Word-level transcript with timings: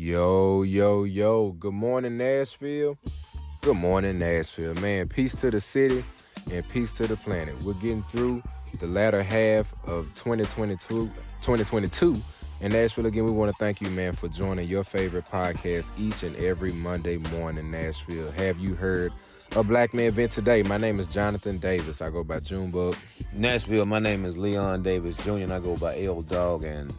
Yo, 0.00 0.62
yo, 0.62 1.02
yo. 1.02 1.50
Good 1.58 1.74
morning, 1.74 2.18
Nashville. 2.18 2.96
Good 3.62 3.76
morning, 3.76 4.20
Nashville. 4.20 4.74
Man, 4.74 5.08
peace 5.08 5.34
to 5.34 5.50
the 5.50 5.60
city 5.60 6.04
and 6.52 6.66
peace 6.68 6.92
to 6.92 7.08
the 7.08 7.16
planet. 7.16 7.60
We're 7.64 7.72
getting 7.74 8.04
through 8.04 8.44
the 8.78 8.86
latter 8.86 9.24
half 9.24 9.74
of 9.88 10.06
2022, 10.14 11.06
2022. 11.42 12.16
And 12.60 12.72
Nashville, 12.74 13.06
again, 13.06 13.24
we 13.24 13.32
want 13.32 13.50
to 13.50 13.56
thank 13.58 13.80
you, 13.80 13.90
man, 13.90 14.12
for 14.12 14.28
joining 14.28 14.68
your 14.68 14.84
favorite 14.84 15.24
podcast 15.24 15.90
each 15.98 16.22
and 16.22 16.36
every 16.36 16.70
Monday 16.70 17.16
morning, 17.32 17.68
Nashville. 17.68 18.30
Have 18.30 18.56
you 18.60 18.76
heard 18.76 19.12
a 19.56 19.64
Black 19.64 19.94
Man 19.94 20.12
Vent 20.12 20.30
today? 20.30 20.62
My 20.62 20.78
name 20.78 21.00
is 21.00 21.08
Jonathan 21.08 21.58
Davis. 21.58 22.00
I 22.02 22.10
go 22.10 22.22
by 22.22 22.38
Junebug. 22.38 22.94
Nashville, 23.32 23.84
my 23.84 23.98
name 23.98 24.24
is 24.24 24.38
Leon 24.38 24.84
Davis 24.84 25.16
Jr. 25.16 25.38
and 25.38 25.52
I 25.52 25.58
go 25.58 25.76
by 25.76 26.00
L 26.02 26.22
Dog 26.22 26.62
and 26.62 26.94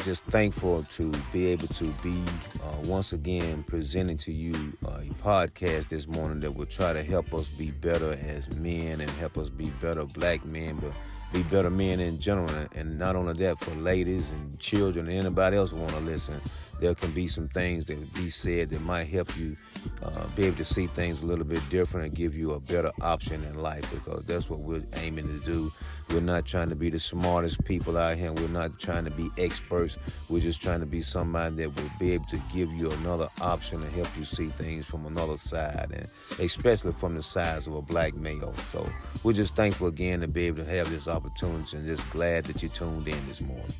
just 0.00 0.24
thankful 0.24 0.82
to 0.84 1.12
be 1.32 1.46
able 1.46 1.68
to 1.68 1.84
be 2.02 2.22
uh, 2.62 2.76
once 2.84 3.12
again 3.12 3.62
presenting 3.62 4.16
to 4.16 4.32
you 4.32 4.72
uh, 4.86 4.98
a 5.00 5.14
podcast 5.22 5.88
this 5.88 6.08
morning 6.08 6.40
that 6.40 6.54
will 6.54 6.66
try 6.66 6.92
to 6.92 7.02
help 7.02 7.32
us 7.34 7.48
be 7.48 7.70
better 7.70 8.12
as 8.12 8.54
men 8.56 9.00
and 9.00 9.10
help 9.12 9.38
us 9.38 9.48
be 9.48 9.66
better 9.80 10.04
black 10.04 10.44
men, 10.44 10.76
but 10.76 10.92
be 11.32 11.42
better 11.44 11.70
men 11.70 12.00
in 12.00 12.18
general. 12.18 12.50
And 12.74 12.98
not 12.98 13.16
only 13.16 13.34
that, 13.34 13.58
for 13.58 13.74
ladies 13.76 14.30
and 14.30 14.58
children 14.58 15.08
and 15.08 15.18
anybody 15.26 15.56
else 15.56 15.70
who 15.70 15.78
want 15.78 15.92
to 15.92 16.00
listen, 16.00 16.40
there 16.80 16.94
can 16.94 17.12
be 17.12 17.28
some 17.28 17.48
things 17.48 17.86
that 17.86 18.14
be 18.14 18.28
said 18.28 18.70
that 18.70 18.80
might 18.82 19.04
help 19.04 19.36
you 19.38 19.56
uh, 20.02 20.26
be 20.36 20.46
able 20.46 20.56
to 20.56 20.64
see 20.64 20.86
things 20.86 21.22
a 21.22 21.26
little 21.26 21.44
bit 21.44 21.66
different 21.70 22.06
and 22.06 22.16
give 22.16 22.34
you 22.34 22.52
a 22.52 22.60
better 22.60 22.90
option 23.02 23.42
in 23.44 23.54
life 23.60 23.88
because 23.92 24.24
that's 24.24 24.50
what 24.50 24.60
we're 24.60 24.82
aiming 24.96 25.26
to 25.26 25.44
do. 25.44 25.72
We're 26.10 26.20
not 26.20 26.44
trying 26.44 26.68
to 26.68 26.74
be 26.74 26.90
the 26.90 26.98
smartest 26.98 27.64
people 27.64 27.96
out 27.96 28.18
here. 28.18 28.32
We're 28.32 28.48
not 28.48 28.78
trying 28.78 29.04
to 29.04 29.10
be 29.10 29.30
experts. 29.38 29.96
We're 30.28 30.42
just 30.42 30.60
trying 30.60 30.80
to 30.80 30.86
be 30.86 31.00
somebody 31.00 31.54
that 31.56 31.74
will 31.74 31.90
be 31.98 32.12
able 32.12 32.26
to 32.26 32.40
give 32.52 32.70
you 32.72 32.90
another 32.90 33.28
option 33.40 33.82
and 33.82 33.92
help 33.92 34.08
you 34.18 34.24
see 34.24 34.48
things 34.48 34.84
from 34.84 35.06
another 35.06 35.36
side, 35.36 35.88
and 35.92 36.06
especially 36.38 36.92
from 36.92 37.14
the 37.14 37.22
sides 37.22 37.66
of 37.66 37.76
a 37.76 37.82
black 37.82 38.14
male. 38.14 38.54
So 38.58 38.86
we're 39.22 39.32
just 39.32 39.56
thankful 39.56 39.86
again 39.86 40.20
to 40.20 40.28
be 40.28 40.46
able 40.46 40.64
to 40.64 40.70
have 40.70 40.90
this 40.90 41.08
opportunity 41.08 41.76
and 41.76 41.86
just 41.86 42.08
glad 42.10 42.44
that 42.44 42.62
you 42.62 42.68
tuned 42.68 43.08
in 43.08 43.28
this 43.28 43.40
morning. 43.40 43.72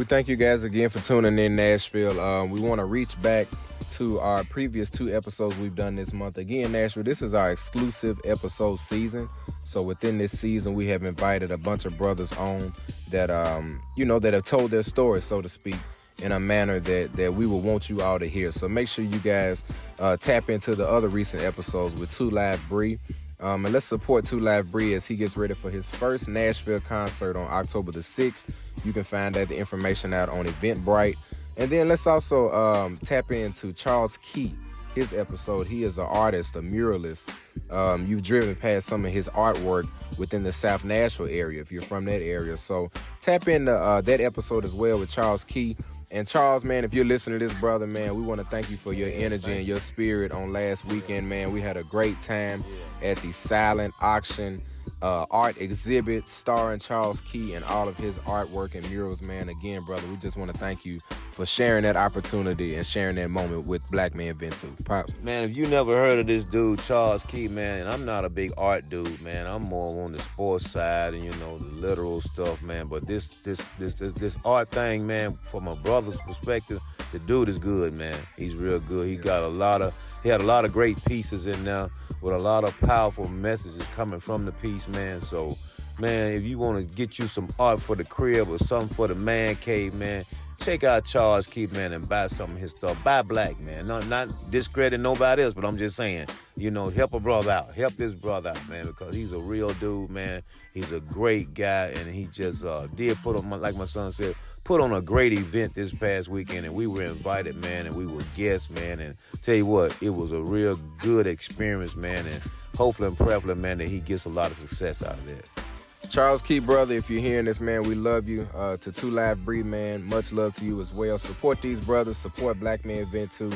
We 0.00 0.06
thank 0.06 0.28
you 0.28 0.36
guys 0.36 0.64
again 0.64 0.88
for 0.88 0.98
tuning 1.00 1.38
in, 1.38 1.54
Nashville. 1.56 2.18
Um, 2.18 2.48
we 2.48 2.58
want 2.58 2.78
to 2.78 2.86
reach 2.86 3.20
back 3.20 3.46
to 3.90 4.18
our 4.20 4.44
previous 4.44 4.88
two 4.88 5.14
episodes 5.14 5.58
we've 5.58 5.74
done 5.74 5.94
this 5.94 6.14
month. 6.14 6.38
Again, 6.38 6.72
Nashville, 6.72 7.02
this 7.02 7.20
is 7.20 7.34
our 7.34 7.52
exclusive 7.52 8.18
episode 8.24 8.78
season. 8.78 9.28
So 9.64 9.82
within 9.82 10.16
this 10.16 10.38
season, 10.38 10.72
we 10.72 10.86
have 10.86 11.02
invited 11.02 11.50
a 11.50 11.58
bunch 11.58 11.84
of 11.84 11.98
brothers 11.98 12.32
on 12.32 12.72
that, 13.10 13.30
um, 13.30 13.78
you 13.94 14.06
know, 14.06 14.18
that 14.20 14.32
have 14.32 14.44
told 14.44 14.70
their 14.70 14.82
story, 14.82 15.20
so 15.20 15.42
to 15.42 15.50
speak, 15.50 15.76
in 16.22 16.32
a 16.32 16.40
manner 16.40 16.80
that 16.80 17.12
that 17.12 17.34
we 17.34 17.44
will 17.44 17.60
want 17.60 17.90
you 17.90 18.00
all 18.00 18.18
to 18.18 18.26
hear. 18.26 18.52
So 18.52 18.70
make 18.70 18.88
sure 18.88 19.04
you 19.04 19.18
guys 19.18 19.64
uh, 19.98 20.16
tap 20.16 20.48
into 20.48 20.74
the 20.74 20.88
other 20.88 21.08
recent 21.08 21.42
episodes 21.42 21.94
with 22.00 22.10
Two 22.10 22.30
Live 22.30 22.66
Bree. 22.70 22.98
Um, 23.38 23.64
and 23.64 23.72
let's 23.72 23.86
support 23.86 24.24
Two 24.24 24.40
Live 24.40 24.70
Bree 24.70 24.94
as 24.94 25.06
he 25.06 25.16
gets 25.16 25.36
ready 25.36 25.54
for 25.54 25.70
his 25.70 25.90
first 25.90 26.28
Nashville 26.28 26.80
concert 26.80 27.36
on 27.36 27.46
October 27.50 27.90
the 27.90 28.00
6th. 28.00 28.50
You 28.84 28.92
can 28.92 29.04
find 29.04 29.34
that 29.34 29.48
the 29.48 29.56
information 29.56 30.12
out 30.14 30.28
on 30.28 30.46
Eventbrite. 30.46 31.16
And 31.56 31.70
then 31.70 31.88
let's 31.88 32.06
also 32.06 32.50
um, 32.52 32.96
tap 32.98 33.30
into 33.30 33.72
Charles 33.72 34.16
Key, 34.18 34.54
his 34.94 35.12
episode. 35.12 35.66
He 35.66 35.84
is 35.84 35.98
an 35.98 36.06
artist, 36.06 36.56
a 36.56 36.60
muralist. 36.60 37.28
Um, 37.70 38.06
you've 38.06 38.22
driven 38.22 38.54
past 38.54 38.86
some 38.86 39.04
of 39.04 39.12
his 39.12 39.28
artwork 39.28 39.88
within 40.16 40.42
the 40.42 40.52
South 40.52 40.84
Nashville 40.84 41.28
area 41.28 41.60
if 41.60 41.70
you're 41.70 41.82
from 41.82 42.04
that 42.06 42.22
area. 42.22 42.56
So 42.56 42.90
tap 43.20 43.48
into 43.48 43.72
uh, 43.72 44.00
that 44.02 44.20
episode 44.20 44.64
as 44.64 44.74
well 44.74 44.98
with 44.98 45.10
Charles 45.10 45.44
Key. 45.44 45.76
And 46.12 46.26
Charles, 46.26 46.64
man, 46.64 46.84
if 46.84 46.92
you're 46.92 47.04
listening 47.04 47.38
to 47.38 47.46
this, 47.46 47.56
brother, 47.60 47.86
man, 47.86 48.16
we 48.16 48.22
want 48.22 48.40
to 48.40 48.46
thank 48.46 48.68
you 48.68 48.76
for 48.76 48.92
your 48.92 49.08
energy 49.12 49.52
and 49.52 49.64
your 49.64 49.78
spirit 49.78 50.32
on 50.32 50.52
last 50.52 50.84
weekend, 50.86 51.28
man. 51.28 51.52
We 51.52 51.60
had 51.60 51.76
a 51.76 51.84
great 51.84 52.20
time 52.20 52.64
at 53.00 53.16
the 53.18 53.30
silent 53.30 53.94
auction 54.00 54.60
uh, 55.02 55.26
art 55.30 55.60
exhibit 55.60 56.28
starring 56.28 56.78
Charles 56.78 57.20
Key 57.22 57.54
and 57.54 57.64
all 57.64 57.88
of 57.88 57.96
his 57.96 58.18
artwork 58.20 58.74
and 58.74 58.88
murals, 58.90 59.22
man. 59.22 59.48
Again, 59.48 59.82
brother, 59.82 60.06
we 60.08 60.16
just 60.16 60.36
want 60.36 60.52
to 60.52 60.58
thank 60.58 60.84
you 60.84 61.00
for 61.32 61.46
sharing 61.46 61.82
that 61.84 61.96
opportunity 61.96 62.74
and 62.74 62.86
sharing 62.86 63.16
that 63.16 63.30
moment 63.30 63.66
with 63.66 63.88
Black 63.90 64.14
Man 64.14 64.34
Ventu. 64.34 64.84
Pops. 64.84 65.12
Man, 65.22 65.44
if 65.44 65.56
you 65.56 65.66
never 65.66 65.94
heard 65.94 66.18
of 66.18 66.26
this 66.26 66.44
dude, 66.44 66.80
Charles 66.80 67.24
Key, 67.24 67.48
man, 67.48 67.86
I'm 67.86 68.04
not 68.04 68.24
a 68.24 68.28
big 68.28 68.52
art 68.58 68.88
dude, 68.88 69.20
man. 69.22 69.46
I'm 69.46 69.62
more 69.62 70.04
on 70.04 70.12
the 70.12 70.20
sports 70.20 70.70
side 70.70 71.14
and 71.14 71.24
you 71.24 71.30
know 71.36 71.58
the 71.58 71.68
literal 71.68 72.20
stuff, 72.20 72.62
man. 72.62 72.86
But 72.86 73.06
this 73.06 73.28
this 73.28 73.64
this 73.78 73.94
this, 73.94 74.12
this 74.12 74.38
art 74.44 74.70
thing, 74.70 75.06
man, 75.06 75.38
from 75.42 75.68
a 75.68 75.76
brother's 75.76 76.18
perspective, 76.20 76.80
the 77.12 77.18
dude 77.20 77.48
is 77.48 77.58
good, 77.58 77.94
man. 77.94 78.18
He's 78.36 78.54
real 78.54 78.80
good. 78.80 79.08
He 79.08 79.16
got 79.16 79.42
a 79.42 79.48
lot 79.48 79.80
of 79.80 79.94
he 80.22 80.28
had 80.28 80.40
a 80.40 80.44
lot 80.44 80.64
of 80.64 80.72
great 80.72 81.02
pieces 81.04 81.46
in 81.46 81.64
there 81.64 81.90
with 82.20 82.34
a 82.34 82.38
lot 82.38 82.64
of 82.64 82.78
powerful 82.80 83.28
messages 83.28 83.82
coming 83.94 84.20
from 84.20 84.44
the 84.44 84.52
piece, 84.52 84.88
man. 84.88 85.20
So, 85.20 85.56
man, 85.98 86.32
if 86.32 86.42
you 86.42 86.58
want 86.58 86.78
to 86.78 86.96
get 86.96 87.18
you 87.18 87.26
some 87.26 87.48
art 87.58 87.80
for 87.80 87.96
the 87.96 88.04
crib 88.04 88.48
or 88.50 88.58
something 88.58 88.94
for 88.94 89.08
the 89.08 89.14
man 89.14 89.56
cave, 89.56 89.94
man, 89.94 90.24
check 90.60 90.84
out 90.84 91.04
Charles 91.06 91.46
Key, 91.46 91.66
man, 91.68 91.92
and 91.92 92.08
buy 92.08 92.26
some 92.26 92.52
of 92.52 92.58
his 92.58 92.72
stuff. 92.72 93.02
Buy 93.02 93.22
black, 93.22 93.58
man. 93.60 93.86
Not 93.86 94.06
not 94.08 94.28
discredit 94.50 95.00
nobody 95.00 95.42
else, 95.42 95.54
but 95.54 95.64
I'm 95.64 95.78
just 95.78 95.96
saying, 95.96 96.26
you 96.56 96.70
know, 96.70 96.90
help 96.90 97.14
a 97.14 97.20
brother 97.20 97.50
out. 97.50 97.72
Help 97.72 97.94
this 97.94 98.14
brother 98.14 98.50
out, 98.50 98.68
man, 98.68 98.86
because 98.86 99.14
he's 99.14 99.32
a 99.32 99.38
real 99.38 99.70
dude, 99.74 100.10
man. 100.10 100.42
He's 100.74 100.92
a 100.92 101.00
great 101.00 101.54
guy, 101.54 101.86
and 101.86 102.12
he 102.12 102.26
just 102.26 102.64
uh, 102.64 102.86
did 102.88 103.16
put 103.18 103.36
on, 103.36 103.48
like 103.48 103.74
my 103.76 103.86
son 103.86 104.12
said, 104.12 104.34
put 104.70 104.80
on 104.80 104.92
a 104.92 105.02
great 105.02 105.32
event 105.32 105.74
this 105.74 105.90
past 105.90 106.28
weekend, 106.28 106.64
and 106.64 106.72
we 106.72 106.86
were 106.86 107.02
invited, 107.02 107.56
man, 107.56 107.86
and 107.86 107.96
we 107.96 108.06
were 108.06 108.22
guests, 108.36 108.70
man. 108.70 109.00
And 109.00 109.16
tell 109.42 109.56
you 109.56 109.66
what, 109.66 110.00
it 110.00 110.10
was 110.10 110.30
a 110.30 110.40
real 110.40 110.76
good 111.00 111.26
experience, 111.26 111.96
man. 111.96 112.24
And 112.24 112.40
hopefully 112.76 113.08
and 113.08 113.18
prayerfully, 113.18 113.56
man, 113.56 113.78
that 113.78 113.88
he 113.88 113.98
gets 113.98 114.26
a 114.26 114.28
lot 114.28 114.52
of 114.52 114.56
success 114.56 115.02
out 115.02 115.14
of 115.14 115.26
that. 115.26 116.08
Charles 116.08 116.40
Key, 116.40 116.60
brother, 116.60 116.94
if 116.94 117.10
you're 117.10 117.20
hearing 117.20 117.46
this, 117.46 117.60
man, 117.60 117.82
we 117.82 117.96
love 117.96 118.28
you. 118.28 118.48
Uh, 118.54 118.76
to 118.76 118.92
Two 118.92 119.10
Live 119.10 119.44
Bree, 119.44 119.64
man, 119.64 120.04
much 120.04 120.32
love 120.32 120.54
to 120.54 120.64
you 120.64 120.80
as 120.80 120.94
well. 120.94 121.18
Support 121.18 121.60
these 121.62 121.80
brothers, 121.80 122.16
support 122.16 122.60
Black 122.60 122.84
Man 122.84 122.98
Event 122.98 123.32
too. 123.32 123.52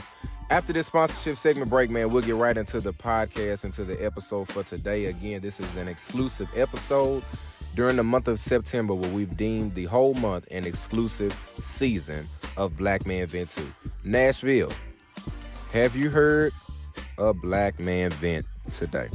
After 0.51 0.73
this 0.73 0.89
sponsorship 0.89 1.37
segment 1.37 1.71
break, 1.71 1.91
man, 1.91 2.11
we'll 2.11 2.23
get 2.23 2.35
right 2.35 2.57
into 2.57 2.81
the 2.81 2.93
podcast, 2.93 3.65
into 3.65 3.85
the 3.85 4.05
episode 4.05 4.49
for 4.49 4.65
today. 4.65 5.05
Again, 5.05 5.43
this 5.43 5.61
is 5.61 5.77
an 5.77 5.87
exclusive 5.87 6.51
episode 6.57 7.23
during 7.75 7.97
the 7.97 8.05
month 8.05 8.29
of 8.29 8.39
September 8.39 8.95
where 8.95 9.11
we've 9.11 9.37
deemed 9.37 9.75
the 9.75 9.85
whole 9.85 10.15
month 10.15 10.47
an 10.51 10.65
exclusive 10.65 11.37
season 11.61 12.29
of 12.57 12.77
Black 12.79 13.05
Man 13.05 13.27
Vent 13.27 13.51
2. 13.51 13.67
Nashville, 14.05 14.73
have 15.73 15.97
you 15.97 16.09
heard 16.09 16.53
a 17.19 17.35
Black 17.35 17.81
Man 17.81 18.11
Vent 18.13 18.47
today? 18.73 19.09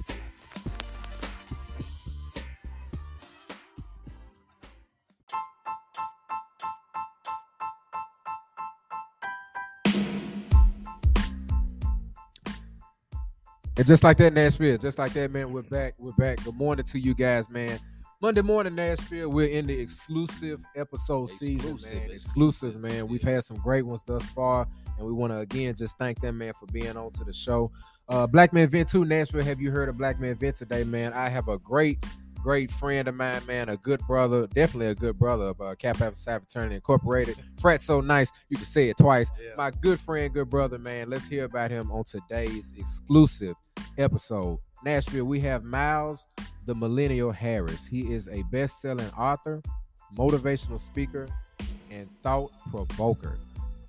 And 13.77 13.87
just 13.87 14.03
like 14.03 14.17
that, 14.17 14.33
Nashville, 14.33 14.77
just 14.77 14.97
like 14.97 15.13
that, 15.13 15.31
man, 15.31 15.53
we're 15.53 15.61
back. 15.61 15.93
We're 15.97 16.11
back. 16.11 16.43
Good 16.43 16.55
morning 16.55 16.83
to 16.83 16.99
you 16.99 17.13
guys, 17.13 17.49
man. 17.49 17.79
Monday 18.21 18.41
morning, 18.41 18.75
Nashville. 18.75 19.29
We're 19.29 19.47
in 19.47 19.65
the 19.65 19.79
exclusive 19.79 20.61
episode 20.75 21.29
Exclusive, 21.29 21.79
season, 21.79 21.95
man. 21.99 22.11
exclusive. 22.11 22.11
Exclusives, 22.11 22.75
man. 22.75 23.07
We've 23.07 23.21
had 23.23 23.45
some 23.45 23.55
great 23.57 23.83
ones 23.83 24.03
thus 24.05 24.25
far, 24.31 24.67
and 24.97 25.07
we 25.07 25.13
want 25.13 25.31
to 25.31 25.39
again 25.39 25.73
just 25.73 25.97
thank 25.97 26.19
them, 26.19 26.37
man, 26.37 26.51
for 26.59 26.65
being 26.65 26.97
on 26.97 27.13
to 27.13 27.23
the 27.23 27.31
show. 27.31 27.71
Uh, 28.09 28.27
Black 28.27 28.51
Man 28.51 28.67
Vent 28.67 28.89
2, 28.89 29.05
Nashville. 29.05 29.45
Have 29.45 29.61
you 29.61 29.71
heard 29.71 29.87
of 29.87 29.97
Black 29.97 30.19
Man 30.19 30.35
Vent 30.37 30.57
today, 30.57 30.83
man? 30.83 31.13
I 31.13 31.29
have 31.29 31.47
a 31.47 31.57
great, 31.59 32.05
great 32.43 32.69
friend 32.71 33.07
of 33.07 33.15
mine, 33.15 33.41
man, 33.47 33.69
a 33.69 33.77
good 33.77 34.01
brother, 34.05 34.47
definitely 34.47 34.87
a 34.87 34.95
good 34.95 35.17
brother 35.17 35.45
of 35.45 35.61
uh, 35.61 35.75
Kappa 35.75 36.03
Alpha 36.03 36.17
Psi 36.17 36.39
Fraternity 36.39 36.75
Incorporated. 36.75 37.37
Frat 37.61 37.81
so 37.81 38.01
nice, 38.01 38.33
you 38.49 38.57
can 38.57 38.65
say 38.65 38.89
it 38.89 38.97
twice. 38.97 39.31
My 39.55 39.71
good 39.71 39.97
friend, 39.97 40.33
good 40.33 40.49
brother, 40.49 40.77
man. 40.77 41.09
Let's 41.09 41.25
hear 41.25 41.45
about 41.45 41.71
him 41.71 41.89
on 41.89 42.03
today's 42.03 42.73
exclusive 42.77 43.55
episode. 43.97 44.59
Nashville, 44.83 45.25
we 45.25 45.39
have 45.41 45.63
Miles 45.63 46.25
the 46.65 46.75
Millennial 46.75 47.31
Harris. 47.31 47.85
He 47.85 48.13
is 48.13 48.27
a 48.29 48.43
best-selling 48.51 49.09
author, 49.17 49.61
motivational 50.15 50.79
speaker, 50.79 51.27
and 51.91 52.07
thought 52.21 52.51
provoker. 52.69 53.37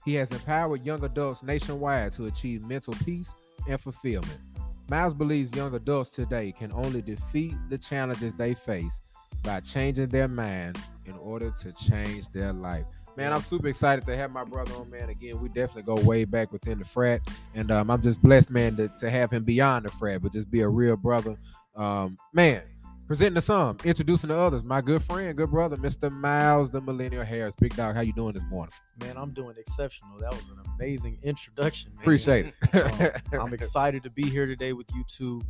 He 0.05 0.15
has 0.15 0.33
empowered 0.33 0.85
young 0.85 1.05
adults 1.05 1.43
nationwide 1.43 2.13
to 2.13 2.27
achieve 2.27 2.67
mental 2.67 2.95
peace 3.05 3.35
and 3.69 3.79
fulfillment. 3.79 4.41
Miles 4.89 5.15
believes 5.15 5.55
young 5.55 5.75
adults 5.75 6.11
today 6.11 6.53
can 6.53 6.73
only 6.73 7.03
defeat 7.03 7.55
the 7.69 7.79
challenges 7.79 8.35
they 8.35 8.55
face 8.55 9.01
by 9.45 9.61
changing 9.61 10.09
their 10.09 10.27
mind 10.27 10.79
in 11.07 11.13
order 11.19 11.53
to 11.61 11.73
change 11.73 12.29
their 12.31 12.53
life. 12.53 12.87
Man, 13.17 13.33
I'm 13.33 13.43
super 13.43 13.69
excited 13.69 14.05
to 14.07 14.17
have 14.17 14.31
my 14.31 14.45
brother 14.45 14.73
on, 14.75 14.91
man. 14.91 15.09
Again, 15.09 15.41
we 15.41 15.49
definitely 15.49 15.83
go 15.83 15.97
way 16.03 16.25
back 16.25 16.53
within 16.53 16.79
the 16.79 16.85
frat. 16.85 17.21
And 17.55 17.71
um, 17.71 17.91
I'm 17.91 18.01
just 18.01 18.23
blessed, 18.23 18.51
man, 18.51 18.77
to, 18.77 18.89
to 18.99 19.11
have 19.11 19.31
him 19.31 19.45
beyond 19.45 19.85
the 19.85 19.91
frat, 19.91 20.23
but 20.23 20.33
just 20.33 20.51
be 20.51 20.61
a 20.61 20.69
real 20.69 20.97
brother. 20.97 21.37
Um, 21.77 22.17
man, 22.33 22.63
Presenting 23.11 23.35
to 23.35 23.41
some, 23.41 23.77
introducing 23.83 24.29
to 24.29 24.39
others. 24.39 24.63
My 24.63 24.81
good 24.81 25.03
friend, 25.03 25.37
good 25.37 25.51
brother, 25.51 25.77
Mr. 25.77 26.13
Miles, 26.13 26.71
the 26.71 26.81
Millennial 26.81 27.25
Harris. 27.25 27.53
Big 27.59 27.75
dog, 27.75 27.97
how 27.97 28.03
you 28.03 28.13
doing 28.13 28.35
this 28.35 28.45
morning? 28.49 28.73
Man, 29.01 29.17
I'm 29.17 29.33
doing 29.33 29.57
exceptional. 29.59 30.17
That 30.21 30.31
was 30.31 30.49
an 30.49 30.59
amazing 30.77 31.19
introduction. 31.25 31.91
Man. 31.97 32.03
Appreciate 32.03 32.55
it. 32.73 33.35
um, 33.35 33.41
I'm 33.49 33.53
excited 33.53 34.05
to 34.05 34.11
be 34.11 34.23
here 34.23 34.47
today 34.47 34.75
with 34.75 34.87
you 34.95 35.03
two. 35.09 35.43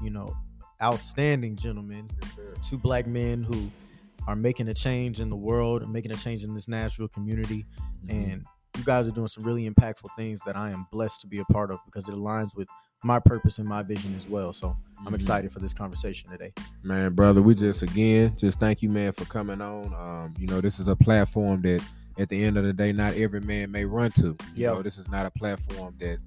You 0.00 0.10
know, 0.10 0.32
outstanding 0.80 1.56
gentlemen, 1.56 2.08
yes, 2.22 2.36
two 2.64 2.78
black 2.78 3.08
men 3.08 3.42
who 3.42 3.68
are 4.28 4.36
making 4.36 4.68
a 4.68 4.74
change 4.74 5.20
in 5.20 5.30
the 5.30 5.36
world 5.36 5.82
and 5.82 5.90
making 5.90 6.12
a 6.12 6.14
change 6.14 6.44
in 6.44 6.54
this 6.54 6.68
Nashville 6.68 7.08
community. 7.08 7.64
Mm-hmm. 8.04 8.10
And 8.10 8.44
you 8.76 8.84
guys 8.84 9.08
are 9.08 9.10
doing 9.10 9.26
some 9.26 9.42
really 9.42 9.68
impactful 9.68 10.14
things 10.16 10.38
that 10.44 10.54
I 10.54 10.70
am 10.70 10.86
blessed 10.92 11.22
to 11.22 11.26
be 11.26 11.38
a 11.38 11.44
part 11.46 11.70
of 11.70 11.78
because 11.86 12.10
it 12.10 12.14
aligns 12.14 12.54
with 12.54 12.68
my 13.02 13.20
purpose 13.20 13.58
and 13.58 13.66
my 13.66 13.82
vision 13.82 14.14
as 14.16 14.28
well. 14.28 14.52
So 14.52 14.76
I'm 14.98 15.06
mm-hmm. 15.06 15.14
excited 15.14 15.50
for 15.50 15.60
this 15.60 15.72
conversation 15.72 16.30
today. 16.30 16.52
Man, 16.82 17.14
brother, 17.14 17.40
we 17.40 17.54
just 17.54 17.82
again 17.82 18.34
just 18.36 18.60
thank 18.60 18.82
you, 18.82 18.90
man, 18.90 19.12
for 19.12 19.24
coming 19.24 19.62
on. 19.62 19.94
Um, 19.94 20.34
you 20.38 20.46
know, 20.46 20.60
this 20.60 20.78
is 20.78 20.88
a 20.88 20.94
platform 20.94 21.62
that 21.62 21.82
at 22.18 22.28
the 22.28 22.44
end 22.44 22.58
of 22.58 22.64
the 22.64 22.74
day, 22.74 22.92
not 22.92 23.14
every 23.14 23.40
man 23.40 23.70
may 23.70 23.86
run 23.86 24.10
to. 24.10 24.26
You 24.26 24.36
yep. 24.54 24.74
know, 24.74 24.82
this 24.82 24.98
is 24.98 25.08
not 25.08 25.24
a 25.24 25.30
platform 25.30 25.94
that 26.00 26.18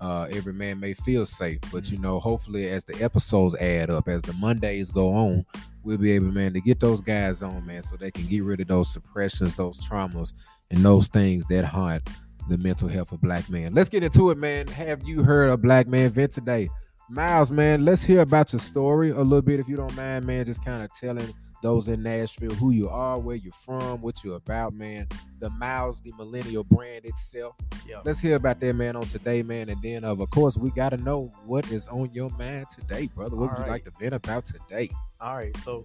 uh, 0.00 0.28
every 0.30 0.54
man 0.54 0.80
may 0.80 0.94
feel 0.94 1.26
safe. 1.26 1.58
But 1.70 1.90
you 1.90 1.98
mm-hmm. 1.98 2.04
know, 2.04 2.20
hopefully, 2.20 2.70
as 2.70 2.84
the 2.84 3.02
episodes 3.02 3.54
add 3.56 3.90
up, 3.90 4.08
as 4.08 4.22
the 4.22 4.32
Mondays 4.32 4.90
go 4.90 5.12
on, 5.12 5.44
we'll 5.82 5.98
be 5.98 6.12
able, 6.12 6.32
man, 6.32 6.52
to 6.52 6.60
get 6.60 6.80
those 6.80 7.00
guys 7.00 7.42
on, 7.42 7.64
man, 7.66 7.82
so 7.82 7.96
they 7.96 8.10
can 8.10 8.26
get 8.26 8.44
rid 8.44 8.60
of 8.60 8.68
those 8.68 8.92
suppressions, 8.92 9.54
those 9.54 9.78
traumas, 9.80 10.32
and 10.70 10.84
those 10.84 11.08
things 11.08 11.44
that 11.46 11.64
haunt 11.64 12.08
the 12.48 12.58
mental 12.58 12.88
health 12.88 13.12
of 13.12 13.20
black 13.20 13.48
men. 13.48 13.74
Let's 13.74 13.88
get 13.88 14.02
into 14.02 14.30
it, 14.30 14.38
man. 14.38 14.66
Have 14.68 15.02
you 15.04 15.22
heard 15.22 15.50
a 15.50 15.56
black 15.56 15.86
man 15.86 16.10
vent 16.10 16.32
today? 16.32 16.68
Miles, 17.08 17.50
man, 17.50 17.84
let's 17.84 18.04
hear 18.04 18.20
about 18.20 18.52
your 18.52 18.60
story 18.60 19.10
a 19.10 19.20
little 19.20 19.42
bit, 19.42 19.58
if 19.58 19.68
you 19.68 19.76
don't 19.76 19.94
mind, 19.96 20.26
man. 20.26 20.44
Just 20.44 20.64
kind 20.64 20.82
of 20.82 20.92
telling 20.92 21.32
those 21.62 21.88
in 21.88 22.02
Nashville 22.02 22.54
who 22.54 22.70
you 22.70 22.88
are, 22.88 23.18
where 23.18 23.36
you're 23.36 23.52
from, 23.52 24.00
what 24.00 24.24
you're 24.24 24.36
about, 24.36 24.74
man. 24.74 25.06
The 25.40 25.50
Miles, 25.50 26.00
the 26.00 26.12
millennial 26.16 26.64
brand 26.64 27.04
itself. 27.04 27.56
Yeah. 27.86 28.00
Let's 28.04 28.20
hear 28.20 28.36
about 28.36 28.60
that, 28.60 28.74
man, 28.74 28.96
on 28.96 29.02
today, 29.04 29.42
man. 29.42 29.68
And 29.68 29.80
then, 29.82 30.04
of 30.04 30.18
course, 30.30 30.56
we 30.56 30.70
got 30.70 30.90
to 30.90 30.96
know 30.98 31.30
what 31.44 31.70
is 31.70 31.88
on 31.88 32.10
your 32.12 32.30
mind 32.30 32.68
today, 32.68 33.08
brother. 33.14 33.36
What 33.36 33.42
All 33.42 33.48
would 33.50 33.58
right. 33.58 33.66
you 33.66 33.72
like 33.72 33.84
to 33.84 33.92
vent 33.98 34.14
about 34.14 34.44
today? 34.44 34.90
All 35.20 35.36
right. 35.36 35.56
So, 35.58 35.84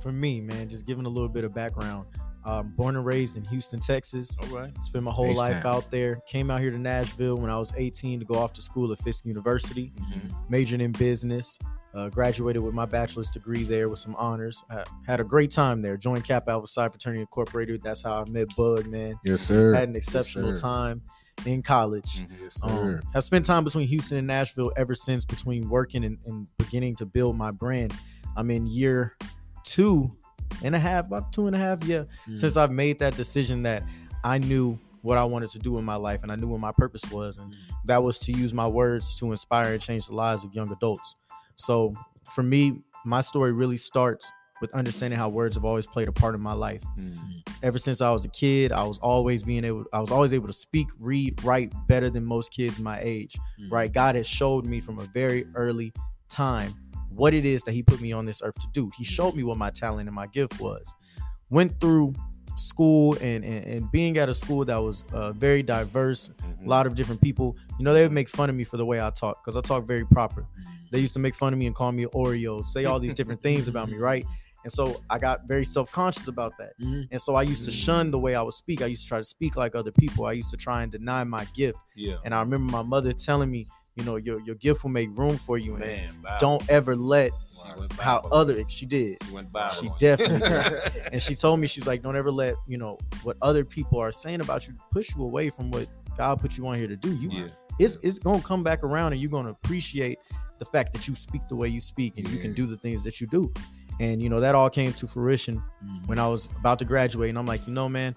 for 0.00 0.12
me, 0.12 0.40
man, 0.40 0.68
just 0.68 0.86
giving 0.86 1.06
a 1.06 1.08
little 1.08 1.28
bit 1.28 1.44
of 1.44 1.54
background. 1.54 2.06
Um, 2.44 2.72
born 2.76 2.94
and 2.94 3.04
raised 3.04 3.36
in 3.36 3.44
Houston, 3.46 3.80
Texas. 3.80 4.36
All 4.40 4.56
right. 4.56 4.72
Spent 4.84 5.02
my 5.02 5.10
whole 5.10 5.34
life 5.34 5.64
out 5.64 5.90
there. 5.90 6.16
Came 6.28 6.48
out 6.48 6.60
here 6.60 6.70
to 6.70 6.78
Nashville 6.78 7.34
when 7.36 7.50
I 7.50 7.58
was 7.58 7.72
18 7.76 8.20
to 8.20 8.24
go 8.24 8.36
off 8.36 8.52
to 8.52 8.62
school 8.62 8.92
at 8.92 9.00
Fisk 9.00 9.24
University. 9.24 9.92
Mm-hmm. 9.98 10.28
Majored 10.48 10.80
in 10.80 10.92
business. 10.92 11.58
Uh, 11.96 12.10
graduated 12.10 12.62
with 12.62 12.74
my 12.74 12.84
bachelor's 12.84 13.30
degree 13.30 13.64
there 13.64 13.88
with 13.88 13.98
some 13.98 14.14
honors. 14.16 14.62
I 14.68 14.84
had 15.06 15.18
a 15.18 15.24
great 15.24 15.50
time 15.50 15.80
there. 15.80 15.96
Joined 15.96 16.24
Kappa 16.24 16.50
Alpha 16.50 16.66
Psi 16.66 16.90
Fraternity 16.90 17.22
Incorporated. 17.22 17.80
That's 17.80 18.02
how 18.02 18.22
I 18.22 18.28
met 18.28 18.54
Bud, 18.54 18.86
man. 18.86 19.14
Yes, 19.24 19.40
sir. 19.40 19.72
Had 19.72 19.88
an 19.88 19.96
exceptional 19.96 20.50
yes, 20.50 20.60
time 20.60 21.00
in 21.46 21.62
college. 21.62 22.18
Mm-hmm. 22.18 22.42
Yes, 22.42 22.60
sir. 22.60 22.68
Um, 22.68 23.00
I've 23.14 23.24
spent 23.24 23.46
time 23.46 23.64
between 23.64 23.88
Houston 23.88 24.18
and 24.18 24.26
Nashville 24.26 24.72
ever 24.76 24.94
since 24.94 25.24
between 25.24 25.70
working 25.70 26.04
and, 26.04 26.18
and 26.26 26.46
beginning 26.58 26.96
to 26.96 27.06
build 27.06 27.34
my 27.34 27.50
brand. 27.50 27.94
I'm 28.36 28.50
in 28.50 28.66
year 28.66 29.16
two 29.64 30.14
and 30.62 30.74
a 30.74 30.78
half, 30.78 31.06
about 31.06 31.32
two 31.32 31.46
and 31.46 31.56
a 31.56 31.58
half, 31.58 31.82
yeah, 31.84 32.04
mm. 32.28 32.36
since 32.36 32.58
I've 32.58 32.72
made 32.72 32.98
that 32.98 33.16
decision 33.16 33.62
that 33.62 33.82
I 34.22 34.36
knew 34.36 34.78
what 35.00 35.16
I 35.16 35.24
wanted 35.24 35.48
to 35.50 35.58
do 35.60 35.78
in 35.78 35.84
my 35.86 35.94
life 35.94 36.22
and 36.22 36.30
I 36.30 36.36
knew 36.36 36.48
what 36.48 36.60
my 36.60 36.72
purpose 36.72 37.10
was. 37.10 37.38
And 37.38 37.52
mm. 37.52 37.56
that 37.86 38.02
was 38.02 38.18
to 38.18 38.32
use 38.32 38.52
my 38.52 38.66
words 38.66 39.14
to 39.20 39.30
inspire 39.30 39.72
and 39.72 39.80
change 39.80 40.08
the 40.08 40.14
lives 40.14 40.44
of 40.44 40.52
young 40.52 40.70
adults. 40.70 41.14
So 41.56 41.94
for 42.34 42.42
me, 42.42 42.80
my 43.04 43.20
story 43.20 43.52
really 43.52 43.76
starts 43.76 44.30
with 44.60 44.72
understanding 44.74 45.18
how 45.18 45.28
words 45.28 45.54
have 45.56 45.64
always 45.64 45.86
played 45.86 46.08
a 46.08 46.12
part 46.12 46.34
in 46.34 46.40
my 46.40 46.52
life. 46.52 46.82
Mm. 46.98 47.16
Ever 47.62 47.78
since 47.78 48.00
I 48.00 48.10
was 48.10 48.24
a 48.24 48.28
kid, 48.28 48.72
I 48.72 48.84
was 48.84 48.98
always 48.98 49.42
being 49.42 49.64
able 49.64 49.84
I 49.92 50.00
was 50.00 50.10
always 50.10 50.32
able 50.32 50.46
to 50.46 50.52
speak, 50.52 50.88
read, 50.98 51.42
write 51.44 51.72
better 51.88 52.08
than 52.08 52.24
most 52.24 52.52
kids 52.52 52.80
my 52.80 52.98
age. 53.02 53.36
Mm. 53.60 53.70
Right? 53.70 53.92
God 53.92 54.14
has 54.14 54.26
showed 54.26 54.64
me 54.64 54.80
from 54.80 54.98
a 54.98 55.04
very 55.06 55.46
early 55.54 55.92
time 56.28 56.74
what 57.10 57.34
it 57.34 57.46
is 57.46 57.62
that 57.62 57.72
he 57.72 57.82
put 57.82 58.00
me 58.00 58.12
on 58.12 58.26
this 58.26 58.42
earth 58.42 58.58
to 58.60 58.66
do. 58.72 58.90
He 58.96 59.04
showed 59.04 59.34
me 59.34 59.42
what 59.42 59.56
my 59.56 59.70
talent 59.70 60.08
and 60.08 60.14
my 60.14 60.26
gift 60.26 60.60
was. 60.60 60.94
Went 61.50 61.80
through 61.80 62.14
school 62.56 63.14
and, 63.20 63.44
and, 63.44 63.64
and 63.64 63.92
being 63.92 64.18
at 64.18 64.28
a 64.28 64.34
school 64.34 64.64
that 64.64 64.76
was 64.76 65.04
uh, 65.12 65.32
very 65.32 65.62
diverse, 65.62 66.30
mm-hmm. 66.30 66.66
a 66.66 66.68
lot 66.68 66.86
of 66.86 66.94
different 66.94 67.20
people. 67.20 67.56
You 67.78 67.84
know, 67.84 67.94
they 67.94 68.02
would 68.02 68.12
make 68.12 68.28
fun 68.28 68.50
of 68.50 68.56
me 68.56 68.64
for 68.64 68.76
the 68.76 68.84
way 68.84 69.00
I 69.00 69.10
talk 69.10 69.42
because 69.42 69.56
I 69.56 69.60
talk 69.60 69.86
very 69.86 70.06
proper. 70.06 70.46
They 70.90 71.00
used 71.00 71.14
to 71.14 71.20
make 71.20 71.34
fun 71.34 71.52
of 71.52 71.58
me 71.58 71.66
and 71.66 71.74
call 71.74 71.92
me 71.92 72.06
Oreo, 72.06 72.64
say 72.64 72.84
all 72.84 73.00
these 73.00 73.14
different 73.14 73.42
things 73.42 73.68
about 73.68 73.88
me, 73.88 73.96
right? 73.96 74.24
And 74.64 74.72
so 74.72 75.00
I 75.08 75.20
got 75.20 75.46
very 75.46 75.64
self 75.64 75.92
conscious 75.92 76.26
about 76.26 76.58
that. 76.58 76.72
Mm-hmm. 76.80 77.02
And 77.12 77.22
so 77.22 77.36
I 77.36 77.42
used 77.42 77.64
to 77.66 77.70
shun 77.70 78.10
the 78.10 78.18
way 78.18 78.34
I 78.34 78.42
would 78.42 78.54
speak. 78.54 78.82
I 78.82 78.86
used 78.86 79.02
to 79.02 79.08
try 79.08 79.18
to 79.18 79.24
speak 79.24 79.54
like 79.54 79.76
other 79.76 79.92
people. 79.92 80.26
I 80.26 80.32
used 80.32 80.50
to 80.50 80.56
try 80.56 80.82
and 80.82 80.90
deny 80.90 81.22
my 81.22 81.44
gift. 81.54 81.78
Yeah. 81.94 82.16
And 82.24 82.34
I 82.34 82.40
remember 82.40 82.72
my 82.72 82.82
mother 82.82 83.12
telling 83.12 83.48
me, 83.50 83.68
you 83.96 84.04
know 84.04 84.16
your 84.16 84.40
your 84.40 84.54
gift 84.56 84.82
will 84.82 84.90
make 84.90 85.08
room 85.16 85.38
for 85.38 85.56
you 85.58 85.74
and 85.76 86.14
don't 86.38 86.68
ever 86.68 86.94
let 86.94 87.32
how 87.98 88.18
other 88.30 88.62
she 88.68 88.84
did 88.84 89.16
she, 89.24 89.86
she 89.86 89.90
definitely 89.98 91.00
and 91.12 91.20
she 91.20 91.34
told 91.34 91.58
me 91.58 91.66
she's 91.66 91.86
like 91.86 92.02
don't 92.02 92.14
ever 92.14 92.30
let 92.30 92.54
you 92.66 92.76
know 92.76 92.98
what 93.22 93.38
other 93.40 93.64
people 93.64 93.98
are 93.98 94.12
saying 94.12 94.40
about 94.40 94.68
you 94.68 94.74
push 94.92 95.14
you 95.16 95.22
away 95.22 95.48
from 95.48 95.70
what 95.70 95.86
god 96.16 96.38
put 96.38 96.58
you 96.58 96.66
on 96.68 96.76
here 96.76 96.86
to 96.86 96.96
do 96.96 97.16
you 97.16 97.30
yeah. 97.30 97.46
it's 97.78 97.96
it's 98.02 98.18
gonna 98.18 98.42
come 98.42 98.62
back 98.62 98.84
around 98.84 99.12
and 99.12 99.20
you're 99.22 99.30
gonna 99.30 99.50
appreciate 99.50 100.18
the 100.58 100.64
fact 100.64 100.92
that 100.92 101.06
you 101.06 101.14
speak 101.14 101.42
the 101.48 101.56
way 101.56 101.68
you 101.68 101.80
speak 101.80 102.16
and 102.16 102.26
yeah. 102.26 102.34
you 102.34 102.40
can 102.40 102.52
do 102.52 102.66
the 102.66 102.76
things 102.76 103.02
that 103.04 103.20
you 103.20 103.26
do 103.26 103.52
and 104.00 104.22
you 104.22 104.28
know 104.28 104.40
that 104.40 104.54
all 104.54 104.70
came 104.70 104.92
to 104.92 105.06
fruition 105.06 105.56
mm-hmm. 105.56 106.06
when 106.06 106.18
i 106.18 106.26
was 106.26 106.48
about 106.58 106.78
to 106.78 106.84
graduate 106.84 107.30
and 107.30 107.38
i'm 107.38 107.46
like 107.46 107.66
you 107.66 107.72
know 107.72 107.88
man 107.88 108.14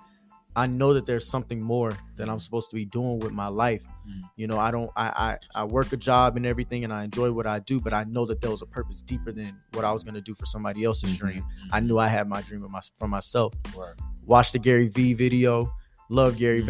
I 0.55 0.67
know 0.67 0.93
that 0.93 1.05
there's 1.05 1.27
something 1.27 1.61
more 1.61 1.97
that 2.17 2.27
I'm 2.27 2.39
supposed 2.39 2.69
to 2.71 2.75
be 2.75 2.83
doing 2.83 3.19
with 3.19 3.31
my 3.31 3.47
life. 3.47 3.83
Mm. 4.07 4.21
You 4.35 4.47
know, 4.47 4.57
I 4.57 4.71
don't 4.71 4.91
I, 4.95 5.37
I 5.55 5.61
I 5.61 5.63
work 5.63 5.93
a 5.93 5.97
job 5.97 6.37
and 6.37 6.45
everything 6.45 6.83
and 6.83 6.91
I 6.91 7.03
enjoy 7.03 7.31
what 7.31 7.45
I 7.45 7.59
do, 7.59 7.79
but 7.79 7.93
I 7.93 8.03
know 8.05 8.25
that 8.25 8.41
there 8.41 8.49
was 8.49 8.61
a 8.61 8.65
purpose 8.65 9.01
deeper 9.01 9.31
than 9.31 9.55
what 9.73 9.85
I 9.85 9.91
was 9.91 10.03
gonna 10.03 10.21
do 10.21 10.33
for 10.33 10.45
somebody 10.45 10.83
else's 10.83 11.11
mm-hmm. 11.11 11.27
dream. 11.27 11.43
Mm-hmm. 11.43 11.69
I 11.71 11.79
knew 11.79 11.99
I 11.99 12.07
had 12.07 12.27
my 12.27 12.41
dream 12.41 12.65
my, 12.69 12.81
for 12.97 13.07
myself. 13.07 13.53
Right. 13.77 13.93
Watch 14.25 14.51
the 14.51 14.59
Gary 14.59 14.87
V 14.89 15.13
video, 15.13 15.71
love 16.09 16.37
Gary 16.37 16.61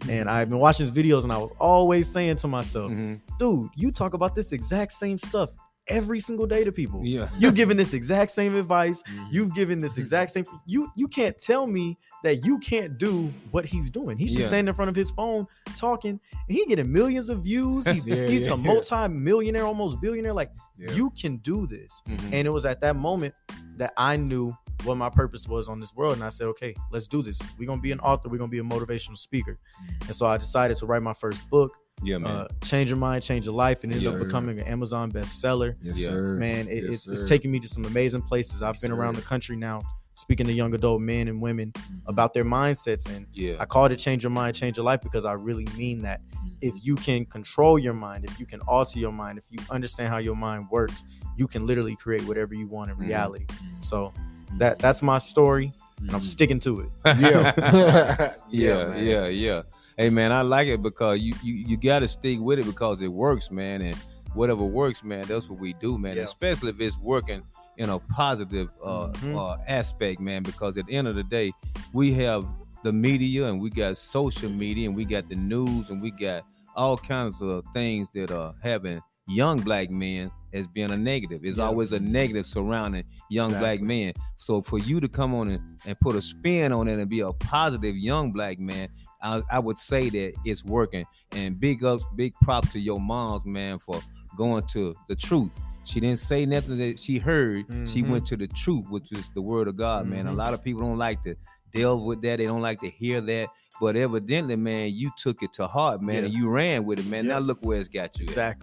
mm-hmm. 0.00 0.10
And 0.10 0.30
I've 0.30 0.48
been 0.48 0.58
watching 0.58 0.84
his 0.86 0.92
videos 0.92 1.24
and 1.24 1.32
I 1.32 1.38
was 1.38 1.52
always 1.58 2.08
saying 2.08 2.36
to 2.36 2.48
myself, 2.48 2.90
mm-hmm. 2.90 3.14
dude, 3.38 3.70
you 3.76 3.90
talk 3.90 4.14
about 4.14 4.34
this 4.34 4.52
exact 4.52 4.92
same 4.92 5.18
stuff 5.18 5.50
every 5.88 6.20
single 6.20 6.46
day 6.46 6.64
to 6.64 6.72
people. 6.72 7.00
Yeah. 7.04 7.28
You've 7.38 7.54
given 7.54 7.76
this 7.76 7.94
exact 7.94 8.30
same 8.30 8.56
advice. 8.56 9.02
Mm-hmm. 9.02 9.24
You've 9.30 9.54
given 9.54 9.78
this 9.78 9.98
exact 9.98 10.30
same 10.30 10.44
you 10.66 10.90
you 10.96 11.08
can't 11.08 11.36
tell 11.38 11.66
me 11.66 11.98
that 12.22 12.44
you 12.44 12.58
can't 12.58 12.96
do 12.96 13.32
what 13.50 13.64
he's 13.64 13.90
doing. 13.90 14.16
He's 14.16 14.30
just 14.30 14.42
yeah. 14.42 14.48
standing 14.48 14.68
in 14.68 14.74
front 14.74 14.88
of 14.88 14.96
his 14.96 15.10
phone 15.10 15.46
talking 15.76 16.18
and 16.32 16.56
he 16.56 16.64
getting 16.66 16.90
millions 16.90 17.28
of 17.28 17.42
views. 17.42 17.86
He's 17.86 18.06
yeah, 18.06 18.26
he's 18.26 18.46
yeah, 18.46 18.54
a 18.54 18.56
multi-millionaire, 18.56 19.64
almost 19.64 20.00
billionaire. 20.00 20.32
Like 20.32 20.50
you 20.78 21.10
can 21.10 21.36
do 21.38 21.66
this. 21.66 22.02
Mm-hmm. 22.08 22.34
And 22.34 22.46
it 22.46 22.50
was 22.50 22.66
at 22.66 22.80
that 22.80 22.96
moment 22.96 23.34
that 23.76 23.92
I 23.96 24.16
knew 24.16 24.56
what 24.84 24.96
my 24.96 25.10
purpose 25.10 25.46
was 25.48 25.68
on 25.68 25.78
this 25.80 25.94
world. 25.94 26.14
And 26.14 26.24
I 26.24 26.30
said, 26.30 26.46
okay, 26.48 26.74
let's 26.90 27.06
do 27.06 27.22
this. 27.22 27.40
We're 27.58 27.66
gonna 27.66 27.80
be 27.80 27.92
an 27.92 28.00
author, 28.00 28.28
we're 28.28 28.38
gonna 28.38 28.48
be 28.48 28.58
a 28.58 28.64
motivational 28.64 29.18
speaker. 29.18 29.58
Mm-hmm. 29.82 30.06
And 30.06 30.16
so 30.16 30.26
I 30.26 30.36
decided 30.36 30.76
to 30.78 30.86
write 30.86 31.02
my 31.02 31.14
first 31.14 31.48
book. 31.50 31.78
Yeah, 32.02 32.18
man. 32.18 32.32
Uh, 32.32 32.48
change 32.64 32.90
your 32.90 32.98
mind, 32.98 33.22
change 33.22 33.46
your 33.46 33.54
life, 33.54 33.82
and 33.84 33.92
ended 33.92 34.04
yes, 34.04 34.12
up 34.12 34.18
becoming 34.18 34.58
an 34.58 34.66
Amazon 34.66 35.10
bestseller. 35.10 35.74
Yes, 35.82 35.98
sir. 35.98 36.34
Man, 36.34 36.68
it, 36.68 36.84
yes, 36.84 36.94
it's, 36.94 37.06
it's, 37.06 37.28
taking 37.28 37.50
me 37.50 37.60
to 37.60 37.68
some 37.68 37.84
amazing 37.84 38.22
places. 38.22 38.62
I've 38.62 38.74
yes, 38.74 38.82
been 38.82 38.92
around 38.92 39.16
the 39.16 39.22
country 39.22 39.56
now 39.56 39.80
speaking 40.14 40.46
to 40.46 40.52
young 40.52 40.72
adult 40.74 41.00
men 41.00 41.28
and 41.28 41.40
women 41.40 41.72
mm-hmm. 41.72 41.96
about 42.06 42.32
their 42.32 42.44
mindsets. 42.44 43.08
And 43.14 43.26
yeah. 43.32 43.56
I 43.58 43.66
call 43.66 43.86
it 43.86 43.96
change 43.96 44.22
your 44.22 44.30
mind, 44.30 44.56
change 44.56 44.76
your 44.76 44.86
life 44.86 45.00
because 45.02 45.24
I 45.24 45.32
really 45.32 45.66
mean 45.76 46.02
that. 46.02 46.20
Mm-hmm. 46.20 46.48
If 46.60 46.74
you 46.82 46.94
can 46.96 47.26
control 47.26 47.78
your 47.78 47.92
mind, 47.92 48.24
if 48.24 48.38
you 48.40 48.46
can 48.46 48.60
alter 48.62 48.98
your 48.98 49.12
mind, 49.12 49.38
if 49.38 49.44
you 49.50 49.58
understand 49.70 50.08
how 50.08 50.18
your 50.18 50.36
mind 50.36 50.68
works, 50.70 51.04
you 51.36 51.46
can 51.46 51.66
literally 51.66 51.96
create 51.96 52.22
whatever 52.26 52.54
you 52.54 52.66
want 52.66 52.90
in 52.90 52.96
mm-hmm. 52.96 53.06
reality. 53.06 53.46
Mm-hmm. 53.46 53.80
So 53.80 54.14
that 54.58 54.78
that's 54.78 55.02
my 55.02 55.18
story. 55.18 55.72
And 55.98 56.10
I'm 56.10 56.16
mm-hmm. 56.16 56.26
sticking 56.26 56.60
to 56.60 56.80
it. 56.80 56.90
Yeah. 58.50 58.94
yeah, 58.96 58.96
yeah, 58.96 59.26
yeah. 59.26 59.62
Hey 59.96 60.10
man, 60.10 60.32
I 60.32 60.42
like 60.42 60.66
it 60.66 60.82
because 60.82 61.20
you 61.20 61.34
you, 61.42 61.54
you 61.54 61.76
gotta 61.76 62.08
stick 62.08 62.40
with 62.40 62.58
it 62.58 62.66
because 62.66 63.00
it 63.00 63.12
works, 63.12 63.50
man. 63.50 63.80
And 63.80 63.96
whatever 64.34 64.64
works, 64.64 65.04
man, 65.04 65.24
that's 65.26 65.48
what 65.48 65.60
we 65.60 65.72
do, 65.74 65.98
man. 65.98 66.16
Yeah. 66.16 66.22
Especially 66.24 66.70
if 66.70 66.80
it's 66.80 66.98
working 66.98 67.42
in 67.76 67.90
a 67.90 67.98
positive 67.98 68.68
uh, 68.82 69.08
mm-hmm. 69.08 69.38
uh, 69.38 69.56
aspect, 69.66 70.20
man. 70.20 70.42
Because 70.42 70.76
at 70.76 70.86
the 70.86 70.94
end 70.94 71.06
of 71.06 71.14
the 71.14 71.22
day, 71.22 71.52
we 71.92 72.12
have 72.14 72.46
the 72.82 72.92
media 72.92 73.46
and 73.46 73.60
we 73.60 73.70
got 73.70 73.96
social 73.96 74.50
media 74.50 74.88
and 74.88 74.96
we 74.96 75.04
got 75.04 75.28
the 75.28 75.36
news 75.36 75.90
and 75.90 76.02
we 76.02 76.10
got 76.10 76.44
all 76.76 76.96
kinds 76.96 77.40
of 77.40 77.64
things 77.72 78.08
that 78.14 78.30
are 78.30 78.54
having 78.62 79.00
young 79.26 79.60
black 79.60 79.90
men 79.90 80.30
as 80.52 80.66
being 80.66 80.90
a 80.90 80.96
negative. 80.96 81.44
It's 81.44 81.58
yeah. 81.58 81.64
always 81.64 81.92
a 81.92 82.00
negative 82.00 82.46
surrounding 82.46 83.04
young 83.30 83.50
exactly. 83.50 83.78
black 83.78 83.80
men. 83.80 84.12
So 84.36 84.60
for 84.60 84.78
you 84.78 85.00
to 85.00 85.08
come 85.08 85.34
on 85.34 85.48
and, 85.48 85.80
and 85.86 85.98
put 86.00 86.14
a 86.14 86.22
spin 86.22 86.72
on 86.72 86.88
it 86.88 86.98
and 86.98 87.08
be 87.08 87.20
a 87.20 87.32
positive 87.32 87.96
young 87.96 88.32
black 88.32 88.58
man, 88.58 88.88
I, 89.24 89.42
I 89.50 89.58
would 89.58 89.78
say 89.78 90.10
that 90.10 90.34
it's 90.44 90.64
working. 90.64 91.04
And 91.32 91.58
big 91.58 91.82
ups, 91.84 92.04
big 92.14 92.34
props 92.42 92.72
to 92.72 92.78
your 92.78 93.00
moms, 93.00 93.44
man, 93.46 93.78
for 93.78 94.00
going 94.36 94.64
to 94.68 94.94
the 95.08 95.16
truth 95.16 95.56
She 95.86 96.00
didn't 96.00 96.18
say 96.18 96.46
nothing 96.46 96.78
that 96.78 96.98
she 96.98 97.18
heard. 97.18 97.66
She 97.86 98.02
Mhm. 98.02 98.08
went 98.08 98.26
to 98.26 98.36
the 98.38 98.46
truth, 98.46 98.86
which 98.88 99.12
is 99.12 99.28
the 99.34 99.42
word 99.42 99.68
of 99.68 99.76
God, 99.76 100.06
man. 100.06 100.26
A 100.26 100.30
Mhm. 100.32 100.36
lot 100.36 100.54
of 100.54 100.64
people 100.64 100.80
don't 100.80 100.96
like 100.96 101.22
to 101.24 101.34
delve 101.74 102.02
with 102.02 102.22
that. 102.22 102.38
They 102.38 102.46
don't 102.46 102.62
like 102.62 102.80
to 102.80 102.88
hear 102.88 103.20
that. 103.20 103.50
But 103.80 103.94
evidently, 103.96 104.56
man, 104.56 104.92
you 104.94 105.10
took 105.18 105.42
it 105.42 105.52
to 105.54 105.66
heart, 105.66 106.00
man, 106.00 106.16
Yeah. 106.16 106.24
and 106.24 106.32
you 106.32 106.48
ran 106.48 106.86
with 106.86 107.00
it, 107.00 107.06
man. 107.06 107.26
Yeah. 107.26 107.34
Now 107.34 107.38
look 107.40 107.58
where 107.62 107.78
it's 107.78 107.90
got 107.90 108.18
you. 108.18 108.26
at. 108.34 108.56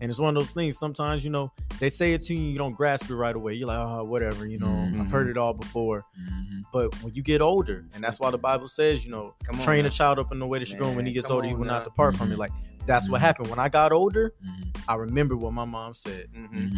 And 0.00 0.10
it's 0.10 0.20
one 0.20 0.36
of 0.36 0.40
those 0.42 0.50
things. 0.50 0.78
Sometimes, 0.78 1.24
you 1.24 1.30
know, 1.30 1.52
they 1.80 1.88
say 1.88 2.12
it 2.12 2.20
to 2.22 2.34
you, 2.34 2.40
you 2.52 2.58
don't 2.58 2.74
grasp 2.74 3.08
it 3.08 3.14
right 3.14 3.34
away. 3.34 3.54
You're 3.54 3.68
like, 3.68 3.78
oh, 3.78 4.04
whatever, 4.04 4.46
you 4.46 4.58
know, 4.58 4.66
I've 4.66 4.92
Mhm. 5.06 5.10
heard 5.10 5.28
it 5.28 5.38
all 5.38 5.54
before. 5.54 6.04
Mhm. 6.20 6.62
But 6.72 7.02
when 7.02 7.14
you 7.14 7.22
get 7.22 7.40
older, 7.40 7.86
and 7.94 8.04
that's 8.04 8.20
why 8.20 8.30
the 8.30 8.38
Bible 8.38 8.68
says, 8.68 9.04
you 9.04 9.10
know, 9.10 9.34
Come 9.44 9.58
train 9.60 9.86
a 9.86 9.90
child 9.90 10.18
up 10.18 10.30
in 10.32 10.38
the 10.38 10.46
way 10.46 10.58
that 10.58 10.68
you're 10.68 10.78
going. 10.80 10.96
When 10.96 11.06
he 11.06 11.12
gets 11.12 11.30
older, 11.30 11.48
he 11.48 11.54
will 11.54 11.64
not 11.64 11.78
now. 11.78 11.84
depart 11.84 12.14
from 12.16 12.30
it. 12.30 12.34
Mhm. 12.34 12.38
Like 12.38 12.52
that's 12.86 13.08
what 13.08 13.18
Mhm. 13.20 13.24
happened 13.24 13.48
when 13.50 13.58
I 13.58 13.68
got 13.68 13.90
older. 13.92 14.32
Mhm. 14.44 14.78
I 14.86 14.94
remember 14.96 15.36
what 15.36 15.52
my 15.52 15.64
mom 15.64 15.94
said. 15.94 16.26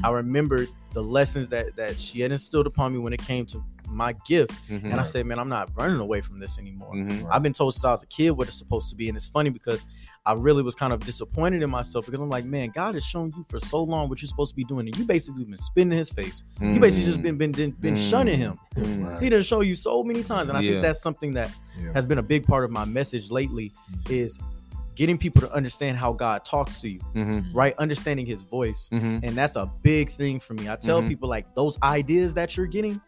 I 0.04 0.10
remembered 0.10 0.68
the 0.92 1.02
lessons 1.02 1.48
that 1.48 1.74
that 1.76 1.98
she 1.98 2.20
had 2.20 2.30
instilled 2.32 2.66
upon 2.68 2.92
me 2.92 2.98
when 2.98 3.12
it 3.12 3.20
came 3.22 3.44
to 3.46 3.62
my 3.90 4.14
gift. 4.26 4.52
Mhm. 4.70 4.84
And 4.84 4.94
I 5.00 5.02
said, 5.02 5.26
man, 5.26 5.38
I'm 5.38 5.48
not 5.48 5.70
running 5.74 5.98
away 5.98 6.20
from 6.20 6.38
this 6.40 6.58
anymore. 6.58 6.94
Mhm. 6.94 7.26
I've 7.30 7.42
been 7.42 7.52
told 7.54 7.72
since 7.74 7.84
I 7.84 7.90
was 7.90 8.02
a 8.02 8.06
kid 8.06 8.30
what 8.32 8.46
it's 8.48 8.56
supposed 8.58 8.90
to 8.90 8.96
be, 8.96 9.08
and 9.08 9.16
it's 9.16 9.26
funny 9.26 9.50
because 9.50 9.84
I 10.28 10.34
really 10.34 10.62
was 10.62 10.74
kind 10.74 10.92
of 10.92 11.00
disappointed 11.00 11.62
in 11.62 11.70
myself 11.70 12.04
because 12.04 12.20
I'm 12.20 12.28
like, 12.28 12.44
man, 12.44 12.68
God 12.74 12.92
has 12.94 13.04
shown 13.04 13.32
you 13.34 13.46
for 13.48 13.58
so 13.60 13.82
long 13.82 14.10
what 14.10 14.20
you're 14.20 14.28
supposed 14.28 14.50
to 14.52 14.56
be 14.56 14.64
doing, 14.64 14.86
and 14.86 14.94
you 14.98 15.04
basically 15.06 15.44
been 15.44 15.56
spinning 15.56 15.96
His 15.96 16.10
face. 16.10 16.42
You 16.60 16.78
basically 16.78 17.06
just 17.06 17.22
been 17.22 17.38
been 17.38 17.50
been, 17.52 17.70
been 17.70 17.94
Mm. 17.94 18.10
shunning 18.10 18.38
Him. 18.38 18.58
Mm. 18.76 19.06
Right. 19.06 19.22
He 19.22 19.30
didn't 19.30 19.46
show 19.46 19.62
you 19.62 19.74
so 19.74 20.04
many 20.04 20.22
times, 20.22 20.50
and 20.50 20.58
I 20.58 20.60
Yeah. 20.60 20.70
think 20.72 20.82
that's 20.82 21.00
something 21.00 21.32
that 21.32 21.50
Yeah. 21.80 21.92
has 21.94 22.04
been 22.04 22.18
a 22.18 22.22
big 22.22 22.44
part 22.46 22.64
of 22.64 22.70
my 22.70 22.84
message 22.84 23.30
lately 23.30 23.72
Mhm. 23.90 24.10
is 24.10 24.38
getting 24.96 25.16
people 25.16 25.40
to 25.40 25.50
understand 25.54 25.96
how 25.96 26.12
God 26.12 26.44
talks 26.44 26.80
to 26.82 26.88
you, 26.90 27.00
Mhm. 27.14 27.46
right? 27.54 27.74
Understanding 27.78 28.26
His 28.26 28.42
voice, 28.42 28.90
Mhm. 28.92 29.20
and 29.22 29.34
that's 29.34 29.56
a 29.56 29.70
big 29.82 30.10
thing 30.10 30.40
for 30.40 30.52
me. 30.54 30.68
I 30.68 30.76
tell 30.76 31.00
Mhm. 31.00 31.08
people 31.08 31.28
like 31.30 31.54
those 31.54 31.78
ideas 31.82 32.34
that 32.34 32.54
you're 32.56 32.66
getting. 32.66 33.00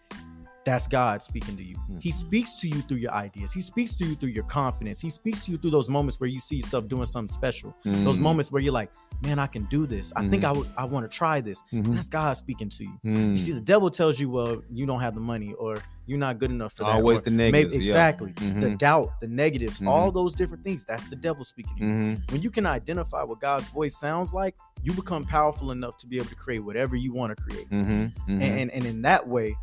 That's 0.65 0.87
God 0.87 1.23
speaking 1.23 1.57
to 1.57 1.63
you. 1.65 1.77
Mhm. 1.91 2.03
He 2.03 2.11
speaks 2.11 2.61
to 2.61 2.69
you 2.69 2.83
through 2.83 2.99
your 2.99 3.13
ideas. 3.13 3.51
He 3.53 3.61
speaks 3.63 3.95
to 3.95 4.05
you 4.05 4.15
through 4.15 4.29
your 4.31 4.45
confidence. 4.45 5.01
He 5.01 5.09
speaks 5.09 5.47
to 5.47 5.53
you 5.53 5.57
through 5.57 5.71
those 5.71 5.89
moments 5.89 6.21
where 6.21 6.29
you 6.29 6.39
see 6.39 6.57
yourself 6.57 6.87
doing 6.87 7.07
something 7.07 7.33
special. 7.33 7.75
Those 7.85 8.19
Mhm. 8.19 8.23
moments 8.23 8.53
where 8.53 8.61
you're 8.61 8.73
like, 8.73 8.93
"Man, 9.23 9.39
I 9.39 9.47
can 9.47 9.65
do 9.71 9.87
this. 9.87 10.13
I 10.17 10.29
think 10.29 10.43
Mhm. 10.43 10.49
I 10.49 10.53
would. 10.53 10.69
I 10.77 10.85
want 10.85 11.11
to 11.11 11.17
try 11.17 11.41
this." 11.41 11.63
Mhm. 11.73 11.95
That's 11.95 12.11
God 12.11 12.37
speaking 12.37 12.69
to 12.69 12.85
you. 12.85 12.99
Mhm. 13.05 13.33
You 13.33 13.39
see, 13.39 13.53
the 13.53 13.61
devil 13.61 13.89
tells 13.91 14.21
you, 14.21 14.29
"Well, 14.29 14.63
you 14.71 14.85
don't 14.85 15.01
have 15.01 15.15
the 15.15 15.21
money, 15.21 15.55
or 15.55 15.79
you're 16.07 16.19
not 16.19 16.39
good 16.39 16.51
enough 16.51 16.75
for 16.75 16.85
that." 16.85 16.91
Always 16.91 17.23
the 17.23 17.31
negatives, 17.31 17.73
Maybe, 17.73 17.85
yeah. 17.87 17.91
exactly. 17.93 18.33
The 18.61 18.77
doubt, 18.77 19.19
the 19.23 19.29
negatives, 19.29 19.81
all 19.87 20.13
those 20.13 20.35
different 20.35 20.63
things. 20.63 20.85
That's 20.85 21.07
the 21.09 21.17
devil 21.17 21.43
speaking 21.43 21.77
to 21.79 21.85
you. 21.85 22.17
When 22.31 22.43
you 22.43 22.51
can 22.51 22.67
identify 22.67 23.23
what 23.23 23.41
God's 23.41 23.67
voice 23.69 23.97
sounds 23.97 24.35
like, 24.35 24.57
you 24.83 24.93
become 24.93 25.25
powerful 25.25 25.71
enough 25.71 25.97
to 25.99 26.07
be 26.07 26.17
able 26.17 26.27
to 26.29 26.35
create 26.35 26.61
whatever 26.61 26.97
you 26.97 27.15
want 27.15 27.35
to 27.35 27.43
create. 27.43 27.67
And, 27.71 28.13
and 28.29 28.71
and 28.71 28.85
in 28.85 29.01
that 29.03 29.27
way, 29.27 29.57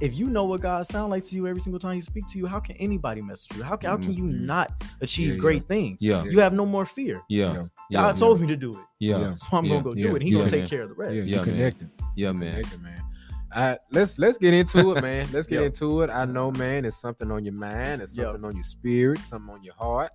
if 0.00 0.16
you 0.18 0.28
know 0.28 0.44
what 0.44 0.60
God 0.60 0.86
sounds 0.86 1.10
like 1.10 1.24
to 1.24 1.34
you 1.36 1.46
every 1.46 1.60
single 1.60 1.78
time 1.78 1.94
He 1.96 2.00
speak 2.00 2.26
to 2.28 2.38
you, 2.38 2.46
how 2.46 2.60
can 2.60 2.76
anybody 2.76 3.20
mess 3.20 3.46
with 3.48 3.58
you? 3.58 3.64
How 3.64 3.76
can, 3.76 3.90
how 3.90 3.96
can 3.96 4.12
you 4.12 4.24
Mhm. 4.24 4.40
not 4.42 4.72
achieve 5.00 5.28
Yeah, 5.28 5.34
yeah. 5.34 5.40
great 5.40 5.68
things? 5.68 6.02
Yeah. 6.02 6.24
You 6.24 6.40
have 6.40 6.52
no 6.52 6.64
more 6.66 6.86
fear. 6.86 7.20
Yeah. 7.28 7.52
Yeah. 7.52 7.62
Yeah. 7.90 8.00
God 8.02 8.16
told 8.16 8.40
me 8.40 8.46
to 8.48 8.56
do 8.56 8.70
it, 8.72 8.84
Yeah. 9.00 9.18
Yeah. 9.18 9.34
so 9.34 9.56
I'm 9.56 9.64
Yeah. 9.64 9.70
gonna 9.72 9.82
go 9.84 9.94
Yeah. 9.94 10.02
do 10.04 10.08
it. 10.10 10.14
And 10.14 10.22
He 10.22 10.30
Yeah, 10.30 10.38
gonna 10.38 10.50
take 10.50 10.60
man. 10.60 10.68
care 10.68 10.82
of 10.82 10.88
the 10.90 10.94
rest. 10.94 11.14
Yeah, 11.14 11.22
Yeah, 11.22 11.28
you 11.30 11.36
man. 11.36 11.44
connected. 11.44 11.90
Yeah, 12.16 12.32
man. 12.32 12.50
Connected, 12.50 12.82
man. 12.82 13.02
Uh, 13.50 13.76
let's 13.92 14.18
let's 14.18 14.36
get 14.36 14.52
into 14.52 14.94
it, 14.94 15.00
man. 15.02 15.26
Let's 15.32 15.46
get 15.46 15.60
Yeah. 15.60 15.66
into 15.66 16.02
it. 16.02 16.10
I 16.10 16.26
know, 16.26 16.50
man, 16.50 16.84
it's 16.84 17.00
something 17.00 17.30
on 17.30 17.44
your 17.46 17.54
mind, 17.54 18.02
it's 18.02 18.16
Yeah. 18.16 18.24
something 18.24 18.44
on 18.44 18.54
your 18.54 18.62
spirit, 18.64 19.20
something 19.20 19.50
on 19.54 19.62
your 19.62 19.74
heart. 19.74 20.10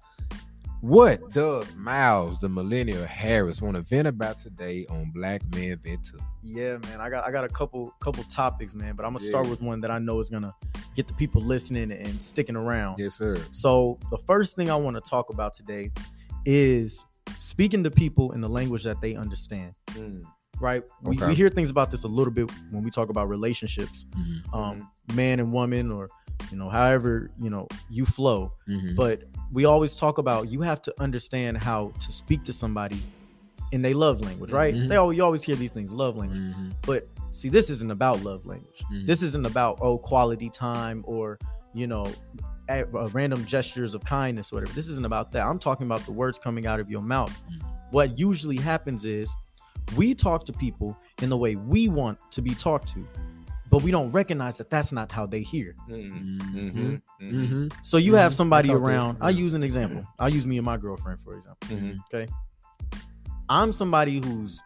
What 0.84 1.32
does 1.32 1.74
Miles, 1.75 2.42
the 2.42 2.50
millennial 2.50 3.06
Harris, 3.06 3.62
want 3.62 3.78
to 3.78 3.82
vent 3.84 4.06
about 4.06 4.38
today 4.38 4.86
on 4.90 5.12
Black 5.16 5.42
Men 5.56 5.80
Vent? 5.82 6.12
Yeah, 6.44 6.75
man. 6.75 7.00
I 7.00 7.10
got 7.10 7.24
I 7.24 7.32
got 7.32 7.46
a 7.46 7.48
couple 7.48 7.96
couple 8.02 8.25
topics, 8.25 8.75
man. 8.75 8.98
But 8.98 9.06
I'm 9.06 9.13
gonna 9.13 9.24
start 9.24 9.48
with 9.48 9.62
one 9.62 9.80
that 9.80 9.92
I 9.92 10.00
know 10.00 10.20
is 10.20 10.30
gonna 10.30 10.54
get 10.94 11.08
the 11.08 11.13
people 11.13 11.42
listening 11.42 11.90
and 11.94 12.22
sticking 12.22 12.58
around. 12.58 13.00
Yes, 13.00 13.13
sir. 13.13 13.38
So 13.50 13.98
the 14.12 14.18
first 14.28 14.58
thing 14.58 14.70
I 14.70 14.75
want 14.75 15.02
to 15.02 15.10
talk 15.10 15.30
about 15.30 15.54
today 15.54 15.90
is 16.46 17.06
speaking 17.38 17.82
to 17.86 17.90
people 17.90 18.34
in 18.34 18.42
the 18.42 18.50
language 18.50 18.84
that 18.84 19.00
they 19.00 19.16
understand. 19.16 19.75
Mm. 19.92 20.25
Right? 20.60 20.83
We, 21.01 21.15
Okay. 21.17 21.27
we 21.29 21.36
hear 21.36 21.50
things 21.50 21.69
about 21.69 21.91
this 21.91 22.03
a 22.03 22.07
little 22.07 22.31
bit 22.33 22.50
when 22.72 22.83
we 22.83 22.89
talk 22.89 23.10
about 23.10 23.27
relationships, 23.29 24.05
Mhm. 24.17 24.53
um, 24.53 24.89
man 25.13 25.39
and 25.39 25.51
woman, 25.51 25.91
or 25.91 26.10
you 26.51 26.57
know, 26.57 26.69
however 26.69 27.31
you 27.39 27.50
know 27.50 27.67
you 27.89 28.05
flow. 28.05 28.51
Mhm. 28.67 28.95
But 28.95 29.24
we 29.51 29.65
always 29.65 29.95
talk 29.95 30.17
about 30.17 30.50
you 30.50 30.62
have 30.62 30.81
to 30.83 30.93
understand 31.01 31.57
how 31.57 31.91
to 32.00 32.12
speak 32.12 32.43
to 32.43 32.53
somebody 32.53 33.01
in 33.72 33.81
their 33.81 33.95
love 33.95 34.22
language, 34.22 34.51
right? 34.51 34.74
Mhm. 34.75 34.88
They 34.89 34.95
all, 34.98 35.12
you 35.12 35.24
always 35.24 35.41
hear 35.43 35.55
these 35.55 35.72
things, 35.72 35.91
love 35.93 36.15
language. 36.15 36.39
Mhm. 36.39 36.74
But 36.86 37.07
see, 37.31 37.50
this 37.50 37.69
isn't 37.69 37.91
about 37.91 38.24
love 38.24 38.45
language. 38.45 38.83
Mhm. 38.91 39.05
This 39.07 39.24
isn't 39.24 39.45
about 39.48 39.79
oh 39.81 39.98
quality 39.98 40.50
time 40.50 41.03
or 41.07 41.39
you 41.74 41.88
know 41.88 42.05
a, 42.69 42.81
uh, 42.95 43.10
random 43.13 43.43
gestures 43.45 43.93
of 43.93 44.03
kindness 44.05 44.51
or 44.53 44.57
whatever. 44.57 44.74
This 44.74 44.88
isn't 44.88 45.05
about 45.05 45.31
that. 45.33 45.45
I'm 45.48 45.60
talking 45.60 45.86
about 45.86 46.05
the 46.05 46.12
words 46.13 46.39
coming 46.39 46.65
out 46.67 46.79
of 46.79 46.89
your 46.89 47.01
mouth. 47.01 47.31
Mhm. 47.51 47.62
What 47.91 48.17
usually 48.19 48.57
happens 48.57 49.03
is 49.05 49.36
we 49.96 50.13
talk 50.13 50.46
to 50.46 50.54
people 50.54 50.98
in 51.22 51.30
the 51.30 51.38
way 51.38 51.56
we 51.56 51.88
want 51.88 52.20
to 52.32 52.42
be 52.42 52.56
talked 52.56 52.88
to, 52.90 53.08
but 53.70 53.84
we 53.84 53.92
don't 53.92 54.12
recognize 54.12 54.58
that 54.58 54.70
that's 54.70 54.92
not 54.92 55.12
how 55.12 55.25
they 55.25 55.42
hear. 55.42 55.75
Mhm. 55.90 56.12
Mhm. 56.12 56.72
Mhm. 56.74 57.02
Mhm. 57.22 57.48
Mhm. 57.48 57.74
So 57.82 57.98
you 57.98 58.16
have 58.16 58.34
somebody 58.34 58.70
I 58.70 58.74
thought 58.74 58.80
that, 58.80 58.86
around. 58.86 59.18
I'll 59.22 59.32
use 59.32 59.54
an 59.54 59.63
example. 59.63 60.06
I'll 60.20 60.30
use 60.30 60.46
me 60.46 60.58
and 60.58 60.66
my 60.66 60.78
girlfriend 60.78 61.20
for 61.20 61.36
example. 61.36 61.78
Okay. 62.13 62.32
I'm 63.50 63.72
somebody 63.72 64.20
who's 64.24 64.62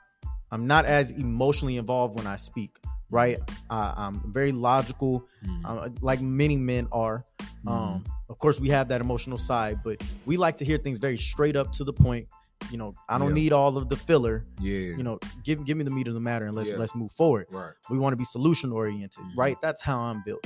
I'm 0.52 0.66
not 0.66 0.86
as 0.86 1.12
emotionally 1.12 1.78
involved 1.78 2.18
when 2.18 2.26
I 2.28 2.38
speak, 2.38 2.78
right? 3.10 3.38
I, 3.70 3.94
I'm 3.98 4.32
very 4.32 4.52
logical, 4.54 5.26
uh, 5.66 5.90
like 6.02 6.22
many 6.22 6.56
men 6.56 6.88
are. 6.92 7.26
Um, 7.66 8.06
of 8.30 8.38
course, 8.38 8.60
we 8.60 8.70
have 8.70 8.88
that 8.90 9.02
emotional 9.02 9.38
side, 9.38 9.80
but 9.84 10.02
we 10.26 10.38
like 10.38 10.56
to 10.58 10.66
hear 10.66 10.78
things 10.78 11.00
very 11.00 11.18
straight 11.18 11.58
up 11.58 11.74
to 11.74 11.84
the 11.84 11.92
point. 11.92 12.28
You 12.72 12.78
know, 12.78 12.96
I 13.08 13.18
don't 13.18 13.30
Yeah. 13.30 13.34
need 13.36 13.54
all 13.54 13.78
of 13.78 13.88
the 13.88 13.96
filler. 13.96 14.46
Yeah. 14.60 14.80
You 14.98 15.04
know, 15.04 15.20
give 15.44 15.64
give 15.66 15.78
me 15.78 15.84
the 15.84 15.92
meat 15.92 16.08
of 16.08 16.14
the 16.14 16.20
matter 16.20 16.46
and 16.46 16.56
let's 16.56 16.70
Yeah. 16.70 16.78
let's 16.78 16.96
move 16.96 17.12
forward. 17.12 17.48
right. 17.52 17.72
We 17.90 17.98
want 17.98 18.14
to 18.14 18.18
be 18.18 18.26
solution 18.26 18.72
oriented, 18.72 19.24
Mhm. 19.24 19.38
right? 19.38 19.62
That's 19.62 19.82
how 19.82 20.00
I'm 20.00 20.22
built. 20.24 20.46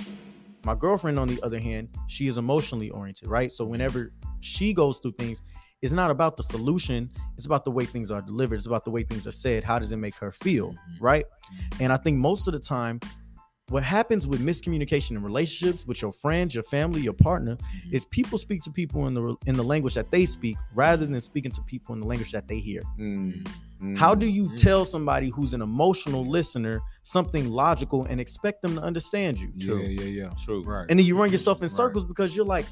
My 0.63 0.75
girlfriend, 0.75 1.17
on 1.17 1.27
the 1.27 1.41
other 1.41 1.59
hand, 1.59 1.89
she 2.07 2.27
is 2.27 2.37
emotionally 2.37 2.89
oriented, 2.91 3.27
right? 3.27 3.51
So 3.51 3.65
whenever 3.65 4.13
she 4.39 4.73
goes 4.73 4.99
through 4.99 5.13
things, 5.13 5.41
it's 5.81 5.93
not 5.93 6.11
about 6.11 6.37
the 6.37 6.43
solution, 6.43 7.09
it's 7.37 7.47
about 7.47 7.65
the 7.65 7.71
way 7.71 7.85
things 7.85 8.11
are 8.11 8.21
delivered, 8.21 8.55
it's 8.55 8.67
about 8.67 8.85
the 8.85 8.91
way 8.91 9.01
things 9.03 9.25
are 9.25 9.31
said. 9.31 9.63
How 9.63 9.79
does 9.79 9.91
it 9.91 9.97
make 9.97 10.13
her 10.15 10.31
feel, 10.31 10.73
Mhm. 10.73 10.77
right? 10.99 11.25
And 11.79 11.91
I 11.91 11.97
think 11.97 12.19
most 12.19 12.47
of 12.47 12.53
the 12.53 12.59
time, 12.59 12.99
what 13.71 13.83
happens 13.83 14.27
with 14.27 14.41
miscommunication 14.41 15.11
in 15.11 15.23
relationships 15.23 15.87
with 15.87 16.01
your 16.01 16.11
friends, 16.11 16.53
your 16.53 16.63
family, 16.63 17.01
your 17.01 17.13
partner, 17.13 17.55
Mhm. 17.55 17.93
is 17.93 18.05
people 18.05 18.37
speak 18.37 18.61
to 18.63 18.71
people 18.71 19.07
in 19.07 19.13
the 19.13 19.35
in 19.45 19.55
the 19.55 19.63
language 19.63 19.93
that 19.95 20.11
they 20.11 20.25
speak 20.25 20.57
rather 20.75 21.05
than 21.05 21.19
speaking 21.21 21.51
to 21.51 21.61
people 21.63 21.93
in 21.95 22.01
the 22.01 22.07
language 22.07 22.31
that 22.31 22.47
they 22.47 22.59
hear. 22.59 22.81
Mhm. 22.99 23.47
How 23.97 24.13
do 24.13 24.27
you 24.27 24.49
Mhm. 24.49 24.55
tell 24.57 24.85
somebody 24.85 25.29
who's 25.29 25.53
an 25.55 25.61
emotional 25.61 26.23
listener 26.29 26.81
something 27.03 27.49
logical 27.49 28.03
and 28.05 28.19
expect 28.21 28.61
them 28.61 28.75
to 28.75 28.81
understand 28.81 29.39
you? 29.39 29.51
Yeah, 29.55 29.75
yeah, 29.87 30.01
yeah. 30.25 30.33
True. 30.45 30.61
Right. 30.63 30.85
And 30.89 30.99
then 30.99 31.05
you 31.07 31.17
run 31.17 31.31
yourself 31.31 31.57
in 31.59 31.63
Right. 31.63 31.71
circles 31.71 32.05
because 32.05 32.35
you're 32.35 32.45
like, 32.45 32.65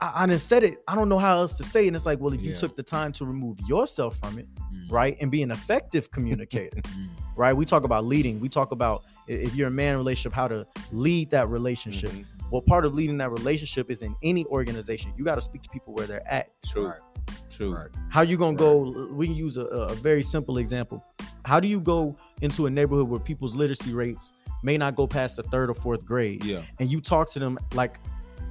I, 0.00 0.22
I 0.22 0.26
done 0.26 0.38
said 0.38 0.64
it. 0.64 0.78
I 0.88 0.94
don't 0.94 1.08
know 1.08 1.18
how 1.18 1.38
else 1.38 1.56
to 1.58 1.62
say. 1.62 1.84
it. 1.84 1.88
And 1.88 1.96
it's 1.96 2.06
like, 2.06 2.20
well, 2.20 2.32
if 2.32 2.42
you 2.42 2.54
took 2.54 2.74
the 2.76 2.82
time 2.82 3.12
to 3.12 3.24
remove 3.26 3.60
yourself 3.68 4.16
from 4.18 4.38
it, 4.38 4.48
Mhm. 4.56 4.90
right, 4.90 5.16
and 5.20 5.30
be 5.30 5.42
an 5.42 5.50
effective 5.50 6.10
communicator, 6.10 6.80
Mhm. 6.82 7.08
right? 7.36 7.52
We 7.56 7.64
talk 7.66 7.84
about 7.84 8.04
leading. 8.06 8.40
We 8.40 8.48
talk 8.48 8.72
about 8.72 9.02
i- 9.06 9.13
if 9.26 9.54
you're 9.54 9.68
a 9.68 9.70
man 9.70 9.96
relationship, 9.96 10.32
how 10.32 10.48
to 10.48 10.66
lead 10.92 11.30
that 11.30 11.48
relationship. 11.48 12.10
Mhm. 12.10 12.24
Well, 12.50 12.62
part 12.62 12.84
of 12.84 12.94
leading 12.94 13.18
that 13.18 13.30
relationship 13.30 13.90
is 13.90 14.02
in 14.02 14.14
any 14.22 14.44
organization. 14.46 15.12
You 15.16 15.24
got 15.24 15.36
to 15.36 15.40
speak 15.40 15.62
to 15.62 15.68
people 15.70 15.94
where 15.94 16.06
they're 16.06 16.26
at. 16.30 16.50
True. 16.64 16.88
Right. 16.88 17.00
True. 17.50 17.74
Right. 17.74 17.88
How 18.10 18.20
you 18.22 18.36
gonna 18.36 18.56
go? 18.56 19.08
We 19.12 19.26
can 19.26 19.36
use 19.36 19.56
a, 19.56 19.62
a 19.64 19.94
very 19.94 20.22
simple 20.22 20.58
example. 20.58 21.02
How 21.44 21.58
do 21.60 21.68
you 21.68 21.80
go 21.80 22.16
into 22.42 22.66
a 22.66 22.70
neighborhood 22.70 23.08
where 23.08 23.20
people's 23.20 23.54
literacy 23.54 23.94
rates 23.94 24.32
may 24.62 24.76
not 24.76 24.94
go 24.96 25.06
past 25.06 25.36
the 25.36 25.42
third 25.44 25.70
or 25.70 25.74
fourth 25.74 26.04
grade, 26.04 26.44
Yeah. 26.44 26.62
and 26.80 26.90
you 26.90 27.00
talk 27.00 27.30
to 27.32 27.38
them 27.38 27.58
like 27.74 27.98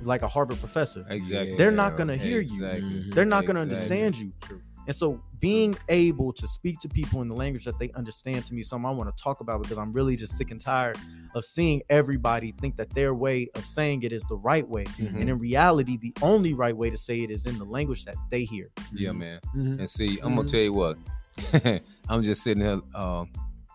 like 0.03 0.21
a 0.21 0.27
Harvard 0.27 0.59
professor? 0.59 1.05
Exactly. 1.09 1.55
They're 1.55 1.71
not 1.71 1.95
gonna 1.97 2.17
hear 2.17 2.41
you. 2.41 2.55
Exactly. 2.65 3.09
They're 3.11 3.25
not 3.25 3.45
gonna 3.45 3.61
Exactly. 3.61 4.01
understand 4.03 4.17
you. 4.17 4.31
True. 4.41 4.61
And 4.87 4.95
so, 4.95 5.21
being 5.43 5.75
able 5.89 6.31
to 6.31 6.47
speak 6.47 6.79
to 6.79 6.87
people 6.87 7.21
in 7.21 7.27
the 7.27 7.35
language 7.35 7.65
that 7.65 7.77
they 7.77 7.91
understand 7.95 8.45
to 8.45 8.53
me, 8.53 8.63
something 8.63 8.85
I 8.85 8.91
want 8.91 9.13
to 9.13 9.21
talk 9.21 9.41
about 9.41 9.61
because 9.61 9.77
I'm 9.77 9.91
really 9.91 10.15
just 10.15 10.37
sick 10.37 10.51
and 10.51 10.59
tired 10.61 10.97
of 11.35 11.43
seeing 11.43 11.81
everybody 11.89 12.53
think 12.61 12.77
that 12.77 12.89
their 12.91 13.13
way 13.13 13.49
of 13.55 13.65
saying 13.65 14.03
it 14.03 14.13
is 14.13 14.23
the 14.23 14.37
right 14.37 14.65
way, 14.65 14.85
Mhm. 14.85 15.19
and 15.19 15.29
in 15.29 15.37
reality, 15.37 15.97
the 15.97 16.13
only 16.21 16.53
right 16.53 16.75
way 16.75 16.89
to 16.89 16.95
say 16.97 17.23
it 17.23 17.29
is 17.29 17.45
in 17.45 17.57
the 17.57 17.65
language 17.65 18.05
that 18.05 18.15
they 18.31 18.45
hear. 18.45 18.69
Yeah, 18.93 19.11
man. 19.11 19.41
Mhm. 19.53 19.79
And 19.79 19.89
see, 19.89 20.17
I'm 20.23 20.35
gonna 20.35 20.47
Mhm. 20.47 20.51
tell 20.51 20.61
you 20.61 20.71
what. 20.73 20.97
I'm 22.07 22.23
just 22.23 22.41
sitting 22.41 22.63
here. 22.63 22.79
Um, 22.95 23.27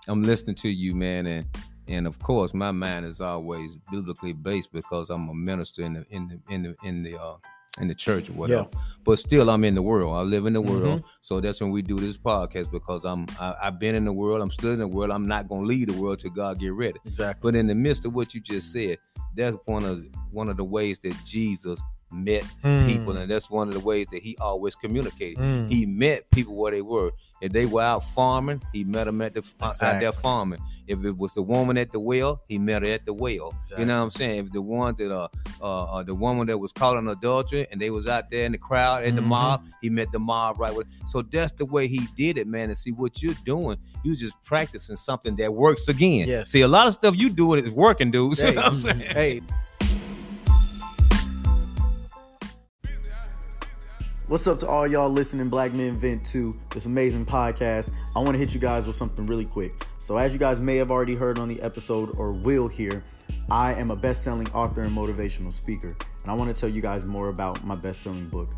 I'm 0.07 0.23
listening 0.23 0.57
to 0.57 0.71
you, 0.71 0.95
man, 0.95 1.27
and 1.27 1.47
and 1.87 2.07
of 2.07 2.19
course, 2.19 2.55
my 2.55 2.71
mind 2.71 3.05
is 3.05 3.21
always 3.21 3.77
biblically 3.91 4.33
based 4.33 4.73
because 4.73 5.11
I'm 5.11 5.29
a 5.29 5.35
minister 5.35 5.83
in 5.83 5.93
the 5.95 6.07
in 6.09 6.29
the 6.29 6.39
in 6.55 6.63
the 6.63 6.77
in 6.83 7.03
the 7.03 7.21
uh, 7.21 7.37
in 7.81 7.89
the 7.89 7.95
church 7.95 8.29
or 8.29 8.33
whatever. 8.33 8.69
But 9.05 9.19
still, 9.19 9.51
I'm 9.51 9.65
in 9.65 9.75
the 9.75 9.83
world. 9.83 10.15
I 10.15 10.23
live 10.23 10.47
in 10.47 10.53
the 10.53 10.61
world, 10.61 11.01
mm-hmm. 11.01 11.07
so 11.23 11.41
that's 11.41 11.61
when 11.61 11.71
we 11.71 11.83
do 11.83 11.99
this 11.99 12.17
podcast 12.17 12.71
because 12.71 13.05
I'm 13.05 13.27
I, 13.41 13.55
I've 13.63 13.79
been 13.79 13.95
in 13.95 14.05
the 14.05 14.13
world. 14.13 14.43
I'm 14.43 14.51
still 14.51 14.73
in 14.73 14.79
the 14.79 14.89
world. 14.89 15.11
I'm 15.11 15.27
not 15.27 15.49
gonna 15.49 15.67
leave 15.67 15.89
the 15.89 16.01
world 16.01 16.21
till 16.21 16.31
God 16.31 16.59
get 16.59 16.73
ready. 16.73 16.99
Exactly. 17.07 17.41
But 17.43 17.59
in 17.59 17.67
the 17.67 17.75
midst 17.75 18.05
of 18.05 18.15
what 18.15 18.35
you 18.35 18.41
just 18.41 18.73
said, 18.73 18.99
that's 19.35 19.57
one 19.65 19.85
of 19.85 20.05
one 20.31 20.49
of 20.49 20.57
the 20.57 20.65
ways 20.65 20.99
that 21.01 21.15
Jesus 21.25 21.83
met 22.11 22.45
people, 22.63 23.17
and 23.17 23.31
that's 23.31 23.51
one 23.51 23.69
of 23.69 23.75
the 23.75 23.81
ways 23.81 24.07
that 24.13 24.23
he 24.23 24.37
always 24.41 24.75
communicated. 24.75 25.39
Mm. 25.39 25.71
He 25.71 25.87
met 25.87 26.31
people 26.31 26.55
where 26.55 26.73
they 26.73 26.83
were. 26.83 27.13
If 27.41 27.53
they 27.53 27.67
were 27.67 27.83
out 27.83 28.03
farming, 28.05 28.63
he 28.73 28.83
met 28.83 29.05
them 29.05 29.21
at 29.23 29.35
the 29.35 29.45
uh, 29.61 29.67
out 29.67 30.01
there 30.01 30.11
farming. 30.11 30.59
If 30.89 31.05
it 31.05 31.17
was 31.17 31.35
the 31.35 31.43
woman 31.43 31.79
at 31.79 31.93
the 31.93 32.01
well, 32.01 32.43
he 32.49 32.59
met 32.59 32.83
her 32.83 32.89
at 32.89 33.07
the 33.07 33.13
well. 33.13 33.55
Exactly. 33.61 33.83
You 33.83 33.87
know 33.87 33.99
what 33.99 34.05
I'm 34.05 34.11
saying? 34.11 34.47
If 34.47 34.53
the 34.53 34.63
one 34.63 34.95
that 34.97 35.15
uh, 35.15 35.29
uh, 35.61 35.85
uh 35.85 36.03
the 36.03 36.15
woman 36.15 36.49
that 36.49 36.59
was 36.59 36.73
caught 36.73 36.97
on 36.97 37.07
adultery 37.09 37.67
and 37.71 37.81
they 37.81 37.91
was 37.91 38.09
out 38.09 38.31
there 38.31 38.45
in 38.47 38.53
the 38.53 38.59
crowd 38.59 39.05
in 39.05 39.15
the 39.15 39.21
Mhm. 39.21 39.27
mob, 39.27 39.65
he 39.83 39.91
met 39.91 40.11
the 40.11 40.19
mob 40.19 40.59
right 40.59 40.75
with. 40.75 40.87
So 41.07 41.23
that's 41.23 41.53
the 41.53 41.67
way 41.67 41.87
he 41.87 42.01
did 42.17 42.39
it, 42.39 42.49
man. 42.49 42.71
And 42.71 42.79
see 42.79 42.91
what 42.91 43.23
you're 43.23 43.35
doing, 43.45 43.77
you 44.03 44.17
just 44.17 44.35
practicing 44.43 44.97
something 44.97 45.37
that 45.37 45.53
works 45.55 45.87
again. 45.89 46.27
Yes. 46.27 46.51
See, 46.51 46.63
a 46.63 46.69
lot 46.69 46.87
of 46.89 46.93
stuff 46.95 47.15
you 47.17 47.31
doing 47.31 47.65
is 47.65 47.71
working, 47.73 48.11
dudes. 48.11 48.41
Hey, 48.41 48.49
you 48.49 48.55
know 48.55 48.63
what 48.63 48.73
I'm 48.73 48.79
saying? 48.79 49.01
hey. 49.01 49.43
What's 54.29 54.47
up 54.47 54.59
to 54.59 54.69
all 54.69 54.87
y'all 54.87 55.09
listening, 55.09 55.49
Black 55.49 55.73
Men 55.73 55.95
Vent 55.95 56.23
2, 56.27 56.53
this 56.75 56.85
amazing 56.85 57.25
podcast. 57.25 57.91
I 58.15 58.19
want 58.19 58.33
to 58.33 58.39
hit 58.39 58.53
you 58.53 58.61
guys 58.61 58.87
with 58.87 58.95
something 58.95 59.27
really 59.27 59.47
quick. 59.47 59.73
So, 59.97 60.19
as 60.19 60.35
you 60.35 60.39
guys 60.39 60.61
may 60.61 60.77
have 60.77 60.91
already 60.91 61.15
heard 61.15 61.39
on 61.39 61.49
the 61.49 61.59
episode 61.63 62.15
or 62.19 62.33
will 62.33 62.69
hear, 62.69 63.03
I 63.51 63.73
am 63.73 63.91
a 63.91 63.97
best 63.97 64.25
selling 64.25 64.47
author 64.51 64.83
and 64.83 64.95
motivational 64.95 65.51
speaker. 65.51 65.97
And 66.23 66.31
I 66.31 66.35
want 66.35 66.55
to 66.55 66.61
tell 66.61 66.69
you 66.69 66.83
guys 66.83 67.07
more 67.07 67.31
about 67.31 67.65
my 67.65 67.75
best 67.75 68.03
selling 68.03 68.29
book. 68.29 68.51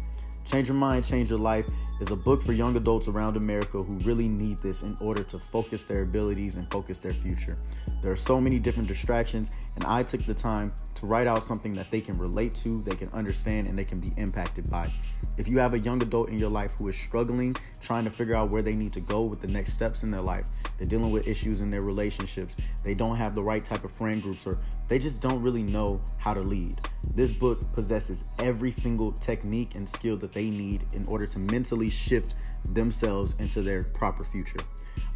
Change 0.44 0.68
Your 0.68 0.76
Mind, 0.76 1.04
Change 1.04 1.30
Your 1.30 1.38
Life 1.38 1.66
is 2.00 2.10
a 2.10 2.16
book 2.16 2.42
for 2.42 2.52
young 2.52 2.74
adults 2.76 3.08
around 3.08 3.36
America 3.36 3.78
who 3.78 3.94
really 3.98 4.26
need 4.26 4.58
this 4.58 4.82
in 4.82 4.96
order 5.00 5.22
to 5.22 5.38
focus 5.38 5.82
their 5.82 6.02
abilities 6.02 6.56
and 6.56 6.68
focus 6.70 6.98
their 6.98 7.12
future. 7.12 7.58
There 8.02 8.10
are 8.10 8.16
so 8.16 8.40
many 8.40 8.58
different 8.58 8.88
distractions, 8.88 9.50
and 9.74 9.84
I 9.84 10.02
took 10.02 10.24
the 10.24 10.32
time 10.32 10.72
to 10.94 11.06
write 11.06 11.26
out 11.26 11.42
something 11.42 11.74
that 11.74 11.90
they 11.90 12.00
can 12.00 12.16
relate 12.16 12.54
to, 12.56 12.82
they 12.82 12.96
can 12.96 13.10
understand, 13.10 13.68
and 13.68 13.78
they 13.78 13.84
can 13.84 14.00
be 14.00 14.12
impacted 14.16 14.70
by. 14.70 14.90
If 15.36 15.46
you 15.46 15.58
have 15.58 15.74
a 15.74 15.78
young 15.78 16.02
adult 16.02 16.30
in 16.30 16.38
your 16.38 16.50
life 16.50 16.72
who 16.72 16.88
is 16.88 16.96
struggling, 16.96 17.54
trying 17.80 18.04
to 18.04 18.10
figure 18.10 18.34
out 18.34 18.50
where 18.50 18.62
they 18.62 18.74
need 18.74 18.92
to 18.92 19.00
go 19.00 19.22
with 19.22 19.40
the 19.40 19.46
next 19.46 19.74
steps 19.74 20.02
in 20.02 20.10
their 20.10 20.20
life, 20.20 20.48
they're 20.78 20.88
dealing 20.88 21.10
with 21.10 21.28
issues 21.28 21.60
in 21.60 21.70
their 21.70 21.82
relationships, 21.82 22.56
they 22.82 22.94
don't 22.94 23.16
have 23.16 23.34
the 23.34 23.42
right 23.42 23.64
type 23.64 23.84
of 23.84 23.92
friend 23.92 24.22
groups, 24.22 24.46
or 24.46 24.58
they 24.88 24.98
just 24.98 25.20
don't 25.20 25.42
really 25.42 25.62
know 25.62 26.00
how 26.16 26.32
to 26.32 26.40
lead. 26.40 26.80
This 27.14 27.32
book 27.32 27.70
possesses 27.72 28.24
every 28.38 28.70
single 28.70 29.12
technique 29.12 29.74
and 29.74 29.88
skill 29.88 30.16
that 30.18 30.29
they 30.32 30.50
need 30.50 30.86
in 30.94 31.06
order 31.06 31.26
to 31.26 31.38
mentally 31.38 31.90
shift 31.90 32.34
themselves 32.72 33.34
into 33.38 33.62
their 33.62 33.84
proper 33.84 34.24
future. 34.24 34.60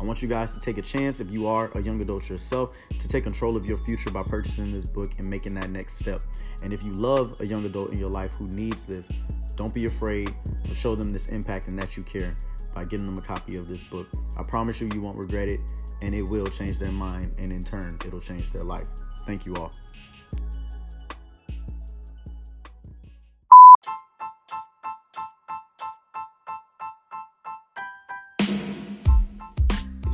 I 0.00 0.04
want 0.04 0.23
you 0.23 0.28
guys 0.28 0.54
to 0.54 0.61
take 0.61 0.78
a 0.78 0.83
chance 0.83 1.21
if 1.21 1.30
you 1.30 1.47
are 1.47 1.71
a 1.75 1.80
young 1.80 2.00
adult 2.00 2.28
yourself 2.28 2.75
to 2.99 3.09
take 3.09 3.25
control 3.25 3.56
of 3.56 3.64
your 3.64 3.76
future 3.76 4.11
by 4.11 4.23
purchasing 4.23 4.73
this 4.73 4.85
book 4.85 5.11
and 5.18 5.28
making 5.28 5.54
that 5.54 5.71
next 5.71 5.99
step. 5.99 6.21
And 6.62 6.73
if 6.73 6.83
you 6.83 6.92
love 6.94 7.40
a 7.40 7.47
young 7.47 7.64
adult 7.64 7.92
in 7.92 7.99
your 7.99 8.11
life 8.11 8.35
who 8.35 8.49
needs 8.49 8.87
this, 8.87 9.09
don't 9.56 9.73
be 9.73 9.85
afraid 9.85 10.35
to 10.64 10.75
show 10.75 10.94
them 10.94 11.12
this 11.12 11.26
impact 11.26 11.68
and 11.68 11.78
that 11.78 11.97
you 11.97 12.02
care 12.02 12.35
by 12.75 12.85
getting 12.85 13.06
them 13.06 13.18
a 13.18 13.23
copy 13.23 13.56
of 13.56 13.68
this 13.68 13.83
book. 13.85 14.09
I 14.37 14.42
promise 14.42 14.80
you, 14.80 14.88
you 14.92 15.00
won't 15.00 15.16
regret 15.16 15.49
it 15.49 15.61
and 16.02 16.14
it 16.14 16.23
will 16.23 16.47
change 16.47 16.78
their 16.78 16.92
mind 16.92 17.33
and 17.38 17.52
in 17.52 17.62
turn, 17.62 17.99
it'll 18.04 18.21
change 18.21 18.52
their 18.52 18.64
life. 18.64 18.87
Thank 19.26 19.47
you 19.47 19.54
all. 19.54 19.73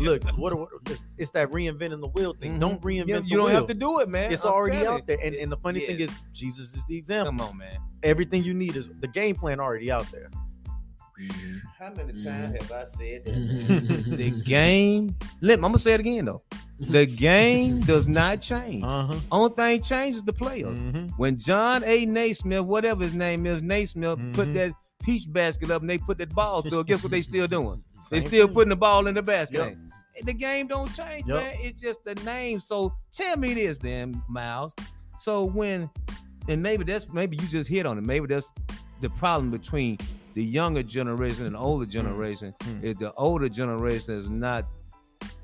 Look, 0.00 0.24
what, 0.38 0.58
what 0.58 0.68
it's, 0.86 1.04
it's 1.18 1.30
that 1.32 1.50
reinventing 1.50 2.00
the 2.00 2.08
wheel 2.08 2.34
thing. 2.34 2.58
Don't 2.58 2.80
reinvent 2.82 3.00
Mm-hmm. 3.00 3.08
Yeah, 3.10 3.18
the 3.20 3.26
you 3.26 3.36
don't 3.36 3.46
wheel. 3.46 3.54
have 3.54 3.66
to 3.68 3.74
do 3.74 4.00
it, 4.00 4.08
man. 4.08 4.32
It's 4.32 4.44
I'm 4.44 4.52
already 4.52 4.86
out 4.86 5.06
there. 5.06 5.18
And, 5.22 5.34
and 5.34 5.50
the 5.52 5.56
funny 5.58 5.80
thing 5.86 6.00
is, 6.00 6.22
Jesus 6.32 6.74
is 6.74 6.84
the 6.86 6.96
example. 6.96 7.32
Come 7.36 7.40
on, 7.48 7.58
man. 7.58 7.78
Everything 8.02 8.42
you 8.42 8.54
need 8.54 8.76
is 8.76 8.88
the 9.00 9.08
game 9.08 9.36
plan 9.36 9.60
already 9.60 9.90
out 9.90 10.10
there. 10.10 10.30
How 11.78 11.90
many 11.94 12.14
times 12.14 12.56
have 12.62 12.72
I 12.72 12.84
said 12.84 13.24
that? 13.26 14.04
the 14.16 14.30
game. 14.44 15.14
Let 15.42 15.56
I'm 15.58 15.62
gonna 15.62 15.78
say 15.78 15.92
it 15.92 16.00
again 16.00 16.24
though. 16.24 16.42
The 16.78 17.04
game 17.28 17.80
does 17.80 18.08
not 18.08 18.40
change. 18.40 18.84
Uh-huh. 18.84 19.16
Only 19.30 19.54
thing 19.54 19.82
changes 19.82 20.22
the 20.22 20.32
players. 20.32 20.80
Mhm. 20.80 21.10
When 21.18 21.36
John 21.38 21.84
A. 21.84 22.06
Naismith, 22.06 22.64
whatever 22.64 23.02
his 23.04 23.12
name 23.12 23.44
is, 23.46 23.60
Naismith, 23.60 24.18
put 24.32 24.48
Mhm. 24.48 24.54
that 24.54 24.72
peach 25.02 25.30
basket 25.30 25.70
up 25.70 25.82
and 25.82 25.90
they 25.90 25.98
put 25.98 26.16
that 26.18 26.34
ball 26.34 26.62
through. 26.62 26.84
Guess 26.84 27.02
what 27.02 27.10
they 27.10 27.20
still 27.20 27.46
doing? 27.46 27.82
They 28.10 28.20
Same 28.20 28.28
still 28.28 28.46
thing. 28.46 28.54
putting 28.54 28.70
the 28.70 28.76
ball 28.76 29.06
in 29.06 29.14
the 29.14 29.22
basket. 29.22 29.58
Yep. 29.58 29.76
The 30.24 30.34
game 30.34 30.66
don't 30.66 30.92
change, 30.94 31.26
Yep. 31.26 31.36
man. 31.36 31.54
It's 31.60 31.80
just 31.80 32.04
the 32.04 32.14
name. 32.16 32.60
So 32.60 32.92
tell 33.12 33.36
me 33.36 33.54
this, 33.54 33.76
then, 33.76 34.22
Miles. 34.28 34.74
So 35.16 35.44
when, 35.44 35.88
and 36.48 36.62
maybe 36.62 36.84
that's 36.84 37.12
maybe 37.12 37.36
you 37.36 37.46
just 37.48 37.68
hit 37.68 37.86
on 37.86 37.98
it. 37.98 38.04
Maybe 38.04 38.26
that's 38.26 38.50
the 39.00 39.10
problem 39.10 39.50
between 39.50 39.98
the 40.34 40.42
younger 40.44 40.82
generation 40.82 41.46
and 41.46 41.56
older 41.56 41.86
generation. 41.86 42.54
Mm. 42.60 42.82
Is 42.84 42.96
the 42.96 43.12
older 43.14 43.48
generation 43.48 44.14
is 44.14 44.28
not, 44.30 44.66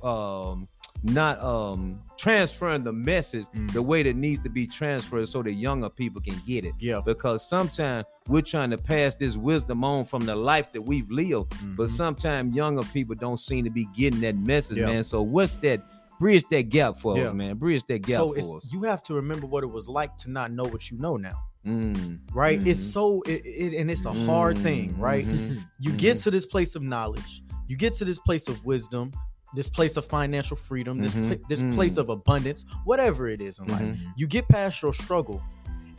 um, 0.02 0.68
not 1.06 1.40
um 1.40 2.00
transferring 2.18 2.82
the 2.84 2.92
message 2.92 3.46
Mm. 3.54 3.72
the 3.72 3.82
way 3.82 4.02
that 4.02 4.16
needs 4.16 4.40
to 4.40 4.48
be 4.48 4.66
transferred 4.66 5.28
so 5.28 5.42
the 5.42 5.52
younger 5.52 5.88
people 5.90 6.20
can 6.20 6.40
get 6.46 6.64
it 6.64 6.72
Yeah. 6.80 7.00
because 7.04 7.46
sometimes 7.48 8.04
we're 8.28 8.40
trying 8.42 8.70
to 8.70 8.78
pass 8.78 9.14
this 9.14 9.36
wisdom 9.36 9.84
on 9.84 10.04
from 10.04 10.24
the 10.26 10.34
life 10.34 10.72
that 10.72 10.82
we've 10.82 11.10
lived 11.10 11.52
but 11.76 11.88
Mhm. 11.88 11.90
sometimes 11.90 12.54
younger 12.54 12.82
people 12.92 13.14
don't 13.14 13.38
seem 13.38 13.64
to 13.64 13.70
be 13.70 13.86
getting 13.94 14.20
that 14.20 14.36
message 14.36 14.78
Yeah. 14.78 14.86
man 14.86 15.04
so 15.04 15.22
what's 15.22 15.52
that 15.62 15.82
bridge 16.18 16.44
that 16.50 16.70
gap 16.70 16.98
for 16.98 17.16
Yeah. 17.16 17.24
us 17.24 17.34
man 17.34 17.56
bridge 17.56 17.82
that 17.88 18.00
gap 18.02 18.16
so 18.18 18.32
for 18.32 18.38
it's, 18.38 18.52
us 18.54 18.72
you 18.72 18.82
have 18.84 19.02
to 19.04 19.14
remember 19.14 19.46
what 19.46 19.62
it 19.64 19.70
was 19.70 19.88
like 19.88 20.16
to 20.18 20.30
not 20.30 20.50
know 20.52 20.64
what 20.64 20.90
you 20.90 20.98
know 20.98 21.16
now, 21.16 21.38
Mm. 21.66 22.20
right? 22.32 22.64
It's 22.66 22.80
Mhm. 22.80 22.92
so 22.92 23.22
it, 23.22 23.42
it 23.44 23.74
and 23.74 23.90
it's 23.90 24.06
a 24.06 24.12
hard 24.12 24.56
thing, 24.58 24.96
right? 24.98 25.24
Mhm. 25.26 25.62
You 25.80 25.90
get 25.92 26.18
to 26.18 26.30
this 26.30 26.46
place 26.46 26.74
of 26.76 26.82
knowledge, 26.82 27.42
you 27.66 27.76
get 27.76 27.92
to 27.94 28.04
this 28.04 28.18
place 28.20 28.46
of 28.48 28.64
wisdom, 28.64 29.10
this 29.54 29.68
place 29.68 29.96
of 29.96 30.04
financial 30.04 30.56
freedom, 30.56 31.00
this 31.00 31.14
Mhm. 31.14 31.26
pla- 31.38 31.48
this 31.48 31.62
Mm. 31.62 31.74
place 31.74 31.96
of 31.96 32.08
abundance, 32.08 32.64
whatever 32.84 33.28
it 33.28 33.40
is 33.40 33.58
in 33.58 33.66
life. 33.68 33.82
Mhm. 33.82 33.98
You 34.16 34.26
get 34.26 34.48
past 34.48 34.82
your 34.82 34.92
struggle, 34.92 35.42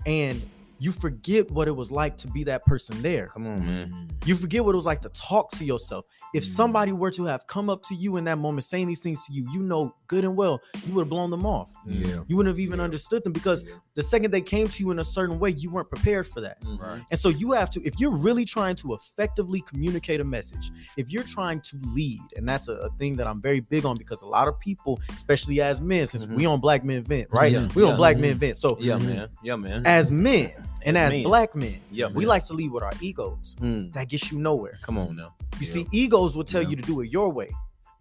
and 0.05 0.41
you 0.79 0.91
forget 0.91 1.49
what 1.51 1.67
it 1.67 1.71
was 1.75 1.91
like 1.91 2.15
to 2.17 2.27
be 2.27 2.43
that 2.43 2.65
person 2.65 3.01
there. 3.01 3.27
come 3.27 3.47
on 3.47 3.65
man 3.65 4.09
You 4.25 4.35
forget 4.35 4.63
what 4.65 4.73
it 4.73 4.75
was 4.75 4.85
like 4.85 5.01
to 5.01 5.09
talk 5.09 5.51
to 5.51 5.63
yourself. 5.65 6.05
If 6.33 6.43
Mm. 6.43 6.47
somebody 6.47 6.91
were 6.91 7.11
to 7.11 7.23
have 7.25 7.47
come 7.47 7.69
up 7.69 7.81
to 7.83 7.95
you 7.95 8.17
in 8.17 8.25
that 8.25 8.37
moment 8.37 8.65
saying 8.65 8.87
these 8.87 9.01
things 9.01 9.25
to 9.25 9.33
you, 9.33 9.47
you 9.53 9.59
know 9.61 9.93
good 10.07 10.23
and 10.25 10.35
well, 10.35 10.61
you 10.85 10.93
would 10.93 11.01
have 11.03 11.09
blown 11.09 11.29
them 11.31 11.45
off. 11.45 11.73
Yeah. 11.85 12.23
You 12.27 12.35
wouldn't 12.37 12.53
have 12.53 12.59
even 12.59 12.79
Yeah. 12.79 12.85
understood 12.85 13.23
them 13.23 13.31
because 13.33 13.63
the 13.95 14.03
second 14.03 14.31
they 14.31 14.41
came 14.41 14.67
to 14.67 14.83
you 14.83 14.91
in 14.91 14.99
a 14.99 15.03
certain 15.03 15.39
way, 15.39 15.51
you 15.51 15.69
weren't 15.69 15.89
prepared 15.89 16.27
for 16.27 16.41
that. 16.41 16.61
Mhm. 16.61 16.79
Right. 16.79 17.01
And 17.09 17.19
so 17.19 17.29
you 17.29 17.51
have 17.53 17.69
to, 17.71 17.81
if 17.85 17.99
you're 17.99 18.15
really 18.15 18.45
trying 18.45 18.75
to 18.77 18.93
effectively 18.93 19.61
communicate 19.61 20.19
a 20.19 20.23
message, 20.25 20.71
if 20.97 21.11
you're 21.11 21.23
trying 21.23 21.61
to 21.61 21.77
lead, 21.93 22.19
and 22.35 22.47
that's 22.47 22.67
a, 22.67 22.73
a 22.73 22.89
thing 22.99 23.15
that 23.17 23.27
I'm 23.27 23.41
very 23.41 23.59
big 23.61 23.85
on 23.85 23.95
because 23.97 24.21
a 24.21 24.25
lot 24.27 24.47
of 24.47 24.59
people, 24.59 24.99
especially 25.15 25.61
as 25.61 25.79
men, 25.81 26.05
since 26.07 26.25
Mhm. 26.25 26.35
we 26.35 26.45
on 26.45 26.59
Black 26.59 26.83
Men 26.83 27.03
Vent, 27.03 27.29
right? 27.31 27.51
Yeah, 27.51 27.67
we 27.75 27.83
on 27.83 27.89
yeah. 27.91 27.95
Black 27.95 28.17
Men 28.17 28.35
Vent. 28.35 28.57
So 28.57 28.77
yeah 28.79 28.97
man 28.97 29.29
yeah 29.43 29.55
man 29.55 29.83
as 29.85 30.11
men 30.11 30.51
and 30.83 30.97
as 30.97 31.13
men. 31.13 31.23
black 31.23 31.55
men, 31.55 31.79
yeah 31.91 32.07
we 32.13 32.25
like 32.25 32.43
to 32.45 32.53
lead 32.53 32.71
with 32.71 32.83
our 32.83 32.93
egos. 33.01 33.55
Mm. 33.61 33.91
That 33.93 34.09
gets 34.09 34.31
you 34.31 34.37
nowhere. 34.39 34.77
come 34.81 34.97
on 34.97 35.15
now 35.15 35.33
You 35.59 35.65
Yeah. 35.65 35.73
see, 35.73 35.87
egos 35.91 36.35
will 36.35 36.43
tell 36.43 36.61
Yeah. 36.61 36.69
you 36.69 36.75
to 36.77 36.81
do 36.83 37.01
it 37.01 37.11
your 37.11 37.29
way 37.29 37.49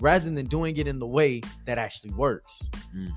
rather 0.01 0.29
than 0.31 0.47
doing 0.47 0.77
it 0.77 0.87
in 0.87 0.99
the 0.99 1.07
way 1.07 1.41
that 1.65 1.79
actually 1.79 2.13
works. 2.15 2.69
Mm. 2.95 3.13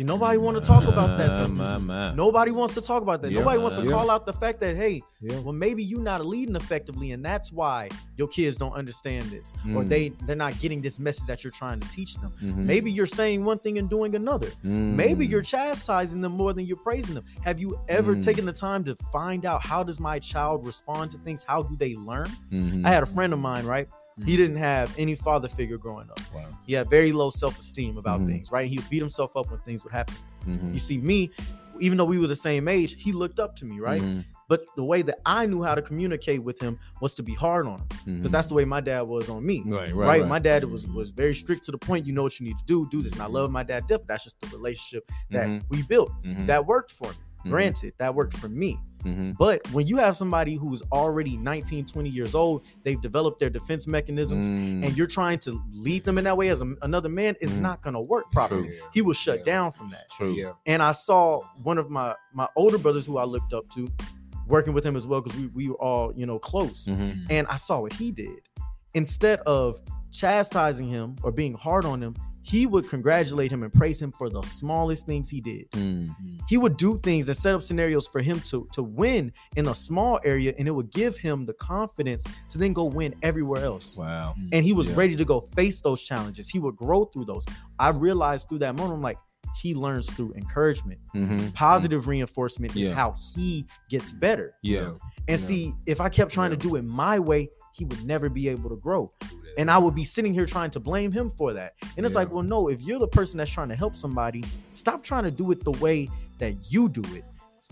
See, 0.00 0.04
nobody 0.06 0.38
want 0.38 0.56
to 0.56 0.62
talk 0.66 0.84
about 0.88 1.18
that. 1.18 2.14
Nobody 2.16 2.50
wants 2.52 2.72
to 2.72 2.80
talk 2.80 3.02
about 3.02 3.20
that. 3.20 3.30
Yeah, 3.30 3.40
Nobody 3.40 3.58
wants 3.58 3.76
to 3.76 3.82
yeah. 3.84 3.90
call 3.90 4.10
out 4.10 4.24
the 4.24 4.32
fact 4.32 4.58
that, 4.60 4.74
hey, 4.74 5.02
Yeah. 5.20 5.38
well, 5.40 5.52
maybe 5.52 5.84
you're 5.84 6.00
not 6.00 6.24
leading 6.24 6.56
effectively, 6.56 7.12
and 7.12 7.22
that's 7.22 7.52
why 7.52 7.90
your 8.16 8.26
kids 8.28 8.56
don't 8.56 8.72
understand 8.72 9.26
this, 9.30 9.52
or 9.76 9.82
Mm. 9.84 9.88
they 9.90 10.08
they're 10.26 10.36
not 10.36 10.58
getting 10.58 10.80
this 10.80 10.98
message 10.98 11.26
that 11.26 11.44
you're 11.44 11.50
trying 11.50 11.80
to 11.80 11.88
teach 11.90 12.14
them. 12.16 12.32
Mhm. 12.42 12.56
Maybe 12.56 12.90
you're 12.90 13.04
saying 13.04 13.44
one 13.44 13.58
thing 13.58 13.76
and 13.76 13.90
doing 13.90 14.14
another. 14.14 14.46
Mm. 14.64 14.94
Maybe 14.94 15.26
you're 15.26 15.42
chastising 15.42 16.22
them 16.22 16.32
more 16.32 16.54
than 16.54 16.64
you're 16.64 16.78
praising 16.78 17.14
them. 17.14 17.24
Have 17.42 17.60
you 17.60 17.78
ever 17.88 18.14
Mm. 18.16 18.22
taken 18.22 18.46
the 18.46 18.52
time 18.54 18.82
to 18.84 18.96
find 19.12 19.44
out 19.44 19.66
how 19.66 19.82
does 19.82 20.00
my 20.00 20.18
child 20.18 20.64
respond 20.64 21.10
to 21.10 21.18
things? 21.18 21.42
How 21.46 21.62
do 21.62 21.76
they 21.76 21.94
learn? 21.96 22.28
Mhm. 22.50 22.86
I 22.86 22.88
had 22.88 23.02
a 23.02 23.06
friend 23.06 23.34
of 23.34 23.38
mine, 23.38 23.66
right? 23.66 23.86
He 24.18 24.34
Mhm. 24.34 24.36
didn't 24.36 24.56
have 24.56 24.94
any 24.98 25.14
father 25.14 25.48
figure 25.48 25.78
growing 25.78 26.08
up. 26.10 26.20
Wow. 26.34 26.46
He 26.66 26.74
had 26.74 26.90
very 26.90 27.12
low 27.12 27.30
self-esteem 27.30 27.96
about 27.96 28.20
Mhm. 28.20 28.26
things, 28.26 28.52
right? 28.52 28.68
He 28.68 28.76
would 28.78 28.90
beat 28.90 28.98
himself 29.00 29.36
up 29.36 29.50
when 29.50 29.60
things 29.60 29.82
would 29.84 29.92
happen. 29.92 30.14
Mhm. 30.46 30.72
You 30.74 30.78
see, 30.78 30.98
me, 30.98 31.30
even 31.80 31.96
though 31.96 32.04
we 32.04 32.18
were 32.18 32.26
the 32.26 32.36
same 32.36 32.68
age, 32.68 32.96
he 33.02 33.12
looked 33.12 33.38
up 33.40 33.56
to 33.56 33.64
me, 33.64 33.80
right? 33.80 34.02
Mhm. 34.02 34.24
But 34.48 34.64
the 34.74 34.82
way 34.82 35.00
that 35.02 35.20
I 35.24 35.46
knew 35.46 35.62
how 35.62 35.76
to 35.76 35.80
communicate 35.80 36.42
with 36.42 36.60
him 36.60 36.76
was 37.00 37.14
to 37.14 37.22
be 37.22 37.34
hard 37.34 37.66
on 37.68 37.78
him, 37.78 37.86
because 38.16 38.30
Mhm. 38.30 38.32
that's 38.32 38.48
the 38.48 38.54
way 38.54 38.64
my 38.64 38.80
dad 38.80 39.02
was 39.02 39.30
on 39.30 39.46
me. 39.46 39.62
right, 39.64 39.94
Right, 39.94 40.26
My 40.26 40.40
dad 40.40 40.64
was 40.64 40.88
was 40.88 41.12
very 41.12 41.34
strict 41.34 41.64
to 41.66 41.70
the 41.72 41.78
point. 41.78 42.04
You 42.04 42.12
know 42.12 42.24
what 42.24 42.38
you 42.40 42.46
need 42.46 42.58
to 42.58 42.64
do. 42.66 42.88
Do 42.90 43.00
this, 43.00 43.12
and 43.12 43.22
I 43.22 43.26
love 43.26 43.50
my 43.52 43.62
dad. 43.62 43.86
Death. 43.86 44.00
That's 44.08 44.24
just 44.24 44.40
the 44.40 44.48
relationship 44.48 45.08
that 45.30 45.46
Mhm. 45.46 45.62
we 45.70 45.82
built. 45.84 46.10
Mhm. 46.24 46.46
That 46.48 46.66
worked 46.66 46.90
for 46.90 47.08
me. 47.10 47.14
Mhm. 47.44 47.50
Granted, 47.50 47.94
that 47.98 48.14
worked 48.14 48.36
for 48.36 48.48
me. 48.48 48.78
Mm-hmm. 49.04 49.32
But 49.38 49.66
when 49.72 49.86
you 49.86 49.96
have 49.96 50.14
somebody 50.14 50.56
who's 50.56 50.82
already 50.92 51.36
19, 51.36 51.86
20 51.86 52.10
years 52.10 52.34
old, 52.34 52.62
they've 52.84 53.00
developed 53.00 53.40
their 53.40 53.48
defense 53.48 53.86
mechanisms, 53.86 54.46
Mm. 54.46 54.84
and 54.84 54.96
you're 54.96 55.06
trying 55.06 55.38
to 55.40 55.58
lead 55.72 56.04
them 56.04 56.18
in 56.18 56.24
that 56.24 56.36
way 56.36 56.48
as 56.50 56.60
a, 56.60 56.74
another 56.82 57.08
man, 57.08 57.34
it's 57.40 57.54
Mhm. 57.54 57.60
not 57.62 57.82
going 57.82 57.94
to 57.94 58.00
work 58.00 58.30
properly. 58.30 58.68
True. 58.68 58.88
He 58.92 59.00
was 59.02 59.16
shut 59.16 59.38
Yeah. 59.38 59.44
down 59.52 59.72
from 59.72 59.88
that. 59.90 60.08
True. 60.10 60.32
Yeah. 60.34 60.52
And 60.66 60.82
I 60.82 60.92
saw 60.92 61.40
one 61.62 61.78
of 61.78 61.88
my 61.90 62.14
my 62.34 62.46
older 62.56 62.76
brothers 62.78 63.06
who 63.06 63.16
I 63.16 63.24
looked 63.24 63.52
up 63.54 63.68
to, 63.70 63.88
working 64.46 64.74
with 64.74 64.84
him 64.84 64.96
as 64.96 65.06
well 65.06 65.20
because 65.22 65.38
we 65.38 65.46
we 65.48 65.68
were 65.68 65.80
all 65.82 66.12
you 66.14 66.26
know 66.26 66.38
close. 66.38 66.86
Mm-hmm. 66.86 67.20
And 67.30 67.46
I 67.46 67.56
saw 67.56 67.80
what 67.80 67.92
he 67.94 68.10
did. 68.10 68.40
Instead 68.94 69.38
of 69.40 69.80
chastising 70.10 70.88
him 70.88 71.16
or 71.22 71.30
being 71.32 71.54
hard 71.54 71.84
on 71.84 72.02
him, 72.02 72.14
he 72.42 72.66
would 72.66 72.88
congratulate 72.88 73.50
him 73.52 73.62
and 73.62 73.72
praise 73.72 74.00
him 74.00 74.12
for 74.12 74.30
the 74.30 74.42
smallest 74.42 75.06
things 75.06 75.28
he 75.28 75.40
did. 75.40 75.70
Mm-hmm. 75.72 76.36
He 76.48 76.56
would 76.56 76.76
do 76.76 76.98
things 76.98 77.28
and 77.28 77.36
set 77.36 77.54
up 77.54 77.62
scenarios 77.62 78.06
for 78.06 78.20
him 78.22 78.40
to 78.50 78.66
to 78.72 78.82
win 78.82 79.32
in 79.56 79.68
a 79.68 79.74
small 79.74 80.18
area, 80.24 80.54
and 80.58 80.66
it 80.66 80.70
would 80.70 80.90
give 80.90 81.16
him 81.18 81.44
the 81.46 81.52
confidence 81.54 82.24
to 82.48 82.58
then 82.58 82.72
go 82.72 82.84
win 82.84 83.14
everywhere 83.22 83.64
else. 83.64 83.96
Wow. 83.96 84.34
And 84.52 84.64
he 84.64 84.72
was 84.72 84.88
Yeah. 84.88 84.96
ready 84.96 85.16
to 85.16 85.24
go 85.24 85.40
face 85.54 85.80
those 85.80 86.02
challenges. 86.02 86.48
He 86.48 86.58
would 86.58 86.76
grow 86.76 87.04
through 87.04 87.26
those. 87.26 87.44
I 87.78 87.90
realized 87.90 88.48
through 88.48 88.60
that 88.60 88.74
moment, 88.76 88.94
I'm 88.94 89.02
like, 89.02 89.18
he 89.60 89.74
learns 89.74 90.08
through 90.10 90.32
encouragement. 90.34 91.00
Mm-hmm. 91.14 91.48
Positive 91.50 92.06
reinforcement 92.06 92.76
is 92.76 92.88
Yeah. 92.88 92.94
how 92.94 93.14
he 93.34 93.66
gets 93.90 94.12
better. 94.12 94.54
Yeah. 94.62 94.90
And 95.28 95.40
Yeah. 95.40 95.46
see, 95.48 95.74
if 95.86 96.00
I 96.00 96.08
kept 96.08 96.30
trying 96.32 96.52
Yeah. 96.52 96.56
to 96.58 96.62
do 96.68 96.76
it 96.76 96.82
my 96.82 97.18
way, 97.18 97.50
he 97.72 97.84
would 97.84 98.04
never 98.04 98.28
be 98.28 98.48
able 98.48 98.70
to 98.70 98.76
grow. 98.76 99.12
And 99.58 99.70
I 99.70 99.78
would 99.78 99.94
be 99.94 100.04
sitting 100.04 100.32
here 100.32 100.46
trying 100.46 100.70
to 100.70 100.80
blame 100.80 101.12
him 101.12 101.30
for 101.30 101.52
that. 101.54 101.74
And 101.96 102.06
it's 102.06 102.14
Yeah. 102.14 102.20
like, 102.20 102.32
well, 102.32 102.42
no, 102.42 102.68
if 102.68 102.80
you're 102.82 102.98
the 102.98 103.08
person 103.08 103.38
that's 103.38 103.50
trying 103.50 103.68
to 103.68 103.76
help 103.76 103.96
somebody, 103.96 104.44
stop 104.72 105.02
trying 105.02 105.24
to 105.24 105.30
do 105.30 105.50
it 105.50 105.64
the 105.64 105.72
way 105.72 106.08
that 106.38 106.54
you 106.72 106.88
do 106.88 107.02
it. 107.14 107.24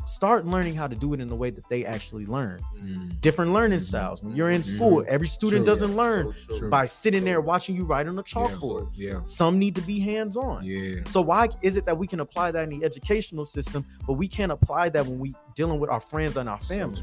Start 0.07 0.47
learning 0.47 0.75
how 0.75 0.87
to 0.87 0.95
do 0.97 1.13
it 1.13 1.21
in 1.21 1.29
the 1.29 1.35
way 1.35 1.51
that 1.51 1.69
they 1.69 1.85
actually 1.85 2.25
learn. 2.25 2.61
Mm. 2.81 3.21
Different 3.21 3.53
learning 3.53 3.81
styles. 3.81 4.23
When 4.23 4.35
you're 4.35 4.51
in 4.51 4.63
school, 4.63 5.05
every 5.09 5.27
student 5.27 5.65
True. 5.65 5.75
doesn't 5.75 5.97
learn 5.97 6.33
True. 6.59 6.71
by 6.71 6.87
sitting 6.87 7.25
there 7.25 7.41
watching 7.41 7.75
you 7.77 7.85
write 7.85 8.07
on 8.07 8.19
a 8.19 8.23
chalkboard. 8.23 8.89
Yeah. 8.95 9.21
Some 9.25 9.59
need 9.59 9.75
to 9.75 9.83
be 9.83 9.99
hands 9.99 10.37
on. 10.37 10.65
Yeah. 10.65 11.01
So 11.09 11.21
why 11.21 11.49
is 11.63 11.77
it 11.77 11.85
that 11.87 11.99
we 11.99 12.07
can 12.07 12.21
apply 12.21 12.53
that 12.53 12.71
in 12.71 12.79
the 12.79 12.85
educational 12.87 13.45
system, 13.45 13.85
but 14.07 14.15
we 14.15 14.29
can't 14.29 14.53
apply 14.53 14.89
that 14.91 15.05
when 15.07 15.19
we 15.19 15.35
dealing 15.55 15.79
with 15.81 15.91
our 15.91 16.01
friends 16.01 16.37
and 16.37 16.49
our 16.49 16.61
family? 16.61 17.03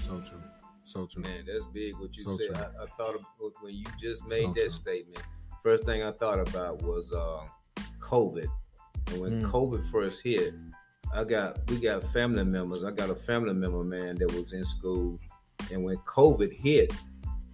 So 0.00 0.20
true. 0.20 0.38
So 0.94 1.06
true. 1.06 1.24
Man, 1.24 1.44
that's 1.44 1.64
big 1.72 1.96
what 1.98 2.16
you 2.16 2.22
So 2.22 2.36
said. 2.38 2.54
I, 2.54 2.84
I 2.84 2.86
thought 2.96 3.16
of 3.16 3.22
when 3.60 3.74
you 3.74 3.84
just 4.00 4.24
made 4.28 4.42
So 4.44 4.52
that 4.52 4.60
true. 4.60 4.70
statement. 4.70 5.22
First 5.64 5.82
thing 5.84 6.04
I 6.04 6.12
thought 6.12 6.38
about 6.38 6.82
was 6.82 7.12
uh, 7.12 7.40
COVID, 7.98 8.46
and 9.08 9.20
when 9.20 9.42
Mm. 9.42 9.50
COVID 9.50 9.90
first 9.90 10.22
hit, 10.22 10.54
I 11.12 11.24
got 11.24 11.58
we 11.68 11.80
got 11.80 12.04
family 12.04 12.44
members. 12.44 12.84
I 12.84 12.92
got 12.92 13.10
a 13.10 13.14
family 13.16 13.54
member, 13.54 13.82
man, 13.82 14.14
that 14.18 14.32
was 14.34 14.52
in 14.52 14.64
school, 14.64 15.18
and 15.72 15.82
when 15.82 15.96
COVID 15.98 16.52
hit, 16.52 16.92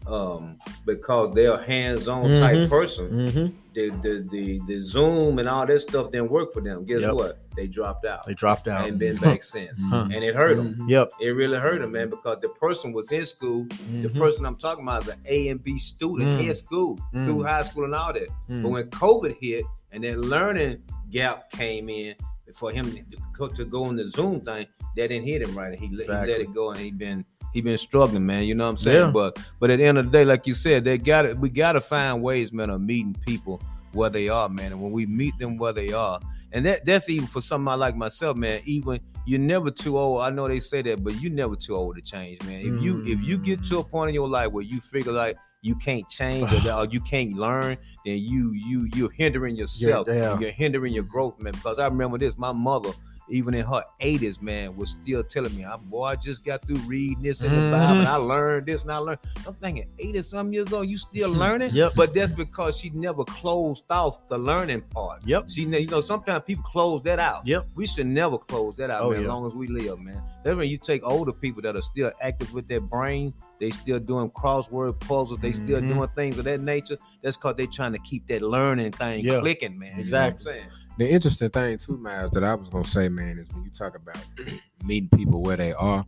um, 0.07 0.59
because 0.87 1.35
they're 1.35 1.53
a 1.55 1.63
hands-on 1.63 2.25
Mhm. 2.25 2.39
type 2.39 2.71
person, 2.71 3.11
Mm-hmm. 3.11 3.57
the, 3.75 3.91
the 4.03 4.29
the 4.31 4.61
the 4.67 4.81
Zoom 4.81 5.39
and 5.39 5.49
all 5.49 5.67
that 5.67 5.79
stuff 5.81 6.11
didn't 6.11 6.31
work 6.31 6.53
for 6.53 6.61
them. 6.61 6.85
Guess 6.85 7.03
Yep. 7.03 7.15
what? 7.15 7.39
They 7.57 7.67
dropped 7.67 8.07
out. 8.07 8.27
They 8.27 8.35
dropped 8.35 8.67
out. 8.69 8.87
Ain't 8.87 8.99
been 8.99 9.17
back 9.17 9.43
since, 9.43 9.79
Huh. 9.83 10.09
and 10.13 10.25
it 10.25 10.35
hurt 10.35 10.57
them. 10.57 10.87
Yep. 10.89 11.11
It 11.21 11.29
really 11.31 11.59
hurt 11.59 11.81
them, 11.81 11.93
man, 11.93 12.09
because 12.11 12.39
the 12.41 12.49
person 12.49 12.93
was 12.93 13.13
in 13.13 13.25
school. 13.27 13.65
The 13.93 14.09
Mhm. 14.09 14.19
person 14.19 14.47
I'm 14.47 14.57
talking 14.57 14.85
about 14.85 15.03
is 15.03 15.09
an 15.09 15.21
A 15.29 15.49
and 15.49 15.63
B 15.63 15.79
student 15.79 16.33
Mm. 16.35 16.47
in 16.49 16.55
school 16.55 16.99
Mm. 17.15 17.27
through 17.27 17.43
high 17.43 17.63
school 17.63 17.85
and 17.85 17.95
all 17.95 18.13
that. 18.13 18.29
Mm. 18.49 18.63
But 18.63 18.69
when 18.71 18.85
COVID 18.91 19.37
hit 19.41 19.65
and 19.93 20.03
that 20.05 20.19
learning 20.19 20.83
gap 21.11 21.51
came 21.51 21.89
in 21.89 22.15
for 22.55 22.71
him 22.73 22.91
to 22.93 23.03
go, 23.37 23.49
to 23.49 23.65
go 23.65 23.85
on 23.85 23.97
the 23.97 24.09
Zoom 24.09 24.41
thing, 24.41 24.67
that 24.97 25.09
didn't 25.09 25.25
hit 25.25 25.43
him 25.43 25.57
right. 25.57 25.79
He, 25.79 25.89
let- 25.95 26.07
he 26.07 26.13
let 26.13 26.41
it 26.41 26.53
go, 26.55 26.71
and 26.71 26.79
he 26.81 26.91
been 26.91 27.25
he 27.53 27.61
been 27.61 27.79
struggling, 27.79 28.25
man. 28.27 28.45
You 28.45 28.55
know 28.55 28.65
what 28.65 28.71
I'm 28.71 28.77
saying? 28.79 29.07
Yeah. 29.07 29.11
But 29.11 29.39
but 29.59 29.71
at 29.71 29.79
the 29.79 29.85
end 29.85 29.99
of 29.99 30.07
the 30.07 30.11
day, 30.11 30.25
like 30.25 30.47
you 30.47 30.55
said, 30.55 30.85
they 30.85 30.99
got 30.99 31.23
to 31.23 31.35
We 31.35 31.49
got 31.49 31.73
to 31.73 31.81
find 31.81 32.23
ways, 32.23 32.53
man, 32.53 32.71
of 32.71 32.81
meeting 32.81 33.17
people 33.27 33.61
where 33.93 34.11
they 34.11 34.29
are, 34.29 34.49
man. 34.49 34.73
And 34.73 34.81
when 34.83 34.93
we 34.93 35.07
meet 35.07 35.37
them 35.39 35.57
where 35.57 35.73
they 35.73 35.93
are, 35.93 36.21
and 36.53 36.65
that 36.67 36.85
that's 36.85 37.09
even 37.09 37.27
for 37.27 37.41
somebody 37.41 37.79
like 37.79 37.97
myself, 37.97 38.37
man. 38.37 38.61
Even 38.65 39.01
you're 39.27 39.39
never 39.39 39.71
too 39.71 39.99
old. 39.99 40.23
I 40.23 40.31
know 40.31 40.49
they 40.49 40.61
say 40.61 40.83
that, 40.83 41.05
but 41.05 41.21
you're 41.21 41.33
never 41.33 41.57
too 41.57 41.75
old 41.75 41.97
to 41.97 42.03
change, 42.03 42.43
man. 42.45 42.61
If 42.61 42.83
you 42.83 43.05
if 43.07 43.23
you 43.23 43.39
get 43.39 43.65
to 43.65 43.79
a 43.79 43.85
point 43.85 44.09
in 44.09 44.15
your 44.15 44.29
life 44.29 44.51
where 44.53 44.65
you 44.65 44.81
figure 44.81 45.13
like 45.13 45.37
you 45.63 45.75
can't 45.77 46.09
change 46.09 46.51
or, 46.53 46.73
or 46.73 46.85
you 46.87 47.01
can't 47.01 47.35
learn, 47.35 47.77
then 48.05 48.19
you 48.19 48.53
you 48.53 48.89
you're 48.95 49.11
hindering 49.11 49.57
yourself. 49.57 50.09
yeah. 50.09 50.39
You're 50.39 50.51
hindering 50.51 50.93
your 50.93 51.05
growth, 51.05 51.39
man. 51.39 51.53
Because 51.53 51.79
I 51.79 51.87
remember 51.87 52.19
this, 52.19 52.39
my 52.39 52.53
mother. 52.53 52.91
Even 53.31 53.55
in 53.55 53.65
her 53.65 53.83
80s, 54.01 54.43
man, 54.43 54.77
was 54.77 54.91
still 54.91 55.23
telling 55.23 55.57
me, 55.57 55.65
"I 55.65 55.77
boy, 55.77 56.05
I 56.05 56.17
just 56.17 56.45
got 56.45 56.67
through 56.67 56.79
reading 56.79 57.23
this 57.23 57.43
in 57.43 57.51
the 57.51 57.57
Mhm. 57.57 57.71
Bible, 57.71 57.99
and 58.01 58.09
I 58.09 58.17
learned 58.17 58.67
this, 58.67 58.83
and 58.83 58.93
I 58.93 58.97
learned." 58.99 59.21
I'm 59.47 59.55
thinking, 59.55 59.89
80 59.99 60.23
some 60.23 60.53
years 60.53 60.73
old, 60.73 60.89
you 60.89 60.99
still 60.99 61.31
learning? 61.33 61.71
Yep. 61.73 61.93
But 61.95 62.13
that's 62.13 62.33
because 62.33 62.77
she 62.77 62.91
never 62.91 63.25
closed 63.25 63.85
off 63.89 64.27
the 64.29 64.37
learning 64.39 64.83
part. 64.91 65.21
Yep. 65.25 65.49
She, 65.49 65.63
you 65.63 65.87
know, 65.87 66.01
sometimes 66.01 66.43
people 66.47 66.65
close 66.65 67.03
that 67.05 67.19
out. 67.21 67.47
Yep. 67.47 67.69
We 67.77 67.87
should 67.87 68.07
never 68.09 68.37
close 68.37 68.75
that 68.77 68.91
out, 68.91 69.03
Oh, 69.03 69.11
man, 69.11 69.21
yeah. 69.21 69.27
as 69.27 69.29
long 69.29 69.47
as 69.47 69.55
we 69.55 69.69
live, 69.69 70.01
man. 70.01 70.21
That's 70.45 70.57
when 70.57 70.69
you 70.69 70.79
take 70.79 71.03
older 71.05 71.33
people 71.33 71.63
that 71.63 71.77
are 71.77 71.83
still 71.83 72.11
active 72.21 72.53
with 72.53 72.67
their 72.67 72.81
brains, 72.81 73.35
they 73.61 73.71
still 73.71 74.01
doing 74.01 74.31
crossword 74.31 74.99
puzzles, 75.01 75.39
they 75.41 75.53
still 75.53 75.81
Mhm. 75.81 75.89
doing 75.89 76.09
things 76.17 76.39
of 76.39 76.45
that 76.47 76.61
nature. 76.61 76.97
That's 77.23 77.37
because 77.37 77.57
they 77.57 77.67
trying 77.67 77.93
to 77.93 77.99
keep 78.01 78.27
that 78.29 78.43
learning 78.43 78.93
thing 78.93 79.25
Yeah. 79.25 79.41
clicking, 79.41 79.79
man. 79.79 79.99
Exactly. 80.01 80.53
You 80.53 80.59
know 80.59 80.63
what 80.63 80.65
I'm 80.65 80.71
saying? 80.71 80.85
The 80.99 81.11
interesting 81.13 81.51
thing 81.51 81.79
too, 81.79 81.97
Miles, 81.99 82.31
that 82.33 82.43
I 82.45 82.55
was 82.55 82.69
gonna 82.69 82.85
say, 82.85 83.09
man, 83.09 83.39
is 83.39 83.47
when 83.55 83.65
you 83.65 83.71
talk 83.71 83.95
about 83.95 84.25
meeting 84.85 85.11
people 85.11 85.43
where 85.43 85.57
they 85.57 85.73
are, 85.75 86.05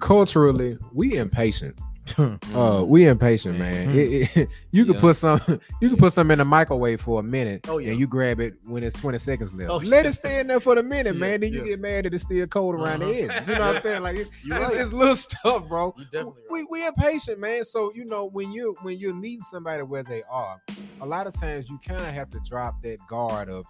culturally, 0.00 0.76
we 0.92 1.16
impatient. 1.16 1.78
Uh, 2.54 2.84
we 2.86 3.06
impatient, 3.06 3.58
man. 3.58 3.88
Mhm. 3.90 3.94
It- 3.94 4.36
it- 4.36 4.48
you 4.70 4.84
can 4.84 4.94
Yeah. 4.94 5.00
put 5.00 5.16
some, 5.16 5.40
you 5.80 5.88
can 5.88 5.96
put 5.98 6.12
some 6.12 6.30
in 6.30 6.38
the 6.38 6.44
microwave 6.44 7.00
for 7.00 7.20
a 7.20 7.22
minute, 7.22 7.66
Oh, 7.68 7.78
yeah. 7.78 7.90
and 7.90 8.00
you 8.00 8.06
grab 8.06 8.40
it 8.40 8.54
when 8.64 8.82
it's 8.82 9.00
twenty 9.00 9.18
seconds 9.18 9.52
left. 9.52 9.70
Oh, 9.70 9.76
Let 9.78 10.04
yeah. 10.04 10.08
it 10.08 10.12
stay 10.12 10.40
in 10.40 10.46
there 10.46 10.60
for 10.60 10.74
the 10.74 10.82
minute, 10.82 11.14
Yeah, 11.14 11.20
man. 11.20 11.40
Then 11.40 11.52
you 11.52 11.64
get 11.64 11.80
mad 11.80 12.04
that 12.04 12.14
it's 12.14 12.22
still 12.22 12.46
cold 12.46 12.74
around 12.74 13.02
Uh-huh. 13.02 13.12
the 13.12 13.22
edges. 13.22 13.46
You 13.46 13.54
know 13.54 13.66
what 13.66 13.76
I'm 13.76 13.82
saying? 13.82 14.02
Like 14.02 14.16
it's, 14.16 14.30
it's, 14.44 14.72
it's 14.74 14.92
little 14.92 15.16
stuff, 15.16 15.68
bro. 15.68 15.94
We 16.50 16.64
we 16.70 16.86
impatient, 16.86 17.38
man. 17.40 17.64
So 17.64 17.92
you 17.94 18.04
know 18.06 18.26
when 18.26 18.52
you 18.52 18.76
when 18.82 18.98
you're 18.98 19.14
meeting 19.14 19.42
somebody 19.42 19.82
where 19.82 20.02
they 20.04 20.22
are, 20.30 20.60
a 21.00 21.06
lot 21.06 21.26
of 21.26 21.32
times 21.34 21.68
you 21.70 21.78
kind 21.86 22.00
of 22.00 22.06
have 22.14 22.30
to 22.30 22.40
drop 22.48 22.82
that 22.82 22.98
guard 23.08 23.48
of, 23.48 23.66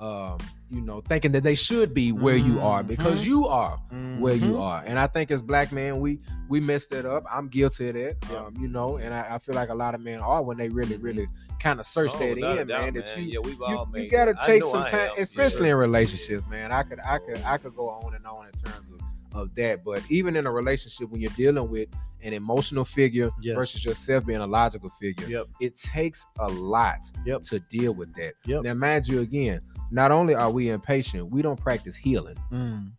um, 0.00 0.38
you 0.68 0.80
know, 0.80 1.00
thinking 1.00 1.30
that 1.32 1.44
they 1.44 1.54
should 1.54 1.94
be 1.94 2.10
where 2.10 2.36
you 2.36 2.60
are 2.60 2.82
because 2.82 3.22
Mhm. 3.22 3.26
you 3.26 3.46
are 3.46 3.78
where 4.18 4.34
you 4.34 4.54
Mhm. 4.54 4.60
are. 4.60 4.82
And 4.84 4.98
I 4.98 5.06
think 5.06 5.30
as 5.30 5.40
black 5.42 5.70
men, 5.72 6.00
we 6.00 6.18
we 6.48 6.60
messed 6.60 6.90
that 6.90 7.04
up. 7.06 7.24
I'm 7.30 7.48
guilty 7.48 7.88
of 7.88 7.94
that. 7.94 8.16
Yeah. 8.30 8.38
Um, 8.44 8.54
you 8.60 8.68
know, 8.68 8.96
and 8.98 9.12
I, 9.14 9.34
I 9.34 9.38
feel 9.38 9.54
like 9.54 9.68
a 9.68 9.74
lot 9.74 9.94
of 9.94 10.00
men 10.00 10.20
are 10.20 10.42
when 10.42 10.56
they 10.56 10.68
really, 10.68 10.96
really 10.96 11.26
kind 11.60 11.78
of 11.80 11.86
search 11.86 12.12
Oh, 12.14 12.18
that 12.18 12.30
in, 12.32 12.38
doubt, 12.38 12.66
man. 12.68 12.94
That 12.94 13.16
you 13.16 13.24
yeah, 13.24 13.38
we've 13.40 13.54
you, 13.54 13.64
all 13.64 13.86
you 13.86 13.92
made 13.92 14.10
gotta 14.10 14.32
that. 14.32 14.44
Take 14.46 14.64
some 14.64 14.86
time, 14.86 15.10
especially 15.18 15.66
Yeah. 15.68 15.74
in 15.74 15.78
relationships, 15.78 16.44
man. 16.48 16.72
I 16.72 16.82
could 16.82 16.98
I 17.00 17.18
could 17.18 17.40
I 17.44 17.58
could 17.58 17.74
go 17.76 17.88
on 17.88 18.14
and 18.14 18.26
on 18.26 18.46
in 18.46 18.52
terms 18.52 18.90
of 18.90 19.00
of 19.40 19.54
that, 19.54 19.84
but 19.84 20.02
even 20.10 20.34
in 20.34 20.46
a 20.46 20.50
relationship 20.50 21.10
when 21.10 21.20
you're 21.20 21.30
dealing 21.36 21.68
with 21.68 21.88
an 22.22 22.32
emotional 22.32 22.84
figure 22.86 23.30
Yes. 23.40 23.54
versus 23.54 23.84
yourself 23.84 24.24
being 24.24 24.40
a 24.40 24.46
logical 24.46 24.88
figure, 24.88 25.28
Yep. 25.28 25.46
it 25.60 25.76
takes 25.76 26.26
a 26.38 26.48
lot 26.48 26.98
Yep. 27.26 27.42
to 27.42 27.58
deal 27.60 27.92
with 27.92 28.14
that. 28.14 28.34
Yep. 28.46 28.62
Now, 28.64 28.72
mind 28.74 29.06
you, 29.06 29.20
again, 29.20 29.60
not 29.90 30.10
only 30.10 30.34
are 30.34 30.50
we 30.50 30.70
impatient, 30.70 31.30
we 31.30 31.42
don't 31.42 31.58
practice 31.60 31.96
healing. 31.96 32.36
Mm. 32.52 32.90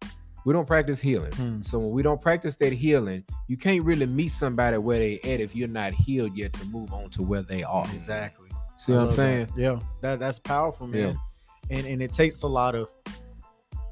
We 0.45 0.53
don't 0.53 0.65
practice 0.65 0.99
healing. 0.99 1.31
Mm. 1.31 1.65
So 1.65 1.77
when 1.77 1.91
we 1.91 2.01
don't 2.01 2.21
practice 2.21 2.55
that 2.57 2.71
healing, 2.71 3.25
you 3.47 3.57
can't 3.57 3.83
really 3.83 4.05
meet 4.05 4.29
somebody 4.29 4.77
where 4.77 4.97
they 4.97 5.19
at 5.19 5.41
if 5.41 5.55
you're 5.55 5.67
not 5.67 5.93
healed 5.93 6.37
yet 6.37 6.53
to 6.53 6.65
move 6.65 6.93
on 6.93 7.09
to 7.11 7.23
where 7.23 7.41
they 7.41 7.63
are. 7.63 7.85
Exactly. 7.93 8.49
See 8.77 8.93
I 8.93 8.97
what 8.97 9.05
I'm 9.05 9.11
saying? 9.11 9.47
that. 9.47 9.61
Yeah, 9.61 9.79
that 10.01 10.19
that's 10.19 10.39
powerful, 10.39 10.87
man. 10.87 11.19
And 11.69 11.85
and 11.85 12.01
it 12.01 12.11
takes 12.11 12.43
a 12.43 12.47
lot 12.47 12.75
of 12.75 12.89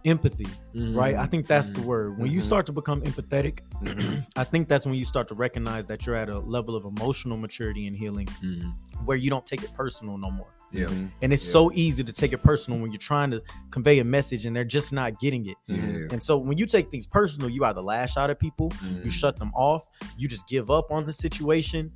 empathy, 0.06 0.48
right? 0.74 1.15
I 1.15 1.18
mm-hmm. 1.18 1.32
think 1.32 1.48
that's 1.48 1.74
the 1.74 1.80
mm-hmm. 1.80 1.88
word. 1.88 2.20
When 2.20 2.32
you 2.32 2.39
Mhm. 2.39 2.44
start 2.44 2.65
to 2.68 2.72
become 2.72 3.02
empathetic, 3.02 3.60
mm-hmm. 3.82 4.20
I 4.36 4.44
think 4.44 4.68
that's 4.68 4.86
when 4.86 4.96
you 4.96 5.06
start 5.06 5.28
to 5.30 5.36
recognize 5.36 5.86
that 5.88 6.06
you're 6.06 6.15
at 6.15 6.30
a 6.30 6.39
level 6.39 6.76
of 6.76 6.86
emotional 6.86 7.38
maturity 7.38 7.88
and 7.88 7.96
healing 7.96 8.28
Mhm. 8.44 8.74
where 9.06 9.18
you 9.18 9.30
don't 9.30 9.46
take 9.46 9.63
it 9.63 9.74
personal 9.76 10.18
no 10.18 10.30
more. 10.32 10.48
Yeah. 10.72 10.89
And 11.22 11.32
it's 11.32 11.46
Yeah. 11.46 11.52
so 11.52 11.72
easy 11.74 12.04
to 12.04 12.12
take 12.12 12.34
it 12.34 12.39
personal 12.39 12.80
when 12.80 12.91
you're 12.91 13.00
trying 13.00 13.32
to 13.32 13.41
convey 13.72 14.00
a 14.00 14.04
message 14.04 14.46
and 14.46 14.56
they're 14.56 14.63
just 14.63 14.91
not 14.91 15.20
getting 15.22 15.46
it. 15.46 15.56
Yeah. 15.68 16.08
And 16.12 16.22
so 16.22 16.38
when 16.38 16.58
you 16.58 16.65
take 16.65 16.91
things 16.91 17.08
personal, 17.08 17.50
you 17.50 17.63
either 17.63 17.82
lash 17.82 18.18
out 18.18 18.30
at 18.30 18.39
people, 18.39 18.72
you 19.04 19.10
shut 19.10 19.38
them 19.38 19.52
off, 19.56 19.86
you 20.18 20.28
just 20.28 20.48
give 20.48 20.70
up 20.70 20.91
on 20.91 21.06
the 21.06 21.13
situation. 21.13 21.91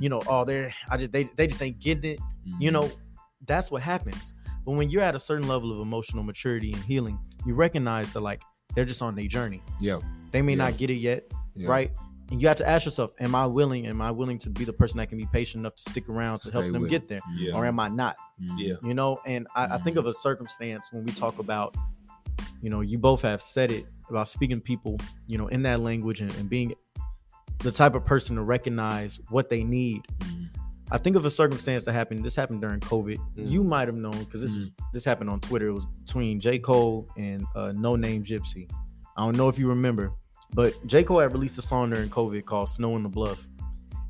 You 0.00 0.08
know, 0.08 0.20
oh, 0.26 0.44
they're 0.44 0.72
I 0.88 0.96
just 0.96 1.12
they 1.12 1.24
they 1.36 1.46
just 1.46 1.62
ain't 1.62 1.78
getting 1.78 2.12
it. 2.12 2.20
You 2.58 2.70
know, 2.72 2.90
that's 3.46 3.70
what 3.70 3.82
happens. 3.82 4.34
But 4.64 4.72
when 4.72 4.88
you're 4.88 5.02
at 5.02 5.14
a 5.14 5.18
certain 5.18 5.46
level 5.48 5.72
of 5.72 5.80
emotional 5.80 6.22
maturity 6.22 6.72
and 6.72 6.82
healing, 6.84 7.18
you 7.46 7.54
recognize 7.54 8.12
that 8.12 8.20
like 8.20 8.42
they're 8.74 8.84
just 8.84 9.02
on 9.02 9.14
their 9.14 9.26
journey. 9.26 9.62
Yeah. 9.80 9.98
They 10.32 10.42
may 10.42 10.52
Yeah. 10.52 10.64
not 10.64 10.76
get 10.78 10.90
it 10.90 10.94
yet, 10.94 11.30
Yeah. 11.54 11.68
right? 11.68 11.92
And 12.30 12.40
you 12.40 12.48
have 12.48 12.56
to 12.56 12.68
ask 12.68 12.86
yourself, 12.86 13.10
am 13.20 13.34
I 13.34 13.46
willing? 13.46 13.86
Am 13.86 14.00
I 14.00 14.10
willing 14.10 14.38
to 14.38 14.50
be 14.50 14.64
the 14.64 14.72
person 14.72 14.96
that 14.98 15.08
can 15.10 15.18
be 15.18 15.26
patient 15.26 15.60
enough 15.60 15.74
to 15.76 15.82
stick 15.90 16.08
around 16.08 16.38
to 16.40 16.48
Stay 16.48 16.58
help 16.60 16.72
them 16.72 16.82
with 16.82 16.90
get 16.90 17.06
there? 17.06 17.20
Yeah. 17.36 17.52
Or 17.54 17.66
am 17.66 17.78
I 17.78 17.88
not? 17.88 18.16
Mhm. 18.42 18.58
Yeah. 18.58 18.74
You 18.82 18.94
know, 18.94 19.20
and 19.26 19.46
I, 19.54 19.74
I 19.74 19.78
think 19.78 19.96
of 19.96 20.06
a 20.06 20.12
circumstance 20.14 20.88
when 20.90 21.04
we 21.04 21.12
talk 21.12 21.38
about, 21.38 21.76
you 22.62 22.70
know, 22.70 22.80
you 22.80 22.96
both 22.98 23.20
have 23.22 23.42
said 23.42 23.70
it 23.70 23.86
about 24.08 24.28
speaking 24.30 24.56
to 24.56 24.62
people, 24.62 24.98
you 25.26 25.36
know, 25.36 25.48
in 25.48 25.62
that 25.62 25.80
language 25.80 26.20
and, 26.22 26.34
and 26.36 26.48
being 26.48 26.74
the 27.58 27.70
type 27.70 27.94
of 27.94 28.04
person 28.04 28.36
to 28.36 28.42
recognize 28.42 29.20
what 29.28 29.50
they 29.50 29.62
need. 29.62 30.06
I 30.90 30.98
think 30.98 31.16
of 31.16 31.24
a 31.24 31.30
circumstance 31.30 31.84
that 31.84 31.92
happened. 31.92 32.24
This 32.24 32.34
happened 32.34 32.60
during 32.60 32.80
COVID. 32.80 33.18
Mm. 33.36 33.50
You 33.50 33.64
might 33.64 33.88
have 33.88 33.96
known 33.96 34.18
because 34.24 34.42
this 34.42 34.56
this 34.92 35.04
happened 35.04 35.30
on 35.30 35.40
Twitter. 35.40 35.68
It 35.68 35.72
was 35.72 35.86
between 35.86 36.40
J 36.40 36.58
Cole 36.58 37.08
and 37.16 37.44
uh, 37.54 37.72
Noname 37.74 38.24
Gypsy. 38.24 38.70
I 39.16 39.24
don't 39.24 39.36
know 39.36 39.48
if 39.48 39.58
you 39.58 39.68
remember, 39.68 40.12
but 40.52 40.74
J 40.86 41.02
Cole 41.02 41.20
had 41.20 41.32
released 41.32 41.58
a 41.58 41.62
song 41.62 41.90
during 41.90 42.08
COVID 42.10 42.44
called 42.44 42.68
"Snow 42.68 42.94
on 42.94 43.02
tha 43.02 43.08
Bluff," 43.08 43.46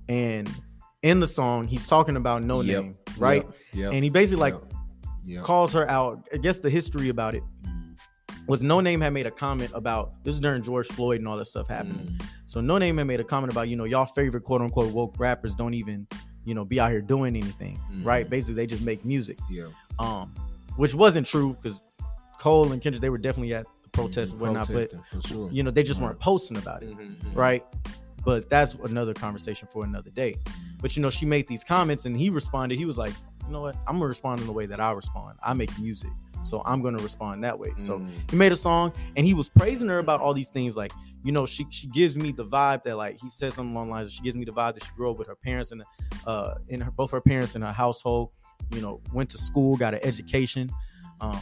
and 0.08 0.50
in 1.02 1.20
the 1.20 1.26
song 1.26 1.68
he's 1.68 1.86
talking 1.86 2.16
about 2.16 2.42
No 2.42 2.60
Yep. 2.60 2.82
Name, 2.82 2.98
right? 3.18 3.46
Yeah. 3.72 3.90
And 3.90 4.02
he 4.02 4.10
basically 4.10 4.40
like 4.40 4.54
calls 5.42 5.72
her 5.74 5.88
out. 5.88 6.26
I 6.32 6.38
guess 6.38 6.58
the 6.58 6.70
history 6.70 7.08
about 7.08 7.34
it 7.34 7.42
was 8.46 8.62
Noname 8.62 9.00
had 9.02 9.12
made 9.12 9.26
a 9.26 9.30
comment 9.30 9.70
about 9.74 10.22
this 10.24 10.34
is 10.34 10.40
during 10.40 10.62
George 10.62 10.86
Floyd 10.88 11.18
and 11.18 11.28
all 11.28 11.36
that 11.36 11.46
stuff 11.46 11.68
happening. 11.68 12.18
So 12.46 12.60
Noname 12.60 12.98
had 12.98 13.06
made 13.06 13.20
a 13.20 13.24
comment 13.24 13.52
about 13.52 13.68
you 13.68 13.76
know 13.76 13.84
y'all 13.84 14.06
favorite 14.06 14.42
quote 14.42 14.60
unquote 14.60 14.92
woke 14.92 15.14
rappers 15.18 15.54
don't 15.54 15.74
even 15.74 16.06
you 16.44 16.54
know 16.54 16.64
be 16.64 16.78
out 16.80 16.90
here 16.90 17.00
doing 17.00 17.36
anything, 17.36 17.78
Mhm. 17.92 18.04
right? 18.04 18.28
Basically 18.28 18.54
they 18.54 18.66
just 18.66 18.82
make 18.82 19.04
music, 19.04 19.38
yeah. 19.50 19.66
um, 19.98 20.34
which 20.76 20.94
wasn't 20.94 21.26
true 21.26 21.54
because 21.54 21.80
Cole 22.38 22.72
and 22.72 22.80
Kendrick 22.82 23.00
they 23.00 23.10
were 23.10 23.18
definitely 23.18 23.54
at 23.54 23.66
the 23.82 23.88
protests 23.90 24.32
and 24.32 24.40
whatnot, 24.40 24.68
but 24.72 24.92
sure. 25.26 25.48
you 25.50 25.62
know 25.62 25.70
they 25.70 25.82
just 25.82 26.00
weren't 26.00 26.18
posting 26.20 26.56
about 26.56 26.82
it 26.82 26.96
Mm-hmm. 26.96 27.32
right? 27.38 27.64
But 28.24 28.48
that's 28.48 28.74
another 28.74 29.12
conversation 29.12 29.68
for 29.70 29.84
another 29.84 30.08
day. 30.10 30.36
But 30.80 30.96
you 30.96 31.02
know, 31.02 31.10
she 31.10 31.26
made 31.26 31.46
these 31.46 31.62
comments 31.62 32.06
and 32.06 32.16
he 32.16 32.30
responded. 32.30 32.78
He 32.78 32.86
was 32.86 32.96
like, 32.96 33.12
you 33.46 33.52
know 33.52 33.60
what? 33.60 33.76
I'm 33.86 33.96
gonna 33.96 34.06
respond 34.06 34.40
in 34.40 34.46
the 34.46 34.52
way 34.52 34.64
that 34.66 34.80
I 34.80 34.92
respond. 34.92 35.38
I 35.42 35.52
make 35.52 35.70
music, 35.78 36.10
so 36.42 36.62
I'm 36.64 36.80
gonna 36.82 37.02
respond 37.02 37.44
that 37.44 37.58
way. 37.58 37.72
So 37.76 37.98
Mm. 37.98 38.08
he 38.30 38.36
made 38.36 38.50
a 38.52 38.56
song 38.56 38.92
and 39.16 39.26
he 39.26 39.34
was 39.34 39.48
praising 39.50 39.88
her 39.90 39.98
about 39.98 40.20
all 40.20 40.32
these 40.32 40.48
things, 40.48 40.74
like 40.76 40.92
you 41.24 41.32
know, 41.32 41.46
she 41.46 41.66
she 41.70 41.86
gives 41.88 42.16
me 42.16 42.32
the 42.32 42.44
vibe 42.44 42.84
that 42.84 42.96
like 42.96 43.18
he 43.18 43.30
said 43.30 43.52
something 43.52 43.74
along 43.74 43.90
lines. 43.90 44.12
She 44.12 44.22
gives 44.22 44.36
me 44.36 44.44
the 44.44 44.52
vibe 44.52 44.74
that 44.74 44.84
she 44.84 44.90
grew 44.94 45.10
up 45.10 45.18
with 45.18 45.26
her 45.26 45.34
parents 45.34 45.72
and 45.72 45.82
uh 46.26 46.54
in 46.68 46.82
her 46.82 46.90
both 46.90 47.10
her 47.12 47.20
parents 47.20 47.56
in 47.56 47.62
her 47.62 47.72
household. 47.72 48.30
You 48.70 48.82
know, 48.82 49.00
went 49.12 49.30
to 49.30 49.38
school, 49.38 49.76
got 49.76 49.94
an 49.94 50.00
education. 50.04 50.70
Um, 51.20 51.40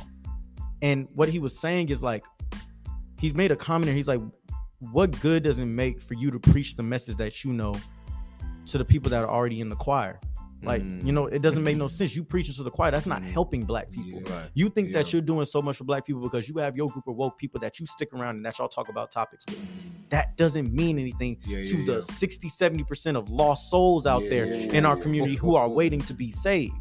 and 0.82 1.08
what 1.14 1.28
he 1.28 1.38
was 1.38 1.58
saying 1.58 1.88
is 1.88 2.02
like, 2.02 2.24
he's 3.18 3.34
made 3.34 3.50
a 3.50 3.56
comment 3.56 3.86
here. 3.86 3.94
He's 3.94 4.08
like, 4.08 4.20
what 4.90 5.18
good 5.20 5.42
does 5.42 5.60
it 5.60 5.66
make 5.66 6.00
for 6.00 6.14
you 6.14 6.30
to 6.30 6.38
preach 6.38 6.76
the 6.76 6.82
message 6.82 7.16
that 7.16 7.44
you 7.44 7.52
know 7.52 7.74
to 8.66 8.78
the 8.78 8.84
people 8.84 9.10
that 9.10 9.22
are 9.22 9.30
already 9.30 9.60
in 9.60 9.68
the 9.68 9.76
choir? 9.76 10.20
Like, 10.62 10.82
Mm. 10.82 11.04
you 11.06 11.12
know, 11.12 11.26
it 11.26 11.42
doesn't 11.42 11.62
make 11.62 11.76
no 11.76 11.88
sense. 11.88 12.14
You 12.14 12.22
preaching 12.24 12.54
to 12.54 12.62
the 12.62 12.70
choir, 12.70 12.90
that's 12.90 13.06
not 13.06 13.20
Mm. 13.22 13.32
helping 13.32 13.64
black 13.64 13.90
people. 13.90 14.22
Yeah. 14.24 14.40
Right. 14.42 14.50
You 14.54 14.68
think 14.68 14.92
that 14.92 15.12
you're 15.12 15.22
doing 15.22 15.44
so 15.44 15.60
much 15.60 15.76
for 15.76 15.84
black 15.84 16.06
people 16.06 16.20
because 16.22 16.48
you 16.48 16.58
have 16.58 16.76
your 16.76 16.88
group 16.88 17.06
of 17.08 17.16
woke 17.16 17.36
people 17.38 17.60
that 17.60 17.80
you 17.80 17.86
stick 17.86 18.12
around 18.14 18.36
and 18.36 18.46
that 18.46 18.58
y'all 18.58 18.68
talk 18.68 18.88
about 18.88 19.10
topics 19.10 19.44
with. 19.48 19.60
That 20.10 20.36
doesn't 20.36 20.72
mean 20.72 20.98
anything 20.98 21.38
Yeah, 21.44 21.64
to 21.64 21.84
the 21.84 21.94
yeah. 21.94 22.00
60, 22.00 22.48
70% 22.48 23.16
of 23.16 23.30
lost 23.30 23.70
souls 23.70 24.06
out 24.06 24.22
there 24.28 24.46
Yeah. 24.46 24.72
in 24.72 24.86
our 24.86 24.96
community 24.96 25.34
who 25.34 25.56
are 25.56 25.68
waiting 25.68 26.00
to 26.02 26.14
be 26.14 26.30
saved. 26.30 26.74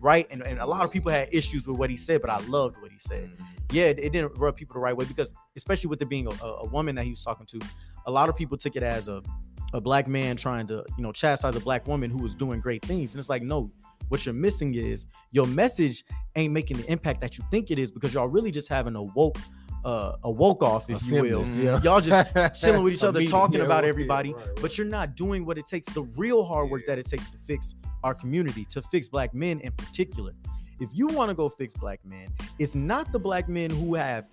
Right? 0.00 0.26
And, 0.30 0.42
and 0.42 0.58
a 0.60 0.66
lot 0.66 0.84
of 0.84 0.90
people 0.90 1.10
had 1.10 1.28
issues 1.32 1.66
with 1.66 1.78
what 1.78 1.90
he 1.90 1.96
said, 1.96 2.20
but 2.22 2.30
I 2.30 2.38
loved 2.46 2.76
what 2.80 2.90
he 2.90 2.98
said 2.98 3.30
yeah, 3.72 3.84
it, 3.84 4.00
it 4.00 4.12
didn't 4.12 4.36
rub 4.36 4.56
people 4.56 4.74
the 4.74 4.80
right 4.80 4.96
way 4.96 5.04
because, 5.04 5.32
especially 5.56 5.86
with 5.88 6.02
it 6.02 6.08
being 6.08 6.26
a, 6.26 6.44
a 6.44 6.66
woman 6.70 6.96
that 6.96 7.04
he 7.04 7.10
was 7.10 7.22
talking 7.22 7.46
to, 7.46 7.60
a 8.06 8.10
lot 8.10 8.28
of 8.28 8.34
people 8.34 8.56
took 8.56 8.74
it 8.74 8.82
as 8.82 9.06
a, 9.06 9.22
a 9.72 9.80
black 9.80 10.08
man 10.08 10.36
trying 10.36 10.66
to, 10.68 10.84
you 10.96 11.02
know, 11.02 11.12
chastise 11.12 11.54
a 11.56 11.60
black 11.60 11.86
woman 11.86 12.10
who 12.10 12.18
was 12.18 12.34
doing 12.34 12.60
great 12.60 12.84
things. 12.84 13.14
And 13.14 13.20
it's 13.20 13.28
like, 13.28 13.42
no, 13.42 13.70
what 14.08 14.26
you're 14.26 14.34
missing 14.34 14.74
is 14.74 15.06
your 15.30 15.46
message 15.46 16.04
ain't 16.36 16.52
making 16.52 16.78
the 16.78 16.90
impact 16.90 17.20
that 17.20 17.38
you 17.38 17.44
think 17.50 17.70
it 17.70 17.78
is 17.78 17.90
because 17.90 18.12
y'all 18.12 18.28
really 18.28 18.50
just 18.50 18.68
having 18.68 18.96
a 18.96 19.02
woke, 19.02 19.38
uh, 19.84 20.16
a 20.24 20.30
woke 20.30 20.62
off, 20.62 20.90
if 20.90 21.00
you 21.10 21.22
will. 21.22 21.46
Yeah. 21.46 21.80
Y'all 21.82 22.00
just 22.00 22.60
chilling 22.60 22.82
with 22.82 22.94
each 22.94 23.04
other, 23.04 23.20
meeting, 23.20 23.30
talking 23.30 23.60
yeah, 23.60 23.66
about 23.66 23.84
yeah, 23.84 23.90
everybody, 23.90 24.32
right, 24.32 24.46
right. 24.46 24.60
but 24.60 24.76
you're 24.76 24.86
not 24.86 25.14
doing 25.14 25.46
what 25.46 25.58
it 25.58 25.66
takes, 25.66 25.86
the 25.94 26.02
real 26.16 26.44
hard 26.44 26.70
work 26.70 26.82
that 26.86 26.98
it 26.98 27.06
takes 27.06 27.28
to 27.30 27.38
fix 27.38 27.74
our 28.02 28.14
community, 28.14 28.64
to 28.70 28.82
fix 28.82 29.08
black 29.08 29.32
men 29.32 29.60
in 29.60 29.72
particular. 29.72 30.32
If 30.80 30.88
you 30.92 31.06
want 31.08 31.28
to 31.28 31.34
go 31.34 31.48
fix 31.48 31.74
black 31.74 32.00
men, 32.04 32.26
it's 32.58 32.74
not 32.74 33.12
the 33.12 33.18
black 33.18 33.48
men 33.48 33.70
who 33.70 33.94
have 33.94 34.28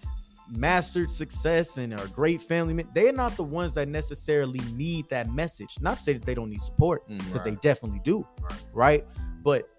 mastered 0.50 1.12
success 1.12 1.78
and 1.78 1.94
are 1.94 2.08
great 2.08 2.42
family 2.42 2.74
men. 2.74 2.88
They're 2.94 3.14
not 3.14 3.36
the 3.36 3.44
ones 3.44 3.74
that 3.76 3.88
necessarily 3.88 4.62
need 4.74 5.10
that 5.10 5.32
message. 5.32 5.76
Not 5.82 5.98
to 5.98 6.04
say 6.04 6.14
that 6.14 6.24
they 6.24 6.34
don't 6.36 6.50
need 6.50 6.62
support, 6.62 7.08
mm, 7.10 7.18
because 7.26 7.44
they 7.44 7.52
Right. 7.52 7.62
definitely 7.62 8.02
do, 8.04 8.26
Right. 8.42 8.62
right? 8.74 9.06
But 9.44 9.70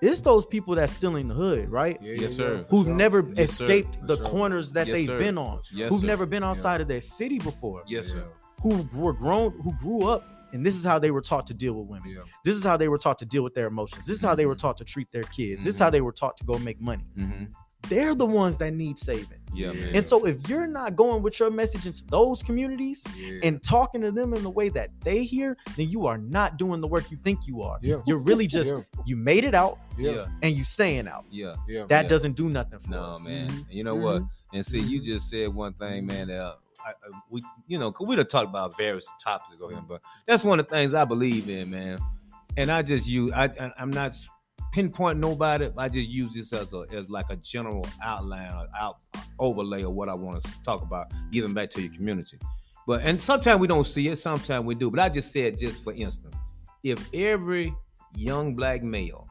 it's 0.00 0.20
those 0.20 0.44
people 0.44 0.74
that's 0.74 0.92
still 0.92 1.16
in 1.16 1.28
the 1.28 1.34
hood, 1.34 1.70
right? 1.70 1.98
Yeah, 2.02 2.14
Yes, 2.14 2.34
sir. 2.34 2.64
Who've 2.70 2.86
sure. 2.86 2.94
never 2.94 3.26
Yes, 3.34 3.60
escaped 3.60 3.96
For 4.00 4.06
the 4.06 4.16
sure. 4.16 4.26
corners 4.26 4.72
that 4.72 4.86
Yes, 4.86 4.94
they've 4.96 5.06
sir. 5.06 5.18
been 5.18 5.38
on. 5.38 5.60
Yes, 5.72 5.90
who've 5.90 6.00
sir. 6.00 6.06
never 6.06 6.26
been 6.26 6.42
outside 6.42 6.80
of 6.80 6.88
their 6.88 7.00
city 7.00 7.38
before. 7.38 7.82
Yes, 7.86 8.08
sir. 8.08 8.24
Who 8.62 8.86
were 8.94 9.12
grown, 9.12 9.52
who 9.60 9.72
grew 9.78 10.02
up, 10.08 10.24
and 10.52 10.64
this 10.64 10.76
is 10.76 10.84
how 10.84 10.98
they 10.98 11.10
were 11.10 11.20
taught 11.20 11.46
to 11.48 11.54
deal 11.54 11.74
with 11.74 11.88
women. 11.88 12.10
Yeah. 12.10 12.22
This 12.44 12.54
is 12.54 12.62
how 12.62 12.76
they 12.76 12.88
were 12.88 12.98
taught 12.98 13.18
to 13.18 13.26
deal 13.26 13.42
with 13.42 13.54
their 13.54 13.66
emotions. 13.66 14.06
This 14.06 14.16
is 14.16 14.22
how 14.22 14.34
they 14.34 14.46
were 14.46 14.54
mm-hmm. 14.54 14.60
taught 14.60 14.76
to 14.78 14.84
treat 14.84 15.10
their 15.10 15.24
kids. 15.24 15.64
This 15.64 15.74
is 15.74 15.78
how 15.80 15.86
mm-hmm. 15.86 15.92
they 15.92 16.00
were 16.00 16.12
taught 16.12 16.36
to 16.36 16.44
go 16.44 16.58
make 16.58 16.80
money. 16.80 17.04
Mm-hmm. 17.18 17.44
They're 17.88 18.14
the 18.14 18.26
ones 18.26 18.56
that 18.58 18.72
need 18.72 18.98
saving. 18.98 19.38
Yeah, 19.52 19.70
Yeah. 19.70 19.72
man. 19.84 19.94
And 19.96 20.04
so 20.04 20.26
if 20.26 20.48
you're 20.48 20.66
not 20.66 20.96
going 20.96 21.22
with 21.22 21.38
your 21.38 21.50
message 21.50 21.86
into 21.86 22.04
those 22.08 22.42
communities 22.42 23.06
Yeah. 23.16 23.38
and 23.44 23.62
talking 23.62 24.00
to 24.02 24.10
them 24.10 24.34
in 24.34 24.42
the 24.42 24.50
way 24.50 24.68
that 24.70 24.90
they 25.02 25.22
hear, 25.24 25.56
then 25.76 25.88
you 25.88 26.06
are 26.06 26.18
not 26.18 26.56
doing 26.56 26.80
the 26.80 26.88
work 26.88 27.10
you 27.10 27.18
think 27.22 27.46
you 27.46 27.62
are. 27.62 27.78
Yeah. 27.82 27.96
You're 28.06 28.18
really 28.18 28.46
just 28.48 28.72
yeah. 28.72 28.80
you 29.04 29.16
made 29.16 29.44
it 29.44 29.54
out 29.54 29.78
Yeah. 29.96 30.10
yeah, 30.12 30.26
and 30.42 30.56
you 30.56 30.64
staying 30.64 31.06
out. 31.06 31.24
yeah. 31.30 31.54
Yeah. 31.68 31.86
That 31.86 32.04
Yeah. 32.04 32.08
doesn't 32.08 32.32
do 32.36 32.48
nothing 32.48 32.80
for 32.80 32.90
No, 32.90 33.02
us. 33.12 33.24
man. 33.28 33.48
Mhm. 33.48 33.56
And 33.68 33.72
you 33.72 33.84
know 33.84 33.94
what? 33.94 34.22
And 34.52 34.64
see, 34.66 34.80
you 34.80 35.00
just 35.00 35.28
said 35.30 35.48
one 35.54 35.72
thing, 35.74 36.06
man. 36.06 36.28
That 36.28 36.40
uh, 36.40 36.54
I, 36.84 36.90
I- 36.90 37.20
we, 37.30 37.40
you 37.68 37.78
know, 37.78 37.92
'cause 37.92 38.08
we 38.08 38.16
done 38.16 38.26
talked 38.26 38.48
about 38.48 38.76
various 38.76 39.06
topics 39.22 39.56
over 39.60 39.72
here, 39.72 39.82
but 39.88 40.00
that's 40.26 40.42
one 40.44 40.58
of 40.60 40.66
the 40.68 40.74
things 40.74 40.94
I 40.94 41.04
believe 41.04 41.48
in, 41.48 41.70
man. 41.70 41.98
And 42.56 42.70
I 42.70 42.82
just 42.82 43.06
you, 43.08 43.32
I, 43.32 43.44
I 43.44 43.72
I'm 43.78 43.90
not 43.90 44.14
pinpoint 44.74 45.18
nobody. 45.20 45.70
I 45.78 45.88
just 45.88 46.10
use 46.10 46.34
this 46.34 46.52
as 46.52 46.72
a 46.72 46.84
as 46.92 47.08
like 47.08 47.26
a 47.30 47.36
general 47.36 47.86
outline 48.02 48.50
or 48.52 48.66
out 48.78 48.96
overlay 49.38 49.82
of 49.84 49.92
what 49.92 50.08
I 50.08 50.14
want 50.14 50.42
to 50.42 50.50
talk 50.64 50.82
about, 50.82 51.12
giving 51.30 51.54
back 51.54 51.70
to 51.70 51.80
your 51.82 51.92
community. 51.94 52.38
But 52.86 53.02
and 53.02 53.20
sometimes 53.20 53.60
we 53.60 53.66
don't 53.68 53.86
see 53.86 54.08
it, 54.08 54.16
sometimes 54.16 54.64
we 54.66 54.74
do. 54.74 54.90
But 54.90 55.00
I 55.00 55.08
just 55.08 55.32
said, 55.32 55.56
just 55.58 55.82
for 55.84 55.92
instance, 55.92 56.34
if 56.82 57.08
every 57.14 57.72
young 58.16 58.54
black 58.54 58.82
male 58.82 59.26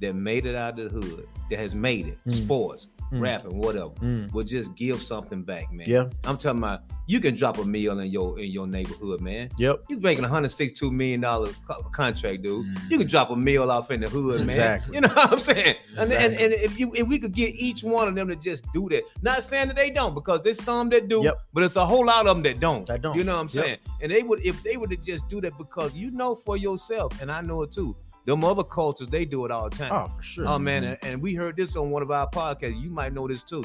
that 0.00 0.14
made 0.14 0.46
it 0.46 0.54
out 0.54 0.78
of 0.78 0.92
the 0.92 1.00
hood, 1.00 1.28
that 1.50 1.58
has 1.58 1.74
made 1.74 2.06
it, 2.08 2.18
Mm. 2.26 2.32
sports, 2.32 2.88
Mm. 3.12 3.20
rapping, 3.22 3.56
whatever, 3.58 3.88
Mm. 4.02 4.32
will 4.34 4.44
just 4.44 4.74
give 4.74 5.02
something 5.02 5.42
back, 5.42 5.72
man. 5.72 5.86
Yeah. 5.88 6.10
I'm 6.24 6.36
talking 6.36 6.58
about 6.58 6.80
you 7.06 7.20
can 7.20 7.34
drop 7.34 7.56
a 7.56 7.64
meal 7.64 7.98
in 8.00 8.10
your 8.10 8.38
in 8.38 8.50
your 8.50 8.66
neighborhood, 8.66 9.22
man. 9.22 9.48
Yep. 9.58 9.84
You're 9.88 10.00
making 10.00 10.24
a 10.24 10.28
hundred 10.28 10.50
sixty 10.50 10.74
two 10.76 10.90
million 10.90 11.22
dollar 11.22 11.48
contract, 11.92 12.42
dude. 12.42 12.66
Mhm. 12.66 12.90
You 12.90 12.98
can 12.98 13.06
drop 13.08 13.30
a 13.30 13.36
meal 13.36 13.70
off 13.70 13.90
in 13.90 14.00
the 14.00 14.08
hood, 14.08 14.40
man. 14.40 14.50
Exactly. 14.50 14.94
You 14.96 15.00
know 15.02 15.08
what 15.08 15.32
I'm 15.32 15.40
saying? 15.40 15.76
And, 15.96 15.98
and 16.00 16.12
Exactly. 16.12 16.44
and 16.44 16.52
if 16.54 16.78
you 16.78 16.92
if 16.94 17.08
we 17.08 17.18
could 17.18 17.32
get 17.32 17.54
each 17.54 17.82
one 17.82 18.08
of 18.08 18.14
them 18.14 18.28
to 18.28 18.36
just 18.36 18.64
do 18.74 18.88
that, 18.90 19.04
not 19.22 19.42
saying 19.42 19.68
that 19.68 19.76
they 19.76 19.90
don't, 19.90 20.14
because 20.14 20.42
there's 20.42 20.62
some 20.62 20.88
that 20.90 21.08
do, 21.08 21.22
Yep. 21.24 21.38
but 21.54 21.62
it's 21.64 21.76
a 21.76 21.86
whole 21.86 22.04
lot 22.06 22.26
of 22.26 22.36
them 22.36 22.42
that 22.42 22.60
don't. 22.60 22.86
That 22.86 23.00
don't. 23.02 23.16
You 23.16 23.24
know 23.24 23.34
what 23.36 23.40
I'm 23.40 23.46
Yep. 23.52 23.64
saying? 23.64 23.78
And 24.02 24.12
they 24.12 24.22
would 24.22 24.44
if 24.44 24.62
they 24.62 24.76
would 24.76 24.90
to 24.90 24.96
just 24.96 25.28
do 25.28 25.40
that 25.40 25.56
because 25.56 25.94
you 25.94 26.10
know 26.10 26.34
for 26.34 26.56
yourself, 26.56 27.20
and 27.22 27.30
I 27.32 27.40
know 27.40 27.62
it 27.62 27.72
too. 27.72 27.96
Them 28.28 28.44
other 28.44 28.62
cultures, 28.62 29.08
they 29.08 29.24
do 29.24 29.46
it 29.46 29.50
all 29.50 29.70
the 29.70 29.76
time. 29.76 29.90
Oh, 29.90 30.06
for 30.14 30.20
sure. 30.22 30.46
Oh 30.46 30.58
man, 30.58 30.84
and, 30.84 30.98
and 31.02 31.22
we 31.22 31.34
heard 31.34 31.56
this 31.56 31.74
on 31.76 31.90
one 31.90 32.02
of 32.02 32.10
our 32.10 32.28
podcasts. 32.28 32.78
You 32.80 32.90
might 32.90 33.14
know 33.14 33.26
this 33.26 33.42
too. 33.42 33.64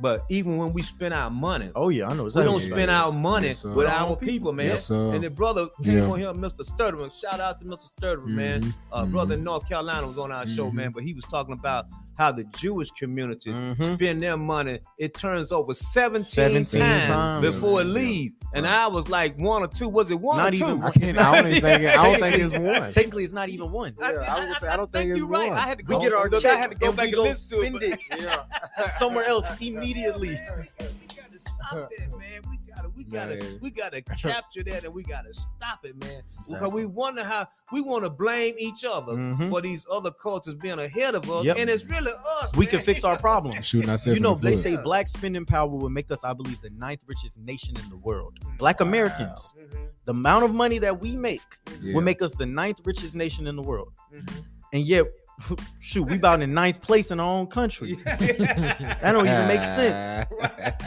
But 0.00 0.24
even 0.28 0.56
when 0.56 0.72
we 0.72 0.82
spend 0.82 1.12
our 1.14 1.30
money, 1.30 1.70
Oh 1.74 1.88
yeah, 1.88 2.06
I 2.08 2.14
know 2.14 2.24
we 2.24 2.30
don't 2.30 2.60
spend 2.60 2.76
saying. 2.76 2.88
our 2.90 3.10
money 3.12 3.48
Yes, 3.48 3.64
with 3.64 3.86
Our 3.86 3.92
our 3.92 4.08
own 4.10 4.16
people, 4.16 4.52
man. 4.52 4.66
Yes, 4.66 4.90
and 4.90 5.22
the 5.22 5.30
brother 5.30 5.66
came 5.82 5.98
Yeah. 5.98 6.10
on 6.10 6.18
here, 6.20 6.32
Mr. 6.32 6.64
Sturtevant. 6.64 7.12
Shout 7.12 7.40
out 7.40 7.60
to 7.60 7.66
Mr. 7.66 7.90
Sturtevant, 7.96 8.32
man. 8.34 8.62
Mhm. 8.62 8.74
Uh, 8.92 9.04
Mhm. 9.04 9.10
Brother 9.12 9.34
in 9.34 9.44
North 9.44 9.68
Carolina 9.68 10.06
was 10.06 10.18
on 10.18 10.30
our 10.32 10.46
show, 10.46 10.66
Mhm. 10.70 10.74
man. 10.74 10.90
But 10.92 11.02
he 11.04 11.12
was 11.14 11.24
talking 11.24 11.54
about 11.54 11.86
how 12.16 12.30
the 12.32 12.44
Jewish 12.56 12.90
community 12.92 13.50
Mhm. 13.50 13.96
spend 13.96 14.22
their 14.22 14.36
money. 14.36 14.80
It 14.98 15.14
turns 15.14 15.50
over 15.52 15.74
17, 15.74 16.24
17 16.24 16.80
times, 16.80 17.06
times. 17.08 17.46
before 17.46 17.80
it 17.80 17.86
Yeah. 17.86 17.92
leaves. 17.92 18.34
And 18.54 18.64
Right. 18.64 18.74
I 18.84 18.86
was 18.86 19.08
like 19.08 19.36
one 19.36 19.62
or 19.62 19.66
two. 19.68 19.88
Was 19.88 20.10
it 20.10 20.20
one 20.20 20.36
Not 20.36 20.52
or 20.52 20.56
two? 20.56 20.64
even 20.64 20.82
I 20.82 20.90
can't. 20.90 21.18
I 21.18 21.42
don't 21.42 21.52
think. 21.52 21.64
I 21.64 21.94
don't 21.96 22.20
think 22.20 22.36
it's 22.36 22.52
one. 22.82 22.90
Technically, 22.92 23.24
it's 23.24 23.32
not 23.32 23.48
even 23.48 23.72
one. 23.72 23.94
I, 24.00 24.12
Yeah, 24.12 24.18
I 24.18 24.38
was 24.40 24.46
gonna 24.48 24.60
say, 24.60 24.68
I 24.68 24.76
don't 24.76 24.92
think 24.92 25.08
you're 25.08 25.16
it's 25.16 25.26
right. 25.26 25.48
one. 25.50 25.58
I 25.58 25.62
had 25.62 25.78
to 25.78 25.84
We 25.84 25.94
go. 25.96 26.00
get 26.00 26.12
our 26.12 26.28
look, 26.30 26.42
check 26.42 26.52
I 26.56 26.56
had 26.60 26.70
to 26.70 26.76
go 26.76 26.92
back 26.92 27.08
and 27.12 27.18
listen 27.22 27.58
to 27.60 27.66
spend 27.66 27.82
it. 27.82 27.98
it 28.10 28.20
Yeah. 28.22 28.88
somewhere 28.98 29.24
else 29.24 29.46
immediately. 29.60 30.28
we 30.30 31.06
gotta 31.16 31.38
stop 31.38 31.90
that, 31.90 32.10
man. 32.18 32.42
We 32.48 32.53
gotta, 32.53 32.53
we 32.96 33.04
gotta, 33.04 33.36
Man. 33.36 33.58
we 33.60 33.70
gotta 33.70 34.00
capture 34.02 34.62
that, 34.64 34.84
and 34.84 34.94
we 34.94 35.02
gotta 35.02 35.32
stop 35.34 35.84
it, 35.84 35.96
man. 36.00 36.22
Because 36.48 36.72
we 36.72 36.86
wonder 36.86 37.24
how 37.24 37.48
we 37.72 37.80
want 37.80 38.04
to 38.04 38.10
blame 38.10 38.54
each 38.58 38.84
other 38.84 39.12
Mhm. 39.12 39.48
for 39.48 39.60
these 39.60 39.86
other 39.90 40.10
cultures 40.10 40.54
being 40.54 40.78
ahead 40.78 41.14
of 41.14 41.28
us, 41.30 41.44
Yep. 41.44 41.56
and 41.58 41.68
it's 41.70 41.84
really 41.84 42.12
us. 42.40 42.54
We 42.56 42.66
man. 42.66 42.70
can 42.72 42.80
fix 42.80 43.04
our 43.04 43.18
problems. 43.28 43.66
Shooting 43.66 43.90
ourselves 43.90 44.16
You 44.16 44.22
know, 44.22 44.34
in 44.34 44.40
the 44.40 44.44
they 44.50 44.54
foot. 44.56 44.62
say 44.62 44.76
black 44.76 45.08
spending 45.08 45.44
power 45.46 45.68
will 45.68 45.90
make 45.90 46.10
us, 46.10 46.24
I 46.24 46.32
believe, 46.34 46.60
the 46.60 46.70
ninth 46.70 47.02
richest 47.06 47.40
nation 47.40 47.76
in 47.82 47.88
the 47.90 47.96
world. 47.96 48.38
Black 48.58 48.80
Americans, 48.80 49.52
Mhm, 49.58 49.88
the 50.04 50.10
amount 50.12 50.44
of 50.44 50.54
money 50.54 50.78
that 50.78 51.00
we 51.00 51.16
make 51.16 51.40
Yeah. 51.80 51.94
will 51.94 52.02
make 52.02 52.22
us 52.22 52.34
the 52.34 52.46
ninth 52.46 52.80
richest 52.84 53.14
nation 53.16 53.46
in 53.46 53.56
the 53.56 53.62
world. 53.62 53.92
mhm. 54.12 54.44
And 54.72 54.82
yet, 54.86 55.06
shoot, 55.80 56.04
we 56.04 56.14
about 56.14 56.42
in 56.42 56.54
ninth 56.54 56.80
place 56.80 57.10
in 57.10 57.18
our 57.20 57.28
own 57.34 57.46
country. 57.48 57.94
that 58.04 59.00
don't 59.02 59.26
even 59.26 59.46
make 59.48 59.62
sense. 59.64 60.24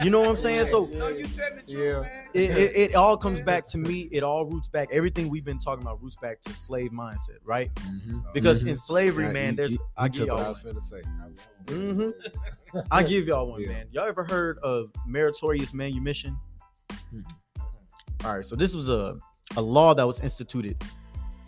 You 0.02 0.10
know 0.10 0.20
what 0.20 0.28
I'm 0.30 0.36
saying? 0.36 0.64
So 0.66 0.86
No, 0.86 1.08
you 1.08 1.26
telling 1.26 1.56
the 1.56 1.62
truth, 1.62 1.68
Yeah. 1.68 2.00
man. 2.00 2.10
it, 2.34 2.50
it, 2.50 2.76
it 2.90 2.94
all 2.94 3.16
comes 3.16 3.40
back 3.40 3.66
to 3.68 3.78
me. 3.78 4.08
It 4.10 4.22
all 4.22 4.46
roots 4.46 4.68
back. 4.68 4.88
Everything 4.90 5.28
we've 5.28 5.44
been 5.44 5.58
talking 5.58 5.82
about 5.82 6.02
roots 6.02 6.16
back 6.16 6.40
to 6.42 6.50
slave 6.54 6.90
mindset, 6.92 7.38
right? 7.44 7.72
Mhm. 7.74 8.24
Because 8.32 8.62
Mhm. 8.62 8.68
in 8.70 8.76
slavery, 8.76 9.26
Yeah, 9.26 9.32
man, 9.32 9.50
you- 9.50 9.56
there's 9.56 9.72
you- 9.72 9.86
I 9.96 10.04
you 10.06 10.10
give 10.10 10.26
y'all 10.28 10.38
I 10.38 10.40
one. 10.42 10.48
was 10.50 10.60
finna 10.60 10.80
say. 10.82 11.02
Mm-hmm. 11.66 12.78
I 12.90 13.02
give 13.02 13.26
y'all 13.26 13.48
one, 13.50 13.60
Yeah. 13.60 13.68
man. 13.68 13.86
Y'all 13.92 14.08
ever 14.08 14.24
heard 14.24 14.58
of 14.60 14.90
meritorious 15.06 15.74
manumission? 15.74 16.36
All 18.24 18.34
right, 18.34 18.44
so 18.44 18.56
this 18.56 18.74
was 18.74 18.88
a 18.88 19.16
a 19.56 19.62
law 19.62 19.94
that 19.94 20.06
was 20.06 20.20
instituted 20.20 20.82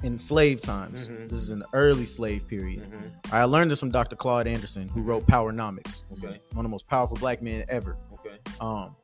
in 0.02 0.18
slave 0.18 0.60
times. 0.60 1.08
Mhm. 1.08 1.28
This 1.28 1.40
is 1.40 1.50
an 1.50 1.62
early 1.74 2.06
slave 2.06 2.46
period. 2.48 2.90
Mhm. 2.90 3.32
I 3.32 3.44
learned 3.44 3.70
this 3.70 3.80
from 3.80 3.90
Dr. 3.90 4.16
Claude 4.16 4.46
Anderson, 4.46 4.88
who 4.88 5.02
wrote 5.02 5.26
Powernomics, 5.26 6.04
Okay. 6.12 6.40
one 6.52 6.64
of 6.64 6.70
the 6.70 6.72
most 6.72 6.86
powerful 6.88 7.16
black 7.18 7.42
men 7.42 7.64
ever. 7.68 7.96
Okay. 8.14 8.38
Um, 8.60 8.96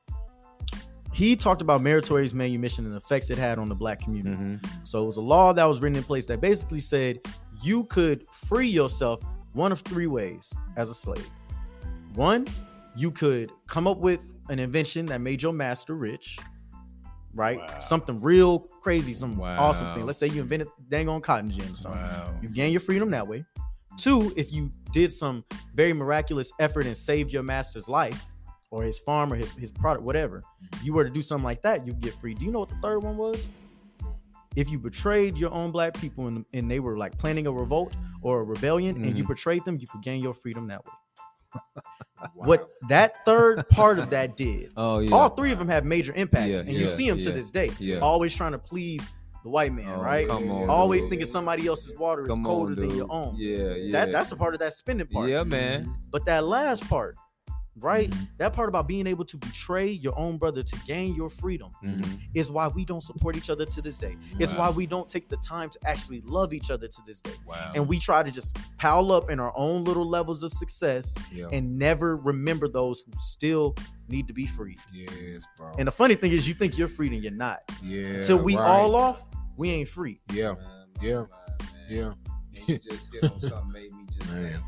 he 1.12 1.35
talked 1.37 1.62
about 1.62 1.82
meritorious 1.82 2.35
manumission 2.35 2.85
and 2.85 2.92
the 2.94 2.98
effects 2.98 3.30
it 3.30 3.38
had 3.38 3.59
on 3.59 3.68
the 3.68 3.74
black 3.74 4.00
community. 4.00 4.37
Mhm. 4.37 4.66
So 4.85 5.02
it 5.02 5.06
was 5.06 5.16
a 5.16 5.22
law 5.22 5.52
that 5.52 5.64
was 5.64 5.80
written 5.80 5.96
in 5.96 6.04
place 6.04 6.26
that 6.26 6.40
basically 6.40 6.80
said 6.80 7.20
you 7.62 7.85
could 7.85 8.26
free 8.30 8.68
yourself 8.68 9.20
one 9.54 9.72
of 9.72 9.80
three 9.80 10.06
ways 10.06 10.52
as 10.76 10.90
a 10.90 10.94
slave. 10.94 11.26
One, 12.14 12.46
you 12.96 13.11
could 13.11 13.50
come 13.66 13.87
up 13.87 13.98
with 13.98 14.35
an 14.50 14.59
invention 14.59 15.06
that 15.06 15.20
made 15.20 15.42
your 15.42 15.52
master 15.52 15.94
rich, 15.94 16.38
right? 17.37 17.59
Wow. 17.59 17.79
Something 17.79 18.20
real 18.20 18.61
crazy, 18.81 19.12
some 19.12 19.37
Wow. 19.37 19.57
awesome 19.59 19.92
thing. 19.94 20.07
Let's 20.07 20.18
say 20.18 20.27
you 20.29 20.40
invented 20.40 20.68
dang 20.88 21.09
on 21.09 21.20
cotton 21.20 21.51
gin 21.51 21.72
or 21.72 21.77
something. 21.77 22.01
Wow. 22.01 22.35
You 22.42 22.49
gain 22.49 22.72
your 22.72 22.81
freedom 22.81 23.11
that 23.12 23.27
way. 23.29 23.44
Two, 23.99 24.33
if 24.37 24.53
you 24.53 24.70
did 24.92 25.12
some 25.12 25.44
very 25.75 25.92
miraculous 25.92 26.51
effort 26.59 26.87
and 26.87 26.96
saved 26.96 27.33
your 27.33 27.42
master's 27.42 27.88
life 27.88 28.25
or 28.70 28.83
his 28.83 28.99
farm 28.99 29.33
or 29.33 29.37
his, 29.37 29.53
his 29.53 29.70
product, 29.70 30.05
whatever, 30.05 30.42
you 30.83 30.92
were 30.92 31.05
to 31.05 31.11
do 31.11 31.22
something 31.22 31.44
like 31.44 31.62
that, 31.62 31.87
you 31.87 31.92
get 31.94 32.14
free. 32.14 32.35
Do 32.35 32.44
you 32.44 32.51
know 32.51 32.61
what 32.61 32.68
the 32.68 32.77
third 32.77 32.99
one 32.99 33.16
was? 33.16 33.49
If 34.55 34.70
you 34.70 34.79
betrayed 34.79 35.37
your 35.37 35.51
own 35.53 35.70
black 35.70 35.94
people 35.94 36.27
and, 36.29 36.44
and 36.55 36.70
they 36.70 36.81
were 36.81 36.96
like 36.96 37.16
planning 37.18 37.46
a 37.46 37.53
revolt 37.53 37.94
or 38.22 38.40
a 38.40 38.44
rebellion 38.44 38.96
and 39.05 39.16
you 39.16 39.25
Mhm. 39.25 39.29
betrayed 39.29 39.64
them, 39.64 39.79
you 39.79 39.87
could 39.87 40.03
gain 40.03 40.22
your 40.22 40.33
freedom 40.35 40.66
that 40.68 40.83
way. 40.85 40.92
Wow. 42.20 42.31
What 42.46 42.70
that 42.88 43.24
third 43.24 43.68
part 43.68 43.98
of 43.98 44.11
that 44.11 44.37
did, 44.37 44.70
Oh 44.76 45.00
yeah. 45.00 45.14
all 45.14 45.29
three 45.29 45.52
of 45.52 45.59
them 45.59 45.68
have 45.68 45.85
major 45.85 46.12
impacts, 46.14 46.55
Yeah, 46.57 46.61
and 46.61 46.72
you 46.72 46.87
see 46.88 47.09
them 47.09 47.18
to 47.18 47.31
this 47.31 47.50
day. 47.50 47.70
yeah. 47.79 47.98
Always 47.98 48.35
trying 48.35 48.52
to 48.52 48.59
please 48.59 49.07
the 49.42 49.50
white 49.50 49.72
man, 49.72 49.88
Oh, 49.88 50.02
right? 50.02 50.26
Come 50.26 50.50
on. 50.50 50.68
Always 50.70 51.02
dude. 51.02 51.11
thinking 51.11 51.26
somebody 51.26 51.66
else's 51.66 51.94
water 51.96 52.22
is 52.22 52.29
colder 52.44 52.72
on, 52.72 52.88
than 52.88 52.96
your 52.96 53.07
own. 53.12 53.35
Yeah, 53.37 53.74
yeah. 53.74 53.92
That 53.92 54.12
that's 54.12 54.33
a 54.33 54.37
part 54.37 54.55
of 54.55 54.61
that 54.61 54.72
spending 54.72 55.07
part. 55.09 55.29
Yeah, 55.29 55.44
man. 55.44 55.94
But 56.11 56.24
that 56.26 56.44
last 56.44 56.88
part, 56.88 57.16
right? 57.80 58.10
Mm-hmm. 58.10 58.24
That 58.38 58.52
part 58.52 58.68
about 58.68 58.88
being 58.88 59.06
able 59.06 59.24
to 59.26 59.36
betray 59.36 59.90
your 59.90 60.18
own 60.18 60.38
brother 60.38 60.62
to 60.62 60.76
gain 60.86 61.14
your 61.14 61.28
freedom 61.30 61.70
Mhm. 61.84 62.20
is 62.34 62.50
why 62.50 62.68
we 62.68 62.84
don't 62.84 63.02
support 63.02 63.36
each 63.36 63.50
other 63.50 63.64
to 63.66 63.82
this 63.82 63.98
day. 63.98 64.16
It's 64.38 64.52
why 64.54 64.70
we 64.70 64.86
don't 64.86 65.08
take 65.08 65.28
the 65.28 65.36
time 65.38 65.68
to 65.70 65.78
actually 65.84 66.20
love 66.22 66.52
each 66.54 66.70
other 66.70 66.88
to 66.88 67.02
this 67.06 67.20
day. 67.20 67.34
Wow. 67.46 67.72
And 67.74 67.86
we 67.86 67.98
try 67.98 68.22
to 68.22 68.30
just 68.30 68.56
pile 68.78 69.12
up 69.12 69.30
in 69.30 69.38
our 69.40 69.52
own 69.56 69.84
little 69.84 70.08
levels 70.08 70.42
of 70.42 70.52
success 70.52 71.14
Yeah. 71.32 71.48
and 71.52 71.78
never 71.78 72.16
remember 72.16 72.68
those 72.68 73.00
who 73.02 73.12
still 73.18 73.74
need 74.08 74.26
to 74.28 74.32
be 74.32 74.46
free. 74.46 74.76
Yes, 74.92 75.46
bro. 75.56 75.72
And 75.78 75.86
the 75.88 75.92
funny 75.92 76.14
thing 76.14 76.32
is, 76.32 76.48
you 76.48 76.54
think 76.54 76.78
you're 76.78 76.88
free 76.88 77.08
and 77.08 77.22
you're 77.22 77.32
not. 77.32 77.60
yeah. 77.82 78.22
Till 78.22 78.38
we 78.38 78.56
right. 78.56 78.64
all 78.64 78.94
off, 78.96 79.22
we 79.56 79.70
ain't 79.70 79.88
free. 79.88 80.20
Yeah. 80.32 80.54
Yeah. 81.02 81.24
Yeah. 81.90 82.12
And 82.56 82.68
you 82.68 82.78
just 82.78 83.12
hit 83.12 83.24
on 83.30 83.40
something 83.40 83.70
made 83.72 83.92
me 83.92 84.04
just 84.18 84.32
Man. 84.32 84.62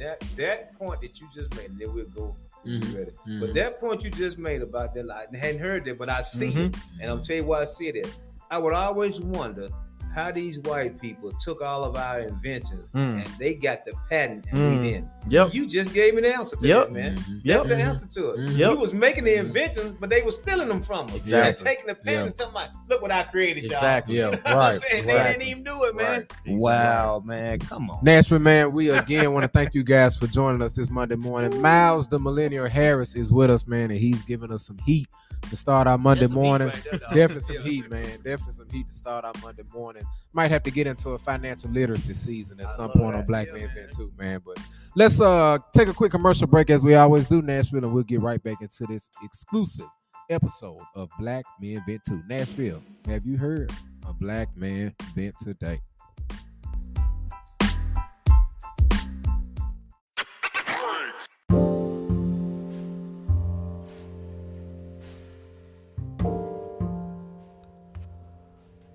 That 0.00 0.20
that 0.36 0.78
point 0.78 1.00
that 1.00 1.20
you 1.20 1.28
just 1.32 1.54
made, 1.56 1.70
and 1.70 1.78
then 1.78 1.94
we'll 1.94 2.06
go. 2.06 2.36
Mhm. 2.66 2.96
ready. 2.96 3.12
Mhm. 3.28 3.40
But 3.40 3.54
that 3.54 3.78
point 3.78 4.02
you 4.02 4.10
just 4.10 4.38
made 4.38 4.60
about 4.60 4.92
that, 4.94 5.08
I 5.08 5.36
hadn't 5.36 5.60
heard 5.60 5.84
that, 5.84 5.98
but 5.98 6.08
I 6.10 6.22
see 6.22 6.48
it, 6.48 6.76
and 7.00 7.10
I'm 7.10 7.22
tell 7.22 7.36
you 7.36 7.44
why 7.44 7.60
I 7.60 7.64
see 7.64 7.86
it. 7.86 8.12
I 8.50 8.58
would 8.58 8.72
always 8.74 9.20
wonder 9.20 9.68
how 10.16 10.30
these 10.32 10.58
white 10.60 10.98
people 10.98 11.30
took 11.44 11.60
all 11.60 11.84
of 11.84 11.94
our 11.94 12.20
inventions 12.20 12.88
Mm. 12.94 13.22
and 13.22 13.26
they 13.38 13.52
got 13.54 13.84
the 13.84 13.92
patent 14.08 14.46
and 14.50 14.58
Mm. 14.58 14.82
we 14.82 14.90
didn't. 14.92 15.10
Yep. 15.28 15.52
You 15.54 15.66
just 15.66 15.92
gave 15.92 16.14
me 16.14 16.22
the 16.22 16.34
answer 16.34 16.56
to 16.56 16.66
Yep. 16.66 16.86
that, 16.86 16.92
man. 16.92 17.16
Mhm. 17.18 17.40
Yep. 17.44 17.56
That's 17.62 17.66
the 17.66 17.76
answer 17.76 18.06
to 18.06 18.30
it. 18.30 18.38
Mhm. 18.40 18.56
Yep. 18.56 18.70
We 18.70 18.76
was 18.76 18.94
making 18.94 19.24
the 19.24 19.34
inventions, 19.34 19.94
but 20.00 20.08
they 20.08 20.22
were 20.22 20.30
stealing 20.32 20.68
them 20.68 20.80
from 20.80 21.08
us. 21.08 21.16
Exactly. 21.16 21.48
And 21.50 21.58
taking 21.58 21.86
the 21.88 21.94
patent 21.96 22.26
and 22.28 22.36
telling 22.36 22.54
me, 22.54 22.60
look 22.88 23.02
what 23.02 23.10
I 23.10 23.24
created, 23.24 23.64
y'all. 23.64 23.72
Exactly. 23.74 24.16
Yeah. 24.16 24.24
You 24.26 24.30
know 24.32 24.38
what 24.38 24.46
I'm 24.46 24.56
Right. 24.58 24.80
saying? 24.80 25.06
They 25.06 25.12
didn't 25.12 25.42
even 25.42 25.64
do 25.64 25.84
it, 25.84 25.94
man. 25.94 26.26
Right. 26.46 26.56
Wow, 26.60 27.22
man. 27.22 27.58
Come 27.58 27.90
on. 27.90 27.98
Nashville, 28.02 28.38
man, 28.38 28.72
we 28.72 28.88
again 28.88 29.34
want 29.34 29.44
to 29.44 29.48
thank 29.48 29.74
you 29.74 29.82
guys 29.84 30.16
for 30.16 30.26
joining 30.28 30.62
us 30.62 30.72
this 30.72 30.88
Monday 30.88 31.16
morning. 31.16 31.60
Miles, 31.60 32.08
the 32.08 32.18
Millennial 32.18 32.66
Harris, 32.68 33.14
is 33.16 33.34
with 33.34 33.50
us, 33.50 33.66
man, 33.66 33.90
and 33.90 34.00
he's 34.00 34.22
giving 34.22 34.50
us 34.50 34.62
some 34.66 34.78
heat 34.86 35.08
to 35.50 35.56
start 35.56 35.86
our 35.86 35.98
Monday 35.98 36.22
That's 36.22 36.32
some 36.32 36.40
heat 36.42 36.48
morning. 36.48 36.68
right 36.68 36.84
there. 36.90 37.00
Definitely 37.28 37.54
some 37.54 37.64
heat, 37.64 37.90
man. 37.90 38.18
Definitely 38.24 38.52
some 38.54 38.68
heat 38.70 38.88
to 38.88 38.94
start 38.94 39.24
our 39.26 39.32
Monday 39.42 39.64
morning. 39.74 40.04
Might 40.32 40.50
have 40.50 40.62
to 40.64 40.70
get 40.70 40.86
into 40.86 41.10
a 41.10 41.18
financial 41.18 41.70
literacy 41.70 42.12
season 42.14 42.60
at 42.60 42.68
some 42.70 42.90
point 42.90 43.16
on. 43.16 43.24
Black 43.24 43.46
Yeah, 43.46 43.54
Man 43.54 43.66
man. 43.68 43.76
Event 43.78 43.92
too, 43.96 44.12
man. 44.18 44.40
But 44.44 44.58
let's 44.94 45.20
uh 45.20 45.58
take 45.72 45.88
a 45.88 45.94
quick 45.94 46.10
commercial 46.10 46.46
break 46.46 46.70
as 46.70 46.82
we 46.82 46.94
always 46.94 47.26
do, 47.26 47.42
Nashville, 47.42 47.84
and 47.84 47.92
we'll 47.94 48.04
get 48.04 48.20
right 48.20 48.42
back 48.42 48.60
into 48.60 48.86
this 48.86 49.08
exclusive 49.22 49.86
episode 50.30 50.80
of 50.94 51.08
Black 51.18 51.44
Men 51.60 51.82
Vent 51.86 52.02
2. 52.08 52.22
Nashville, 52.28 52.82
have 53.06 53.24
you 53.24 53.36
heard 53.38 53.70
a 54.08 54.12
Black 54.12 54.54
Man 54.56 54.94
Vent 55.14 55.36
today? 55.38 55.78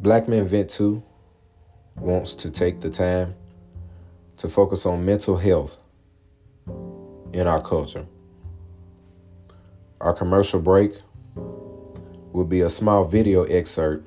Black 0.02 0.28
Men 0.28 0.48
Vent 0.48 0.68
2 0.72 1.04
wants 1.98 2.34
to 2.34 2.50
take 2.50 2.80
the 2.80 2.90
time 2.90 3.36
to 4.38 4.50
focus 4.50 4.88
on 4.88 5.06
mental 5.06 5.38
health 5.38 5.78
in 7.34 7.46
our 7.46 7.62
culture. 7.62 8.08
Our 10.00 10.14
commercial 10.14 10.60
break 10.60 11.00
will 11.36 12.46
be 12.46 12.62
a 12.62 12.70
small 12.70 13.06
video 13.06 13.44
excerpt 13.44 14.04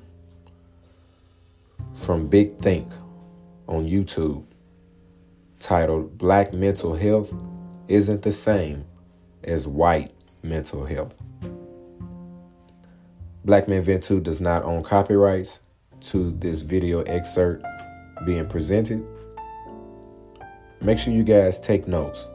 from 1.93 2.27
Big 2.27 2.59
Think 2.59 2.91
on 3.65 3.87
YouTube 3.87 4.43
titled 5.59 6.17
Black 6.17 6.51
Mental 6.51 6.93
Health 6.93 7.33
Isn't 7.87 8.21
the 8.21 8.33
Same 8.33 8.83
as 9.45 9.65
White 9.65 10.11
Mental 10.43 10.85
Health. 10.85 11.13
Black 13.45 13.69
Men 13.69 13.81
Vent 13.81 14.03
2 14.03 14.19
does 14.19 14.41
not 14.41 14.65
own 14.65 14.83
copyrights 14.83 15.61
to 16.05 16.31
this 16.31 16.61
video 16.61 17.01
excerpt 17.03 17.65
being 18.25 18.47
presented. 18.47 19.03
Make 20.81 20.99
sure 20.99 21.11
you 21.11 21.23
guys 21.23 21.59
take 21.59 21.87
notes 21.87 22.29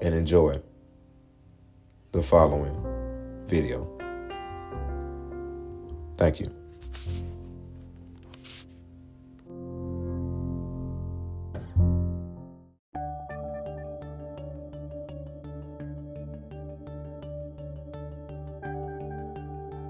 and 0.00 0.14
enjoy 0.14 0.60
the 2.12 2.22
following 2.22 2.74
video. 3.44 3.86
Thank 6.16 6.40
you. 6.40 6.46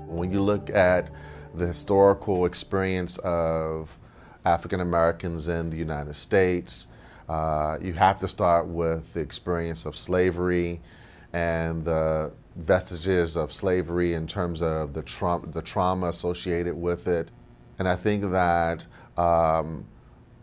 When 0.08 0.32
you 0.32 0.40
look 0.40 0.70
at 0.70 1.10
the 1.58 1.66
historical 1.66 2.46
experience 2.46 3.18
of 3.18 3.98
African 4.44 4.80
Americans 4.80 5.48
in 5.48 5.70
the 5.70 5.76
United 5.76 6.14
States, 6.14 6.88
uh, 7.28 7.76
you 7.82 7.92
have 7.92 8.18
to 8.20 8.28
start 8.28 8.66
with 8.66 9.12
the 9.12 9.20
experience 9.20 9.84
of 9.84 9.96
slavery 9.96 10.80
and 11.32 11.84
the 11.84 12.32
vestiges 12.56 13.36
of 13.36 13.52
slavery 13.52 14.14
in 14.14 14.26
terms 14.26 14.62
of 14.62 14.94
the, 14.94 15.02
tra- 15.02 15.40
the 15.48 15.60
trauma 15.60 16.08
associated 16.08 16.74
with 16.74 17.06
it. 17.06 17.30
And 17.78 17.86
I 17.86 17.96
think 17.96 18.30
that 18.30 18.86
um, 19.16 19.84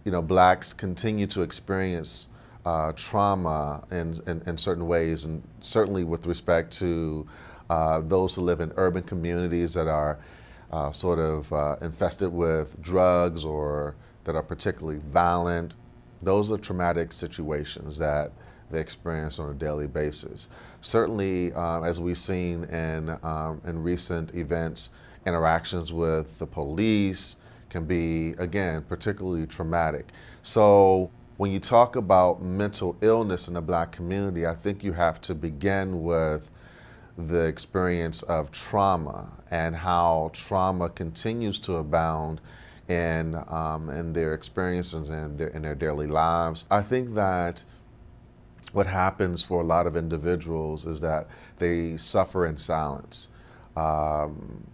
you 0.04 0.12
know 0.12 0.22
blacks 0.22 0.72
continue 0.72 1.28
to 1.28 1.42
experience 1.42 2.30
uh, 2.66 2.92
trauma 2.94 3.84
in, 3.92 4.20
in, 4.28 4.42
in 4.46 4.58
certain 4.58 4.88
ways, 4.88 5.26
and 5.26 5.42
certainly 5.62 6.04
with 6.04 6.26
respect 6.28 6.72
to 6.74 7.28
uh, 7.70 8.02
those 8.02 8.36
who 8.36 8.42
live 8.42 8.60
in 8.60 8.72
urban 8.78 9.04
communities 9.04 9.74
that 9.74 9.88
are 9.88 10.20
uh, 10.72 10.92
sort 10.92 11.20
of 11.20 11.52
uh, 11.54 11.76
infested 11.82 12.32
with 12.32 12.82
drugs 12.82 13.46
or 13.46 13.96
that 14.24 14.36
are 14.36 14.44
particularly 14.44 15.00
violent. 15.12 15.76
Those 16.22 16.52
are 16.52 16.58
traumatic 16.58 17.14
situations 17.14 17.98
that 17.98 18.32
they 18.72 18.80
experience 18.80 19.40
on 19.40 19.50
a 19.50 19.54
daily 19.54 19.88
basis. 19.88 20.50
Certainly, 20.82 21.54
um, 21.54 21.84
as 21.84 22.00
we've 22.00 22.18
seen 22.18 22.64
in, 22.66 23.18
um, 23.24 23.62
in 23.66 23.82
recent 23.82 24.34
events, 24.36 24.90
interactions 25.26 25.94
with 25.94 26.38
the 26.40 26.48
police 26.48 27.38
can 27.70 27.86
be, 27.86 28.32
again, 28.38 28.84
particularly 28.84 29.46
traumatic. 29.46 30.10
So, 30.42 31.12
when 31.38 31.52
you 31.52 31.60
talk 31.60 31.98
about 31.98 32.42
mental 32.42 32.96
illness 33.02 33.50
in 33.50 33.56
the 33.56 33.62
black 33.62 33.92
community, 33.92 34.48
I 34.48 34.56
think 34.56 34.84
you 34.84 34.94
have 34.94 35.20
to 35.22 35.36
begin 35.36 36.02
with 36.04 36.50
the 37.18 37.46
experience 37.46 38.24
of 38.24 38.52
trauma 38.52 39.32
and 39.50 39.76
how 39.76 40.32
trauma 40.34 40.90
continues 40.90 41.60
to 41.60 41.76
abound 41.76 42.42
in, 42.88 43.36
um, 43.48 43.90
in 43.90 44.14
their 44.14 44.34
experiences 44.34 45.10
and 45.10 45.40
in, 45.40 45.48
in 45.50 45.62
their 45.62 45.76
daily 45.76 46.08
lives. 46.08 46.66
I 46.70 46.82
think 46.82 47.16
that 47.16 47.64
what 48.74 48.88
happens 48.88 49.42
for 49.42 49.62
a 49.62 49.64
lot 49.64 49.88
of 49.88 49.96
individuals 49.96 50.86
is 50.86 51.00
that 51.00 51.28
they 51.60 51.96
suffer 51.96 52.46
in 52.46 52.58
silence 52.58 53.30
um, 53.78 54.68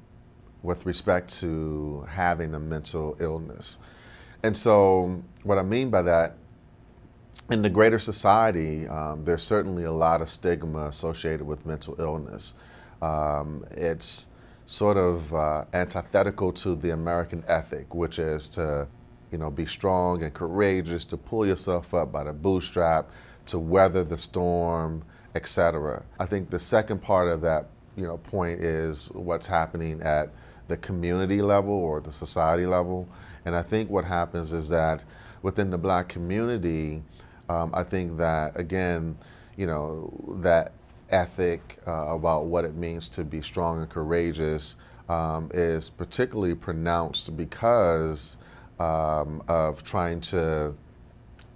with 0.64 0.86
respect 0.86 1.30
to 1.39 2.06
having 2.10 2.56
a 2.56 2.60
mental 2.60 3.16
illness. 3.20 3.78
And 4.44 4.58
so, 4.58 5.22
what 5.44 5.60
I 5.60 5.64
mean 5.64 5.92
by 5.92 6.02
that, 6.02 6.36
in 7.52 7.62
the 7.62 7.70
greater 7.70 7.99
society, 7.99 8.88
um, 8.88 9.26
there's 9.26 9.43
certainly 9.43 9.84
a 9.84 9.91
lot 9.91 10.22
of 10.22 10.30
stigma 10.30 10.88
associated 10.88 11.45
with 11.45 11.66
mental 11.66 11.95
illness. 11.99 12.54
Um, 13.02 13.66
it's 13.72 14.28
sort 14.66 14.95
of 14.95 15.34
uh, 15.34 15.66
antithetical 15.74 16.54
to 16.54 16.76
the 16.76 16.91
American 16.93 17.43
ethic, 17.47 17.93
which 17.93 18.20
is 18.20 18.47
to, 18.49 18.88
you 19.32 19.38
know, 19.38 19.52
be 19.52 19.66
strong 19.66 20.24
and 20.24 20.34
courageous, 20.34 21.04
to 21.06 21.18
pull 21.18 21.45
yourself 21.45 21.93
up 21.93 22.12
by 22.12 22.24
the 22.24 22.32
bootstrap, 22.32 23.10
to 23.47 23.60
weather 23.60 24.06
the 24.06 24.18
storm, 24.18 25.04
etc. 25.36 26.04
I 26.20 26.26
think 26.26 26.49
the 26.49 26.60
second 26.60 27.02
part 27.02 27.28
of 27.28 27.41
that, 27.41 27.68
you 27.97 28.08
know, 28.08 28.18
point 28.18 28.62
is 28.62 29.12
what's 29.12 29.47
happening 29.47 30.02
at 30.02 30.30
the 30.70 30.78
community 30.78 31.41
level 31.41 31.74
or 31.74 31.99
the 31.99 32.14
society 32.14 32.66
level. 32.66 33.10
And 33.43 33.56
I 33.56 33.62
think 33.62 33.89
what 33.89 34.06
happens 34.06 34.54
is 34.54 34.70
that 34.70 35.04
within 35.41 35.70
the 35.70 35.78
black 35.78 36.08
community, 36.08 37.04
um, 37.52 37.72
I 37.74 37.84
think 37.84 38.18
that 38.18 38.58
again, 38.60 39.18
you 39.58 39.68
know, 39.68 40.14
that 40.41 40.72
ethic 41.10 41.80
uh, 41.86 42.16
about 42.16 42.45
what 42.45 42.64
it 42.64 42.76
means 42.76 43.10
to 43.10 43.24
be 43.24 43.41
strong 43.41 43.80
and 43.80 43.89
courageous 43.89 44.78
um, 45.10 45.52
is 45.54 45.89
particularly 45.89 46.56
pronounced 46.56 47.36
because 47.36 48.38
um, 48.80 49.43
of 49.49 49.84
trying 49.84 50.22
to, 50.22 50.74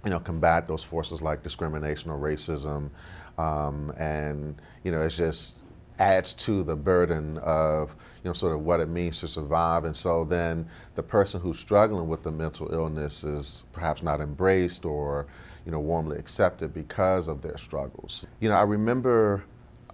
you 0.04 0.10
know, 0.10 0.20
combat 0.20 0.66
those 0.66 0.84
forces 0.84 1.22
like 1.22 1.42
discrimination 1.42 2.10
or 2.10 2.18
racism, 2.18 2.90
um, 3.38 3.90
and 3.96 4.60
you 4.84 4.92
know, 4.92 5.02
it's 5.02 5.16
just 5.16 5.54
adds 5.98 6.34
to 6.34 6.62
the 6.62 6.76
burden 6.76 7.38
of 7.38 7.96
you 8.22 8.28
know 8.28 8.34
sort 8.34 8.52
of 8.52 8.60
what 8.60 8.80
it 8.80 8.88
means 8.90 9.20
to 9.20 9.28
survive. 9.28 9.84
And 9.84 9.96
so 9.96 10.24
then 10.24 10.68
the 10.94 11.02
person 11.02 11.40
who's 11.40 11.58
struggling 11.58 12.06
with 12.06 12.22
the 12.22 12.30
mental 12.30 12.70
illness 12.70 13.24
is 13.24 13.64
perhaps 13.72 14.02
not 14.02 14.20
embraced 14.20 14.84
or 14.84 15.26
you 15.66 15.72
know, 15.72 15.80
warmly 15.80 16.16
accepted 16.16 16.72
because 16.72 17.26
of 17.26 17.42
their 17.42 17.58
struggles. 17.58 18.24
You 18.40 18.48
know, 18.48 18.54
I 18.54 18.62
remember 18.62 19.44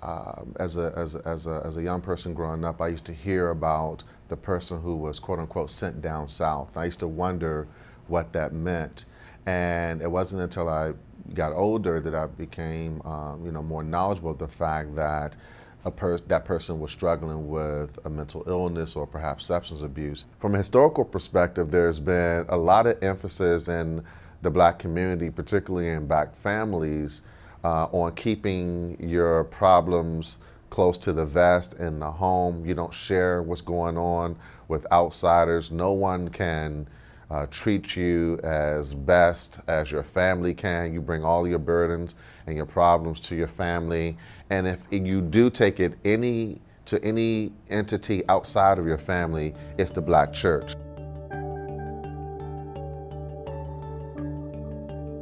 um, 0.03 0.55
as, 0.61 0.77
a, 0.77 0.93
as, 0.97 1.15
a, 1.15 1.23
as, 1.27 1.47
a, 1.47 1.63
as 1.65 1.77
a 1.79 1.83
young 1.83 2.03
person 2.03 2.35
growing 2.35 2.65
up, 2.65 2.81
I 2.81 2.89
used 2.89 3.07
to 3.07 3.15
hear 3.15 3.51
about 3.51 4.05
the 4.29 4.37
person 4.37 4.81
who 4.83 4.97
was 4.97 5.19
quote 5.19 5.39
unquote 5.39 5.71
sent 5.71 6.03
down 6.03 6.29
south. 6.29 6.77
I 6.77 6.85
used 6.85 6.99
to 7.01 7.09
wonder 7.09 7.67
what 8.09 8.33
that 8.35 8.53
meant. 8.53 9.07
And 9.47 10.03
it 10.03 10.11
wasn't 10.11 10.43
until 10.43 10.69
I 10.69 10.93
got 11.35 11.53
older 11.53 12.01
that 12.01 12.15
I 12.15 12.27
became, 12.27 13.01
um, 13.03 13.45
you 13.45 13.53
know, 13.53 13.63
more 13.63 13.83
knowledgeable 13.83 14.33
of 14.33 14.39
the 14.39 14.49
fact 14.49 14.95
that 14.97 15.37
a 15.85 15.91
per- 15.91 16.19
that 16.19 16.45
person 16.45 16.79
was 16.81 16.93
struggling 16.93 17.49
with 17.49 17.99
a 18.05 18.11
mental 18.11 18.45
illness 18.47 18.95
or 18.95 19.07
perhaps 19.07 19.47
substance 19.47 19.83
abuse. 19.83 20.27
From 20.39 20.55
a 20.55 20.59
historical 20.59 21.05
perspective, 21.05 21.71
there's 21.71 21.99
been 21.99 22.45
a 22.49 22.57
lot 22.57 22.87
of 22.87 23.03
emphasis 23.03 23.69
and 23.69 24.03
the 24.43 24.51
black 24.51 24.79
community, 24.79 25.31
particularly 25.31 25.89
in 25.89 26.07
black 26.07 26.35
families, 26.35 27.23
uh, 27.65 27.87
on 27.93 28.15
keeping 28.15 28.97
your 29.01 29.45
problems 29.45 30.39
close 30.71 30.99
to 30.99 31.13
the 31.13 31.25
vest 31.25 31.75
in 31.75 31.99
the 31.99 32.11
home. 32.11 32.65
You 32.67 32.75
don't 32.75 32.93
share 32.93 33.43
what's 33.43 33.61
going 33.61 33.97
on 33.97 34.37
with 34.69 34.87
outsiders. 34.91 35.71
No 35.71 35.93
one 35.93 36.29
can 36.29 36.89
uh, 37.31 37.47
treat 37.51 37.97
you 37.97 38.39
as 38.43 38.95
best 38.95 39.61
as 39.69 39.91
your 39.91 40.03
family 40.03 40.55
can. 40.55 40.93
You 40.93 41.01
bring 41.01 41.25
all 41.25 41.47
your 41.47 41.59
burdens 41.59 42.15
and 42.47 42.57
your 42.57 42.67
problems 42.67 43.21
to 43.21 43.37
your 43.37 43.49
family. 43.49 44.17
And 44.51 44.67
if 44.67 44.87
you 44.91 45.21
do 45.21 45.51
take 45.51 45.81
it 45.81 45.95
any 46.05 46.61
to 46.85 47.03
any 47.05 47.53
entity 47.71 48.23
outside 48.29 48.79
of 48.79 48.87
your 48.87 48.99
family, 48.99 49.55
it's 49.79 49.93
the 49.93 50.03
black 50.03 50.33
church. 50.33 50.75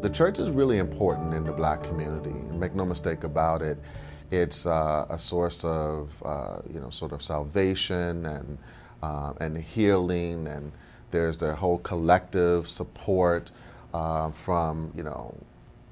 The 0.00 0.08
church 0.08 0.38
is 0.38 0.48
really 0.48 0.78
important 0.78 1.34
in 1.34 1.44
the 1.44 1.52
black 1.52 1.82
community. 1.82 2.30
Make 2.30 2.74
no 2.74 2.86
mistake 2.86 3.22
about 3.22 3.60
it. 3.60 3.76
It's 4.30 4.64
uh, 4.64 5.04
a 5.10 5.18
source 5.18 5.62
of, 5.62 6.22
uh, 6.24 6.62
you 6.72 6.80
know, 6.80 6.88
sort 6.88 7.12
of 7.12 7.22
salvation 7.22 8.24
and, 8.24 8.58
uh, 9.02 9.34
and 9.42 9.58
healing, 9.58 10.46
and 10.46 10.72
there's 11.10 11.36
the 11.36 11.54
whole 11.54 11.78
collective 11.80 12.66
support 12.66 13.50
uh, 13.92 14.30
from, 14.30 14.90
you 14.96 15.02
know, 15.02 15.34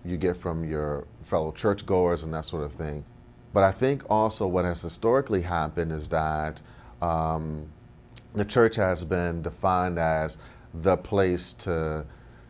you 0.06 0.16
get 0.16 0.38
from 0.38 0.64
your 0.64 1.06
fellow 1.20 1.52
churchgoers 1.52 2.22
and 2.22 2.32
that 2.32 2.46
sort 2.46 2.64
of 2.64 2.72
thing. 2.72 3.04
But 3.52 3.62
I 3.62 3.72
think 3.72 4.04
also 4.08 4.46
what 4.46 4.64
has 4.64 4.80
historically 4.80 5.42
happened 5.42 5.92
is 5.92 6.08
that 6.08 6.62
um, 7.02 7.66
the 8.34 8.44
church 8.46 8.76
has 8.76 9.04
been 9.04 9.42
defined 9.42 9.98
as 9.98 10.38
the 10.72 10.96
place 10.96 11.52
to, 11.54 12.06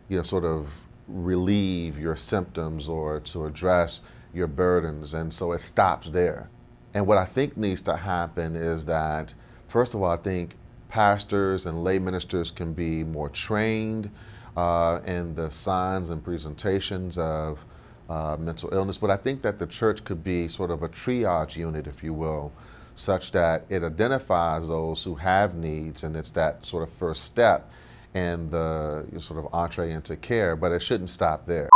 you 0.08 0.18
know, 0.18 0.22
sort 0.22 0.44
of 0.44 0.72
relieve 1.08 1.98
your 1.98 2.16
symptoms 2.16 2.88
or 2.88 3.20
to 3.20 3.46
address 3.46 4.02
your 4.32 4.46
burdens. 4.46 5.14
And 5.14 5.32
so 5.32 5.52
it 5.52 5.60
stops 5.60 6.10
there. 6.10 6.48
And 6.94 7.06
what 7.06 7.18
I 7.18 7.24
think 7.24 7.56
needs 7.56 7.82
to 7.82 7.96
happen 7.96 8.56
is 8.56 8.84
that, 8.86 9.34
first 9.66 9.94
of 9.94 10.02
all, 10.02 10.10
I 10.10 10.16
think 10.16 10.56
pastors 10.88 11.66
and 11.66 11.84
lay 11.84 11.98
ministers 11.98 12.50
can 12.50 12.72
be 12.72 13.04
more 13.04 13.28
trained 13.28 14.10
uh, 14.56 15.00
in 15.06 15.34
the 15.34 15.50
signs 15.50 16.10
and 16.10 16.22
presentations 16.22 17.18
of 17.18 17.64
uh, 18.08 18.36
mental 18.38 18.72
illness. 18.72 18.98
But 18.98 19.10
I 19.10 19.16
think 19.16 19.42
that 19.42 19.58
the 19.58 19.66
church 19.66 20.04
could 20.04 20.24
be 20.24 20.48
sort 20.48 20.70
of 20.70 20.82
a 20.82 20.88
triage 20.88 21.56
unit, 21.56 21.86
if 21.86 22.02
you 22.02 22.14
will, 22.14 22.52
such 22.94 23.30
that 23.32 23.64
it 23.68 23.82
identifies 23.82 24.66
those 24.66 25.04
who 25.04 25.14
have 25.14 25.54
needs 25.54 26.02
and 26.02 26.16
it's 26.16 26.30
that 26.30 26.64
sort 26.66 26.82
of 26.82 26.92
first 26.94 27.24
step 27.24 27.70
and 28.18 28.50
the 28.50 29.06
sort 29.20 29.38
of 29.38 29.48
entree 29.52 29.92
into 29.92 30.16
care, 30.16 30.56
but 30.56 30.72
it 30.72 30.82
shouldn't 30.82 31.10
stop 31.10 31.46
there. 31.46 31.68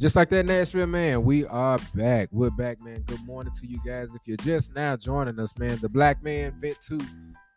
Just 0.00 0.16
like 0.16 0.28
that, 0.30 0.44
Nashville 0.44 0.86
man, 0.86 1.24
we 1.24 1.46
are 1.46 1.78
back. 1.94 2.28
We're 2.30 2.50
back, 2.50 2.80
man. 2.82 3.02
Good 3.06 3.24
morning 3.24 3.52
to 3.60 3.66
you 3.66 3.80
guys. 3.84 4.14
If 4.14 4.20
you're 4.26 4.36
just 4.36 4.74
now 4.74 4.96
joining 4.96 5.40
us, 5.40 5.56
man, 5.58 5.78
the 5.80 5.88
Black 5.88 6.22
Man 6.22 6.52
Vent 6.60 6.78
2 6.86 7.00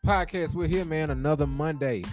podcast, 0.05 0.55
we're 0.55 0.67
here, 0.67 0.85
man, 0.85 1.09
another 1.09 1.45
Monday. 1.45 2.03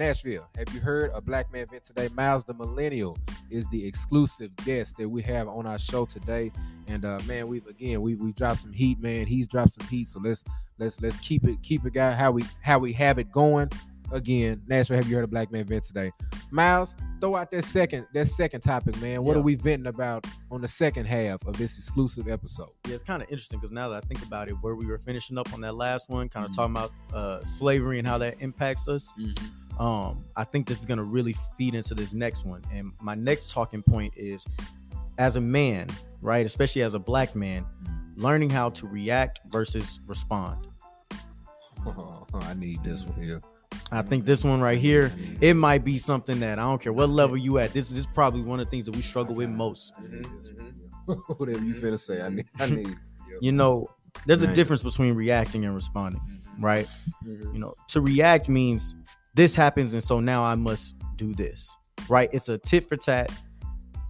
Nashville, 0.00 0.46
have 0.56 0.72
you 0.72 0.80
heard 0.80 1.10
a 1.14 1.20
Black 1.20 1.52
Man 1.52 1.66
Vent 1.68 1.82
today? 1.82 2.08
Miles 2.14 2.44
the 2.44 2.54
Millennial 2.54 3.18
is 3.50 3.66
the 3.68 3.84
exclusive 3.84 4.54
guest 4.64 4.96
that 4.98 5.08
we 5.08 5.20
have 5.22 5.48
on 5.48 5.66
our 5.66 5.80
show 5.80 6.04
today. 6.06 6.52
And 6.86 7.04
uh, 7.04 7.18
man, 7.26 7.48
we've 7.48 7.66
again 7.66 8.00
we 8.00 8.14
we've 8.14 8.34
dropped 8.36 8.60
some 8.60 8.72
heat, 8.72 9.00
man. 9.00 9.26
He's 9.26 9.48
dropped 9.48 9.72
some 9.72 9.86
heat. 9.88 10.06
So 10.06 10.20
let's 10.20 10.44
let's 10.78 11.00
let's 11.00 11.16
keep 11.16 11.44
it 11.44 11.60
keep 11.62 11.84
it 11.84 11.92
guy 11.92 12.12
how 12.12 12.30
we 12.30 12.44
how 12.62 12.78
we 12.78 12.92
have 12.94 13.18
it 13.18 13.32
going. 13.32 13.68
Again, 14.12 14.60
Nashville, 14.66 14.96
have 14.96 15.08
you 15.08 15.14
heard 15.16 15.22
of 15.24 15.30
Black 15.30 15.50
Man 15.52 15.64
Vent 15.66 15.84
today? 15.84 16.10
Miles, 16.50 16.96
throw 17.20 17.34
out 17.36 17.50
that 17.50 17.64
second 17.64 18.06
that 18.14 18.26
second 18.26 18.60
topic, 18.60 19.00
man. 19.00 19.24
What 19.24 19.34
Yeah. 19.34 19.40
are 19.40 19.44
we 19.44 19.56
venting 19.56 19.86
about 19.88 20.24
on 20.52 20.60
the 20.60 20.68
second 20.68 21.06
half 21.06 21.44
of 21.46 21.56
this 21.56 21.76
exclusive 21.78 22.28
episode? 22.28 22.70
Yeah, 22.86 22.94
it's 22.94 23.04
kind 23.04 23.22
of 23.22 23.28
interesting 23.28 23.58
because 23.58 23.72
now 23.72 23.88
that 23.88 24.04
I 24.04 24.06
think 24.06 24.24
about 24.24 24.48
it, 24.48 24.52
where 24.60 24.76
we 24.76 24.86
were 24.86 24.98
finishing 24.98 25.36
up 25.36 25.52
on 25.52 25.60
that 25.62 25.74
last 25.74 26.08
one, 26.08 26.28
kind 26.28 26.44
of 26.46 26.52
Mhm. 26.52 26.56
talking 26.56 26.76
about 26.76 26.92
uh, 27.12 27.44
slavery 27.44 27.98
and 27.98 28.06
how 28.06 28.18
that 28.18 28.36
impacts 28.40 28.86
us. 28.88 29.12
Um, 29.80 30.26
I 30.36 30.44
think 30.44 30.66
this 30.66 30.78
is 30.78 30.84
gonna 30.84 31.02
really 31.02 31.34
feed 31.56 31.74
into 31.74 31.94
this 31.94 32.12
next 32.12 32.44
one. 32.44 32.62
And 32.72 32.92
my 33.00 33.14
next 33.14 33.50
talking 33.50 33.82
point 33.82 34.12
is, 34.14 34.46
as 35.16 35.36
a 35.36 35.40
man, 35.40 35.88
right, 36.20 36.44
especially 36.44 36.82
as 36.82 36.92
a 36.92 36.98
black 36.98 37.34
man, 37.34 37.64
learning 38.16 38.50
how 38.50 38.68
to 38.70 38.86
react 38.86 39.40
versus 39.48 40.00
respond. 40.06 40.66
Oh, 41.86 42.26
I 42.34 42.52
need 42.54 42.84
this 42.84 43.06
one 43.06 43.22
here. 43.22 43.40
I 43.90 44.02
think 44.02 44.26
this 44.26 44.44
one 44.44 44.60
right 44.60 44.78
here, 44.78 45.10
it 45.40 45.54
might 45.54 45.82
be 45.82 45.96
something 45.98 46.38
that 46.40 46.58
I 46.58 46.62
don't 46.62 46.80
care 46.80 46.92
what 46.92 47.08
level 47.08 47.38
you 47.38 47.58
at. 47.58 47.72
This, 47.72 47.88
this 47.88 48.00
is 48.00 48.06
probably 48.06 48.42
one 48.42 48.60
of 48.60 48.66
the 48.66 48.70
things 48.70 48.84
that 48.84 48.94
we 48.94 49.02
struggle 49.02 49.34
with 49.34 49.48
most. 49.48 49.94
Whatever 51.06 51.64
you 51.64 51.74
finna 51.74 51.98
say, 51.98 52.20
I 52.20 52.28
need. 52.28 52.46
I 52.60 52.66
need. 52.66 52.96
You 53.40 53.52
know, 53.52 53.88
there's 54.26 54.42
a 54.42 54.54
difference 54.54 54.82
between 54.82 55.14
reacting 55.14 55.64
and 55.64 55.74
responding, 55.74 56.20
right? 56.58 56.86
Mhm. 57.24 57.54
You 57.54 57.58
know, 57.58 57.74
to 57.88 58.00
react 58.02 58.48
means 58.48 58.94
this 59.34 59.54
happens, 59.54 59.94
and 59.94 60.02
so 60.02 60.20
now 60.20 60.42
I 60.44 60.54
must 60.54 60.94
do 61.16 61.34
this, 61.34 61.76
right? 62.08 62.28
It's 62.32 62.48
a 62.48 62.58
tit 62.58 62.88
for 62.88 62.96
tat, 62.96 63.30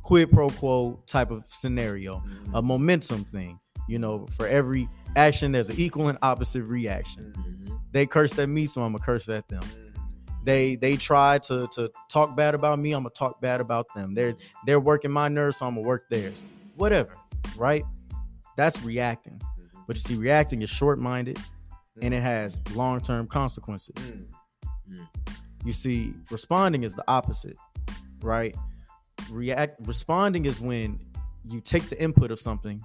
quid 0.03 0.31
pro 0.31 0.49
quo 0.49 1.03
type 1.07 1.31
of 1.31 1.45
scenario, 1.47 2.23
a 2.55 2.63
momentum 2.63 3.25
thing. 3.25 3.59
You 3.89 3.99
know, 3.99 4.27
for 4.37 4.47
every 4.47 4.89
action, 5.17 5.53
there's 5.53 5.69
an 5.71 5.77
equal 5.79 6.09
and 6.09 6.19
opposite 6.23 6.63
reaction. 6.63 7.33
Mhm. 7.37 7.81
They 7.93 8.07
cursed 8.07 8.39
at 8.39 8.49
me, 8.49 8.67
so 8.67 8.83
I'm 8.83 8.93
gonna 8.93 9.05
curse 9.05 9.29
at 9.29 9.49
them. 9.49 9.63
Mhm. 9.63 10.45
They 10.45 10.77
they 10.77 10.97
try 10.97 11.39
to 11.39 11.67
to 11.73 11.91
talk 12.09 12.37
bad 12.37 12.55
about 12.55 12.79
me, 12.79 12.93
I'm 12.93 13.03
gonna 13.03 13.11
talk 13.11 13.41
bad 13.41 13.61
about 13.61 13.87
them. 13.95 14.15
They're 14.15 14.35
they're 14.65 14.81
working 14.81 15.11
my 15.11 15.29
nerves, 15.29 15.59
so 15.59 15.67
I'm 15.67 15.75
gonna 15.75 15.87
work 15.87 16.09
theirs. 16.09 16.45
Whatever, 16.77 17.15
right? 17.57 17.85
That's 18.57 18.81
reacting. 18.83 19.41
But 19.87 19.97
you 19.97 20.03
see, 20.03 20.15
reacting 20.15 20.63
is 20.63 20.71
short-minded 20.71 21.39
and 22.01 22.15
it 22.15 22.23
has 22.23 22.61
long-term 22.75 23.27
consequences. 23.27 24.13
Mm. 24.91 25.07
You 25.65 25.73
see, 25.73 26.15
responding 26.31 26.85
is 26.85 26.95
the 26.95 27.05
opposite, 27.09 27.57
right? 28.23 28.55
React 29.31 29.87
responding 29.87 30.47
is 30.47 30.61
when 30.61 30.99
you 31.45 31.61
take 31.61 31.89
the 31.89 32.01
input 32.03 32.31
of 32.31 32.41
something, 32.41 32.81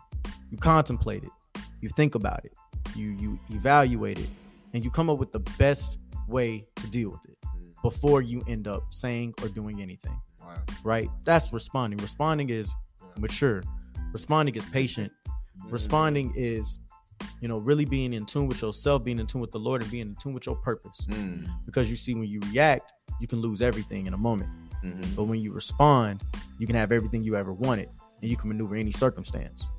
you 0.52 0.58
contemplate 0.58 1.24
it, 1.24 1.62
you 1.82 1.90
think 1.90 2.16
about 2.16 2.44
it, 2.46 2.54
you 2.96 3.12
you 3.12 3.40
evaluate 3.52 4.20
it, 4.20 4.30
and 4.74 4.84
you 4.84 4.92
come 4.92 5.10
up 5.10 5.18
with 5.18 5.32
the 5.32 5.40
best 5.58 6.00
way 6.28 6.64
to 6.78 6.88
deal 6.88 7.10
with 7.10 7.26
it 7.26 7.38
before 7.82 8.22
you 8.22 8.44
end 8.48 8.68
up 8.68 8.94
saying 8.94 9.34
or 9.42 9.48
doing 9.48 9.82
anything, 9.82 10.20
Wow. 10.42 10.56
right? 10.84 11.10
That's 11.24 11.54
responding. 11.54 11.98
Responding 12.00 12.50
is 12.50 12.74
mature. 13.18 13.64
Responding 14.12 14.56
is 14.56 14.66
patient. 14.66 15.12
Responding 15.70 16.34
is, 16.36 16.80
you 17.42 17.48
know, 17.48 17.58
really 17.58 17.86
being 17.86 18.14
in 18.14 18.26
tune 18.26 18.48
with 18.48 18.62
yourself, 18.62 19.04
being 19.04 19.20
in 19.20 19.28
tune 19.28 19.42
with 19.42 19.52
the 19.52 19.60
Lord, 19.60 19.82
and 19.82 19.92
being 19.92 20.08
in 20.08 20.16
tune 20.16 20.34
with 20.34 20.46
your 20.46 20.56
purpose 20.56 21.06
Mm, 21.10 21.48
because 21.66 21.90
you 21.90 21.96
see 21.96 22.14
when 22.14 22.28
you 22.28 22.40
react 22.52 22.94
you 23.22 23.28
can 23.28 23.40
lose 23.40 23.62
everything 23.62 24.08
in 24.08 24.14
a 24.14 24.18
moment 24.18 24.50
mhm. 24.84 25.16
but 25.16 25.24
when 25.24 25.40
you 25.40 25.54
respond 25.54 26.22
you 26.60 26.68
can 26.68 26.76
have 26.76 26.92
everything 26.92 27.24
you 27.24 27.36
ever 27.36 27.54
wanted 27.54 27.88
and 28.22 28.30
you 28.30 28.36
can 28.36 28.50
maneuver 28.50 28.76
any 28.76 28.92
circumstance 28.92 29.70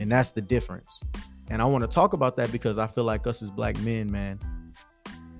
and 0.00 0.10
that's 0.10 0.32
the 0.32 0.40
difference 0.42 1.00
and 1.50 1.62
i 1.62 1.64
want 1.64 1.82
to 1.82 1.88
talk 1.88 2.14
about 2.14 2.34
that 2.36 2.50
because 2.50 2.76
i 2.78 2.86
feel 2.86 3.04
like 3.04 3.26
us 3.28 3.42
as 3.42 3.50
black 3.50 3.78
men 3.80 4.10
man 4.10 4.38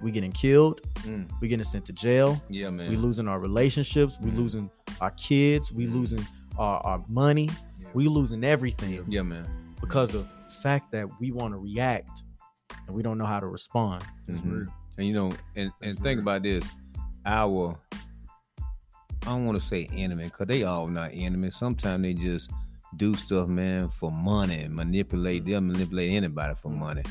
we 0.02 0.10
getting 0.10 0.32
killed 0.32 0.80
Mm. 1.04 1.28
we 1.40 1.48
getting 1.48 1.64
sent 1.64 1.84
to 1.86 1.92
jail 1.92 2.40
Yeah, 2.48 2.70
man. 2.70 2.88
we 2.90 2.96
losing 2.96 3.26
our 3.28 3.38
relationships 3.40 4.16
we 4.20 4.30
Mhm. 4.30 4.36
losing 4.36 4.70
our 5.00 5.10
kids 5.12 5.72
we 5.72 5.86
Mhm. 5.86 5.94
losing 5.94 6.26
our, 6.58 6.78
our 6.86 7.04
money 7.08 7.48
Yeah. 7.80 7.88
we 7.94 8.06
losing 8.08 8.44
everything 8.44 9.04
yeah, 9.08 9.22
man. 9.22 9.46
because 9.80 10.14
of 10.14 10.32
fact 10.64 10.90
that 10.92 11.06
we 11.20 11.30
want 11.30 11.52
to 11.52 11.58
react 11.58 12.22
and 12.86 12.96
we 12.96 13.02
don't 13.02 13.18
know 13.18 13.26
how 13.26 13.40
to 13.40 13.46
respond 13.46 14.02
Mhm. 14.28 14.66
And 14.96 15.06
you 15.06 15.12
know, 15.12 15.32
and, 15.56 15.70
and 15.82 15.98
think 15.98 16.20
about 16.20 16.42
this. 16.42 16.64
Our 17.26 17.76
I 19.22 19.26
don't 19.26 19.46
want 19.46 19.58
to 19.58 19.66
say 19.66 19.88
enemy, 19.92 20.30
cause 20.30 20.46
they 20.46 20.64
all 20.64 20.86
not 20.86 21.10
enemies. 21.12 21.56
Sometimes 21.56 22.02
they 22.02 22.12
just 22.12 22.50
do 22.96 23.14
stuff, 23.14 23.48
man, 23.48 23.88
for 23.88 24.10
money 24.10 24.62
and 24.62 24.74
manipulate 24.74 25.44
them, 25.44 25.68
manipulate 25.68 26.12
anybody 26.12 26.54
for 26.54 26.68
money. 26.70 27.02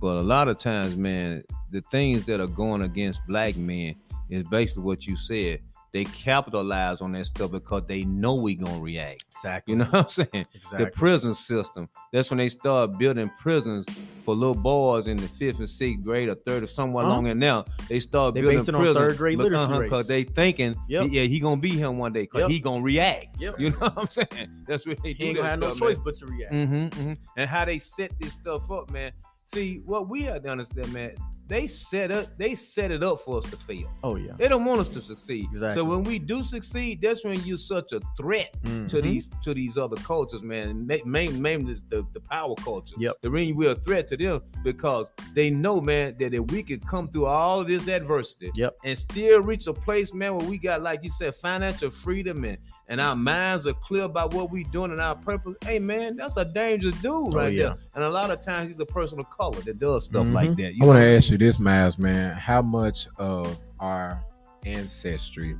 But 0.00 0.16
a 0.18 0.22
lot 0.34 0.48
of 0.48 0.56
times, 0.58 0.96
man, 0.96 1.42
the 1.70 1.80
things 1.90 2.24
that 2.26 2.40
are 2.40 2.46
going 2.62 2.82
against 2.82 3.20
black 3.26 3.56
men 3.56 3.94
is 4.28 4.44
basically 4.44 4.84
what 4.84 5.06
you 5.06 5.16
said. 5.16 5.60
They 5.92 6.04
capitalize 6.04 7.00
on 7.02 7.12
that 7.12 7.26
stuff 7.26 7.50
because 7.50 7.82
they 7.86 8.04
know 8.04 8.34
we 8.34 8.54
gonna 8.54 8.80
react. 8.80 9.24
exactly 9.30 9.72
You 9.72 9.78
know 9.80 9.84
what 9.86 10.02
I'm 10.04 10.08
saying? 10.08 10.46
exactly 10.54 10.84
the 10.86 10.90
prison 10.92 11.34
system. 11.34 11.88
That's 12.12 12.30
when 12.30 12.38
they 12.38 12.48
start 12.48 12.98
building 12.98 13.30
prisons 13.38 13.86
for 14.20 14.34
little 14.34 14.54
boys 14.54 15.06
in 15.08 15.16
the 15.16 15.28
fifth 15.28 15.58
and 15.58 15.68
sixth 15.68 16.02
grade 16.02 16.28
or 16.28 16.34
third 16.34 16.62
or 16.62 16.66
somewhere 16.66 17.04
Uh-huh. 17.04 17.12
along 17.12 17.26
in 17.26 17.38
there. 17.40 17.64
They 17.88 18.00
start 18.00 18.34
They 18.34 18.40
building 18.40 18.60
base 18.60 18.68
it 18.68 18.74
on 18.74 18.80
prisons 18.80 19.06
third 19.06 19.16
grade 19.18 19.38
literacy 19.38 19.78
because 19.80 20.06
they 20.08 20.22
thinking, 20.22 20.76
Yep. 20.88 21.08
yeah, 21.10 21.22
he 21.24 21.40
gonna 21.40 21.60
be 21.60 21.70
him 21.70 21.98
one 21.98 22.12
day 22.12 22.22
because 22.22 22.42
Yep. 22.42 22.50
he 22.50 22.60
gonna 22.60 22.82
react. 22.82 23.40
Yep. 23.40 23.54
You 23.60 23.70
know 23.70 23.76
what 23.78 23.98
I'm 23.98 24.08
saying? 24.08 24.64
That's 24.66 24.86
what 24.86 25.02
they 25.02 25.12
do. 25.12 25.18
he 25.24 25.28
ain't 25.30 25.36
gonna 25.36 25.48
have 25.50 25.58
no 25.60 25.74
choice 25.74 25.98
but 25.98 26.14
to 26.14 26.26
react 26.26 26.52
Mm-hmm, 26.54 27.12
And 27.36 27.50
how 27.50 27.64
they 27.66 27.78
set 27.78 28.12
this 28.20 28.32
stuff 28.32 28.70
up, 28.70 28.90
man. 28.90 29.12
See, 29.48 29.82
what 29.84 30.08
we 30.08 30.22
have 30.22 30.42
to 30.44 30.48
understand, 30.48 30.90
man. 30.94 31.14
They 31.52 31.66
set 31.66 32.10
up, 32.10 32.26
they 32.38 32.54
set 32.54 32.90
it 32.90 33.02
up 33.02 33.18
for 33.18 33.36
us 33.36 33.44
to 33.50 33.56
fail. 33.58 33.90
oh 34.02 34.16
yeah 34.16 34.32
They 34.38 34.48
don't 34.48 34.64
want 34.64 34.80
us 34.80 34.88
to 34.96 35.00
succeed. 35.02 35.46
Exactly. 35.52 35.74
So 35.74 35.84
when 35.84 36.02
we 36.02 36.18
do 36.18 36.42
succeed, 36.42 37.02
that's 37.02 37.24
when 37.24 37.38
you're 37.44 37.58
such 37.58 37.92
a 37.92 38.00
threat 38.16 38.50
to 38.64 38.68
Mhm. 38.96 39.02
these 39.02 39.26
to 39.44 39.52
these 39.52 39.76
other 39.76 39.96
cultures, 39.96 40.42
man. 40.42 40.86
Ma- 40.86 41.04
Main, 41.04 41.42
mainly 41.42 41.74
the, 41.90 42.06
the 42.14 42.20
power 42.20 42.54
culture. 42.54 42.94
Yep. 42.98 43.16
The 43.20 43.30
reason 43.30 43.56
we're 43.56 43.72
a 43.72 43.74
threat 43.74 44.06
to 44.08 44.16
them 44.16 44.40
because 44.64 45.10
they 45.34 45.50
know, 45.50 45.78
man, 45.80 46.14
that 46.20 46.32
if 46.32 46.44
we 46.50 46.62
could 46.62 46.86
come 46.86 47.06
through 47.08 47.26
all 47.26 47.60
of 47.60 47.66
this 47.68 47.86
adversity 47.86 48.50
Yep. 48.56 48.72
and 48.84 48.96
still 48.96 49.40
reach 49.42 49.66
a 49.66 49.74
place, 49.74 50.14
man, 50.14 50.34
where 50.36 50.48
we 50.48 50.56
got, 50.58 50.82
like 50.82 51.00
you 51.04 51.10
said, 51.10 51.34
financial 51.34 51.90
freedom 51.90 52.44
and 52.44 52.56
and 52.92 53.00
our 53.00 53.16
minds 53.16 53.66
are 53.66 53.72
clear 53.72 54.02
about 54.04 54.34
what 54.34 54.50
we're 54.50 54.62
doing 54.70 54.90
and 54.90 55.00
our 55.00 55.14
purpose. 55.16 55.56
Hey, 55.64 55.78
man, 55.78 56.14
that's 56.14 56.36
a 56.36 56.44
dangerous 56.44 56.94
dude 57.00 57.06
Oh, 57.14 57.30
right 57.30 57.50
yeah. 57.50 57.62
there. 57.62 57.76
And 57.94 58.04
a 58.04 58.10
lot 58.10 58.30
of 58.30 58.42
times 58.42 58.68
he's 58.68 58.80
a 58.80 58.84
person 58.84 59.18
of 59.18 59.30
color 59.30 59.58
that 59.62 59.78
does 59.78 60.04
stuff 60.04 60.26
Mhm. 60.26 60.34
like 60.34 60.56
that. 60.58 60.74
I 60.80 60.86
want 60.86 60.98
to 60.98 61.04
ask 61.16 61.30
you 61.30 61.38
this, 61.38 61.58
Miles, 61.58 61.96
man. 61.98 62.36
How 62.36 62.60
much 62.60 63.08
of 63.16 63.56
our 63.80 64.22
ancestry 64.66 65.56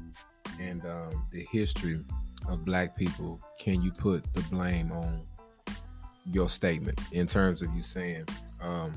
and 0.60 0.84
um, 0.84 1.24
the 1.30 1.46
history 1.50 2.04
of 2.50 2.66
Black 2.66 2.94
people 2.96 3.40
can 3.58 3.80
you 3.80 3.92
put 3.92 4.30
the 4.34 4.42
blame 4.50 4.92
on 4.92 5.22
your 6.30 6.50
statement 6.50 7.00
in 7.12 7.26
terms 7.26 7.62
of 7.62 7.74
you 7.74 7.80
saying? 7.80 8.26
Um, 8.60 8.92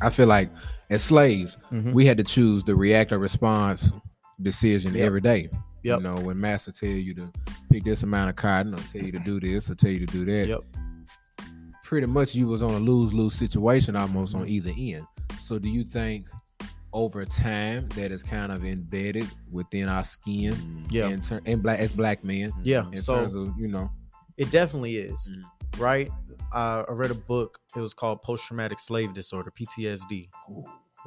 I 0.00 0.10
feel 0.10 0.26
like 0.26 0.50
as 0.90 1.04
slaves, 1.04 1.56
Mhm. 1.70 1.92
we 1.92 2.04
had 2.04 2.18
to 2.18 2.24
choose 2.24 2.64
the 2.64 2.74
react 2.74 3.12
or 3.12 3.18
response 3.20 3.92
decision 4.42 4.94
Yep. 4.94 5.06
every 5.06 5.20
day. 5.20 5.50
Yep. 5.82 5.98
You 5.98 6.02
know, 6.02 6.14
when 6.16 6.40
master 6.40 6.72
tell 6.72 6.88
you 6.88 7.14
to 7.14 7.32
pick 7.70 7.84
this 7.84 8.02
amount 8.02 8.30
of 8.30 8.36
cotton, 8.36 8.74
or 8.74 8.78
tell 8.92 9.02
you 9.02 9.12
to 9.12 9.18
do 9.20 9.38
this, 9.40 9.70
or 9.70 9.74
tell 9.74 9.90
you 9.90 10.00
to 10.00 10.06
do 10.06 10.24
that. 10.24 10.48
Yep. 10.48 10.60
Pretty 11.84 12.06
much, 12.06 12.34
you 12.34 12.46
was 12.48 12.62
on 12.62 12.70
a 12.74 12.78
lose 12.78 13.14
lose 13.14 13.34
situation 13.34 13.96
almost 13.96 14.32
Mm-hmm. 14.34 14.42
on 14.42 14.48
either 14.48 14.72
end. 14.76 15.06
So, 15.38 15.58
do 15.58 15.68
you 15.68 15.84
think 15.84 16.28
over 16.92 17.24
time 17.24 17.88
that 17.90 18.10
is 18.10 18.22
kind 18.22 18.50
of 18.52 18.64
embedded 18.64 19.26
within 19.50 19.88
our 19.88 20.04
skin? 20.04 20.84
yeah 20.90 21.08
in 21.08 21.20
ter- 21.20 21.40
in 21.46 21.60
black 21.60 21.78
as 21.78 21.92
black 21.92 22.24
men. 22.24 22.52
yeah 22.62 22.84
In 22.92 22.98
so 22.98 23.14
terms 23.16 23.34
of 23.34 23.54
you 23.58 23.68
know, 23.68 23.90
It 24.36 24.50
definitely 24.50 24.96
is, 24.98 25.30
Mhm. 25.30 25.80
right? 25.80 26.10
Uh, 26.52 26.84
I 26.88 26.92
read 26.92 27.10
a 27.10 27.14
book. 27.14 27.58
It 27.76 27.80
was 27.80 27.92
called 27.94 28.22
Post 28.22 28.46
Traumatic 28.46 28.78
Slave 28.78 29.12
Disorder 29.14 29.50
(PTSD). 29.50 30.28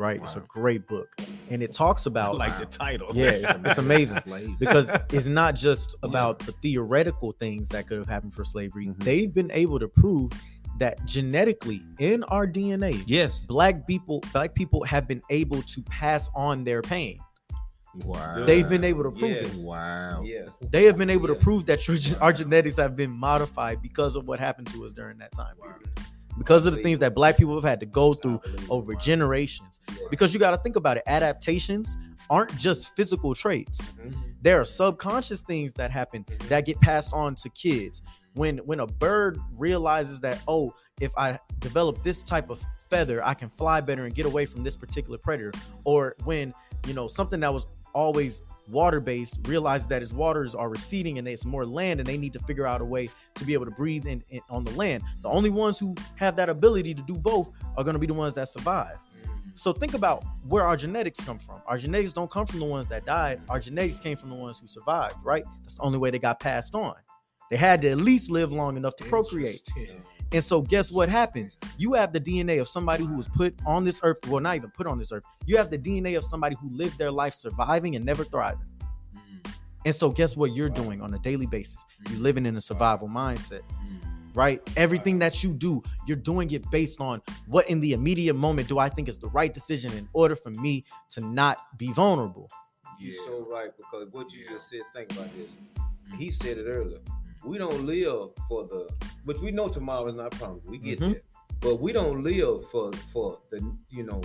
Right, 0.02 0.20
it's 0.22 0.36
a 0.36 0.40
great 0.48 0.88
book, 0.88 1.10
and 1.52 1.62
it 1.62 1.72
talks 1.74 2.08
about 2.08 2.36
like 2.38 2.58
the 2.58 2.66
title. 2.66 3.10
yeah, 3.14 3.30
it's, 3.32 3.60
it's 3.66 3.78
amazing 3.78 4.56
because 4.60 4.96
it's 5.14 5.28
not 5.28 5.54
just 5.56 5.96
about 6.02 6.40
the 6.40 6.54
theoretical 6.54 7.34
things 7.34 7.70
that 7.70 7.86
could 7.88 8.00
have 8.00 8.08
happened 8.08 8.34
for 8.34 8.44
slavery. 8.44 8.88
Mhm. 8.88 8.98
They've 9.04 9.32
been 9.32 9.52
able 9.52 9.78
to 9.80 9.88
prove 9.88 10.32
that 10.80 11.06
genetically 11.06 11.84
in 12.00 12.24
our 12.26 12.48
DNA, 12.48 13.04
Yes. 13.06 13.44
black 13.44 13.86
people, 13.86 14.24
black 14.34 14.56
people 14.56 14.84
have 14.86 15.08
been 15.08 15.22
able 15.30 15.62
to 15.62 15.84
pass 15.84 16.30
on 16.34 16.64
their 16.64 16.82
pain. 16.82 17.20
wow, 18.06 18.44
They've 18.46 18.68
been 18.68 18.84
able 18.84 19.04
to 19.04 19.12
prove 19.12 19.32
Yes. 19.44 19.60
it. 19.60 19.66
Wow. 19.66 20.24
Yeah. 20.26 20.46
They 20.72 20.86
have 20.86 20.98
been 20.98 21.10
able 21.12 21.28
to 21.28 21.36
prove 21.36 21.68
that 21.68 21.88
your, 21.88 21.98
gen- 21.98 22.18
our 22.20 22.34
genetics 22.34 22.78
have 22.78 22.96
been 22.96 23.12
modified 23.12 23.82
because 23.84 24.16
of 24.16 24.26
what 24.28 24.40
happened 24.40 24.68
to 24.72 24.84
us 24.86 24.94
during 24.94 25.18
that 25.20 25.32
time 25.34 25.56
period. 25.62 25.88
Because 26.42 26.66
of 26.66 26.74
the 26.74 26.82
things 26.82 26.98
that 27.00 27.14
black 27.14 27.38
people 27.38 27.54
have 27.54 27.64
had 27.64 27.80
to 27.82 27.86
go 27.86 28.14
through 28.14 28.42
over 28.68 28.96
generations. 28.96 29.80
Because 30.10 30.34
you 30.34 30.40
got 30.40 30.52
to 30.52 30.58
think 30.58 30.76
about 30.76 30.98
it, 30.98 31.04
adaptations 31.06 31.98
aren't 32.32 32.58
just 32.58 32.96
physical 32.96 33.36
traits. 33.36 33.90
Mm-hmm. 33.90 34.20
There 34.42 34.60
are 34.60 34.66
subconscious 34.66 35.44
things 35.44 35.72
that 35.74 35.92
happen 35.92 36.26
that 36.50 36.66
get 36.66 36.82
passed 36.82 37.14
on 37.14 37.36
to 37.36 37.50
kids. 37.50 38.02
When 38.34 38.58
when 38.60 38.80
a 38.80 38.88
bird 38.88 39.38
realizes 39.56 40.20
that 40.22 40.42
oh, 40.48 40.74
if 41.00 41.12
I 41.16 41.38
develop 41.60 42.04
this 42.04 42.24
type 42.24 42.50
of 42.50 42.60
feather, 42.90 43.24
I 43.24 43.36
can 43.36 43.50
fly 43.50 43.80
better 43.82 44.06
and 44.06 44.16
get 44.16 44.26
away 44.26 44.48
from 44.48 44.64
this 44.64 44.76
particular 44.76 45.20
predator. 45.20 45.52
Or 45.84 46.16
when 46.24 46.56
you 46.88 46.96
know 46.96 47.06
something 47.06 47.40
that 47.42 47.54
was 47.54 47.68
always 47.94 48.42
water 48.72 49.00
based 49.00 49.38
realizes 49.44 49.88
that 49.88 50.02
its 50.02 50.14
waters 50.14 50.56
are 50.56 50.70
receding 50.70 51.18
and 51.18 51.28
there's 51.28 51.46
more 51.46 51.66
land 51.66 52.00
and 52.00 52.08
they 52.08 52.18
need 52.18 52.34
to 52.34 52.40
figure 52.40 52.66
out 52.66 52.82
a 52.82 52.86
way 52.86 53.10
to 53.36 53.46
be 53.46 53.54
able 53.54 53.66
to 53.66 53.72
breathe 53.72 54.06
in, 54.06 54.24
in 54.30 54.42
on 54.50 54.64
the 54.64 54.72
land. 54.72 55.04
The 55.22 55.30
only 55.30 55.50
ones 55.50 55.78
who 55.78 55.96
have 56.16 56.36
that 56.38 56.50
ability 56.50 56.94
to 56.96 57.02
do 57.02 57.18
both 57.18 57.52
are 57.78 57.84
going 57.84 57.94
to 57.94 58.00
be 58.00 58.08
the 58.08 58.14
ones 58.14 58.36
that 58.36 58.50
survive. 58.50 58.98
So 59.54 59.74
think 59.74 59.94
about 59.94 60.24
where 60.48 60.66
our 60.66 60.78
genetics 60.78 61.20
come 61.20 61.38
from. 61.38 61.62
Our 61.68 61.78
genetics 61.78 62.14
don't 62.14 62.32
come 62.32 62.46
from 62.46 62.60
the 62.60 62.66
ones 62.66 62.88
that 62.88 63.06
died. 63.06 63.42
Our 63.50 63.60
genetics 63.60 64.00
came 64.00 64.18
from 64.18 64.30
the 64.30 64.36
ones 64.36 64.60
who 64.60 64.68
survived, 64.68 65.16
right? 65.24 65.44
That's 65.62 65.76
the 65.76 65.82
only 65.82 66.00
way 66.00 66.10
they 66.10 66.20
got 66.20 66.40
passed 66.40 66.74
on. 66.74 66.96
They 67.50 67.58
had 67.58 67.82
to 67.82 67.90
at 67.90 67.98
least 67.98 68.32
live 68.32 68.52
long 68.54 68.78
enough 68.78 68.96
to 68.96 69.04
procreate. 69.04 69.62
And 70.34 70.44
so 70.44 70.62
guess 70.62 70.92
what 70.92 71.10
happens? 71.10 71.58
You 71.78 71.94
have 71.94 72.14
the 72.14 72.20
DNA 72.20 72.62
of 72.62 72.68
somebody 72.68 73.04
who 73.04 73.16
was 73.16 73.28
put 73.28 73.54
on 73.66 73.84
this 73.84 74.00
earth, 74.04 74.18
well, 74.28 74.42
not 74.42 74.56
even 74.56 74.72
put 74.72 74.88
on 74.88 74.98
this 74.98 75.12
earth. 75.12 75.24
You 75.46 75.58
have 75.58 75.70
the 75.70 75.78
DNA 75.78 76.18
of 76.18 76.24
somebody 76.24 76.56
who 76.60 76.70
lived 76.70 76.98
their 76.98 77.12
life 77.12 77.34
surviving 77.34 77.96
and 77.96 78.06
never 78.06 78.24
thriving. 78.24 78.68
Mm-hmm. 79.14 79.52
And 79.86 79.96
so 79.96 80.10
guess 80.10 80.38
what 80.38 80.56
you're 80.56 80.70
doing 80.70 81.02
on 81.02 81.14
a 81.14 81.20
daily 81.20 81.48
basis? 81.48 81.86
You're 82.00 82.14
mm-hmm. 82.14 82.24
living 82.24 82.46
in 82.46 82.56
a 82.56 82.62
survival 82.62 83.10
mindset. 83.10 83.62
Mm-hmm. 83.62 83.98
Right? 84.34 84.62
Everything 84.78 85.20
that 85.20 85.44
you 85.44 85.52
do, 85.52 85.84
you're 86.08 86.16
doing 86.16 86.52
it 86.52 86.70
based 86.72 87.02
on 87.02 87.22
what 87.48 87.70
in 87.70 87.82
the 87.82 87.92
immediate 87.92 88.36
moment 88.36 88.70
do 88.70 88.80
I 88.80 88.88
think 88.88 89.10
is 89.10 89.20
the 89.20 89.28
right 89.28 89.54
decision 89.54 89.92
in 89.92 90.08
order 90.14 90.38
for 90.38 90.52
me 90.52 90.86
to 91.10 91.20
not 91.20 91.78
be 91.78 91.92
vulnerable. 91.92 92.50
You're 92.98 93.22
so 93.26 93.46
right 93.52 93.72
because 93.76 94.08
what 94.12 94.32
you 94.32 94.48
just 94.48 94.70
said. 94.70 94.82
Think 94.96 95.12
about 95.12 95.36
this. 95.36 95.58
He 96.18 96.32
said 96.32 96.58
it 96.58 96.66
earlier. 96.66 97.00
We 97.46 97.58
don't 97.58 97.86
live 97.86 98.30
for 98.48 98.66
the 98.66 98.90
which 99.26 99.40
we 99.40 99.52
know 99.52 99.68
tomorrow 99.70 100.08
is 100.08 100.16
not 100.16 100.32
promised. 100.32 100.66
We 100.68 100.78
get 100.78 101.00
Mhm. 101.00 101.12
there. 101.14 101.22
But 101.60 101.76
we 101.80 101.94
don't 101.94 102.24
live 102.24 102.66
for 102.70 102.92
for 103.14 103.40
the 103.52 103.60
you 103.90 104.04
know 104.04 104.22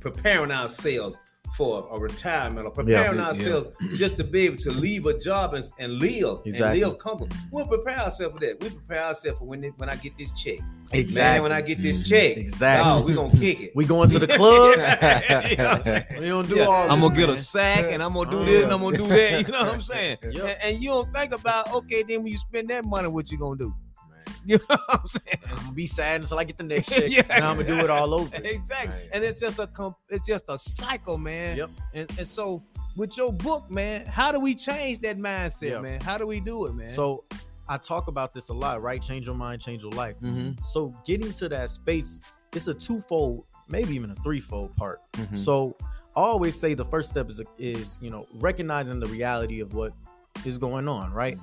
preparing 0.00 0.50
ourselves 0.52 1.16
for 1.56 1.88
a 1.92 1.98
retirement 1.98 2.66
or 2.66 2.70
preparing 2.70 3.18
Yeah. 3.18 3.26
ourselves 3.28 3.68
just 3.94 4.16
to 4.16 4.24
be 4.24 4.42
able 4.42 4.58
to 4.58 4.70
leave 4.72 5.06
a 5.06 5.18
job 5.18 5.54
and, 5.54 5.64
and 5.78 5.94
live 5.98 6.40
Exactly. 6.44 6.82
and 6.82 6.90
live 6.92 6.98
comfortable. 6.98 7.36
We'll 7.52 7.66
prepare 7.66 7.98
ourselves 7.98 8.34
for 8.34 8.40
that. 8.40 8.60
We 8.62 8.70
prepare 8.70 9.04
ourselves 9.04 9.38
for 9.38 9.44
when 9.44 9.62
it- 9.64 9.74
when 9.76 9.88
I 9.88 9.96
get 9.96 10.16
this 10.18 10.32
check. 10.32 10.58
Exactly. 10.92 11.14
Man, 11.22 11.42
when 11.42 11.52
I 11.52 11.60
get 11.62 11.82
this 11.82 12.08
check, 12.08 12.36
Exactly. 12.36 12.84
dawg, 12.84 13.04
we 13.06 13.14
gonna 13.14 13.38
kick 13.38 13.60
it. 13.60 13.72
We 13.76 13.84
going 13.84 14.08
to 14.10 14.18
the 14.18 14.26
club. 14.28 14.76
You 15.50 15.56
know 15.56 15.80
I'm? 15.84 16.04
We 16.20 16.26
don't 16.28 16.48
do 16.48 16.56
Yeah, 16.56 16.64
all. 16.66 16.90
I'm 16.90 17.00
gonna 17.00 17.14
get 17.14 17.28
a 17.28 17.36
sack 17.36 17.86
and 17.92 18.02
I'm 18.02 18.12
gonna 18.14 18.30
do 18.30 18.38
Oh, 18.40 18.44
this 18.44 18.58
yeah. 18.60 18.64
and 18.64 18.72
I'm 18.74 18.80
gonna 18.80 18.96
do 18.96 19.06
that. 19.06 19.46
You 19.46 19.52
know 19.52 19.64
what 19.64 19.74
I'm 19.74 19.82
saying? 19.82 20.18
Yep. 20.22 20.34
And, 20.44 20.56
and 20.62 20.82
you 20.82 20.90
don't 20.90 21.12
think 21.12 21.32
about 21.32 21.72
okay, 21.72 22.02
then 22.02 22.22
when 22.22 22.32
you 22.32 22.38
spend 22.38 22.68
that 22.70 22.84
money, 22.84 23.08
what 23.08 23.30
you 23.30 23.38
gonna 23.38 23.58
do? 23.58 23.74
You 24.48 24.58
know 24.68 24.76
what 24.86 25.00
I'm 25.00 25.08
saying? 25.08 25.38
I'm 25.50 25.56
gonna 25.56 25.72
be 25.72 25.86
sad 25.86 26.20
until 26.20 26.38
I 26.38 26.44
get 26.44 26.56
the 26.56 26.62
next 26.64 26.88
check. 26.94 27.10
Yeah. 27.10 27.22
and 27.30 27.44
I'm 27.44 27.56
gonna 27.56 27.68
do 27.68 27.78
it 27.78 27.90
all 27.90 28.14
over. 28.14 28.30
Exactly. 28.44 28.94
Right. 28.94 29.08
And 29.12 29.24
it's 29.24 29.40
just 29.40 29.58
a 29.58 29.66
comp- 29.66 29.96
it's 30.08 30.26
just 30.26 30.44
a 30.48 30.56
cycle, 30.56 31.18
man. 31.18 31.56
Yep. 31.56 31.70
And 31.94 32.18
and 32.18 32.26
so 32.26 32.62
with 32.96 33.16
your 33.16 33.32
book, 33.32 33.70
man, 33.70 34.06
how 34.06 34.30
do 34.32 34.38
we 34.40 34.54
change 34.54 35.00
that 35.00 35.18
mindset, 35.18 35.70
Yeah. 35.70 35.80
man? 35.80 36.00
How 36.00 36.16
do 36.18 36.26
we 36.26 36.40
do 36.40 36.66
it, 36.66 36.74
man? 36.74 36.88
So 36.88 37.24
I 37.68 37.76
talk 37.78 38.06
about 38.08 38.32
this 38.32 38.48
a 38.50 38.54
lot, 38.54 38.80
right? 38.82 39.02
Change 39.02 39.26
your 39.26 39.34
mind, 39.34 39.60
change 39.60 39.82
your 39.82 39.90
life. 39.92 40.16
Mhm. 40.20 40.64
So 40.64 40.94
getting 41.04 41.32
to 41.32 41.48
that 41.48 41.68
space, 41.70 42.20
it's 42.54 42.68
a 42.68 42.74
twofold, 42.74 43.44
maybe 43.68 43.94
even 43.94 44.10
a 44.12 44.14
threefold 44.16 44.76
part. 44.76 45.00
Mhm. 45.14 45.36
So 45.36 45.76
I 46.16 46.20
always 46.20 46.58
say 46.58 46.74
the 46.74 46.84
first 46.84 47.08
step 47.10 47.28
is 47.28 47.40
is 47.58 47.98
you 48.00 48.10
know 48.10 48.26
recognizing 48.34 49.00
the 49.00 49.06
reality 49.08 49.60
of 49.60 49.74
what 49.74 49.92
is 50.44 50.56
going 50.58 50.86
on, 50.88 51.12
right? 51.12 51.38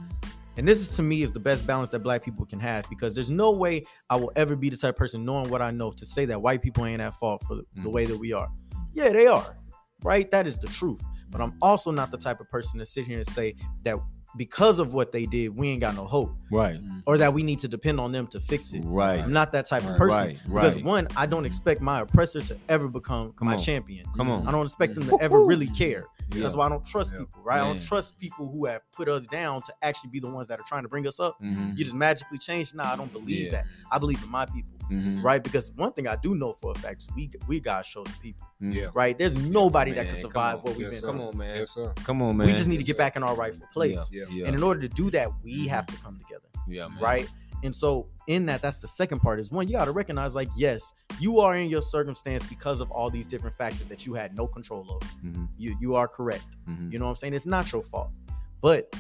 And 0.58 0.68
this 0.68 0.80
is 0.82 0.96
to 0.98 1.02
me 1.02 1.24
is 1.24 1.32
the 1.32 1.40
best 1.40 1.66
balance 1.66 1.90
that 1.90 2.00
black 2.00 2.24
people 2.24 2.46
can 2.46 2.60
have 2.60 2.88
because 2.90 3.16
there's 3.16 3.32
no 3.32 3.52
way 3.52 3.84
I 4.10 4.16
will 4.18 4.32
ever 4.36 4.56
be 4.56 4.70
the 4.70 4.78
type 4.78 4.92
of 4.92 4.98
person 4.98 5.26
knowing 5.26 5.50
what 5.50 5.62
I 5.62 5.72
know 5.72 5.92
to 5.92 6.06
say 6.06 6.26
that 6.26 6.42
white 6.42 6.62
people 6.62 6.86
ain't 6.86 7.02
at 7.02 7.16
fault 7.16 7.44
for 7.48 7.56
the, 7.56 7.64
Mhm. 7.80 7.92
way 7.92 8.06
that 8.06 8.18
we 8.18 8.34
are. 8.34 8.50
Yeah, 8.94 9.10
they 9.10 9.26
are. 9.26 9.58
Right? 10.04 10.30
That 10.30 10.46
is 10.46 10.58
the 10.60 10.68
truth. 10.68 11.02
But 11.30 11.42
I'm 11.42 11.56
also 11.62 11.92
not 11.92 12.12
the 12.12 12.18
type 12.18 12.40
of 12.40 12.50
person 12.50 12.78
to 12.80 12.86
sit 12.86 13.08
here 13.08 13.18
and 13.18 13.28
say 13.28 13.56
that 13.84 13.98
because 14.38 14.80
of 14.80 14.94
what 14.94 15.12
they 15.12 15.26
did, 15.26 15.56
we 15.56 15.70
ain't 15.70 15.82
got 15.82 15.96
no 15.96 16.06
hope 16.06 16.32
right, 16.52 16.80
or 17.06 17.18
that 17.18 17.34
we 17.34 17.44
need 17.44 17.60
to 17.60 17.68
depend 17.68 18.00
on 18.00 18.12
them 18.12 18.28
to 18.28 18.40
fix 18.40 18.74
it. 18.74 18.82
right, 18.86 19.20
I'm 19.20 19.34
not 19.34 19.52
that 19.52 19.66
type 19.68 19.84
of 19.84 19.98
person. 19.98 20.20
right, 20.20 20.38
right. 20.48 20.64
Because 20.72 20.84
one, 20.84 21.08
I 21.16 21.26
don't 21.26 21.46
expect 21.46 21.82
my 21.82 22.02
oppressor 22.02 22.42
to 22.42 22.58
ever 22.70 22.88
become 22.88 23.34
Come 23.34 23.48
my 23.48 23.54
on. 23.54 23.60
champion. 23.60 24.06
Come 24.18 24.30
on. 24.32 24.48
I 24.48 24.52
don't 24.52 24.66
expect 24.66 24.96
them 24.96 25.08
to 25.08 25.18
ever 25.22 25.44
really 25.46 25.68
care. 25.68 26.06
Yeah. 26.34 26.42
That's 26.44 26.56
why 26.56 26.66
I 26.66 26.70
don't 26.70 26.86
trust 26.86 27.12
Yeah. 27.14 27.20
people, 27.20 27.42
right? 27.44 27.62
I 27.62 27.66
don't 27.68 27.82
trust 27.82 28.18
people 28.18 28.50
who 28.52 28.66
have 28.66 28.82
put 28.92 29.08
us 29.08 29.28
down 29.28 29.62
to 29.64 29.74
actually 29.84 30.10
be 30.10 30.20
the 30.20 30.32
ones 30.32 30.48
that 30.48 30.60
are 30.60 30.64
trying 30.68 30.82
to 30.84 30.90
bring 30.90 31.06
us 31.06 31.20
up. 31.20 31.38
Mhm. 31.44 31.78
You 31.78 31.84
just 31.84 31.96
magically 31.96 32.40
change. 32.40 32.74
Nah, 32.74 32.92
I 32.92 32.96
don't 32.96 33.12
believe 33.14 33.46
Yeah. 33.46 33.52
that. 33.52 33.66
I 33.92 34.00
believe 34.00 34.24
in 34.24 34.30
my 34.32 34.46
people, 34.48 34.72
Mhm. 34.90 35.24
right? 35.24 35.44
Because 35.44 35.72
one 35.72 35.92
thing 35.94 36.08
I 36.08 36.16
do 36.16 36.36
know 36.36 36.54
for 36.54 36.72
a 36.72 36.76
fact 36.76 37.02
is 37.02 37.08
we 37.16 37.32
we 37.48 37.60
got 37.60 37.86
show 37.86 38.04
the 38.04 38.14
people, 38.22 38.48
Mhm. 38.62 38.74
Yeah. 38.74 38.88
right? 38.94 39.18
There's 39.18 39.36
nobody 39.38 39.92
that 39.92 40.06
Man, 40.06 40.14
can 40.14 40.22
survive 40.22 40.58
what 40.64 40.76
we've 40.76 40.82
Yes, 40.88 40.90
been 40.92 41.00
sir. 41.02 41.08
Come 41.08 41.22
on, 41.22 41.38
man. 41.38 41.58
Yes, 41.58 41.72
sir. 41.72 41.94
Come 42.04 42.22
on, 42.22 42.38
man. 42.38 42.48
We 42.48 42.54
just 42.54 42.68
need 42.70 42.78
to 42.78 42.84
get 42.84 42.98
back 42.98 43.16
in 43.16 43.24
our 43.24 43.36
rightful 43.36 43.68
place. 43.74 44.10
Yeah. 44.12 44.26
Yeah. 44.30 44.46
And 44.48 44.56
in 44.56 44.64
order 44.64 44.82
to 44.82 44.88
do 44.90 45.10
that, 45.12 45.30
we 45.44 45.68
have 45.68 45.86
to 45.88 45.98
come 45.98 46.18
together, 46.18 46.48
yeah, 46.68 46.88
man. 46.88 47.00
right? 47.02 47.30
And 47.64 47.74
so 47.74 48.10
in 48.28 48.46
that, 48.48 48.62
that's 48.62 48.80
the 48.80 48.88
second 48.88 49.20
part 49.22 49.40
is 49.40 49.50
one, 49.50 49.68
you 49.70 49.74
got 49.74 49.86
to 49.86 49.92
recognize 49.94 50.36
like, 50.36 50.50
yes, 50.58 50.94
you 51.20 51.40
are 51.40 51.56
in 51.56 51.70
your 51.70 51.82
circumstance 51.82 52.44
because 52.44 52.82
of 52.82 52.92
all 52.92 53.10
these 53.10 53.26
different 53.26 53.56
factors 53.56 53.86
that 53.86 54.06
you 54.06 54.14
had 54.16 54.36
no 54.36 54.48
control 54.48 54.86
over. 54.92 55.06
Mhm. 55.26 55.48
You 55.58 55.78
you 55.80 55.96
are 55.96 56.08
correct. 56.10 56.46
Mhm. 56.70 56.92
You 56.92 57.00
know 57.00 57.06
what 57.06 57.12
I'm 57.12 57.16
saying? 57.16 57.34
It's 57.34 57.46
not 57.46 57.72
your 57.72 57.82
fault. 57.82 58.12
But 58.60 58.94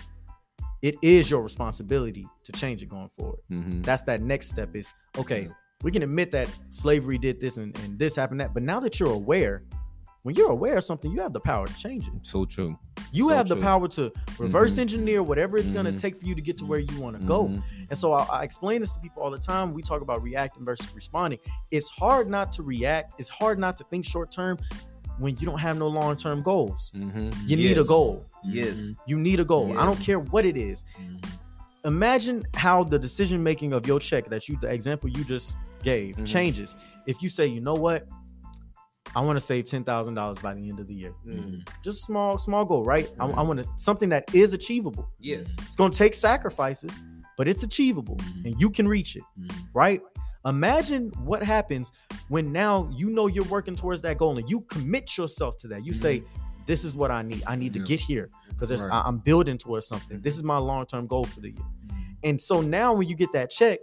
it 0.81 0.95
is 1.01 1.29
your 1.29 1.41
responsibility 1.41 2.25
to 2.43 2.51
change 2.53 2.81
it 2.83 2.87
going 2.89 3.09
forward. 3.09 3.39
Mhm. 3.51 3.83
That's 3.83 4.03
that 4.03 4.21
next 4.21 4.47
step 4.49 4.75
is 4.75 4.89
okay, 5.17 5.49
we 5.83 5.91
can 5.91 6.01
admit 6.03 6.31
that 6.31 6.47
slavery 6.69 7.17
did 7.17 7.39
this 7.39 7.57
and, 7.57 7.77
and 7.79 7.99
this 7.99 8.15
happened 8.15 8.39
that, 8.39 8.53
but 8.53 8.63
now 8.63 8.79
that 8.79 8.99
you're 8.99 9.11
aware, 9.11 9.61
when 10.23 10.35
you're 10.35 10.51
aware 10.51 10.77
of 10.77 10.85
something, 10.85 11.11
you 11.11 11.21
have 11.21 11.33
the 11.33 11.39
power 11.41 11.67
to 11.67 11.77
change 11.77 12.07
it. 12.07 12.13
So 12.25 12.45
true. 12.45 12.79
You 13.11 13.27
So 13.27 13.35
have 13.35 13.49
the 13.49 13.57
power 13.57 13.89
to 13.89 14.09
reverse 14.39 14.75
Mhm. 14.75 14.79
engineer 14.79 15.21
whatever 15.21 15.57
it's 15.57 15.69
gonna 15.69 15.91
Mhm. 15.91 15.99
take 15.99 16.17
for 16.19 16.25
you 16.25 16.33
to 16.33 16.41
get 16.41 16.57
to 16.59 16.65
where 16.65 16.79
you 16.79 16.99
want 16.99 17.19
to 17.19 17.25
go. 17.25 17.47
Mhm. 17.47 17.61
And 17.89 17.99
so 17.99 18.13
I, 18.13 18.23
I 18.39 18.43
explain 18.43 18.79
this 18.79 18.91
to 18.93 18.99
people 19.01 19.21
all 19.21 19.29
the 19.31 19.37
time. 19.37 19.73
We 19.73 19.81
talk 19.81 20.01
about 20.01 20.23
reacting 20.23 20.63
versus 20.63 20.89
responding. 20.95 21.39
It's 21.71 21.89
hard 21.89 22.29
not 22.29 22.53
to 22.53 22.63
react. 22.63 23.15
It's 23.19 23.27
hard 23.29 23.59
not 23.59 23.75
to 23.77 23.83
think 23.83 24.05
short 24.05 24.31
term 24.31 24.57
when 25.19 25.35
you 25.37 25.45
don't 25.45 25.59
have 25.59 25.77
no 25.77 25.89
long 25.89 26.15
term 26.15 26.41
goals. 26.41 26.91
Mhm. 26.95 27.35
You 27.45 27.57
need 27.57 27.77
a 27.77 27.83
goal. 27.83 28.25
Yes. 28.45 28.91
You 29.05 29.17
need 29.19 29.41
a 29.41 29.45
goal. 29.45 29.77
I 29.77 29.85
don't 29.85 29.99
care 29.99 30.19
what 30.19 30.45
it 30.45 30.55
is. 30.55 30.85
Imagine 31.85 32.43
how 32.55 32.83
the 32.83 32.97
decision 32.97 33.43
making 33.43 33.73
of 33.73 33.85
your 33.85 33.99
check 33.99 34.29
that 34.29 34.47
you, 34.47 34.57
the 34.61 34.67
example 34.67 35.09
you 35.09 35.23
just 35.25 35.57
gave, 35.83 36.15
Mhm. 36.15 36.25
changes. 36.25 36.75
If 37.07 37.21
you 37.21 37.29
say, 37.29 37.45
you 37.47 37.59
know 37.59 37.73
what, 37.73 38.07
I 39.15 39.21
want 39.21 39.35
to 39.37 39.41
save 39.41 39.65
ten 39.65 39.83
thousand 39.83 40.13
dollars 40.15 40.39
by 40.39 40.53
the 40.53 40.67
end 40.69 40.79
of 40.79 40.87
the 40.87 40.95
year. 40.95 41.13
Mhm. 41.27 41.67
Just 41.83 42.05
small, 42.05 42.37
small 42.37 42.63
goal, 42.65 42.83
right? 42.83 43.11
I, 43.19 43.27
Mhm. 43.27 43.37
I 43.37 43.41
want 43.43 43.63
to 43.63 43.69
something 43.77 44.09
that 44.09 44.33
is 44.33 44.53
achievable. 44.53 45.07
Yes. 45.19 45.53
It's 45.67 45.75
going 45.75 45.91
to 45.91 45.97
take 45.97 46.15
sacrifices, 46.15 46.97
but 47.37 47.47
it's 47.47 47.63
achievable, 47.63 48.17
and 48.45 48.59
you 48.59 48.69
can 48.69 48.87
reach 48.87 49.15
it, 49.15 49.23
right? 49.73 50.01
Imagine 50.45 51.09
what 51.23 51.43
happens 51.43 51.91
when 52.29 52.51
now 52.51 52.89
you 52.91 53.09
know 53.09 53.27
you're 53.27 53.45
working 53.45 53.75
towards 53.75 54.01
that 54.01 54.17
goal 54.17 54.37
and 54.37 54.49
you 54.49 54.61
commit 54.61 55.17
yourself 55.17 55.57
to 55.57 55.67
that. 55.69 55.85
You 55.85 55.93
say, 55.93 56.23
"This 56.65 56.83
is 56.83 56.95
what 56.95 57.11
I 57.11 57.21
need. 57.21 57.43
I 57.47 57.55
need 57.55 57.73
to 57.73 57.79
get 57.79 57.99
here 57.99 58.29
because 58.49 58.71
Right. 58.71 58.89
I'm 59.05 59.17
building 59.19 59.57
towards 59.57 59.87
something. 59.87 60.21
This 60.21 60.35
is 60.35 60.43
my 60.43 60.57
long 60.57 60.85
term 60.85 61.07
goal 61.07 61.23
for 61.25 61.39
the 61.41 61.49
year." 61.51 61.65
And 62.23 62.41
so 62.41 62.61
now, 62.61 62.93
when 62.93 63.07
you 63.07 63.15
get 63.15 63.31
that 63.33 63.51
check, 63.51 63.79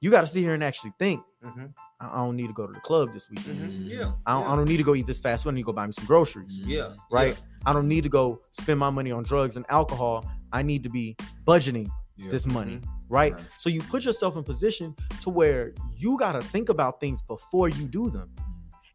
you 0.00 0.10
got 0.10 0.20
to 0.22 0.26
sit 0.26 0.40
here 0.40 0.54
and 0.54 0.64
actually 0.64 0.92
think. 0.98 1.22
Mhm. 1.44 1.72
I 2.00 2.16
don't 2.24 2.36
need 2.36 2.48
to 2.48 2.52
go 2.52 2.66
to 2.66 2.72
the 2.72 2.80
club 2.80 3.12
this 3.12 3.28
weekend. 3.30 3.58
Mhm. 3.60 3.88
Yeah. 3.88 4.12
I, 4.26 4.34
don't, 4.40 4.50
I 4.50 4.56
don't 4.56 4.68
need 4.68 4.76
to 4.78 4.82
go 4.82 4.94
eat 4.94 5.06
this 5.06 5.20
fast 5.20 5.44
food. 5.44 5.50
I 5.50 5.54
need 5.54 5.62
to 5.62 5.66
go 5.66 5.72
buy 5.72 5.86
me 5.86 5.92
some 5.92 6.04
groceries, 6.06 6.60
Yeah. 6.60 6.94
right? 7.10 7.40
I 7.64 7.72
don't 7.72 7.88
need 7.88 8.02
to 8.02 8.10
go 8.10 8.40
spend 8.50 8.78
my 8.80 8.90
money 8.90 9.10
on 9.12 9.22
drugs 9.22 9.56
and 9.56 9.64
alcohol. 9.70 10.26
I 10.52 10.62
need 10.62 10.82
to 10.82 10.90
be 10.90 11.16
budgeting 11.46 11.88
Yeah. 12.16 12.30
this 12.30 12.46
money, 12.46 12.80
right? 13.08 13.32
Right. 13.34 13.44
So 13.58 13.70
you 13.70 13.80
put 13.82 14.04
yourself 14.04 14.36
in 14.36 14.42
position 14.44 14.94
to 15.22 15.30
where 15.30 15.72
you 15.94 16.18
got 16.18 16.32
to 16.32 16.42
think 16.42 16.68
about 16.68 17.00
things 17.00 17.22
before 17.22 17.68
you 17.70 17.86
do 17.86 18.10
them. 18.10 18.30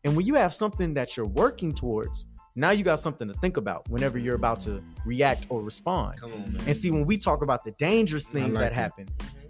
And 0.03 0.15
when 0.15 0.25
you 0.25 0.35
have 0.35 0.53
something 0.53 0.93
that 0.93 1.17
you're 1.17 1.27
working 1.27 1.73
towards, 1.73 2.25
now 2.55 2.71
you 2.71 2.83
got 2.83 2.99
something 2.99 3.27
to 3.27 3.33
think 3.35 3.57
about 3.57 3.87
whenever 3.89 4.17
you're 4.17 4.35
about 4.35 4.59
to 4.61 4.83
react 5.05 5.45
or 5.49 5.61
respond. 5.61 6.19
Come 6.19 6.33
on, 6.33 6.53
man. 6.53 6.61
And 6.67 6.75
see, 6.75 6.91
when 6.91 7.05
we 7.05 7.17
talk 7.17 7.41
about 7.41 7.63
the 7.63 7.71
dangerous 7.71 8.27
things 8.27 8.55
like 8.55 8.63
that 8.63 8.69
that. 8.69 8.73
happen, 8.73 9.07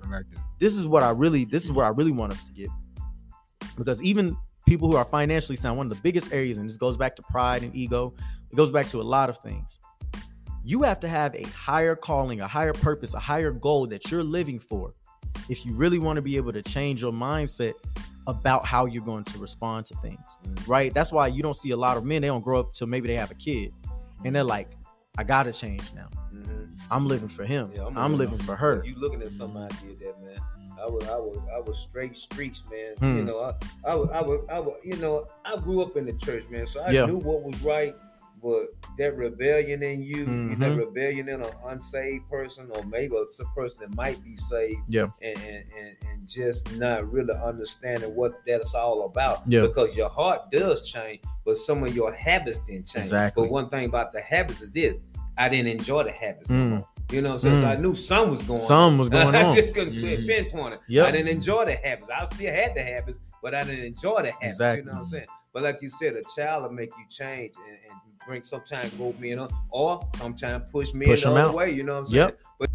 like 0.09 0.25
this 0.59 0.75
is 0.75 0.85
what 0.85 1.03
I 1.03 1.11
really, 1.11 1.45
this 1.45 1.63
is 1.63 1.71
where 1.71 1.85
I 1.85 1.89
really 1.89 2.11
want 2.11 2.33
us 2.33 2.43
to 2.43 2.51
get. 2.51 2.69
Because 3.77 4.01
even 4.03 4.37
people 4.67 4.89
who 4.89 4.97
are 4.97 5.05
financially 5.05 5.55
sound, 5.55 5.77
one 5.77 5.87
of 5.87 5.95
the 5.95 6.01
biggest 6.01 6.31
areas, 6.33 6.57
and 6.57 6.69
this 6.69 6.77
goes 6.77 6.97
back 6.97 7.15
to 7.15 7.23
pride 7.23 7.63
and 7.63 7.73
ego, 7.75 8.13
it 8.51 8.55
goes 8.55 8.71
back 8.71 8.87
to 8.87 9.01
a 9.01 9.03
lot 9.03 9.29
of 9.29 9.37
things. 9.37 9.79
You 10.63 10.83
have 10.83 10.99
to 10.99 11.07
have 11.07 11.33
a 11.35 11.43
higher 11.43 11.95
calling, 11.95 12.41
a 12.41 12.47
higher 12.47 12.73
purpose, 12.73 13.13
a 13.13 13.19
higher 13.19 13.51
goal 13.51 13.87
that 13.87 14.11
you're 14.11 14.23
living 14.23 14.59
for 14.59 14.93
if 15.47 15.65
you 15.65 15.73
really 15.73 15.99
want 15.99 16.17
to 16.17 16.21
be 16.21 16.37
able 16.37 16.51
to 16.53 16.61
change 16.61 17.01
your 17.01 17.11
mindset 17.11 17.73
about 18.29 18.65
how 18.65 18.85
you're 18.85 19.03
going 19.03 19.23
to 19.25 19.37
respond 19.39 19.85
to 19.87 19.95
things, 19.95 20.37
right? 20.67 20.93
That's 20.93 21.11
why 21.11 21.27
you 21.27 21.41
don't 21.41 21.55
see 21.55 21.71
a 21.71 21.77
lot 21.77 21.97
of 21.97 22.05
men, 22.05 22.21
they 22.21 22.27
don't 22.27 22.43
grow 22.43 22.59
up 22.61 22.73
till 22.73 22.87
maybe 22.87 23.07
they 23.07 23.15
have 23.15 23.31
a 23.31 23.35
kid 23.35 23.73
and 24.23 24.35
they're 24.35 24.43
like, 24.43 24.69
I 25.17 25.23
gotta 25.23 25.51
change 25.51 25.83
now. 25.95 26.07
Mhm. 26.33 26.77
I'm 26.91 27.07
living 27.07 27.27
for 27.27 27.43
him. 27.45 27.71
Yeah, 27.75 27.85
I'm, 27.95 28.15
living 28.15 28.37
for 28.37 28.55
her. 28.55 28.83
You 28.85 28.95
looking 28.95 29.21
at 29.21 29.31
something 29.31 29.61
I 29.61 29.67
did 29.85 29.99
that, 29.99 30.21
man. 30.23 30.39
I 30.81 30.85
was, 30.87 31.09
I 31.09 31.15
was, 31.17 31.37
I 31.53 31.59
was 31.59 31.77
straight 31.77 32.15
streets, 32.15 32.63
man. 32.71 32.95
Hmm. 32.99 33.17
You 33.17 33.23
know, 33.25 33.39
I, 33.41 33.53
I 33.91 33.95
was, 33.95 34.09
I 34.11 34.21
was, 34.21 34.45
I 34.49 34.59
was, 34.59 34.77
you 34.83 34.95
know, 34.97 35.27
I 35.43 35.57
grew 35.57 35.81
up 35.81 35.97
in 35.97 36.05
the 36.05 36.13
church, 36.13 36.45
man. 36.49 36.65
So 36.67 36.81
I 36.81 36.91
Yeah. 36.91 37.05
knew 37.05 37.17
what 37.17 37.43
was 37.43 37.59
right. 37.61 37.93
But 38.41 38.67
that 38.97 39.17
rebellion 39.17 39.83
in 39.83 40.01
you, 40.01 40.25
Mhm. 40.25 40.59
that 40.59 40.75
rebellion 40.77 41.27
in 41.29 41.41
an 41.41 41.51
unsaved 41.65 42.29
person, 42.29 42.69
or 42.73 42.83
maybe 42.85 43.15
it's 43.15 43.39
a 43.39 43.45
person 43.55 43.79
that 43.81 43.95
might 43.95 44.23
be 44.23 44.35
saved, 44.35 44.79
Yeah. 44.87 45.07
and, 45.21 45.37
and, 45.39 45.65
and, 45.77 45.95
and 46.09 46.27
just 46.27 46.71
not 46.77 47.11
really 47.11 47.33
understanding 47.33 48.15
what 48.15 48.33
that's 48.45 48.73
all 48.75 49.05
about. 49.05 49.41
Yeah. 49.47 49.61
Because 49.61 49.95
your 49.97 50.09
heart 50.09 50.51
does 50.51 50.89
change, 50.89 51.21
but 51.45 51.57
some 51.57 51.83
of 51.83 51.93
your 51.95 52.13
habits 52.13 52.59
didn't 52.59 52.87
change. 52.87 53.05
Exactly. 53.05 53.43
But 53.43 53.51
one 53.51 53.69
thing 53.69 53.85
about 53.85 54.13
the 54.13 54.21
habits 54.21 54.61
is 54.61 54.71
this: 54.71 54.95
I 55.37 55.49
didn't 55.49 55.67
enjoy 55.71 56.03
the 56.03 56.11
habits 56.11 56.49
no 56.49 56.55
Mm. 56.55 56.69
more. 56.69 56.87
You 57.11 57.21
know 57.23 57.29
what 57.29 57.33
I'm 57.35 57.39
saying? 57.39 57.57
So 57.57 57.63
Mm. 57.65 57.69
I 57.69 57.75
knew 57.75 57.95
something 57.95 58.29
was 58.31 58.41
going 58.43 58.59
on. 58.59 58.65
Some 58.65 58.97
was 58.99 59.09
going 59.09 59.27
on. 59.29 59.35
I 59.35 59.43
just 59.55 59.73
couldn't 59.73 59.95
Mhm. 59.95 60.27
pinpoint 60.27 60.75
it. 60.75 60.79
Yep. 60.87 61.07
I 61.07 61.11
didn't 61.11 61.29
enjoy 61.29 61.65
the 61.65 61.73
habits. 61.75 62.09
I 62.09 62.23
still 62.25 62.53
had 62.53 62.75
the 62.75 62.83
habits, 62.83 63.19
but 63.41 63.55
I 63.55 63.63
didn't 63.63 63.83
enjoy 63.85 64.21
the 64.21 64.31
habits. 64.31 64.47
Exactly. 64.59 64.79
You 64.83 64.85
know 64.85 64.91
what 64.93 64.99
I'm 64.99 65.05
saying? 65.07 65.27
But 65.51 65.63
like 65.63 65.81
you 65.81 65.89
said, 65.89 66.13
a 66.15 66.21
child 66.35 66.61
will 66.63 66.71
make 66.71 66.91
you 66.95 67.05
change 67.09 67.55
and, 67.57 67.77
and 68.29 68.41
bring 68.41 68.43
sometimes 68.43 68.93
go 68.93 69.13
me 69.19 69.31
in, 69.31 69.47
or 69.71 70.07
sometimes 70.15 70.69
push 70.71 70.93
me 70.93 71.05
Push 71.07 71.23
the 71.23 71.29
'em 71.29 71.37
other 71.37 71.49
out. 71.49 71.55
way. 71.55 71.71
You 71.71 71.83
know 71.83 71.93
what 71.93 71.99
I'm 71.99 72.05
saying? 72.05 72.27
Yep. 72.27 72.39
But 72.59 72.69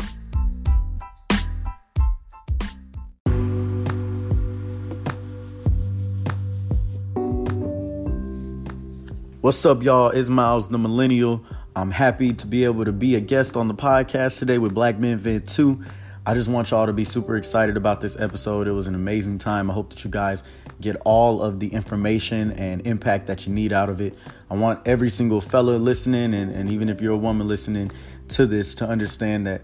What's 9.41 9.65
up, 9.67 9.83
y'all? 9.83 10.09
It's 10.09 10.29
Miles 10.31 10.69
the 10.69 10.79
Millennial. 10.79 11.45
I'm 11.77 11.91
happy 11.91 12.33
to 12.33 12.47
be 12.47 12.65
able 12.65 12.85
to 12.87 12.93
be 12.93 13.15
a 13.15 13.21
guest 13.21 13.57
on 13.57 13.69
the 13.69 13.75
podcast 13.75 14.39
today 14.39 14.57
with 14.59 14.73
Black 14.75 14.99
Men 14.99 15.19
Vent 15.19 15.47
2. 15.49 15.81
I 16.27 16.33
just 16.33 16.49
want 16.49 16.71
y'all 16.71 16.87
to 16.87 16.95
be 16.95 17.05
super 17.05 17.37
excited 17.37 17.77
about 17.77 18.01
this 18.01 18.19
episode. 18.19 18.67
It 18.67 18.73
was 18.73 18.87
an 18.87 18.95
amazing 18.95 19.39
time. 19.39 19.71
I 19.71 19.75
hope 19.75 19.91
that 19.91 20.03
you 20.03 20.11
guys 20.11 20.43
get 20.85 21.01
all 21.05 21.43
of 21.43 21.59
the 21.59 21.69
information 21.69 22.53
and 22.53 22.87
impact 22.87 23.27
that 23.27 23.47
you 23.47 23.53
need 23.53 23.73
out 23.73 23.89
of 23.89 24.01
it. 24.01 24.15
I 24.51 24.55
want 24.55 24.87
every 24.87 25.09
single 25.09 25.41
fella 25.41 25.77
listening, 25.77 26.35
and, 26.35 26.53
and 26.53 26.71
even 26.71 26.89
if 26.89 27.01
you're 27.01 27.15
a 27.15 27.17
woman 27.17 27.49
listening 27.49 27.91
to 28.29 28.47
this, 28.47 28.75
to 28.77 28.87
understand 28.87 29.47
that 29.47 29.63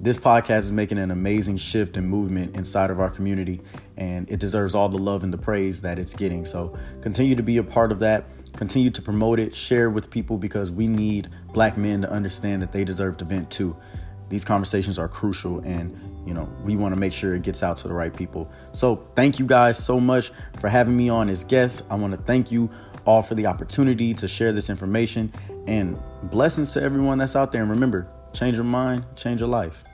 this 0.00 0.18
podcast 0.18 0.58
is 0.58 0.72
making 0.72 0.98
an 0.98 1.12
amazing 1.12 1.58
shift 1.58 1.96
and 1.96 2.08
movement 2.08 2.56
inside 2.56 2.90
of 2.90 2.98
our 2.98 3.10
community, 3.10 3.60
and 3.96 4.28
it 4.28 4.40
deserves 4.40 4.74
all 4.74 4.88
the 4.88 4.98
love 4.98 5.22
and 5.22 5.32
the 5.32 5.38
praise 5.38 5.82
that 5.82 5.98
it's 5.98 6.14
getting. 6.14 6.44
So 6.44 6.76
continue 7.02 7.36
to 7.36 7.42
be 7.42 7.58
a 7.58 7.62
part 7.62 7.92
of 7.92 8.00
that. 8.00 8.24
Continue 8.56 8.90
to 8.90 9.02
promote 9.02 9.38
it, 9.38 9.54
share 9.54 9.90
with 9.90 10.10
people 10.10 10.38
because 10.38 10.72
we 10.72 10.86
need 10.86 11.28
black 11.52 11.76
men 11.76 12.02
to 12.02 12.10
understand 12.10 12.62
that 12.62 12.72
they 12.72 12.84
deserve 12.84 13.16
to 13.18 13.24
vent 13.24 13.50
too. 13.50 13.76
These 14.28 14.44
conversations 14.44 14.98
are 14.98 15.08
crucial, 15.08 15.60
and 15.60 15.96
you 16.26 16.34
know 16.34 16.48
we 16.64 16.76
want 16.76 16.94
to 16.94 17.00
make 17.00 17.12
sure 17.12 17.34
it 17.34 17.42
gets 17.42 17.62
out 17.62 17.76
to 17.78 17.88
the 17.88 17.94
right 17.94 18.14
people. 18.14 18.50
So 18.72 19.06
thank 19.14 19.38
you 19.38 19.46
guys 19.46 19.82
so 19.82 20.00
much 20.00 20.30
for 20.60 20.68
having 20.68 20.96
me 20.96 21.08
on 21.08 21.28
as 21.28 21.44
guest. 21.44 21.82
I 21.90 21.94
want 21.94 22.14
to 22.14 22.20
thank 22.20 22.50
you 22.50 22.70
all 23.04 23.22
for 23.22 23.34
the 23.34 23.46
opportunity 23.46 24.14
to 24.14 24.28
share 24.28 24.52
this 24.52 24.70
information 24.70 25.32
and 25.66 25.98
blessings 26.24 26.70
to 26.72 26.82
everyone 26.82 27.18
that's 27.18 27.36
out 27.36 27.52
there. 27.52 27.62
And 27.62 27.70
remember, 27.70 28.08
change 28.32 28.56
your 28.56 28.64
mind, 28.64 29.04
change 29.16 29.40
your 29.40 29.48
life. 29.48 29.84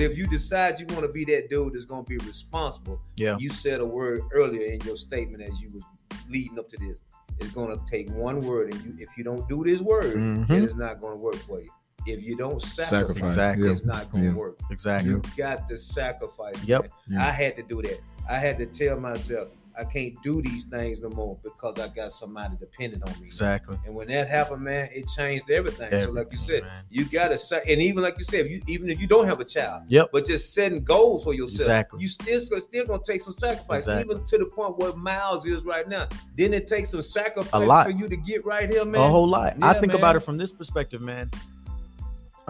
But 0.00 0.10
if 0.12 0.16
you 0.16 0.26
decide 0.26 0.80
you 0.80 0.86
want 0.86 1.02
to 1.02 1.12
be 1.12 1.26
that 1.26 1.50
dude 1.50 1.74
that's 1.74 1.84
gonna 1.84 2.04
be 2.04 2.16
responsible, 2.16 3.02
Yeah. 3.18 3.36
you 3.38 3.50
said 3.50 3.80
a 3.80 3.84
word 3.84 4.22
earlier 4.32 4.72
in 4.72 4.80
your 4.80 4.96
statement 4.96 5.42
as 5.42 5.60
you 5.60 5.68
was 5.74 5.82
leading 6.30 6.58
up 6.58 6.70
to 6.70 6.78
this. 6.78 7.02
It's 7.38 7.50
gonna 7.50 7.76
take 7.86 8.10
one 8.10 8.40
word, 8.40 8.72
and 8.72 8.82
you 8.82 8.94
if 8.98 9.10
you 9.18 9.24
don't 9.24 9.46
do 9.46 9.62
this 9.62 9.82
word, 9.82 10.16
Mhm. 10.16 10.48
it 10.50 10.64
is 10.64 10.74
not 10.74 11.02
gonna 11.02 11.16
work 11.16 11.34
for 11.36 11.60
you. 11.60 11.68
If 12.06 12.22
you 12.22 12.34
don't 12.34 12.62
sacrifice, 12.62 12.88
Sacrifice, 12.88 13.22
Exactly. 13.28 13.68
it's 13.70 13.84
not 13.84 14.10
gonna 14.10 14.24
Yeah. 14.24 14.32
work. 14.32 14.58
Exactly. 14.70 15.10
You 15.10 15.22
got 15.36 15.68
to 15.68 15.76
sacrifice. 15.76 16.56
Yep. 16.64 16.90
Yeah. 17.10 17.20
I 17.28 17.30
had 17.30 17.56
to 17.56 17.62
do 17.62 17.82
that. 17.82 18.00
I 18.26 18.38
had 18.38 18.56
to 18.58 18.64
tell 18.64 18.98
myself 18.98 19.50
I 19.78 19.84
can't 19.84 20.14
do 20.22 20.42
these 20.42 20.64
things 20.64 21.00
no 21.00 21.08
more 21.10 21.38
because 21.42 21.78
I 21.78 21.88
got 21.88 22.12
somebody 22.12 22.54
dependent 22.58 23.02
on 23.08 23.20
me. 23.20 23.26
Exactly. 23.26 23.78
And 23.86 23.94
when 23.94 24.08
that 24.08 24.28
happened, 24.28 24.62
man, 24.62 24.88
it 24.92 25.06
changed 25.08 25.50
everything. 25.50 25.98
so, 26.00 26.10
like 26.10 26.28
you 26.32 26.38
said, 26.38 26.62
man. 26.62 26.84
you 26.90 27.04
gotta 27.04 27.38
say, 27.38 27.60
and 27.66 27.80
even 27.80 28.02
like 28.02 28.18
you 28.18 28.24
said, 28.24 28.48
you 28.50 28.60
even 28.66 28.88
if 28.90 29.00
you 29.00 29.06
don't 29.06 29.26
have 29.26 29.40
a 29.40 29.44
child, 29.44 29.84
Yep. 29.88 30.10
but 30.12 30.24
just 30.26 30.52
setting 30.54 30.82
goals 30.84 31.24
for 31.24 31.34
yourself, 31.34 31.60
Exactly. 31.60 32.00
you 32.02 32.08
still 32.08 32.40
still 32.40 32.86
gonna 32.86 33.02
take 33.04 33.20
some 33.20 33.34
sacrifice, 33.34 33.82
Exactly. 33.86 34.14
even 34.14 34.24
to 34.26 34.38
the 34.38 34.46
point 34.46 34.78
where 34.78 34.92
Miles 34.94 35.46
is 35.46 35.64
right 35.64 35.86
now. 35.88 36.08
Didn't 36.36 36.54
it 36.54 36.66
take 36.66 36.86
some 36.86 37.02
sacrifice 37.02 37.52
A 37.52 37.58
lot. 37.58 37.86
for 37.86 37.92
you 37.92 38.08
to 38.08 38.16
get 38.16 38.44
right 38.44 38.70
here, 38.72 38.84
man? 38.84 39.00
A 39.00 39.08
whole 39.08 39.28
lot. 39.28 39.56
I 39.62 39.74
think 39.74 39.92
man. 39.92 39.96
about 39.96 40.16
it 40.16 40.20
from 40.20 40.36
this 40.36 40.52
perspective, 40.52 41.00
man. 41.00 41.30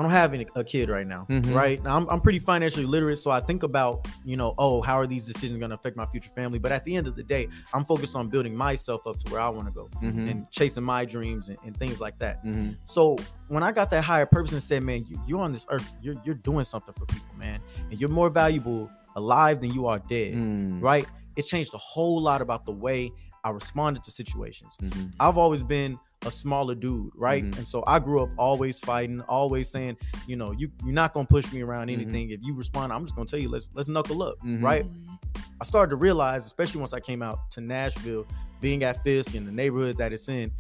I 0.01 0.03
don't 0.03 0.13
have 0.13 0.33
any, 0.33 0.47
a 0.55 0.65
kid 0.65 0.89
right 0.89 1.07
now, 1.07 1.27
Mhm. 1.29 1.55
right? 1.55 1.83
Now 1.83 1.95
I'm, 1.95 2.09
I'm 2.09 2.23
pretty 2.23 2.39
financially 2.39 2.87
literate, 2.87 3.19
so 3.19 3.31
I 3.31 3.39
think 3.41 3.63
about, 3.65 4.09
you 4.25 4.35
know, 4.35 4.55
oh, 4.57 4.81
how 4.81 4.95
are 4.95 5.07
these 5.07 5.27
decisions 5.27 5.59
going 5.59 5.69
to 5.69 5.75
affect 5.75 5.95
my 5.95 6.07
future 6.07 6.31
family? 6.31 6.59
But 6.59 6.73
at 6.73 6.85
the 6.85 6.97
end 6.97 7.07
of 7.07 7.17
the 7.17 7.23
day, 7.23 7.49
I'm 7.75 7.85
focused 7.85 8.17
on 8.17 8.31
building 8.31 8.57
myself 8.57 9.07
up 9.07 9.19
to 9.19 9.31
where 9.31 9.43
I 9.43 9.51
want 9.51 9.69
to 9.69 9.75
go 9.75 9.91
Mhm. 10.03 10.31
and 10.31 10.51
chasing 10.51 10.85
my 10.85 11.05
dreams 11.05 11.51
and, 11.51 11.59
and 11.67 11.77
things 11.77 12.01
like 12.01 12.19
that. 12.19 12.43
Mhm. 12.47 12.77
So 12.87 13.17
when 13.49 13.63
I 13.63 13.73
got 13.73 13.91
that 13.91 14.03
higher 14.03 14.25
purpose 14.25 14.53
and 14.53 14.63
said, 14.63 14.83
man, 14.83 15.05
you, 15.07 15.21
you're 15.27 15.41
on 15.43 15.53
this 15.53 15.67
earth, 15.69 15.87
you're 16.01 16.17
you're 16.25 16.35
doing 16.35 16.65
something 16.65 16.95
for 16.95 17.05
people, 17.05 17.37
man, 17.37 17.61
and 17.91 18.01
you're 18.01 18.09
more 18.09 18.31
valuable 18.31 18.91
alive 19.17 19.61
than 19.61 19.71
you 19.75 19.87
are 19.87 19.99
dead, 19.99 20.33
Mm. 20.33 20.81
right? 20.81 21.07
It 21.37 21.43
changed 21.43 21.75
a 21.75 21.79
whole 21.79 22.23
lot 22.23 22.41
about 22.41 22.65
the 22.65 22.73
way 22.73 23.13
I 23.45 23.51
responded 23.51 24.05
to 24.05 24.11
situations. 24.11 24.77
Mhm. 24.83 25.13
I've 25.19 25.39
always 25.39 25.63
been 25.63 25.99
a 26.27 26.31
smaller 26.31 26.75
dude, 26.75 27.11
right? 27.17 27.45
Mhm. 27.45 27.59
And 27.59 27.67
so 27.69 27.83
I 27.87 27.99
grew 27.99 28.23
up 28.23 28.29
always 28.37 28.79
fighting, 28.81 29.21
always 29.23 29.71
saying, 29.71 29.97
you 30.27 30.37
know, 30.37 30.53
you 30.53 30.71
you're 30.85 30.93
not 30.93 31.13
gonna 31.15 31.27
push 31.27 31.51
me 31.53 31.63
around 31.63 31.89
Mhm. 31.89 31.95
anything. 31.95 32.31
If 32.31 32.41
you 32.43 32.55
respond, 32.55 32.93
I'm 32.93 33.03
just 33.05 33.15
gonna 33.17 33.27
tell 33.27 33.41
you, 33.41 33.49
let's 33.49 33.69
let's 33.75 33.89
knuckle 33.89 34.23
up, 34.23 34.35
Mhm. 34.45 34.63
right? 34.63 34.85
I 35.61 35.65
started 35.65 35.91
to 35.91 35.97
realize, 35.97 36.45
especially 36.47 36.81
once 36.81 36.93
I 36.95 37.01
came 37.01 37.23
out 37.23 37.51
to 37.53 37.61
Nashville, 37.61 38.27
being 38.61 38.83
at 38.85 39.03
Fisk 39.03 39.35
in 39.35 39.47
the 39.47 39.53
neighborhood 39.53 39.97
that 39.99 40.13
it's 40.13 40.29
in. 40.29 40.51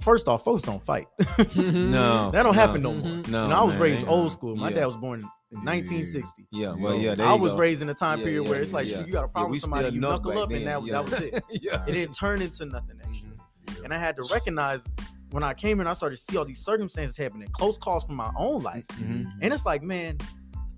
First 0.00 0.26
off, 0.28 0.42
folks 0.42 0.62
don't 0.62 0.82
fight. 0.84 1.06
No, 1.54 2.30
that 2.32 2.42
don't 2.42 2.52
no. 2.56 2.60
happen 2.60 2.82
no 2.82 2.92
more. 2.94 3.22
No, 3.28 3.44
and 3.44 3.52
I 3.54 3.62
was 3.62 3.74
man, 3.74 3.82
raised 3.82 4.08
old 4.08 4.32
school. 4.32 4.56
My 4.56 4.70
yeah. 4.70 4.76
dad 4.76 4.86
was 4.86 4.96
born 4.96 5.20
in 5.58 5.64
1960. 5.64 6.46
Yeah, 6.52 6.68
well, 6.68 6.78
So 6.78 6.94
yeah, 6.96 7.14
I 7.20 7.34
was 7.34 7.52
go. 7.52 7.58
raised 7.58 7.82
in 7.82 7.88
a 7.88 7.94
time 7.94 8.18
Yeah, 8.20 8.24
period 8.24 8.44
yeah, 8.44 8.50
where 8.50 8.60
it's 8.60 8.72
like 8.72 8.86
you 8.88 9.06
got 9.06 9.24
a 9.24 9.28
problem 9.28 9.52
with 9.52 9.60
somebody, 9.60 9.94
you 9.94 10.00
knuckle 10.00 10.36
up, 10.38 10.50
and 10.50 10.66
that, 10.66 10.84
that 10.90 11.04
was 11.04 11.12
it. 11.14 11.42
yeah. 11.50 11.84
It 11.86 11.92
didn't 11.92 12.14
turn 12.14 12.42
into 12.42 12.66
nothing 12.66 12.98
extra. 13.06 13.30
Mhm. 13.30 13.84
And 13.84 13.94
I 13.94 13.98
had 13.98 14.16
to 14.16 14.22
recognize 14.32 14.86
when 15.30 15.42
I 15.42 15.54
came 15.54 15.80
in, 15.80 15.86
I 15.86 15.92
started 15.92 16.16
to 16.16 16.22
see 16.22 16.36
all 16.36 16.44
these 16.44 16.60
circumstances 16.60 17.16
happening, 17.16 17.48
close 17.52 17.76
calls 17.78 18.04
from 18.04 18.14
my 18.16 18.30
own 18.36 18.62
life. 18.62 18.86
Mhm. 18.88 19.30
And 19.42 19.52
it's 19.52 19.66
like, 19.66 19.82
man, 19.82 20.18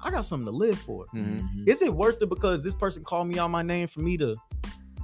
I 0.01 0.11
got 0.11 0.24
something 0.26 0.47
to 0.47 0.53
live 0.53 0.79
for. 0.79 1.07
Mhm. 1.14 1.66
Is 1.68 1.83
it 1.83 1.93
worth 1.95 2.22
it 2.22 2.29
because 2.29 2.62
this 2.64 2.74
person 2.74 3.05
called 3.05 3.29
me 3.29 3.39
out 3.39 3.51
my 3.51 3.62
name 3.62 3.87
for 3.89 4.01
me 4.01 4.16
to 4.18 4.37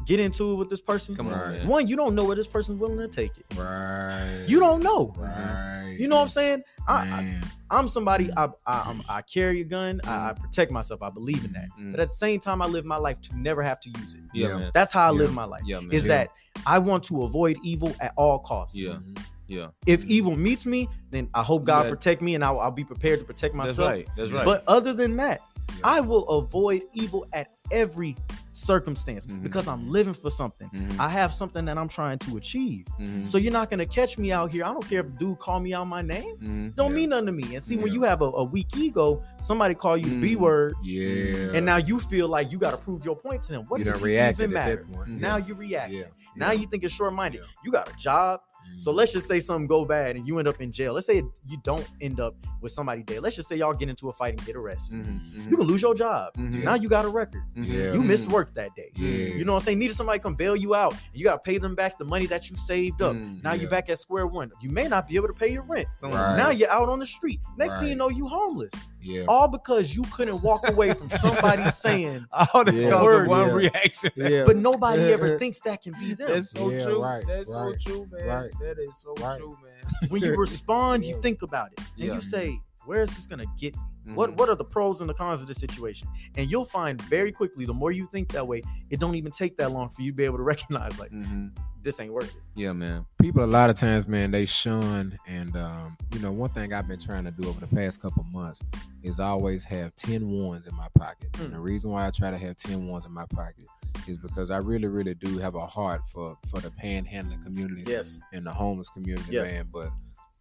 get 0.07 0.21
into 0.21 0.53
it 0.53 0.55
with 0.57 0.71
this 0.71 0.81
person? 0.81 1.15
Come 1.15 1.29
on, 1.29 1.33
Right. 1.39 1.67
One, 1.67 1.87
you 1.89 1.97
don't 1.97 2.15
know 2.15 2.25
where 2.25 2.37
this 2.37 2.47
person's 2.47 2.79
willing 2.79 2.99
to 2.99 3.09
take 3.09 3.33
it. 3.39 3.47
Right. 3.57 4.45
You 4.47 4.61
don't 4.61 4.83
know. 4.83 5.15
Right. 5.17 5.97
You 5.99 6.09
know 6.09 6.17
what 6.17 6.23
I'm 6.23 6.29
saying? 6.29 6.63
I, 6.89 6.95
I, 6.95 7.41
I'm 7.79 7.89
somebody. 7.89 8.31
I 8.37 8.47
I, 8.67 8.85
I'm, 8.87 9.03
I 9.09 9.23
carry 9.23 9.61
a 9.61 9.65
gun. 9.65 10.01
I, 10.05 10.11
I 10.11 10.33
Mm-hmm. 10.33 10.43
protect 10.45 10.71
myself. 10.71 11.03
I 11.03 11.11
believe 11.11 11.45
in 11.45 11.53
that. 11.53 11.69
Mhm. 11.79 11.93
But 11.93 12.01
at 12.01 12.09
the 12.09 12.15
same 12.15 12.41
time, 12.41 12.61
I 12.63 12.67
live 12.67 12.85
my 12.85 12.97
life 12.97 13.21
to 13.23 13.39
never 13.39 13.63
have 13.63 13.81
to 13.81 13.91
use 13.91 14.15
it. 14.15 14.21
Yeah, 14.33 14.49
Yeah. 14.49 14.59
man. 14.59 14.71
That's 14.75 14.93
how 14.93 15.09
I 15.09 15.13
Yeah. 15.13 15.19
live 15.19 15.33
my 15.35 15.45
life. 15.45 15.63
Yeah, 15.65 15.81
man. 15.81 15.93
Is 15.93 16.05
Yeah. 16.05 16.09
that 16.25 16.29
I 16.67 16.79
want 16.79 17.05
to 17.05 17.23
avoid 17.23 17.57
evil 17.63 17.95
at 18.01 18.13
all 18.17 18.39
costs. 18.41 18.77
Yeah. 18.77 18.99
Yeah. 19.47 19.69
If 19.87 20.05
evil 20.07 20.37
meets 20.37 20.65
me, 20.67 20.89
then 21.11 21.29
I 21.35 21.43
hope 21.43 21.65
God 21.65 21.85
Yeah. 21.85 21.91
protect 21.91 22.23
me, 22.23 22.35
and 22.35 22.43
I'll, 22.45 22.59
I'll 22.61 22.71
be 22.71 22.85
prepared 22.85 23.19
to 23.21 23.25
protect 23.25 23.55
That's 23.57 23.69
myself. 23.79 23.89
right. 23.91 24.09
That's 24.17 24.31
right. 24.31 24.45
But 24.45 24.65
other 24.67 24.93
than 24.95 25.17
that, 25.17 25.41
Yeah. 25.54 25.54
I 25.83 26.01
will 26.01 26.27
avoid 26.29 26.83
evil 26.93 27.27
at 27.33 27.51
every 27.71 28.17
circumstance 28.53 29.27
Mhm. 29.27 29.43
because 29.43 29.67
I'm 29.67 29.89
living 29.91 30.15
for 30.15 30.31
something. 30.31 30.69
Mhm. 30.71 30.99
I 31.01 31.09
have 31.09 31.33
something 31.33 31.65
that 31.65 31.77
I'm 31.77 31.89
trying 31.89 32.19
to 32.21 32.37
achieve. 32.37 32.87
Mhm. 33.01 33.27
So 33.27 33.37
you're 33.37 33.53
not 33.53 33.69
gonna 33.69 33.85
catch 33.87 34.17
me 34.17 34.31
out 34.33 34.51
here. 34.51 34.65
I 34.65 34.73
don't 34.73 34.87
care 34.87 35.01
if 35.01 35.07
a 35.07 35.11
dude 35.11 35.39
call 35.41 35.59
me 35.61 35.75
out 35.75 35.87
my 35.87 36.03
name. 36.03 36.37
Mhm. 36.37 36.77
Don't 36.77 36.91
Yeah. 36.91 36.97
mean 36.97 37.09
nothing 37.11 37.27
to 37.27 37.33
me. 37.33 37.55
And 37.55 37.63
see, 37.63 37.77
when 37.77 37.93
you 37.93 38.03
have 38.03 38.23
a, 38.23 38.27
a 38.27 38.45
weak 38.45 38.77
ego, 38.77 39.23
somebody 39.41 39.75
call 39.75 39.97
you 39.97 40.21
B 40.21 40.37
Mm. 40.37 40.41
word, 40.41 40.75
Yeah. 40.83 41.53
and 41.55 41.67
now 41.67 41.77
you 41.79 41.99
feel 41.99 42.29
like 42.29 42.53
you 42.53 42.59
got 42.59 42.71
to 42.71 42.77
prove 42.77 43.05
your 43.05 43.17
point 43.17 43.43
to 43.43 43.49
them. 43.53 43.65
What 43.69 43.79
you 43.81 43.85
does 43.87 44.01
it 44.03 44.31
even 44.31 44.53
matter? 44.53 44.87
Now 45.07 45.37
you 45.37 45.55
react. 45.55 45.93
Yeah. 45.93 46.05
Now 46.37 46.53
Yeah. 46.53 46.61
you 46.61 46.67
think 46.69 46.85
it's 46.85 46.95
short-minded. 46.95 47.41
Yeah. 47.41 47.47
You 47.65 47.73
got 47.73 47.89
a 47.93 47.97
job. 47.97 48.41
So 48.79 48.91
let's 48.93 49.13
just 49.13 49.27
say 49.29 49.41
something 49.41 49.67
go 49.67 49.85
bad 49.85 50.17
and 50.17 50.27
you 50.27 50.39
end 50.39 50.49
up 50.49 50.61
in 50.61 50.73
jail. 50.73 50.95
Let's 50.95 51.07
say 51.07 51.17
you 51.47 51.59
don't 51.63 51.89
end 52.01 52.21
up 52.21 52.35
with 52.61 52.73
somebody 52.73 53.03
dead. 53.03 53.23
Let's 53.23 53.37
just 53.37 53.49
say 53.49 53.57
y'all 53.57 53.73
get 53.75 53.89
into 53.89 54.09
a 54.09 54.13
fight 54.13 54.35
and 54.37 54.45
get 54.47 54.57
arrested. 54.57 55.03
Mhm. 55.05 55.51
You 55.51 55.57
can 55.57 55.67
lose 55.67 55.83
your 55.83 55.95
job. 55.95 56.33
Mhm. 56.35 56.65
Now 56.65 56.75
you 56.75 56.89
got 56.89 57.05
a 57.05 57.09
record. 57.09 57.43
Mhm. 57.57 57.67
Yeah. 57.67 57.93
You 57.93 58.03
missed 58.03 58.29
work 58.31 58.55
that 58.55 58.75
day. 58.75 58.91
Yeah. 58.97 59.35
You 59.35 59.45
know 59.45 59.53
what 59.53 59.59
I'm 59.63 59.65
saying? 59.65 59.79
Needed 59.79 59.95
somebody 59.95 60.19
to 60.19 60.23
come 60.23 60.35
bail 60.35 60.57
you 60.57 60.75
out. 60.75 60.93
And 60.93 61.01
you 61.13 61.25
got 61.25 61.43
to 61.43 61.51
pay 61.51 61.59
them 61.59 61.75
back 61.75 61.99
the 61.99 62.05
money 62.05 62.27
that 62.27 62.51
you 62.51 62.57
saved 62.57 63.01
up. 63.03 63.15
Mm, 63.15 63.43
now 63.43 63.53
yeah. 63.53 63.61
you're 63.63 63.71
back 63.71 63.89
at 63.91 63.99
square 63.99 64.27
one. 64.27 64.51
You 64.61 64.71
may 64.71 64.89
not 64.89 65.07
be 65.09 65.17
able 65.17 65.29
to 65.29 65.35
pay 65.35 65.53
your 65.53 65.63
rent. 65.63 65.87
Right. 66.03 66.37
Now 66.37 66.51
you're 66.51 66.71
out 66.71 66.89
on 66.89 66.99
the 66.99 67.07
street. 67.07 67.41
Next 67.57 67.79
thing 67.79 67.89
you 67.89 67.97
know, 67.97 68.09
you 68.09 68.27
homeless. 68.27 68.89
Yeah. 69.01 69.25
All 69.29 69.47
because 69.49 69.95
you 69.95 70.03
couldn't 70.11 70.41
walk 70.43 70.67
away 70.69 70.95
from 70.95 71.11
somebody 71.11 71.71
saying, 71.71 72.27
All 72.33 72.65
the 72.65 72.73
Yeah. 72.75 72.87
because 72.89 73.03
Words. 73.05 73.29
one 73.29 73.47
Yeah. 73.49 73.55
reaction. 73.55 74.11
Yeah. 74.17 74.45
but 74.47 74.57
nobody 74.57 75.03
ever 75.13 75.39
thinks 75.39 75.61
that 75.63 75.83
can 75.83 75.93
be 76.01 76.15
them. 76.15 76.29
That's 76.29 76.51
so 76.51 76.71
Yeah, 76.71 76.85
true. 76.85 77.03
right, 77.03 77.25
That's 77.27 77.53
so 77.53 77.75
true, 77.81 78.07
man. 78.11 78.51
Right. 78.61 78.77
That 78.77 78.83
is 78.83 78.97
so 78.97 79.15
Right. 79.21 79.39
true, 79.39 79.57
man. 79.63 79.93
when 80.11 80.23
you 80.23 80.37
respond, 80.37 81.05
you 81.05 81.21
think 81.21 81.43
about 81.43 81.73
it. 81.73 81.81
And 81.97 82.07
Yeah. 82.09 82.15
you 82.15 82.21
say, 82.21 82.61
where 82.87 83.03
is 83.03 83.15
this 83.15 83.27
gonna 83.27 83.47
get 83.59 83.75
me? 84.05 84.13
What 84.15 84.31
Mhm. 84.33 84.37
what 84.39 84.49
are 84.51 84.55
the 84.55 84.65
pros 84.65 85.01
and 85.01 85.09
the 85.09 85.15
cons 85.15 85.41
of 85.41 85.47
this 85.47 85.57
situation? 85.59 86.07
And 86.37 86.51
you'll 86.51 86.67
find 86.67 87.01
very 87.03 87.33
quickly, 87.33 87.65
the 87.65 87.73
more 87.73 87.91
you 87.91 88.07
think 88.13 88.33
that 88.33 88.47
way, 88.47 88.63
it 88.91 89.01
don't 89.01 89.15
even 89.15 89.33
take 89.33 89.57
that 89.57 89.71
long 89.73 89.89
for 89.89 90.03
you 90.03 90.11
to 90.13 90.17
be 90.17 90.25
able 90.25 90.37
to 90.37 90.43
recognize 90.55 90.99
like 90.99 91.11
Mhm. 91.11 91.57
this 91.83 91.99
ain't 92.01 92.13
worth 92.13 92.35
it. 92.37 92.43
Yeah, 92.55 92.73
man. 92.73 93.07
people 93.19 93.43
a 93.43 93.47
lot 93.47 93.71
of 93.71 93.77
times 93.77 94.07
man 94.07 94.31
they 94.31 94.45
shun 94.45 95.19
and 95.27 95.57
um, 95.57 95.97
you 96.13 96.19
know 96.21 96.31
one 96.31 96.51
thing 96.51 96.75
i've 96.75 96.87
been 96.87 96.99
trying 97.01 97.25
to 97.25 97.31
do 97.31 97.49
over 97.49 97.59
the 97.59 97.67
past 97.75 97.99
couple 98.03 98.23
months 98.25 98.61
is 99.03 99.19
always 99.19 99.65
have 99.65 99.95
10 99.95 100.29
ones 100.29 100.67
in 100.67 100.75
my 100.77 100.89
pocket 100.95 101.33
Mm. 101.33 101.47
and 101.47 101.55
the 101.55 101.59
reason 101.59 101.91
why 101.91 102.07
i 102.07 102.11
try 102.11 102.31
to 102.31 102.37
have 102.37 102.55
10 102.57 102.87
ones 102.87 103.07
in 103.07 103.13
my 103.13 103.25
pocket 103.25 103.67
is 104.07 104.19
because 104.19 104.51
i 104.51 104.59
really 104.59 104.89
really 104.89 105.15
do 105.15 105.39
have 105.39 105.55
a 105.55 105.67
heart 105.67 106.01
for 106.13 106.37
for 106.49 106.61
the 106.61 106.71
panhandling 106.71 107.43
community 107.45 107.85
Yes. 107.87 108.19
and 108.33 108.45
the 108.47 108.51
homeless 108.53 108.89
community 108.91 109.33
Yes. 109.33 109.51
man 109.53 109.67
but 109.73 109.91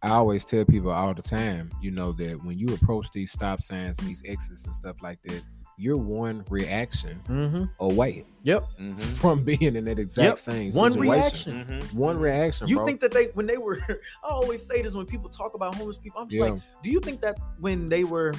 I 0.02 0.10
always 0.10 0.44
tell 0.44 0.66
people 0.66 0.90
all 0.90 1.14
the 1.14 1.22
time, 1.22 1.70
you 1.80 1.90
know, 1.90 2.12
that 2.12 2.38
when 2.44 2.58
you 2.58 2.66
approach 2.74 3.10
these 3.10 3.32
stop 3.32 3.62
signs 3.62 3.98
and 3.98 4.06
these 4.06 4.22
exits 4.26 4.66
and 4.66 4.74
stuff 4.74 4.96
like 5.02 5.18
that, 5.22 5.42
you're 5.78 5.96
one 5.96 6.44
reaction 6.50 7.22
Mm-hmm. 7.26 7.64
away 7.80 8.26
Yep. 8.42 8.66
Mhm. 8.78 9.00
from 9.22 9.42
being 9.42 9.76
in 9.76 9.84
that 9.86 9.98
exact 9.98 10.26
Yep. 10.26 10.38
same 10.38 10.72
One 10.72 10.92
situation. 10.92 11.56
reaction. 11.56 11.80
Mhm. 11.80 11.94
One 11.94 12.18
reaction. 12.18 12.68
You 12.68 12.76
bro. 12.76 12.84
think 12.86 13.00
that 13.00 13.12
they 13.12 13.28
when 13.32 13.46
they 13.46 13.56
were 13.56 13.78
I 14.22 14.28
always 14.28 14.62
say 14.66 14.82
this 14.82 14.94
when 14.94 15.06
people 15.06 15.30
talk 15.30 15.54
about 15.54 15.74
homeless 15.74 15.96
people. 15.96 16.20
I'm 16.20 16.28
just 16.28 16.38
Yeah. 16.38 16.50
like, 16.50 16.62
do 16.82 16.90
you 16.90 17.00
think 17.00 17.22
that 17.22 17.38
when 17.60 17.88
they 17.88 18.04
were 18.04 18.34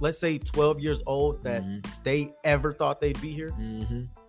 let's 0.00 0.20
say 0.20 0.38
12 0.38 0.78
years 0.78 1.02
old 1.06 1.42
that 1.42 1.64
Mhm. 1.64 1.84
they 2.04 2.32
ever 2.44 2.72
thought 2.72 3.00
they'd 3.00 3.20
be 3.20 3.32
here? 3.32 3.50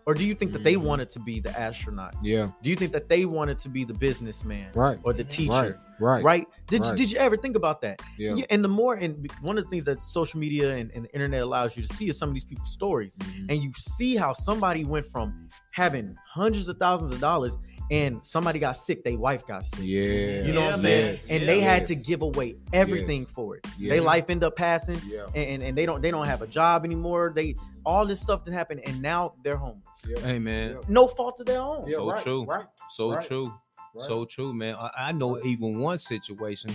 Or 0.08 0.14
do 0.14 0.24
you 0.24 0.36
think 0.36 0.51
that 0.53 0.64
they 0.64 0.78
wanted 0.78 1.10
to 1.12 1.20
be 1.20 1.39
the 1.39 1.58
astronaut? 1.60 2.14
Yeah. 2.22 2.51
Do 2.62 2.70
you 2.70 2.76
think 2.76 2.91
that 2.91 3.10
they 3.10 3.26
wanted 3.26 3.58
to 3.60 3.70
be 3.70 3.84
the 3.86 3.93
businessman 3.93 4.72
Right. 4.76 4.99
or 5.03 5.14
the 5.14 5.24
teacher? 5.24 5.80
Right. 5.99 6.24
Right? 6.24 6.47
Did 6.68 6.82
Right. 6.82 6.91
you 6.91 6.97
did 6.97 7.12
you 7.12 7.18
ever 7.20 7.38
think 7.38 7.56
about 7.56 7.82
that? 7.82 8.01
Yeah. 8.20 8.36
and 8.49 8.64
the 8.64 8.68
more 8.68 8.95
and 8.95 9.28
one 9.41 9.58
of 9.58 9.64
the 9.64 9.70
things 9.70 9.86
that 9.86 9.99
social 10.01 10.39
media 10.39 10.76
and, 10.76 10.91
and 10.91 11.06
the 11.06 11.14
internet 11.14 11.41
allows 11.41 11.76
you 11.78 11.84
to 11.84 11.95
see 11.95 12.10
is 12.10 12.18
some 12.20 12.30
of 12.30 12.36
these 12.36 12.43
people's 12.43 12.72
stories. 12.72 13.18
Mhm. 13.18 13.45
And 13.49 13.64
you 13.64 13.72
see 13.78 14.16
how 14.16 14.34
somebody 14.34 14.84
went 14.84 15.06
from 15.08 15.49
having 15.72 16.16
hundreds 16.28 16.68
of 16.68 16.78
thousands 16.78 17.12
of 17.12 17.20
dollars 17.20 17.58
and 17.92 18.26
somebody 18.26 18.60
got 18.60 18.78
sick, 18.78 19.04
their 19.04 19.18
wife 19.18 19.46
got 19.46 19.66
sick. 19.66 19.80
Yeah. 19.84 20.46
You 20.46 20.54
know 20.54 20.66
what 20.66 20.74
I'm 20.74 20.80
saying? 20.80 21.06
man. 21.06 21.18
And 21.32 21.42
Yeah. 21.42 21.46
they 21.48 21.60
had 21.62 21.86
to 21.86 21.96
give 21.96 22.22
away 22.22 22.56
everything 22.74 23.22
Yes. 23.22 23.30
for 23.32 23.58
it. 23.58 23.66
Yes. 23.78 23.92
Their 23.92 24.02
life 24.02 24.30
end 24.30 24.44
up 24.44 24.56
passing 24.56 25.00
Yeah. 25.08 25.26
and, 25.36 25.36
and, 25.50 25.64
and 25.64 25.78
they 25.78 25.86
don't 25.86 26.02
they 26.02 26.12
don't 26.12 26.26
have 26.26 26.42
a 26.42 26.48
job 26.48 26.84
anymore. 26.86 27.32
They 27.36 27.56
all 27.86 28.06
this 28.08 28.20
stuff 28.20 28.44
that 28.46 28.54
happened 28.54 28.82
and 28.86 29.02
now 29.02 29.34
they're 29.44 29.58
homeless. 29.58 29.84
Yeah. 30.08 30.20
Hey 30.22 30.40
man, 30.40 30.78
No 30.88 31.08
fault 31.08 31.40
of 31.40 31.46
their 31.46 31.62
own. 31.62 31.86
Yeah, 31.88 31.96
So 31.98 32.10
right, 32.12 32.24
true. 32.24 32.44
Right. 32.46 32.66
so 32.90 33.12
Right. 33.14 33.22
true. 33.26 33.54
Right. 33.94 34.06
So 34.06 34.26
true, 34.26 34.54
man. 34.54 34.76
I, 34.78 34.90
I 34.98 35.12
know 35.12 35.42
even 35.44 35.80
one 35.80 35.98
situation. 36.00 36.72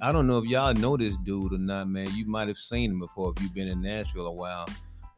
I 0.00 0.10
don't 0.10 0.26
know 0.26 0.38
if 0.38 0.46
y'all 0.46 0.72
know 0.74 0.96
this 0.96 1.16
dude 1.18 1.52
or 1.52 1.58
not, 1.58 1.86
man. 1.88 2.08
You 2.14 2.24
might 2.26 2.48
have 2.48 2.56
seen 2.56 2.92
him 2.92 2.98
before 2.98 3.32
if 3.36 3.42
you've 3.42 3.52
been 3.52 3.68
in 3.68 3.82
Nashville 3.82 4.26
a 4.26 4.32
while. 4.32 4.66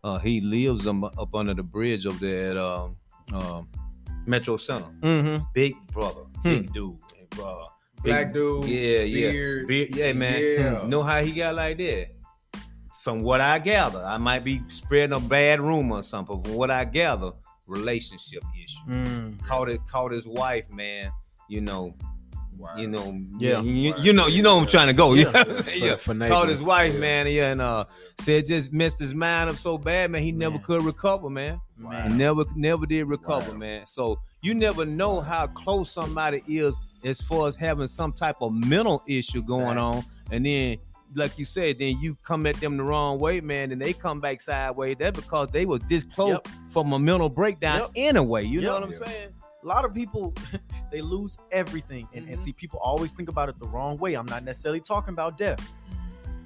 Uh, 0.03 0.19
he 0.19 0.41
lives 0.41 0.87
um, 0.87 1.05
up 1.05 1.35
under 1.35 1.55
the 1.55 1.63
bridge 1.63 2.07
over 2.07 2.19
there 2.19 2.51
at 2.51 2.57
um, 2.59 2.97
um, 3.33 3.69
Metro 4.27 4.57
Center. 4.57 4.89
Mm-hmm. 5.01 5.45
Big 5.55 5.75
brother, 5.93 6.23
big 6.43 6.73
dude, 6.73 6.97
uh, 7.43 7.67
big- 8.03 8.13
Black 8.13 8.33
dude. 8.33 8.65
Yeah, 8.67 9.01
yeah, 9.01 9.31
beard. 9.31 9.69
Beard- 9.69 9.97
yeah, 9.97 10.13
man. 10.13 10.41
Yeah. 10.43 10.87
Know 10.87 11.03
how 11.03 11.21
he 11.23 11.33
got 11.33 11.55
like 11.55 11.77
that? 11.79 12.09
From 13.03 13.23
what 13.23 13.41
I 13.41 13.59
gather, 13.59 13.99
I 14.03 14.17
might 14.19 14.45
be 14.45 14.63
spreading 14.69 15.15
a 15.15 15.21
bad 15.21 15.61
rumor 15.61 15.97
or 15.97 16.03
something. 16.03 16.37
But 16.41 16.49
from 16.49 16.57
what 16.57 16.71
I 16.71 16.85
gather, 16.87 17.33
relationship 17.67 18.43
issue. 18.63 18.79
Mm. 18.89 19.43
Caught 19.47 19.69
it, 19.71 19.81
caught 19.91 20.13
his 20.13 20.27
wife, 20.27 20.69
man. 20.71 21.11
You 21.49 21.61
know, 21.61 21.95
Wow. 22.57 22.77
you 22.79 22.87
know, 22.87 23.21
Yeah. 23.39 23.61
you, 23.63 23.93
you 23.99 24.13
know, 24.13 24.27
you 24.29 24.41
know, 24.43 24.59
I'm 24.59 24.67
trying 24.69 24.87
to 24.87 24.93
go. 24.95 25.13
Yeah. 25.15 25.33
Yeah, 25.35 25.45
yeah. 25.75 25.97
For- 25.97 26.15
for 26.15 26.29
Called 26.29 26.49
his 26.49 26.63
wife, 26.63 26.95
Yeah. 26.95 27.01
man, 27.01 27.27
yeah, 27.27 27.51
and 27.53 27.61
uh, 27.61 27.85
said 28.21 28.47
just 28.47 28.73
messed 28.73 29.01
his 29.01 29.13
mind 29.15 29.51
up 29.51 29.57
so 29.57 29.77
bad, 29.77 30.11
man. 30.13 30.23
He 30.23 30.31
never 30.33 30.55
Man. 30.55 30.63
could 30.63 30.83
recover, 30.85 31.29
man. 31.29 31.61
Man. 31.77 32.17
Never, 32.17 32.45
never 32.55 32.87
did 32.87 33.05
recover, 33.05 33.53
Wow. 33.53 33.57
man. 33.59 33.87
So 33.87 34.19
you 34.43 34.55
never 34.55 34.85
know 34.85 35.21
how 35.21 35.47
close 35.49 35.91
somebody 35.91 36.43
is 36.47 36.77
as 37.05 37.21
far 37.21 37.49
as 37.49 37.57
having 37.57 37.89
some 37.89 38.13
type 38.13 38.37
of 38.41 38.53
mental 38.53 39.03
issue 39.09 39.43
going 39.43 39.77
Exactly. 39.79 39.83
on, 39.99 40.05
and 40.31 40.47
then. 40.47 40.79
Like 41.17 41.39
you 41.39 41.45
said, 41.45 41.79
then 41.79 42.01
you 42.01 42.17
come 42.25 42.45
at 42.45 42.57
them 42.57 42.77
the 42.77 42.83
wrong 42.83 43.21
way, 43.21 43.41
man, 43.41 43.71
and 43.71 43.81
they 43.81 43.93
come 43.93 44.21
back 44.21 44.41
sideways. 44.41 44.97
That 44.99 45.15
because 45.15 45.47
they 45.53 45.65
was 45.65 45.81
this 45.89 46.03
close 46.03 46.31
Yep. 46.45 46.49
from 46.71 46.93
a 46.93 46.99
mental 46.99 47.29
breakdown 47.29 47.79
Yep. 47.83 47.91
anyway. 47.95 48.45
You 48.45 48.63
know 48.63 48.75
what 48.75 48.83
I'm 48.83 48.91
Yeah. 48.91 48.97
saying? 49.05 49.29
a 49.63 49.67
lot 49.67 49.85
of 49.85 49.95
people 49.95 50.35
they 50.91 51.01
lose 51.01 51.39
everything 51.53 52.09
and, 52.15 52.27
and 52.29 52.37
Mhm. 52.37 52.41
see 52.41 52.53
people 52.53 52.81
always 52.83 53.13
think 53.13 53.29
about 53.29 53.49
it 53.49 53.59
the 53.61 53.67
wrong 53.69 53.97
way 53.97 54.13
i'm 54.15 54.27
not 54.27 54.43
necessarily 54.45 54.81
talking 54.81 55.13
about 55.15 55.39
death 55.39 55.59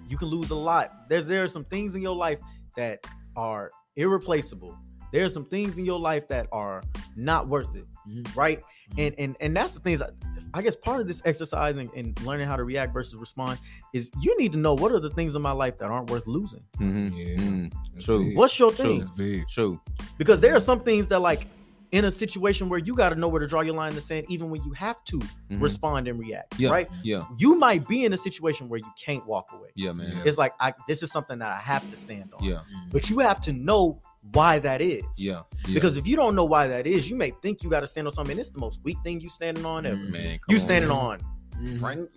you 0.06 0.16
can 0.18 0.28
lose 0.28 0.50
a 0.50 0.54
lot 0.54 1.08
there's 1.08 1.26
there 1.26 1.42
are 1.42 1.48
some 1.48 1.64
things 1.64 1.96
in 1.96 2.02
your 2.02 2.14
life 2.14 2.38
that 2.76 3.00
are 3.36 3.72
irreplaceable 3.96 4.76
there 5.12 5.24
are 5.24 5.28
some 5.28 5.44
things 5.44 5.78
in 5.78 5.84
your 5.84 5.98
life 6.00 6.28
that 6.28 6.46
are 6.52 6.82
not 7.16 7.48
worth 7.48 7.74
it 7.74 7.84
Mhm. 8.08 8.36
right 8.36 8.62
and 8.96 9.14
and 9.18 9.36
and 9.40 9.54
that's 9.56 9.74
the 9.74 9.80
things 9.80 10.00
I, 10.00 10.08
I 10.54 10.62
guess 10.62 10.74
part 10.74 11.00
of 11.02 11.06
this 11.06 11.20
exercise 11.26 11.76
and, 11.76 11.90
and 11.94 12.18
learning 12.22 12.46
how 12.46 12.56
to 12.56 12.64
react 12.64 12.94
versus 12.94 13.16
respond 13.16 13.58
is 13.92 14.10
you 14.22 14.36
need 14.38 14.52
to 14.52 14.58
know 14.58 14.72
what 14.74 14.92
are 14.92 15.00
the 15.00 15.10
things 15.10 15.36
in 15.36 15.42
my 15.42 15.52
life 15.52 15.76
that 15.78 15.90
aren't 15.90 16.08
worth 16.10 16.26
losing 16.26 16.62
Mm-hmm. 16.78 17.16
Yeah. 17.16 17.68
That's 17.92 18.04
True. 18.06 18.24
big. 18.24 18.36
what's 18.36 18.58
your 18.58 18.72
True. 18.72 19.02
things 19.02 19.52
True. 19.52 19.80
because 20.16 20.40
there 20.40 20.54
are 20.56 20.60
some 20.60 20.80
things 20.80 21.08
that 21.08 21.20
like 21.20 21.46
in 21.90 22.04
a 22.04 22.10
situation 22.10 22.68
where 22.68 22.78
you 22.78 22.94
got 22.94 23.08
to 23.10 23.14
know 23.16 23.28
where 23.28 23.40
to 23.40 23.46
draw 23.46 23.62
your 23.62 23.74
line 23.74 23.88
in 23.90 23.94
the 23.94 24.00
sand 24.00 24.26
even 24.28 24.50
when 24.50 24.62
you 24.62 24.72
have 24.72 25.02
to 25.04 25.18
Mhm. 25.50 25.60
respond 25.62 26.06
and 26.08 26.18
react 26.18 26.58
Yeah. 26.58 26.70
right 26.70 26.88
Yeah. 27.02 27.24
you 27.36 27.58
might 27.58 27.86
be 27.88 28.04
in 28.06 28.12
a 28.14 28.16
situation 28.16 28.68
where 28.70 28.78
you 28.78 28.92
can't 28.98 29.26
walk 29.26 29.46
away 29.52 29.68
Yeah, 29.74 29.92
man. 29.92 30.10
Yeah. 30.14 30.22
it's 30.24 30.38
like 30.38 30.52
I, 30.60 30.72
this 30.86 31.02
is 31.02 31.10
something 31.12 31.38
that 31.40 31.52
i 31.52 31.56
have 31.58 31.88
to 31.90 31.96
stand 31.96 32.32
on 32.34 32.42
Yeah. 32.44 32.60
but 32.92 33.10
you 33.10 33.18
have 33.20 33.40
to 33.42 33.52
know 33.52 34.00
why 34.32 34.58
that 34.58 34.80
is 34.80 35.04
Yeah. 35.16 35.42
yeah. 35.66 35.74
because 35.74 35.96
if 35.96 36.06
you 36.06 36.16
don't 36.16 36.34
know 36.34 36.44
why 36.44 36.66
that 36.66 36.86
is 36.86 37.08
you 37.08 37.16
may 37.16 37.32
think 37.42 37.62
you 37.62 37.70
got 37.70 37.80
to 37.80 37.86
stand 37.86 38.06
on 38.06 38.12
something 38.12 38.32
and 38.32 38.40
it's 38.40 38.50
the 38.50 38.58
most 38.58 38.80
weak 38.84 38.98
thing 39.04 39.20
you 39.20 39.28
standing 39.30 39.64
on 39.64 39.86
ever 39.86 39.96
Mhm. 39.96 40.10
man, 40.10 40.38
come 40.38 40.46
you 40.50 40.56
on, 40.56 40.60
standing 40.60 40.88
man. 40.90 40.98
on 40.98 41.18
Mhm. 41.62 41.78
friend 41.80 42.08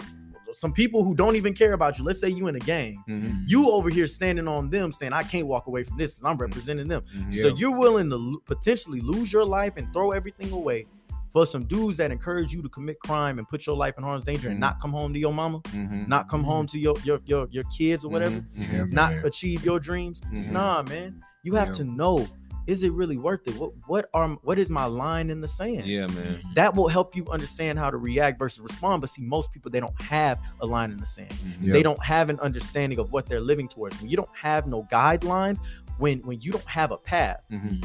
some 0.53 0.73
people 0.73 1.01
who 1.05 1.15
don't 1.15 1.37
even 1.37 1.53
care 1.53 1.71
about 1.73 1.97
you 1.97 2.03
let's 2.03 2.19
say 2.19 2.27
you 2.29 2.47
in 2.47 2.55
a 2.57 2.59
gang 2.59 3.01
Mhm. 3.07 3.43
you 3.47 3.69
over 3.71 3.89
here 3.89 4.05
standing 4.07 4.47
on 4.47 4.69
them 4.69 4.91
saying 4.91 5.13
i 5.13 5.23
can't 5.23 5.47
walk 5.47 5.67
away 5.67 5.83
from 5.83 5.97
this 5.97 6.15
because 6.15 6.29
i'm 6.29 6.37
representing 6.37 6.87
them 6.87 7.01
Mhm. 7.15 7.33
So 7.33 7.47
Yeah. 7.47 7.53
you're 7.55 7.77
willing 7.77 8.09
to 8.09 8.17
lo- 8.17 8.39
potentially 8.45 8.99
lose 8.99 9.31
your 9.31 9.45
life 9.45 9.73
and 9.77 9.91
throw 9.93 10.11
everything 10.11 10.51
away 10.51 10.87
for 11.31 11.45
some 11.45 11.63
dudes 11.63 11.95
that 11.95 12.11
encourage 12.11 12.51
you 12.53 12.61
to 12.61 12.67
commit 12.67 12.99
crime 12.99 13.39
and 13.39 13.47
put 13.47 13.65
your 13.65 13.77
life 13.77 13.93
in 13.97 14.03
harm's 14.03 14.25
danger 14.25 14.49
and 14.49 14.57
Mhm. 14.57 14.61
not 14.67 14.81
come 14.81 14.91
home 14.91 15.13
to 15.13 15.19
your 15.19 15.33
mama, 15.33 15.59
Mhm. 15.61 16.05
not 16.09 16.27
come 16.27 16.43
home 16.43 16.67
to 16.67 16.77
your 16.77 16.97
your 17.05 17.21
your, 17.25 17.47
your 17.51 17.63
kids 17.77 18.03
or 18.03 18.09
whatever. 18.11 18.43
Yeah, 18.53 18.83
not 18.91 19.13
man. 19.13 19.25
achieve 19.25 19.63
your 19.63 19.79
dreams. 19.79 20.19
Nah, 20.29 20.83
man. 20.83 21.23
You 21.43 21.55
have 21.55 21.69
Yeah. 21.69 21.73
to 21.73 21.83
know 21.85 22.27
is 22.67 22.83
it 22.83 22.93
really 22.93 23.17
worth 23.17 23.41
it? 23.47 23.55
What 23.57 23.71
what 23.87 24.09
are 24.13 24.29
what 24.43 24.59
is 24.59 24.69
my 24.69 24.85
line 24.85 25.31
in 25.31 25.41
the 25.41 25.47
sand? 25.47 25.87
Yeah, 25.87 26.05
man. 26.07 26.41
That 26.53 26.75
will 26.75 26.87
help 26.87 27.15
you 27.15 27.25
understand 27.29 27.79
how 27.79 27.89
to 27.89 27.97
react 27.97 28.37
versus 28.37 28.59
respond. 28.61 29.01
But 29.01 29.09
see, 29.09 29.23
most 29.23 29.51
people 29.51 29.71
they 29.71 29.79
don't 29.79 29.99
have 29.99 30.39
a 30.61 30.65
line 30.67 30.91
in 30.91 30.97
the 30.97 31.05
sand. 31.07 31.33
Yeah. 31.59 31.73
They 31.73 31.81
don't 31.83 32.01
have 32.03 32.29
an 32.29 32.39
understanding 32.39 32.99
of 32.99 33.11
what 33.11 33.25
they're 33.25 33.41
living 33.41 33.67
towards. 33.67 33.99
When 33.99 34.09
you 34.11 34.15
don't 34.15 34.29
have 34.35 34.67
no 34.67 34.83
guidelines, 34.91 35.59
when 35.97 36.19
when 36.19 36.39
you 36.39 36.51
don't 36.51 36.63
have 36.67 36.91
a 36.91 36.97
path, 36.97 37.41
Mhm. 37.51 37.83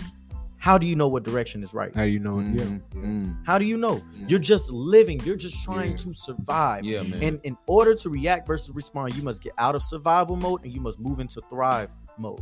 how 0.59 0.77
do 0.77 0.87
you 0.87 0.95
know 0.95 1.09
what 1.09 1.23
direction 1.23 1.63
is 1.63 1.73
right? 1.73 1.95
How 1.97 2.03
you 2.03 2.19
know? 2.19 2.41
it? 2.41 2.47
Yeah. 2.49 2.65
Mhm. 2.65 2.81
Mhm. 2.95 3.37
How 3.47 3.59
do 3.59 3.65
you 3.65 3.79
know? 3.79 3.97
Mhm. 3.97 4.29
You're 4.31 4.39
just 4.39 4.71
living. 4.71 5.21
You're 5.25 5.37
just 5.37 5.65
trying 5.65 5.93
Yeah. 5.93 5.97
to 5.97 6.13
survive. 6.13 6.85
Yeah, 6.85 7.03
man. 7.03 7.23
And 7.23 7.41
in 7.45 7.57
order 7.67 7.95
to 7.95 8.11
react 8.11 8.47
versus 8.47 8.71
respond, 8.75 9.17
you 9.17 9.23
must 9.23 9.43
get 9.43 9.55
out 9.57 9.75
of 9.75 9.83
survival 9.83 10.37
mode 10.37 10.65
and 10.65 10.73
you 10.73 10.83
must 10.83 11.01
move 11.01 11.19
into 11.19 11.41
thrive 11.49 11.91
mode. 12.19 12.41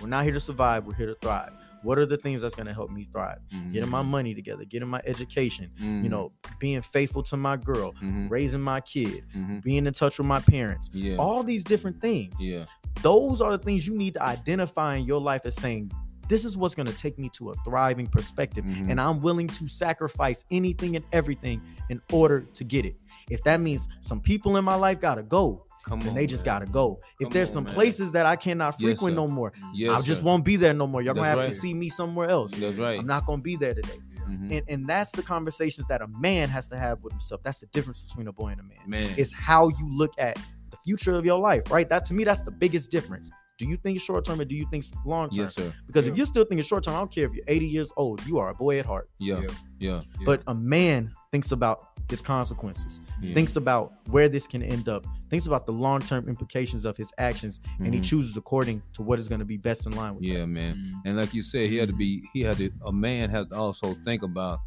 We're 0.00 0.08
not 0.08 0.24
here 0.24 0.32
to 0.32 0.40
survive. 0.40 0.86
We're 0.86 0.94
here 0.94 1.06
to 1.06 1.14
thrive. 1.16 1.52
What 1.82 1.98
are 1.98 2.06
the 2.06 2.16
things 2.16 2.40
that's 2.40 2.54
going 2.54 2.66
to 2.66 2.74
help 2.74 2.90
me 2.90 3.04
thrive? 3.04 3.38
Mhm. 3.52 3.72
Getting 3.72 3.90
my 3.90 4.02
money 4.02 4.34
together, 4.34 4.64
getting 4.64 4.88
my 4.88 5.00
education, 5.06 5.70
Mhm. 5.80 6.02
you 6.02 6.08
know, 6.08 6.30
being 6.58 6.82
faithful 6.82 7.22
to 7.24 7.36
my 7.36 7.56
girl, 7.56 7.92
Mhm. 8.02 8.30
raising 8.30 8.60
my 8.60 8.80
kid, 8.80 9.24
Mhm. 9.34 9.62
being 9.62 9.86
in 9.86 9.92
touch 9.92 10.18
with 10.18 10.26
my 10.26 10.40
parents. 10.40 10.90
Yeah. 10.92 11.16
All 11.16 11.42
these 11.42 11.62
different 11.62 12.00
things. 12.00 12.46
Yeah. 12.46 12.64
Those 13.02 13.40
are 13.40 13.52
the 13.56 13.62
things 13.62 13.86
you 13.86 13.96
need 13.96 14.14
to 14.14 14.22
identify 14.22 14.96
in 14.96 15.04
your 15.04 15.20
life 15.20 15.42
as 15.44 15.54
saying, 15.54 15.92
this 16.28 16.44
is 16.44 16.56
what's 16.56 16.74
going 16.74 16.88
to 16.88 16.96
take 16.96 17.18
me 17.20 17.28
to 17.34 17.50
a 17.50 17.54
thriving 17.64 18.06
perspective. 18.06 18.64
Mhm. 18.64 18.90
And 18.90 19.00
I'm 19.00 19.20
willing 19.20 19.46
to 19.46 19.68
sacrifice 19.68 20.44
anything 20.50 20.96
and 20.96 21.04
everything 21.12 21.60
in 21.88 22.00
order 22.12 22.40
to 22.40 22.64
get 22.64 22.84
it. 22.84 22.96
If 23.30 23.44
that 23.44 23.60
means 23.60 23.86
some 24.00 24.20
people 24.20 24.56
in 24.56 24.64
my 24.64 24.74
life 24.74 25.00
got 25.00 25.16
to 25.16 25.22
go, 25.22 25.65
Come 25.86 26.00
then 26.00 26.10
on, 26.10 26.14
they 26.16 26.26
just 26.26 26.44
man. 26.44 26.60
got 26.60 26.66
to 26.66 26.72
go. 26.72 27.00
If 27.20 27.26
Come 27.28 27.32
there's 27.32 27.50
on, 27.50 27.54
some 27.54 27.64
man. 27.64 27.74
places 27.74 28.12
that 28.12 28.26
I 28.26 28.36
cannot 28.36 28.78
frequent 28.78 29.12
sir. 29.14 29.22
no 29.22 29.26
more, 29.28 29.52
Yes, 29.72 29.94
I 30.02 30.04
just 30.04 30.20
sir. 30.20 30.26
won't 30.26 30.44
be 30.44 30.56
there 30.56 30.74
no 30.74 30.86
more. 30.86 31.00
Y'all 31.00 31.14
going 31.14 31.30
to 31.30 31.36
That's 31.36 31.46
have 31.46 31.54
to 31.54 31.60
see 31.60 31.72
me 31.74 31.88
somewhere 31.88 32.28
else. 32.28 32.52
That's 32.54 32.76
right. 32.76 32.98
I'm 32.98 33.06
not 33.06 33.24
going 33.24 33.38
to 33.38 33.42
be 33.44 33.56
there 33.56 33.72
today. 33.74 33.98
Mhm. 34.28 34.50
And, 34.58 34.62
and 34.68 34.86
that's 34.86 35.12
the 35.12 35.22
conversations 35.22 35.86
that 35.86 36.02
a 36.02 36.08
man 36.18 36.48
has 36.48 36.66
to 36.68 36.76
have 36.76 37.00
with 37.04 37.12
himself. 37.12 37.42
That's 37.44 37.60
the 37.60 37.66
difference 37.66 38.02
between 38.02 38.26
a 38.26 38.32
boy 38.32 38.48
and 38.48 38.60
a 38.60 38.64
man. 38.64 38.78
Man. 38.86 39.14
It's 39.16 39.32
how 39.32 39.68
you 39.68 39.88
look 39.88 40.12
at 40.18 40.36
the 40.70 40.76
future 40.84 41.14
of 41.16 41.24
your 41.24 41.38
life, 41.38 41.70
right? 41.70 41.88
That 41.88 42.04
to 42.06 42.14
me, 42.14 42.24
that's 42.24 42.42
the 42.42 42.50
biggest 42.50 42.90
difference. 42.90 43.30
Do 43.58 43.64
you 43.66 43.76
think 43.76 44.00
short 44.00 44.24
term 44.24 44.40
or 44.40 44.44
do 44.44 44.56
you 44.56 44.66
think 44.70 44.84
long 45.06 45.30
term? 45.30 45.42
yes, 45.44 45.54
sir. 45.54 45.72
Because 45.86 46.08
if 46.08 46.16
you're 46.16 46.26
still 46.26 46.44
thinking 46.44 46.64
short 46.64 46.82
term, 46.82 46.94
I 46.94 46.98
don't 46.98 47.10
care 47.12 47.26
if 47.26 47.32
you're 47.34 47.44
80 47.46 47.66
years 47.68 47.92
old, 47.96 48.26
you 48.26 48.38
are 48.38 48.48
a 48.50 48.54
boy 48.54 48.80
at 48.80 48.84
heart. 48.86 49.08
Yeah. 49.20 49.38
Yeah. 49.40 49.48
Yeah. 49.78 49.90
Yeah. 50.18 50.24
But 50.26 50.42
a 50.48 50.54
man 50.54 51.12
thinks 51.36 51.52
about 51.52 51.88
his 52.08 52.22
consequences, 52.22 53.02
Yeah. 53.20 53.34
thinks 53.34 53.56
about 53.56 53.92
where 54.08 54.26
this 54.26 54.46
can 54.46 54.62
end 54.62 54.88
up, 54.88 55.04
thinks 55.28 55.46
about 55.46 55.66
the 55.66 55.72
long 55.72 56.00
term 56.00 56.28
implications 56.30 56.86
of 56.86 56.96
his 56.96 57.12
actions, 57.18 57.60
and 57.78 57.92
he 57.92 58.00
Mhm. 58.00 58.04
chooses 58.04 58.36
according 58.38 58.80
to 58.94 59.02
what 59.02 59.18
is 59.18 59.28
going 59.28 59.40
to 59.40 59.44
be 59.44 59.58
best 59.58 59.84
in 59.86 59.92
line 59.94 60.14
with 60.14 60.24
Yeah, 60.24 60.38
that. 60.40 60.46
man. 60.46 60.76
Mhm. 60.76 61.00
And 61.04 61.16
like 61.18 61.34
you 61.34 61.42
said, 61.42 61.68
he 61.68 61.76
had 61.76 61.88
to 61.90 61.94
be. 61.94 62.26
He 62.32 62.40
had 62.40 62.56
to. 62.56 62.70
A 62.86 62.92
man 62.92 63.28
has 63.30 63.48
to 63.48 63.56
also 63.56 63.94
think 64.04 64.22
about. 64.22 64.60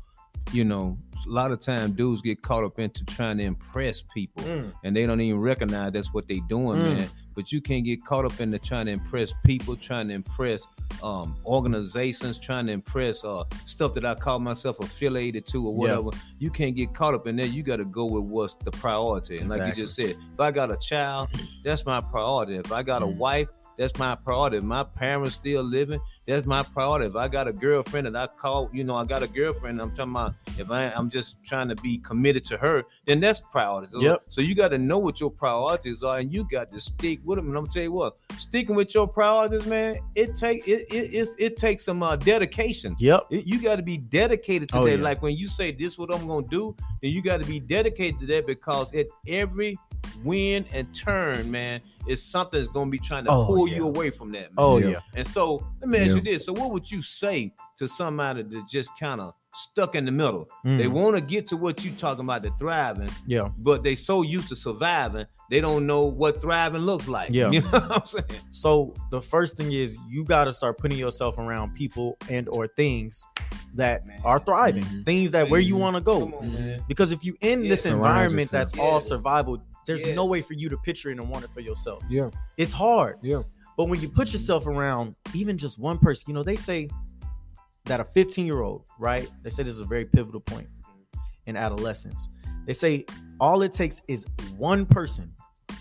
You 0.51 0.63
know, 0.63 0.97
a 1.28 1.30
lot 1.30 1.51
of 1.51 1.59
time 1.59 1.91
dudes 1.93 2.22
get 2.22 2.41
caught 2.41 2.63
up 2.63 2.80
into 2.80 3.03
trying 3.05 3.38
to 3.38 3.43
impress 3.43 4.01
people, 4.13 4.43
Mm. 4.43 4.72
and 4.84 4.95
they 4.95 5.05
don't 5.05 5.22
even 5.22 5.39
recognize 5.39 5.91
that's 5.91 6.13
what 6.13 6.28
they're 6.28 6.39
doing, 6.47 6.78
Mm. 6.80 6.97
man. 6.97 7.09
But 7.39 7.53
you 7.53 7.61
can't 7.61 7.85
get 7.85 8.03
caught 8.03 8.25
up 8.25 8.41
in 8.41 8.51
the 8.51 8.59
trying 8.59 8.87
to 8.87 8.91
impress 8.91 9.33
people, 9.45 9.77
trying 9.77 10.09
to 10.09 10.13
impress 10.13 10.67
um, 11.01 11.37
organizations, 11.45 12.37
trying 12.37 12.65
to 12.67 12.73
impress 12.73 13.23
uh, 13.23 13.45
stuff 13.65 13.93
that 13.93 14.03
I 14.03 14.13
call 14.15 14.39
myself 14.39 14.81
affiliated 14.81 15.45
to 15.45 15.65
or 15.65 15.71
Yeah. 15.71 15.99
whatever. 15.99 16.17
You 16.39 16.49
can't 16.51 16.75
get 16.75 16.93
caught 16.93 17.13
up 17.13 17.27
in 17.27 17.37
there. 17.37 17.45
You 17.45 17.63
got 17.63 17.77
to 17.77 17.85
go 17.85 18.03
with 18.07 18.25
what's 18.25 18.55
the 18.55 18.71
priority. 18.71 19.37
And 19.37 19.49
like 19.49 19.65
you 19.69 19.73
just 19.73 19.95
said, 19.95 20.17
if 20.33 20.39
I 20.41 20.51
got 20.51 20.69
a 20.69 20.75
child, 20.75 21.29
that's 21.63 21.85
my 21.85 22.01
priority. 22.01 22.57
If 22.57 22.73
I 22.73 22.83
got 22.83 23.03
a 23.03 23.05
Mm. 23.07 23.15
wife, 23.15 23.47
that's 23.80 23.97
my 23.97 24.13
priority. 24.13 24.57
If 24.57 24.63
my 24.65 24.84
parents 24.84 25.36
still 25.36 25.63
living, 25.63 26.01
that's 26.27 26.45
my 26.45 26.63
priority. 26.63 27.05
If 27.07 27.15
I 27.15 27.30
got 27.30 27.47
a 27.47 27.53
girlfriend 27.53 28.05
and 28.07 28.17
I 28.17 28.27
call, 28.27 28.69
you 28.73 28.84
know, 28.84 28.95
I 28.95 29.05
got 29.05 29.23
a 29.23 29.27
girlfriend, 29.27 29.82
I'm 29.82 29.91
talking 29.95 30.11
about 30.11 30.36
if 30.57 30.69
I 30.69 30.88
I'm 30.91 31.09
just 31.09 31.41
trying 31.45 31.69
to 31.69 31.75
be 31.77 31.97
committed 31.99 32.43
to 32.45 32.57
her, 32.57 32.84
then 33.05 33.21
that's 33.21 33.39
priority. 33.39 33.88
So, 33.91 34.01
Yep. 34.01 34.23
so 34.27 34.41
you 34.41 34.53
got 34.53 34.67
to 34.67 34.77
know 34.77 34.99
what 34.99 35.21
your 35.21 35.32
priorities 35.32 36.03
are, 36.03 36.19
and 36.19 36.32
you 36.32 36.45
got 36.51 36.69
to 36.73 36.80
stick 36.80 37.21
with 37.23 37.38
them. 37.38 37.47
And 37.47 37.57
I'm 37.57 37.63
gonna 37.63 37.73
tell 37.73 37.84
you 37.84 37.93
what, 37.93 38.17
sticking 38.38 38.75
with 38.75 38.93
your 38.93 39.07
priorities, 39.07 39.65
man, 39.65 39.97
it 40.13 40.36
take 40.36 40.67
it 40.67 40.86
it 40.93 41.13
it, 41.13 41.30
it 41.39 41.57
takes 41.57 41.86
some 41.86 42.03
uh, 42.03 42.17
dedication. 42.17 42.95
Yep. 42.99 43.27
It- 43.32 43.45
you 43.45 43.61
got 43.61 43.77
to 43.77 43.82
be 43.84 43.97
dedicated 43.97 44.67
to 44.69 44.80
Oh, 44.80 44.84
that. 44.86 44.97
yeah. 44.97 45.03
Like 45.03 45.21
when 45.21 45.38
you 45.38 45.47
say 45.47 45.71
this, 45.71 45.97
what 45.97 46.13
I'm 46.13 46.27
gonna 46.27 46.45
do, 46.47 46.75
then 47.01 47.11
you 47.11 47.21
got 47.21 47.39
to 47.41 47.47
be 47.47 47.61
dedicated 47.61 48.19
to 48.19 48.25
that 48.27 48.45
because 48.45 48.93
at 48.93 49.07
every 49.25 49.77
win 50.23 50.65
and 50.73 50.93
turn, 50.93 51.49
man, 51.49 51.81
is 52.07 52.21
something 52.23 52.59
that's 52.59 52.71
gonna 52.73 52.89
be 52.91 52.99
trying 52.99 53.25
to 53.25 53.31
Oh, 53.31 53.45
pull 53.45 53.67
yeah. 53.67 53.77
you 53.77 53.87
away 53.87 54.09
from 54.09 54.31
that. 54.33 54.53
Man. 54.53 54.55
Oh 54.57 54.77
Yeah. 54.77 54.87
yeah. 54.89 54.99
And 55.15 55.27
so 55.27 55.65
let 55.81 55.89
me 55.89 55.97
ask 55.99 56.09
Yeah. 56.09 56.15
you 56.15 56.21
this: 56.21 56.45
So 56.45 56.53
what 56.53 56.71
would 56.71 56.89
you 56.89 57.01
say 57.01 57.53
to 57.77 57.87
somebody 57.87 58.43
that 58.43 58.67
just 58.67 58.89
kind 58.99 59.21
of 59.21 59.33
stuck 59.53 59.95
in 59.95 60.05
the 60.05 60.11
middle? 60.11 60.47
They 60.63 60.83
Mm, 60.85 60.91
want 60.91 61.15
to 61.15 61.21
get 61.21 61.47
to 61.47 61.57
what 61.57 61.83
you 61.85 61.91
talking 61.91 62.23
about, 62.23 62.43
the 62.43 62.51
thriving, 62.59 63.09
yeah. 63.27 63.49
but 63.59 63.83
they 63.83 63.95
so 63.95 64.21
used 64.21 64.49
to 64.49 64.55
surviving, 64.55 65.25
they 65.49 65.61
don't 65.61 65.87
know 65.87 66.01
what 66.05 66.41
thriving 66.41 66.81
looks 66.81 67.07
like. 67.07 67.31
Yeah. 67.31 67.49
you 67.51 67.61
know 67.61 67.69
what 67.69 67.91
I'm 68.01 68.05
saying? 68.05 68.25
So 68.51 68.93
the 69.11 69.21
first 69.21 69.57
thing 69.57 69.71
is 69.71 69.97
you 70.09 70.23
got 70.25 70.45
to 70.45 70.53
start 70.53 70.77
putting 70.77 70.97
yourself 70.97 71.37
around 71.37 71.73
people 71.73 72.17
and 72.29 72.47
or 72.53 72.67
things 72.67 73.25
that 73.75 74.05
Man. 74.05 74.19
are 74.25 74.39
thriving, 74.39 74.83
Mhm. 74.83 75.05
things 75.05 75.31
that 75.31 75.49
where 75.49 75.59
you 75.59 75.75
Mhm. 75.75 75.79
want 75.79 75.95
to 75.95 76.01
go. 76.01 76.19
Come 76.21 76.33
on, 76.35 76.53
man. 76.53 76.83
Because 76.87 77.11
if 77.11 77.23
you 77.23 77.35
in 77.41 77.63
Yeah. 77.63 77.69
this 77.69 77.85
environment 77.85 78.51
yourself. 78.51 78.71
that's 78.71 78.79
all 78.79 78.99
survival, 78.99 79.63
there's 79.86 80.05
no 80.07 80.25
way 80.25 80.41
for 80.41 80.53
you 80.53 80.69
to 80.69 80.77
picture 80.77 81.09
it 81.09 81.17
and 81.17 81.30
want 81.30 81.43
it 81.43 81.51
for 81.51 81.61
yourself. 81.61 82.03
Yeah. 82.09 82.30
It's 82.57 82.71
hard. 82.71 83.17
Yeah. 83.21 83.43
But 83.77 83.86
when 83.86 84.01
you 84.01 84.09
put 84.09 84.34
yourself 84.34 84.67
around 84.67 85.15
even 85.34 85.57
just 85.57 85.80
one 85.80 85.97
person, 85.97 86.25
you 86.27 86.34
know, 86.34 86.43
they 86.43 86.57
say 86.57 86.89
that 87.86 87.99
a 87.99 88.03
15 88.03 88.45
year 88.45 88.61
old, 88.61 88.86
right? 88.99 89.30
They 89.41 89.49
say 89.49 89.63
this 89.63 89.75
is 89.75 89.82
a 89.82 89.86
very 89.86 90.05
pivotal 90.05 90.41
point 90.41 90.67
in 91.45 91.55
adolescence. 91.55 92.27
They 92.65 92.73
say 92.73 93.05
all 93.39 93.61
it 93.61 93.71
takes 93.71 94.01
is 94.07 94.25
one 94.57 94.86
person 94.86 95.34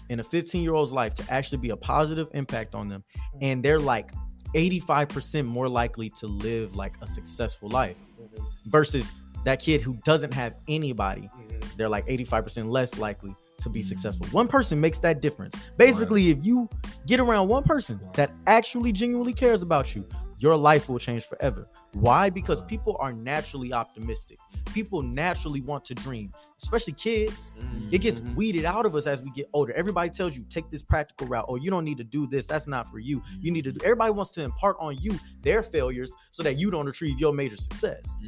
in 0.08 0.20
a 0.20 0.24
15 0.24 0.62
year 0.62 0.74
old's 0.74 0.92
life 0.92 1.14
to 1.14 1.24
actually 1.32 1.58
be 1.58 1.70
a 1.70 1.76
positive 1.76 2.28
impact 2.34 2.74
on 2.74 2.88
them. 2.88 3.04
And 3.40 3.62
they're 3.62 3.80
like 3.80 4.10
85% 4.54 5.44
more 5.44 5.68
likely 5.68 6.08
to 6.10 6.26
live 6.26 6.74
like 6.74 6.94
a 7.02 7.08
successful 7.08 7.68
life 7.68 7.96
mm-hmm. 8.20 8.44
versus 8.66 9.12
that 9.44 9.60
kid 9.60 9.82
who 9.82 9.94
doesn't 10.04 10.32
have 10.32 10.54
anybody. 10.68 11.22
Mm-hmm. 11.22 11.76
They're 11.76 11.88
like 11.88 12.06
85% 12.06 12.70
less 12.70 12.96
likely 12.96 13.34
to 13.60 13.68
be 13.68 13.80
mm-hmm. 13.80 13.88
successful. 13.88 14.26
One 14.28 14.48
person 14.48 14.80
makes 14.80 14.98
that 15.00 15.20
difference. 15.20 15.54
Basically, 15.76 16.30
if 16.30 16.38
you 16.44 16.68
get 17.06 17.20
around 17.20 17.48
one 17.48 17.62
person 17.64 18.00
that 18.14 18.30
actually 18.46 18.92
genuinely 18.92 19.32
cares 19.32 19.62
about 19.62 19.94
you, 19.94 20.06
your 20.38 20.56
life 20.56 20.88
will 20.88 20.98
change 20.98 21.24
forever. 21.24 21.68
Why? 21.92 22.30
Because 22.30 22.62
people 22.62 22.96
are 23.00 23.12
naturally 23.12 23.72
optimistic. 23.72 24.38
People 24.72 25.02
naturally 25.02 25.60
want 25.60 25.84
to 25.86 25.94
dream, 25.94 26.32
especially 26.62 26.92
kids. 26.92 27.54
It 27.90 27.98
gets 27.98 28.20
Mhm. 28.20 28.34
weeded 28.36 28.64
out 28.64 28.86
of 28.86 28.94
us 28.94 29.06
as 29.06 29.22
we 29.22 29.30
get 29.30 29.48
older. 29.52 29.72
Everybody 29.72 30.10
tells 30.10 30.36
you 30.36 30.44
take 30.48 30.70
this 30.70 30.82
practical 30.82 31.26
route, 31.26 31.46
or 31.48 31.58
you 31.58 31.70
don't 31.70 31.84
need 31.84 31.96
to 31.98 32.04
do 32.04 32.26
this. 32.26 32.46
That's 32.46 32.66
not 32.66 32.86
for 32.90 32.98
you. 32.98 33.22
You 33.40 33.50
need 33.50 33.64
to 33.64 33.72
do. 33.72 33.80
Everybody 33.82 34.12
wants 34.12 34.30
to 34.32 34.42
impart 34.42 34.76
on 34.78 34.96
you 35.00 35.18
their 35.42 35.62
failures 35.62 36.14
so 36.30 36.42
that 36.42 36.58
you 36.58 36.70
don't 36.70 36.86
achieve 36.88 37.18
your 37.18 37.32
major 37.32 37.56
success, 37.56 38.20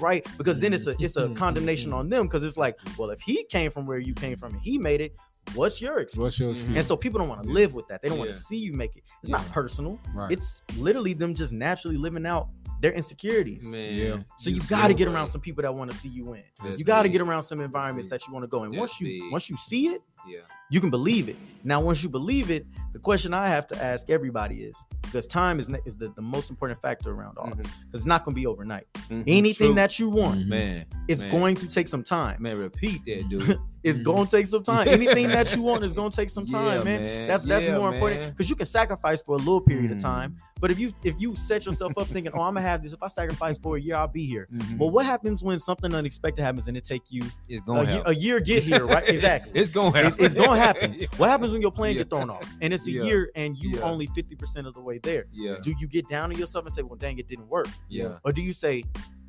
right? 0.00 0.26
Because 0.38 0.58
then 0.58 0.72
it's 0.72 0.86
a 0.86 0.96
it's 0.98 1.16
a 1.16 1.28
condemnation 1.34 1.92
on 1.92 2.08
them 2.08 2.26
because 2.26 2.42
it's 2.44 2.56
like, 2.56 2.76
well, 2.98 3.10
if 3.10 3.20
he 3.20 3.44
came 3.44 3.70
from 3.70 3.86
where 3.86 3.98
you 3.98 4.14
came 4.14 4.36
from 4.36 4.54
and 4.54 4.62
he 4.62 4.78
made 4.78 5.00
it, 5.00 5.16
what's 5.54 5.80
your 5.80 5.98
excuse? 5.98 6.18
What's 6.22 6.38
your 6.38 6.48
Mhm. 6.48 6.52
excuse? 6.52 6.76
And 6.76 6.84
so 6.86 6.96
people 6.96 7.18
don't 7.18 7.28
want 7.28 7.42
to 7.42 7.48
live 7.48 7.74
with 7.74 7.86
that. 7.88 8.02
They 8.02 8.08
don't 8.08 8.18
want 8.18 8.32
to 8.32 8.38
see 8.38 8.56
you 8.56 8.72
make 8.72 8.96
it. 8.96 9.04
It's 9.22 9.30
Yeah. 9.30 9.38
not 9.38 9.46
personal. 9.52 9.98
Right. 10.14 10.30
It's 10.32 10.62
literally 10.78 11.14
them 11.14 11.34
just 11.34 11.52
naturally 11.52 11.96
living 11.96 12.26
out 12.26 12.48
their 12.80 12.92
insecurities. 12.92 13.70
Man, 13.70 13.94
Yeah. 13.94 14.16
So 14.38 14.50
you 14.50 14.56
you're 14.56 14.64
got 14.66 14.88
to 14.88 14.94
so 14.94 14.96
get 14.98 15.06
right. 15.08 15.14
around 15.14 15.26
some 15.28 15.40
people 15.40 15.62
that 15.62 15.72
want 15.74 15.90
to 15.90 15.96
see 15.96 16.08
you 16.08 16.24
win. 16.26 16.42
That's 16.64 16.78
you 16.78 16.84
got 16.84 17.02
to 17.04 17.08
get 17.08 17.20
around 17.20 17.42
some 17.42 17.60
environments 17.60 18.08
that 18.08 18.26
you 18.26 18.32
want 18.32 18.42
to 18.44 18.48
go. 18.48 18.64
And 18.64 18.72
That's 18.72 18.78
once 18.80 19.00
you 19.00 19.22
big. 19.22 19.32
once 19.32 19.48
you 19.50 19.56
see 19.56 19.88
it, 19.88 20.02
Yeah. 20.28 20.40
you 20.70 20.80
can 20.80 20.90
believe 20.90 21.28
it. 21.28 21.36
Now, 21.64 21.80
once 21.80 22.02
you 22.02 22.08
believe 22.08 22.50
it, 22.50 22.66
the 22.92 22.98
question 22.98 23.32
I 23.32 23.46
have 23.48 23.66
to 23.68 23.82
ask 23.82 24.10
everybody 24.10 24.62
is 24.64 24.82
because 25.02 25.26
time 25.26 25.60
is 25.60 25.68
is 25.86 25.96
the, 25.96 26.08
the 26.14 26.22
most 26.22 26.50
important 26.50 26.80
factor 26.80 27.10
around 27.12 27.38
all 27.38 27.46
this. 27.54 27.66
Because 27.86 28.00
it's 28.00 28.06
not 28.06 28.24
going 28.24 28.34
to 28.34 28.40
be 28.40 28.46
overnight. 28.46 28.84
Mhm. 29.08 29.24
Anything 29.26 29.68
True. 29.68 29.74
that 29.74 29.98
you 29.98 30.10
want, 30.10 30.40
Mhm. 30.40 30.46
man, 30.48 30.84
it's 31.08 31.22
man. 31.22 31.30
going 31.30 31.56
to 31.56 31.66
take 31.68 31.88
some 31.88 32.02
time. 32.02 32.42
man, 32.42 32.58
repeat 32.58 33.04
that, 33.06 33.28
dude. 33.28 33.58
It's 33.84 33.98
Mhm. 33.98 34.04
going 34.04 34.26
to 34.26 34.36
take 34.36 34.46
some 34.46 34.62
time. 34.62 34.86
Anything 34.86 35.26
that 35.26 35.56
you 35.56 35.60
want 35.62 35.82
is 35.82 35.92
going 35.92 36.08
to 36.12 36.16
take 36.16 36.30
some 36.30 36.46
time, 36.46 36.78
Yeah, 36.78 36.84
man. 36.84 37.02
man. 37.02 37.26
That's 37.28 37.44
that's 37.44 37.64
Yeah, 37.64 37.78
more 37.78 37.90
man. 37.90 37.94
important 38.00 38.30
because 38.30 38.48
you 38.48 38.54
can 38.54 38.64
sacrifice 38.66 39.20
for 39.22 39.34
a 39.34 39.38
little 39.38 39.60
period 39.60 39.90
of 39.90 39.98
time. 39.98 40.36
But 40.60 40.70
if 40.70 40.78
you 40.78 40.92
if 41.02 41.20
you 41.20 41.34
set 41.34 41.66
yourself 41.66 41.98
up 41.98 42.06
thinking, 42.06 42.30
oh, 42.32 42.42
I'm 42.42 42.54
gonna 42.54 42.60
have 42.60 42.80
this. 42.84 42.92
If 42.92 43.02
I 43.02 43.08
sacrifice 43.08 43.58
for 43.58 43.76
a 43.76 43.80
year, 43.80 43.96
I'll 43.96 44.06
be 44.06 44.24
here. 44.24 44.46
Mhm. 44.54 44.78
But 44.78 44.86
what 44.88 45.04
happens 45.04 45.42
when 45.42 45.58
something 45.58 45.92
unexpected 45.92 46.42
happens 46.44 46.68
and 46.68 46.76
it 46.76 46.84
take 46.84 47.10
you 47.10 47.24
It's 47.48 47.60
a, 47.62 47.64
gonna 47.64 48.02
a 48.06 48.14
year 48.14 48.38
get 48.38 48.62
here, 48.62 48.86
right? 48.86 49.08
Exactly. 49.08 49.50
It's 49.60 49.68
gonna 49.68 49.88
It's, 49.88 49.96
happen. 50.10 50.24
it's 50.26 50.34
gonna 50.36 50.60
happen. 50.60 50.96
What 51.16 51.28
happens 51.30 51.51
when 51.52 51.62
your 51.62 51.70
plane 51.72 51.96
get 51.96 52.10
thrown 52.10 52.30
off 52.30 52.48
and 52.60 52.72
it's 52.72 52.86
a 52.86 52.90
Yeah. 52.90 53.02
year 53.04 53.30
and 53.34 53.56
you 53.56 53.76
Yeah. 53.76 53.82
only 53.82 54.06
50% 54.08 54.66
of 54.66 54.74
the 54.74 54.80
way 54.80 54.98
there? 54.98 55.26
Yeah. 55.32 55.56
Do 55.62 55.72
you 55.78 55.86
get 55.88 56.08
down 56.08 56.32
on 56.32 56.38
yourself 56.38 56.64
and 56.64 56.72
say, 56.72 56.82
well, 56.82 56.96
dang, 56.96 57.18
it 57.18 57.28
didn't 57.28 57.48
work? 57.48 57.68
Yeah. 57.88 58.18
Or 58.24 58.32
do 58.32 58.42
you 58.42 58.52
say, 58.52 58.84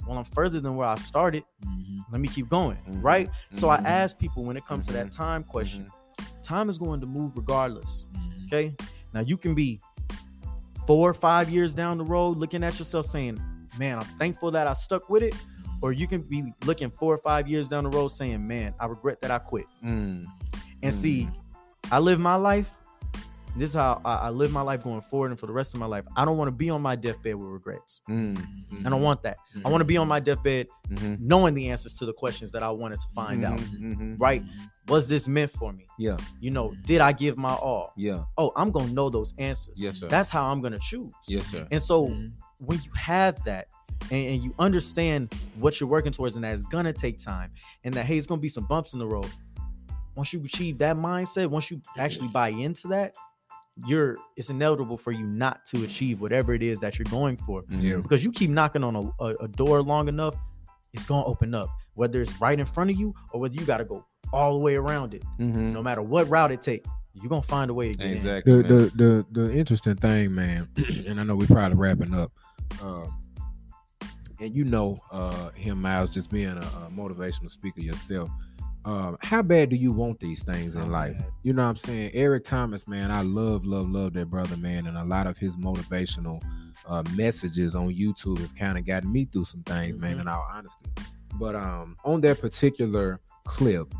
well, 0.08 0.18
I'm 0.18 0.26
further 0.26 0.60
than 0.60 0.76
where 0.76 0.88
I 0.88 0.96
started. 0.96 1.44
Mhm. 1.66 2.00
Let 2.12 2.20
me 2.20 2.28
keep 2.28 2.50
going, 2.50 2.78
Mhm. 2.88 3.04
right? 3.04 3.30
So 3.54 3.70
I 3.70 3.78
Mhm. 3.78 3.86
ask 3.86 4.18
people 4.18 4.44
when 4.44 4.58
it 4.58 4.66
comes 4.66 4.88
to 4.88 4.94
that 4.94 5.08
Mhm. 5.08 5.12
time 5.16 5.44
question, 5.44 5.86
Mm-hmm. 5.86 6.42
time 6.42 6.70
is 6.70 6.78
going 6.78 7.00
to 7.02 7.06
move 7.08 7.38
regardless. 7.38 8.06
Okay. 8.48 8.76
Now 9.14 9.22
you 9.22 9.38
can 9.38 9.56
be 9.56 9.80
four 10.86 11.10
or 11.10 11.14
five 11.14 11.50
years 11.50 11.74
down 11.74 11.98
the 11.98 12.04
road 12.04 12.38
looking 12.38 12.64
at 12.64 12.78
yourself 12.80 13.06
saying, 13.06 13.40
man, 13.80 13.98
I'm 14.00 14.06
thankful 14.20 14.52
that 14.52 14.68
I 14.68 14.74
stuck 14.74 15.10
with 15.10 15.24
it. 15.24 15.34
Or 15.82 15.92
you 15.92 16.08
can 16.08 16.22
be 16.22 16.54
looking 16.66 16.90
four 16.90 17.14
or 17.14 17.18
five 17.18 17.48
years 17.48 17.68
down 17.68 17.84
the 17.86 17.90
road 17.90 18.08
saying, 18.10 18.46
man, 18.46 18.74
I 18.80 18.86
regret 18.86 19.22
that 19.22 19.32
I 19.32 19.40
quit. 19.40 19.66
Mm. 19.84 20.26
And 20.82 20.92
Mm. 20.94 20.96
see, 20.96 21.30
I 21.92 22.00
live 22.00 22.20
my 22.20 22.36
life. 22.36 22.72
This 23.56 23.70
is 23.70 23.76
how 23.76 24.02
I, 24.04 24.16
I 24.16 24.30
live 24.32 24.52
my 24.52 24.62
life 24.64 24.84
going 24.84 25.02
forward 25.02 25.30
and 25.30 25.40
for 25.40 25.46
the 25.46 25.54
rest 25.54 25.76
of 25.76 25.80
my 25.80 25.86
life. 25.86 26.06
I 26.16 26.26
don't 26.26 26.38
want 26.38 26.48
to 26.48 26.52
be 26.52 26.72
on 26.72 26.82
my 26.82 26.96
deathbed 26.96 27.36
with 27.36 27.48
regrets. 27.50 28.02
Mm. 28.10 28.44
I 28.84 28.90
don't 28.90 29.04
want 29.04 29.22
that. 29.24 29.38
I 29.64 29.70
want 29.70 29.82
to 29.82 29.86
be 29.86 29.96
on 29.98 30.08
my 30.08 30.20
deathbed 30.20 30.68
Mhm. 30.90 31.20
knowing 31.20 31.54
the 31.54 31.70
answers 31.70 31.96
to 31.98 32.06
the 32.08 32.14
questions 32.14 32.52
that 32.54 32.64
I 32.64 32.72
wanted 32.72 33.00
to 33.02 33.08
find 33.14 33.46
out. 33.46 33.60
Mhm. 33.60 33.96
Mhm. 33.96 34.16
Right? 34.20 34.42
Was 34.88 35.08
this 35.08 35.28
meant 35.28 35.52
for 35.52 35.72
me? 35.72 35.86
Yeah. 36.00 36.18
You 36.40 36.50
know, 36.50 36.74
did 36.86 37.00
I 37.00 37.12
give 37.12 37.38
my 37.38 37.54
all? 37.54 37.94
Yeah. 37.96 38.24
Oh, 38.40 38.52
I'm 38.56 38.72
gonna 38.72 38.92
know 38.92 39.12
those 39.12 39.36
answers. 39.38 39.76
Yes, 39.78 39.98
sir. 40.00 40.08
That's 40.08 40.32
how 40.32 40.52
I'm 40.52 40.60
gonna 40.60 40.80
choose. 40.80 41.12
Yes, 41.28 41.46
sir. 41.52 41.68
And 41.70 41.82
so 41.82 42.08
Mhm. 42.08 42.32
when 42.58 42.82
you 42.82 42.92
have 42.96 43.44
that 43.44 43.68
and, 44.10 44.28
and 44.30 44.44
you 44.44 44.54
understand 44.58 45.32
what 45.60 45.80
you're 45.80 45.88
working 45.90 46.12
towards 46.12 46.36
and 46.36 46.44
that 46.44 46.54
it's 46.54 46.64
gonna 46.64 46.92
take 46.92 47.20
time 47.20 47.52
and 47.84 47.94
that 47.94 48.06
hey, 48.08 48.18
it's 48.18 48.26
gonna 48.28 48.42
be 48.42 48.50
some 48.50 48.66
bumps 48.66 48.94
in 48.94 49.00
the 49.00 49.08
road. 49.08 49.30
Once 50.16 50.32
you 50.34 50.44
achieve 50.44 50.78
that 50.78 50.96
mindset, 50.96 51.48
once 51.48 51.72
you 51.72 51.82
actually 51.98 52.28
buy 52.28 52.50
into 52.50 52.88
that, 52.88 53.16
you're 53.88 54.18
it's 54.38 54.50
inevitable 54.52 54.98
for 54.98 55.12
you 55.12 55.26
not 55.26 55.66
to 55.66 55.84
achieve 55.84 56.22
whatever 56.22 56.54
it 56.54 56.62
is 56.62 56.80
that 56.80 57.00
you're 57.00 57.06
going 57.10 57.38
for. 57.38 57.64
Yeah. 57.70 57.98
Because 57.98 58.24
you 58.24 58.32
keep 58.32 58.50
knocking 58.52 58.84
on 58.84 58.96
a, 58.96 59.24
a, 59.24 59.36
a 59.42 59.48
door 59.48 59.82
long 59.82 60.08
enough, 60.08 60.36
it's 60.94 61.06
gonna 61.06 61.26
open 61.26 61.56
up. 61.56 61.70
Whether 61.96 62.22
it's 62.22 62.40
right 62.40 62.60
in 62.60 62.66
front 62.66 62.92
of 62.92 62.98
you 62.98 63.14
or 63.32 63.40
whether 63.40 63.56
you 63.56 63.66
gotta 63.66 63.86
go 63.86 64.06
all 64.32 64.54
the 64.54 64.60
way 64.60 64.76
around 64.76 65.14
it. 65.16 65.24
Mhm. 65.40 65.74
No 65.74 65.82
matter 65.82 66.02
what 66.04 66.30
route 66.30 66.52
it 66.52 66.62
takes, 66.62 66.88
you're 67.14 67.30
gonna 67.30 67.42
find 67.42 67.72
a 67.72 67.74
way 67.74 67.92
to 67.92 67.98
get 67.98 68.08
in. 68.08 68.14
Exactly. 68.14 68.62
The, 68.62 68.64
the 68.64 68.92
the 68.96 69.42
the 69.42 69.54
interesting 69.54 69.96
thing, 69.96 70.36
man, 70.36 70.70
and 71.08 71.20
I 71.20 71.24
know 71.24 71.36
we're 71.36 71.48
probably 71.48 71.78
wrapping 71.78 72.14
up. 72.14 72.32
Um, 72.82 73.20
and 74.40 74.56
you 74.56 74.66
know, 74.66 75.00
uh, 75.12 75.50
him 75.52 75.82
Miles 75.82 76.14
just 76.14 76.30
being 76.30 76.50
a, 76.58 76.62
a 76.62 76.92
motivational 76.96 77.50
speaker 77.50 77.82
yourself. 77.82 78.30
Um, 78.86 79.18
how 79.22 79.42
bad 79.42 79.70
do 79.70 79.76
you 79.78 79.92
want 79.94 80.20
these 80.20 80.44
things 80.44 80.76
in 80.76 80.92
life? 80.92 81.18
You 81.44 81.54
know 81.54 81.64
what 81.64 81.70
I'm 81.70 81.76
saying? 81.78 82.12
Eric 82.14 82.44
Thomas, 82.44 82.88
man, 82.88 83.12
I 83.12 83.22
love, 83.22 83.66
love, 83.66 83.90
love 83.90 84.14
that 84.14 84.30
brother, 84.30 84.58
man, 84.58 84.88
and 84.88 84.98
a 84.98 85.06
lot 85.06 85.26
of 85.26 85.38
his 85.38 85.56
motivational 85.56 86.42
uh, 86.86 87.04
messages 87.16 87.76
on 87.76 87.94
YouTube 87.94 88.40
have 88.40 88.54
kind 88.56 88.78
of 88.78 88.86
gotten 88.86 89.12
me 89.12 89.26
through 89.26 89.46
some 89.46 89.64
things, 89.64 89.98
man. 89.98 90.18
Mhm. 90.18 90.22
In 90.22 90.28
all 90.28 90.46
honesty, 90.52 90.90
but 91.40 91.56
um, 91.56 91.96
on 92.04 92.20
that 92.22 92.42
particular 92.42 93.22
clip, 93.46 93.94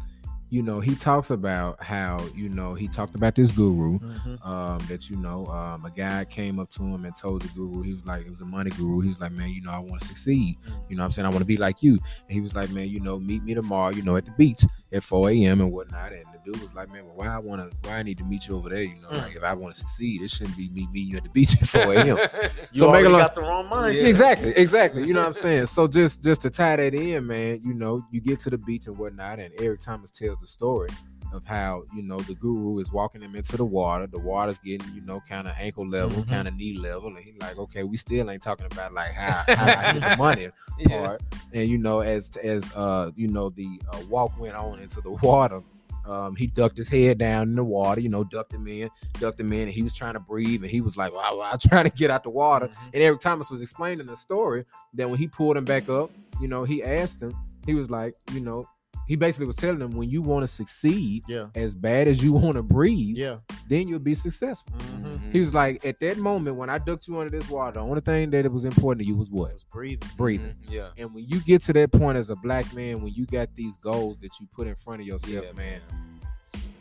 you 0.54 0.62
know, 0.62 0.80
he 0.80 0.94
talks 0.94 1.32
about 1.32 1.82
how 1.82 2.24
you 2.36 2.48
know 2.48 2.76
he 2.76 2.88
talked 2.88 3.16
about 3.16 3.34
this 3.34 3.50
guru 3.50 3.98
Mhm. 3.98 4.46
um, 4.46 4.78
that 4.88 5.10
you 5.10 5.18
know 5.18 5.48
um, 5.48 5.84
a 5.86 5.90
guy 5.90 6.26
came 6.26 6.60
up 6.60 6.70
to 6.72 6.84
him 6.84 7.06
and 7.06 7.16
told 7.16 7.42
the 7.42 7.48
guru 7.50 7.82
he 7.82 7.94
was 7.94 8.06
like 8.06 8.26
it 8.28 8.30
was 8.30 8.42
a 8.42 8.46
money 8.46 8.70
guru. 8.72 9.00
He 9.02 9.08
was 9.10 9.20
like 9.20 9.32
man 9.32 9.50
you 9.50 9.62
know 9.62 9.72
i 9.72 9.80
want 9.80 10.00
to 10.02 10.08
succeed 10.08 10.58
you 10.90 10.96
know 10.96 11.02
what 11.02 11.06
i'm 11.06 11.12
saying? 11.12 11.26
I 11.26 11.30
want 11.30 11.40
to 11.40 11.46
be 11.46 11.58
like 11.58 11.82
you. 11.82 11.94
And 12.28 12.32
he 12.38 12.42
was 12.42 12.54
like 12.54 12.70
man 12.70 12.88
you 12.88 13.00
know 13.00 13.18
meet 13.20 13.44
me 13.44 13.56
tomorrow 13.56 13.92
you 13.96 14.04
know 14.04 14.16
at 14.16 14.26
the 14.26 14.32
beach 14.38 14.62
at 14.94 15.04
4 15.04 15.30
a.m 15.32 15.62
and 15.62 15.72
whatnot 15.72 16.12
and 16.14 16.24
the 16.34 16.40
dude 16.52 16.62
was 16.62 16.74
like 16.76 16.90
man 16.92 17.04
well, 17.06 17.16
why 17.16 17.28
i 17.28 17.40
want 17.40 17.62
to 17.72 17.76
why 17.90 17.98
i 17.98 18.04
need 18.04 18.18
to 18.18 18.24
meet 18.24 18.48
you 18.48 18.56
over 18.56 18.70
there 18.70 18.84
you 18.84 18.96
know 19.02 19.08
Mm. 19.10 19.22
like 19.24 19.36
if 19.36 19.44
i 19.44 19.54
want 19.54 19.74
to 19.74 19.80
succeed 19.80 20.22
it 20.22 20.30
shouldn't 20.30 20.56
be 20.56 20.70
me 20.70 20.88
meeting 20.92 21.10
you 21.12 21.18
at 21.18 21.24
the 21.24 21.30
beach 21.30 21.56
at 21.62 21.68
4 21.68 21.82
a.m 21.94 22.08
You 22.74 22.80
So 22.80 22.92
make 22.92 23.06
a 23.06 23.10
got 23.10 23.36
the 23.36 23.42
wrong 23.42 23.68
mindset. 23.68 24.02
Yeah. 24.02 24.08
Exactly, 24.10 24.52
exactly. 24.56 25.06
You 25.08 25.14
know 25.14 25.22
what 25.22 25.28
I'm 25.28 25.34
saying? 25.34 25.66
So 25.68 25.88
just 25.88 26.24
just 26.24 26.42
to 26.42 26.50
tie 26.50 26.76
that 26.78 26.94
in, 26.94 27.28
man, 27.28 27.62
you 27.64 27.74
know, 27.74 28.04
you 28.12 28.20
get 28.22 28.40
to 28.40 28.50
the 28.50 28.58
beach 28.58 28.88
and 28.88 28.98
whatnot, 28.98 29.40
and 29.40 29.54
Eric 29.60 29.80
Thomas 29.82 30.10
tells 30.12 30.38
the 30.40 30.48
story 30.48 30.90
of 31.34 31.44
how 31.46 31.84
you 31.96 32.04
know 32.04 32.20
the 32.20 32.36
guru 32.36 32.80
is 32.80 32.92
walking 32.92 33.22
him 33.22 33.36
into 33.36 33.58
the 33.58 33.66
water. 33.66 34.08
The 34.08 34.20
water's 34.20 34.58
getting 34.60 34.94
you 34.94 35.02
know 35.02 35.20
kind 35.28 35.48
of 35.48 35.54
ankle 35.60 35.88
level, 35.88 36.24
Mhm. 36.24 36.30
kind 36.30 36.48
of 36.48 36.56
knee 36.56 36.78
level, 36.78 37.10
and 37.10 37.18
he's 37.18 37.36
like, 37.42 37.58
okay, 37.58 37.84
we 37.84 37.98
still 37.98 38.30
ain't 38.32 38.42
talking 38.44 38.68
about 38.68 38.94
like 38.94 39.12
how, 39.14 39.44
how 39.56 39.66
I 39.90 39.94
get 39.94 40.10
the 40.12 40.16
money 40.18 40.48
part. 40.88 41.22
And 41.54 41.70
you 41.70 41.78
know, 41.78 42.00
as 42.00 42.38
as 42.38 42.72
uh 42.76 43.12
you 43.16 43.28
know 43.28 43.50
the 43.50 43.82
uh, 43.92 44.00
walk 44.10 44.40
went 44.40 44.56
on 44.56 44.80
into 44.80 45.02
the 45.02 45.12
water. 45.12 45.62
Um, 46.06 46.36
he 46.36 46.48
ducked 46.48 46.76
his 46.76 46.90
head 46.90 47.18
down 47.18 47.44
in 47.44 47.56
the 47.56 47.64
water, 47.64 48.02
you 48.02 48.10
know, 48.10 48.26
ducked 48.26 48.54
him 48.54 48.68
in, 48.68 48.90
ducked 49.22 49.40
him 49.40 49.54
in, 49.54 49.62
and 49.62 49.72
he 49.72 49.82
was 49.84 49.94
trying 49.94 50.16
to 50.16 50.20
breathe, 50.20 50.62
and 50.62 50.70
he 50.70 50.82
was 50.82 50.98
like, 50.98 51.14
"Wow, 51.16 51.40
I'm 51.50 51.58
trying 51.70 51.90
to 51.90 51.96
get 51.96 52.12
out 52.12 52.24
the 52.24 52.30
water." 52.30 52.70
And 52.94 53.02
Eric 53.02 53.22
Thomas 53.22 53.50
was 53.50 53.62
explaining 53.62 54.08
the 54.08 54.18
story. 54.18 54.66
Then 54.94 55.10
when 55.12 55.18
he 55.18 55.30
pulled 55.30 55.56
him 55.56 55.64
back 55.64 55.88
up, 55.88 56.12
you 56.42 56.50
know, 56.50 56.66
he 56.66 56.84
asked 56.84 57.22
him. 57.22 57.34
He 57.66 57.74
was 57.74 57.90
like, 57.90 58.16
you 58.34 58.42
know, 58.42 58.68
he 59.14 59.16
basically 59.16 59.46
was 59.46 59.56
telling 59.56 59.80
him, 59.80 59.92
when 59.92 60.10
you 60.10 60.24
want 60.24 60.42
to 60.42 60.48
succeed, 60.48 61.24
Yeah. 61.28 61.50
as 61.54 61.76
bad 61.76 62.08
as 62.08 62.24
you 62.24 62.34
want 62.34 62.56
to 62.56 62.64
breathe, 62.64 63.16
Yeah. 63.16 63.38
then 63.70 63.88
you'll 63.88 64.00
be 64.00 64.16
successful. 64.16 64.74
Mhm. 64.76 65.32
He 65.32 65.40
was 65.40 65.54
like, 65.54 65.86
at 65.86 66.00
that 66.00 66.18
moment 66.18 66.56
when 66.56 66.68
I 66.68 66.80
ducked 66.80 67.08
you 67.08 67.20
under 67.20 67.30
this 67.38 67.48
water, 67.48 67.74
the 67.74 67.82
only 67.82 68.02
thing 68.02 68.32
that 68.32 68.44
it 68.44 68.52
was 68.52 68.66
important 68.66 69.02
to 69.04 69.08
you 69.08 69.16
was 69.16 69.30
what? 69.30 69.52
It 69.52 69.54
was 69.54 69.66
breathing. 69.66 70.10
Breathing. 70.18 70.56
Yeah. 70.68 70.90
And 70.98 71.14
when 71.14 71.26
you 71.28 71.42
get 71.42 71.62
to 71.64 71.74
that 71.74 71.92
point 71.92 72.18
as 72.18 72.32
a 72.32 72.36
black 72.36 72.74
man, 72.74 73.04
when 73.04 73.14
you 73.14 73.28
got 73.28 73.54
these 73.54 73.78
goals 73.78 74.18
that 74.22 74.32
you 74.42 74.48
put 74.52 74.66
in 74.66 74.74
front 74.74 75.02
of 75.02 75.06
yourself, 75.06 75.46
Yeah, 75.46 75.52
man, 75.54 75.82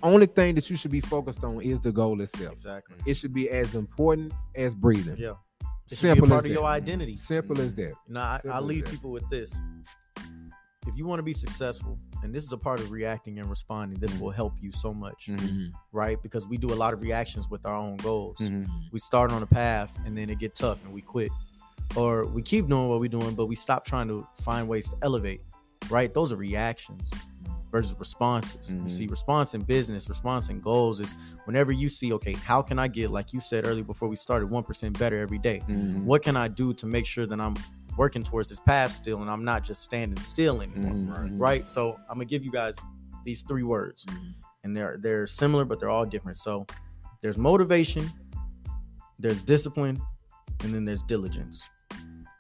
only 0.02 0.24
thing 0.24 0.54
that 0.54 0.70
you 0.70 0.76
should 0.76 0.90
be 0.90 1.02
focused 1.02 1.44
on 1.44 1.60
is 1.60 1.82
the 1.82 1.92
goal 1.92 2.18
itself. 2.22 2.54
Exactly. 2.54 2.96
It 3.04 3.14
should 3.14 3.34
be 3.34 3.50
as 3.50 3.74
important 3.74 4.32
as 4.54 4.74
breathing. 4.74 5.16
Yeah. 5.18 5.34
It 5.90 5.98
Simple 5.98 6.22
be 6.22 6.28
a 6.28 6.30
part 6.30 6.44
as 6.46 6.50
of 6.50 6.54
your 6.54 6.62
that. 6.62 6.68
identity. 6.70 7.16
Simple 7.16 7.60
as 7.60 7.74
that. 7.74 7.92
You 8.08 8.14
know, 8.14 8.20
I, 8.20 8.38
I 8.50 8.60
leave 8.60 8.84
that. 8.84 8.90
people 8.90 9.10
with 9.10 9.28
this. 9.28 9.54
If 10.92 10.98
you 10.98 11.06
want 11.06 11.20
to 11.20 11.22
be 11.22 11.32
successful, 11.32 11.96
and 12.22 12.34
this 12.34 12.44
is 12.44 12.52
a 12.52 12.58
part 12.58 12.78
of 12.78 12.90
reacting 12.90 13.38
and 13.38 13.48
responding, 13.48 13.98
this 13.98 14.12
Mhm. 14.12 14.20
will 14.20 14.30
help 14.30 14.52
you 14.60 14.70
so 14.72 14.92
much, 14.92 15.28
Mhm. 15.28 15.72
right? 15.90 16.22
Because 16.22 16.46
we 16.46 16.58
do 16.58 16.66
a 16.68 16.76
lot 16.76 16.92
of 16.92 17.00
reactions 17.00 17.48
with 17.48 17.64
our 17.64 17.74
own 17.74 17.96
goals. 17.96 18.36
Mhm. 18.38 18.68
We 18.92 18.98
start 19.00 19.32
on 19.32 19.42
a 19.42 19.46
path 19.46 19.96
and 20.04 20.16
then 20.16 20.28
it 20.28 20.38
get 20.38 20.54
tough 20.54 20.84
and 20.84 20.92
we 20.92 21.00
quit. 21.00 21.32
Or 21.96 22.26
we 22.26 22.42
keep 22.42 22.68
doing 22.68 22.88
what 22.88 23.00
we're 23.00 23.08
doing, 23.08 23.34
but 23.34 23.46
we 23.46 23.56
stop 23.56 23.84
trying 23.86 24.06
to 24.08 24.26
find 24.42 24.68
ways 24.68 24.88
to 24.90 24.96
elevate, 25.00 25.40
right? 25.88 26.12
Those 26.12 26.30
are 26.30 26.36
reactions 26.36 27.10
versus 27.70 27.98
responses. 27.98 28.70
You 28.70 28.76
Mhm. 28.80 28.90
see, 28.90 29.06
response 29.06 29.54
in 29.54 29.62
business, 29.62 30.06
response 30.10 30.50
in 30.50 30.60
goals 30.60 31.00
is 31.00 31.14
whenever 31.46 31.72
you 31.72 31.88
see, 31.88 32.12
okay, 32.12 32.34
how 32.34 32.60
can 32.60 32.78
I 32.78 32.86
get, 32.86 33.10
like 33.10 33.32
you 33.32 33.40
said 33.40 33.66
earlier 33.66 33.82
before 33.84 34.08
we 34.08 34.16
started, 34.16 34.50
1% 34.50 34.98
better 34.98 35.18
every 35.22 35.38
day? 35.38 35.62
Mhm. 35.66 36.04
what 36.04 36.22
can 36.22 36.36
I 36.36 36.48
do 36.48 36.74
to 36.74 36.86
make 36.86 37.06
sure 37.06 37.26
that 37.26 37.40
I'm 37.40 37.54
working 37.96 38.22
towards 38.22 38.48
this 38.48 38.60
path 38.60 38.92
still 38.92 39.20
and 39.22 39.30
I'm 39.30 39.44
not 39.44 39.62
just 39.64 39.82
standing 39.82 40.18
still 40.18 40.60
anymore? 40.62 41.26
Mhm. 41.26 41.40
Right. 41.40 41.66
So 41.68 41.94
I'm 42.08 42.16
gonna 42.16 42.24
give 42.24 42.44
you 42.44 42.50
guys 42.50 42.78
these 43.24 43.42
three 43.42 43.62
words. 43.62 44.06
And 44.64 44.76
they're 44.76 44.96
they're 45.00 45.26
similar, 45.26 45.64
but 45.64 45.80
they're 45.80 45.90
all 45.90 46.04
different. 46.04 46.38
So 46.38 46.66
there's 47.20 47.36
motivation, 47.36 48.08
there's 49.18 49.42
discipline, 49.42 50.00
and 50.62 50.72
then 50.74 50.84
there's 50.84 51.02
diligence. 51.02 51.68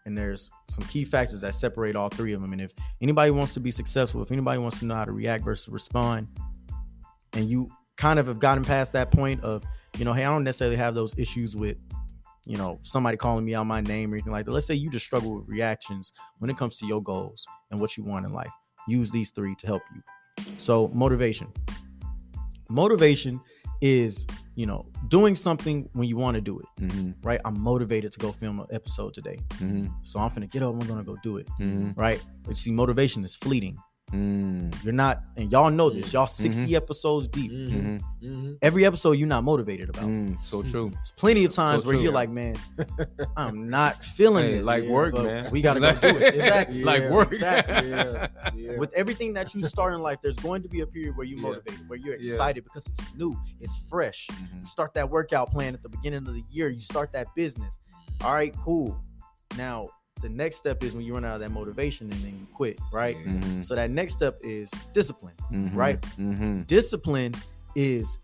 And 0.04 0.18
there's 0.18 0.50
some 0.68 0.84
key 0.86 1.04
factors 1.04 1.40
that 1.42 1.54
separate 1.54 1.94
all 1.94 2.08
three 2.08 2.32
of 2.32 2.40
them. 2.40 2.52
And 2.52 2.60
if 2.60 2.72
anybody 3.00 3.30
wants 3.30 3.54
to 3.54 3.60
be 3.60 3.70
successful, 3.70 4.20
if 4.22 4.32
anybody 4.32 4.58
wants 4.58 4.80
to 4.80 4.86
know 4.86 4.96
how 4.96 5.04
to 5.04 5.12
react 5.12 5.44
versus 5.44 5.68
respond, 5.68 6.26
and 7.34 7.48
you 7.48 7.68
kind 7.96 8.18
of 8.18 8.26
have 8.26 8.40
gotten 8.40 8.64
past 8.64 8.92
that 8.94 9.12
point 9.12 9.40
of, 9.42 9.62
you 9.96 10.04
know, 10.04 10.12
hey, 10.12 10.24
I 10.24 10.30
don't 10.30 10.42
necessarily 10.42 10.76
have 10.76 10.94
those 10.94 11.14
issues 11.16 11.54
with 11.54 11.76
you 12.44 12.56
know, 12.56 12.78
somebody 12.82 13.16
calling 13.16 13.44
me 13.44 13.54
out 13.54 13.64
my 13.66 13.80
name 13.80 14.12
or 14.12 14.16
anything 14.16 14.32
like 14.32 14.44
that. 14.46 14.52
Let's 14.52 14.66
say 14.66 14.74
you 14.74 14.90
just 14.90 15.06
struggle 15.06 15.36
with 15.36 15.48
reactions 15.48 16.12
when 16.38 16.50
it 16.50 16.56
comes 16.56 16.76
to 16.78 16.86
your 16.86 17.02
goals 17.02 17.46
and 17.70 17.80
what 17.80 17.96
you 17.96 18.04
want 18.04 18.26
in 18.26 18.32
life. 18.32 18.50
Use 18.88 19.10
these 19.10 19.30
three 19.30 19.54
to 19.56 19.66
help 19.66 19.82
you. 19.94 20.02
So, 20.58 20.88
motivation. 20.88 21.48
Motivation 22.68 23.40
is, 23.80 24.26
you 24.54 24.64
know, 24.66 24.86
doing 25.08 25.34
something 25.34 25.88
when 25.92 26.08
you 26.08 26.16
want 26.16 26.36
to 26.36 26.40
do 26.40 26.58
it, 26.60 26.66
Mhm. 26.80 27.14
right? 27.22 27.40
I'm 27.44 27.58
motivated 27.60 28.12
to 28.12 28.18
go 28.18 28.32
film 28.32 28.60
an 28.60 28.66
episode 28.70 29.12
today. 29.12 29.38
Mhm. 29.58 29.92
So 30.02 30.20
I'm 30.20 30.30
finna 30.30 30.50
get 30.50 30.62
up, 30.62 30.72
I'm 30.72 30.86
gonna 30.86 31.02
go 31.02 31.16
do 31.22 31.36
it, 31.36 31.48
Mhm. 31.60 31.96
right? 31.96 32.24
But 32.42 32.50
you 32.50 32.56
see, 32.56 32.70
motivation 32.70 33.24
is 33.24 33.34
fleeting. 33.34 33.76
Mm. 34.12 34.84
You're 34.84 34.92
not, 34.92 35.22
and 35.36 35.50
y'all 35.50 35.70
know 35.70 35.88
this, 35.90 36.12
y'all 36.12 36.26
60 36.26 36.76
episodes 36.76 37.28
deep. 37.28 37.50
Mhm. 37.50 38.00
Mm-hmm. 38.22 38.52
Every 38.60 38.84
episode 38.84 39.12
you're 39.12 39.26
not 39.28 39.42
motivated 39.44 39.88
about. 39.88 40.04
Mm. 40.04 40.42
So 40.42 40.62
true. 40.62 40.90
There's 40.94 41.12
plenty 41.16 41.44
of 41.44 41.52
times 41.52 41.82
So 41.82 41.86
where 41.88 41.94
true. 41.96 42.02
you're 42.04 42.12
like, 42.12 42.28
man, 42.30 42.56
I'm 43.36 43.66
not 43.68 44.02
feeling 44.04 44.44
Hey, 44.44 44.58
this. 44.58 44.66
like 44.66 44.84
work, 44.84 45.14
man. 45.14 45.48
We 45.50 45.62
gotta 45.62 45.80
go 45.80 45.92
do 45.94 46.08
it. 46.18 46.34
Exactly. 46.42 46.84
like 46.84 47.08
work. 47.10 47.32
exactly. 47.32 47.88
Yeah, 47.92 48.26
yeah. 48.54 48.78
With 48.78 48.92
everything 48.94 49.32
that 49.34 49.54
you 49.54 49.62
start 49.64 49.94
in 49.94 50.00
life, 50.02 50.18
there's 50.22 50.38
going 50.38 50.62
to 50.62 50.68
be 50.68 50.80
a 50.80 50.86
period 50.86 51.16
where 51.16 51.26
you're 51.26 51.38
Yeah. 51.38 51.42
motivated, 51.44 51.88
where 51.88 51.98
you're 51.98 52.16
Yeah. 52.20 52.32
excited 52.32 52.64
because 52.64 52.86
it's 52.86 53.14
new, 53.16 53.36
it's 53.60 53.78
fresh. 53.88 54.28
Mhm. 54.30 54.60
You 54.60 54.66
start 54.66 54.94
that 54.94 55.08
workout 55.10 55.50
plan 55.50 55.74
at 55.74 55.82
the 55.82 55.88
beginning 55.88 56.26
of 56.28 56.34
the 56.34 56.44
year. 56.50 56.68
You 56.68 56.80
start 56.82 57.12
that 57.12 57.28
business. 57.34 57.78
All 58.22 58.34
right, 58.34 58.54
cool. 58.58 58.96
Now 59.56 59.88
the 60.22 60.28
next 60.28 60.56
step 60.56 60.82
is 60.84 60.94
when 60.94 61.04
you 61.04 61.14
run 61.14 61.24
out 61.24 61.34
of 61.34 61.40
that 61.40 61.50
motivation 61.50 62.10
and 62.10 62.20
then 62.22 62.38
you 62.38 62.46
quit, 62.54 62.78
right? 62.92 63.16
Mhm. 63.16 63.64
So 63.64 63.74
that 63.74 63.90
next 63.90 64.14
step 64.14 64.38
is 64.42 64.70
discipline. 64.94 65.34
Mhm. 65.52 65.74
Right. 65.74 66.00
Mhm. 66.18 66.66
Discipline 66.66 67.34
is 67.74 68.18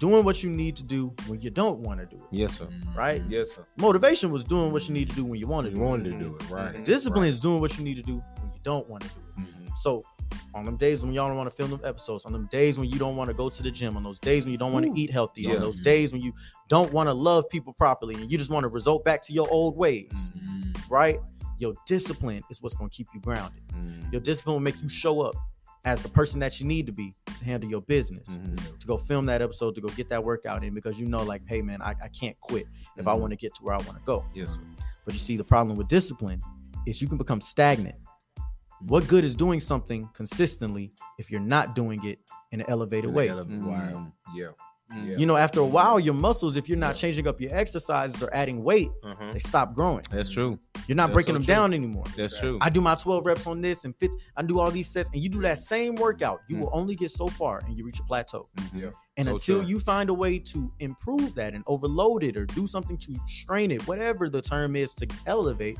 doing 0.00 0.24
what 0.24 0.42
you 0.42 0.50
need 0.50 0.74
to 0.76 0.82
do 0.82 1.14
when 1.28 1.40
you 1.40 1.48
don't 1.50 1.78
want 1.80 2.00
to 2.00 2.06
do 2.06 2.16
it. 2.16 2.28
Yes, 2.32 2.58
sir. 2.58 2.66
Right. 2.96 3.22
Yes, 3.28 3.52
sir. 3.54 3.64
Motivation 3.78 4.30
was 4.32 4.42
doing 4.42 4.72
what 4.72 4.88
you 4.88 4.94
need 4.94 5.08
to 5.10 5.14
do 5.16 5.24
when 5.24 5.38
you 5.38 5.46
want 5.46 5.66
to 5.66 5.72
You 5.72 5.78
do 5.78 5.84
it. 5.84 5.86
wanted 5.88 6.04
to 6.12 6.18
do 6.18 6.34
it, 6.36 6.50
right? 6.50 6.74
Mhm. 6.74 6.84
Discipline 6.84 7.22
Right. 7.22 7.28
is 7.28 7.38
doing 7.40 7.60
what 7.60 7.78
you 7.78 7.84
need 7.84 7.96
to 7.96 8.02
do 8.02 8.14
when 8.40 8.52
you 8.52 8.60
don't 8.64 8.88
want 8.90 9.04
to 9.04 9.08
do 9.10 9.20
it. 9.38 9.42
Mhm. 9.42 9.76
So 9.76 10.02
on 10.54 10.64
them 10.64 10.76
days 10.76 11.02
when 11.02 11.12
y'all 11.12 11.28
don't 11.28 11.36
want 11.36 11.48
to 11.48 11.54
film 11.54 11.70
them 11.70 11.80
episodes, 11.84 12.24
on 12.24 12.32
them 12.32 12.48
days 12.50 12.78
when 12.80 12.88
you 12.88 12.98
don't 12.98 13.14
want 13.14 13.28
to 13.30 13.34
go 13.34 13.48
to 13.48 13.62
the 13.62 13.70
gym, 13.70 13.96
on 13.96 14.02
those 14.02 14.18
days 14.18 14.44
when 14.44 14.50
you 14.52 14.58
don't 14.58 14.72
want 14.72 14.86
to 14.86 15.00
eat 15.00 15.10
healthy, 15.10 15.42
Yeah. 15.42 15.54
on 15.54 15.60
those 15.60 15.78
days 15.78 16.12
when 16.12 16.20
you 16.20 16.32
don't 16.68 16.92
want 16.92 17.08
to 17.08 17.12
love 17.14 17.48
people 17.48 17.72
properly 17.74 18.14
and 18.16 18.30
you 18.32 18.36
just 18.38 18.50
want 18.50 18.64
to 18.64 18.68
result 18.68 19.04
back 19.04 19.22
to 19.22 19.32
your 19.32 19.48
old 19.52 19.76
ways, 19.76 20.30
Mm-hmm. 20.36 20.92
right? 20.92 21.20
Your 21.58 21.74
discipline 21.86 22.42
is 22.50 22.60
what's 22.62 22.74
going 22.74 22.90
to 22.90 22.96
keep 22.96 23.06
you 23.14 23.20
grounded. 23.20 23.62
Mhm. 23.68 24.12
Your 24.12 24.20
discipline 24.20 24.54
will 24.54 24.60
make 24.60 24.80
you 24.82 24.88
show 24.88 25.20
up 25.22 25.34
as 25.84 26.02
the 26.02 26.08
person 26.08 26.40
that 26.40 26.58
you 26.60 26.66
need 26.66 26.84
to 26.86 26.92
be 26.92 27.14
to 27.38 27.44
handle 27.44 27.70
your 27.70 27.80
business, 27.82 28.36
Mhm. 28.38 28.78
to 28.78 28.86
go 28.86 28.96
film 28.98 29.26
that 29.26 29.40
episode, 29.40 29.74
to 29.76 29.80
go 29.80 29.88
get 29.88 30.08
that 30.08 30.22
workout 30.24 30.64
in 30.64 30.74
because 30.74 30.98
you 30.98 31.06
know, 31.06 31.22
like, 31.22 31.42
hey 31.46 31.62
man, 31.62 31.80
I, 31.80 31.94
I 32.02 32.08
can't 32.08 32.38
quit 32.40 32.66
if 32.96 33.06
I 33.06 33.14
Mhm. 33.14 33.20
want 33.20 33.30
to 33.32 33.36
get 33.36 33.54
to 33.56 33.62
where 33.62 33.74
I 33.74 33.78
want 33.78 33.96
to 33.98 34.04
go. 34.04 34.24
Yes. 34.34 34.58
But 35.04 35.14
you 35.14 35.20
see, 35.20 35.36
the 35.36 35.44
problem 35.44 35.76
with 35.76 35.86
discipline 35.88 36.40
is 36.86 37.00
you 37.00 37.08
can 37.08 37.18
become 37.18 37.40
stagnant. 37.40 37.96
What 38.80 39.06
good 39.08 39.24
is 39.24 39.34
doing 39.34 39.60
something 39.60 40.08
consistently 40.12 40.92
if 41.18 41.30
you're 41.30 41.40
not 41.40 41.74
doing 41.74 42.04
it 42.04 42.18
in 42.52 42.60
an 42.60 42.66
elevated 42.68 43.10
way? 43.10 43.28
Wow. 43.32 43.44
Mm. 43.44 44.12
Yeah. 44.34 44.48
Yeah. 44.94 45.16
You 45.18 45.26
know, 45.26 45.36
after 45.36 45.58
a 45.60 45.64
while, 45.66 45.98
your 45.98 46.14
muscles, 46.14 46.54
if 46.56 46.68
you're 46.68 46.78
not 46.78 46.94
changing 46.94 47.26
up 47.26 47.40
your 47.40 47.52
exercises 47.54 48.22
or 48.22 48.32
adding 48.32 48.62
weight, 48.62 48.88
Uh-huh. 49.02 49.32
they 49.32 49.40
stop 49.40 49.74
growing. 49.74 50.04
That's 50.10 50.28
true. 50.30 50.58
You're 50.86 50.94
not 50.96 51.08
That's 51.08 51.14
breaking 51.14 51.30
so 51.34 51.38
them 51.38 51.42
true. 51.42 51.54
down 51.54 51.74
anymore. 51.74 52.04
That's 52.16 52.38
true. 52.38 52.58
I 52.60 52.70
do 52.70 52.80
my 52.80 52.94
12 52.94 53.26
reps 53.26 53.46
on 53.48 53.60
this 53.60 53.84
and 53.84 53.96
fit. 53.96 54.12
I 54.36 54.42
do 54.42 54.60
all 54.60 54.70
these 54.70 54.88
sets, 54.88 55.10
and 55.12 55.20
you 55.20 55.28
do 55.28 55.40
that 55.42 55.58
same 55.58 55.96
workout. 55.96 56.40
You 56.48 56.56
Mm. 56.56 56.60
will 56.60 56.70
only 56.72 56.94
get 56.94 57.10
so 57.10 57.26
far, 57.26 57.58
and 57.66 57.76
you 57.76 57.84
reach 57.84 57.98
a 57.98 58.04
plateau. 58.04 58.48
Mhm. 58.56 58.80
Yeah. 58.80 58.90
And 59.16 59.26
So 59.26 59.32
until 59.32 59.58
true. 59.60 59.66
you 59.68 59.80
find 59.80 60.08
a 60.08 60.14
way 60.14 60.38
to 60.38 60.72
improve 60.78 61.34
that 61.34 61.52
and 61.54 61.64
overload 61.66 62.22
it, 62.22 62.36
or 62.36 62.46
do 62.46 62.66
something 62.66 62.96
to 62.98 63.14
strain 63.26 63.70
it, 63.72 63.86
whatever 63.88 64.28
the 64.30 64.40
term 64.42 64.76
is 64.76 64.94
to 64.94 65.06
elevate, 65.26 65.78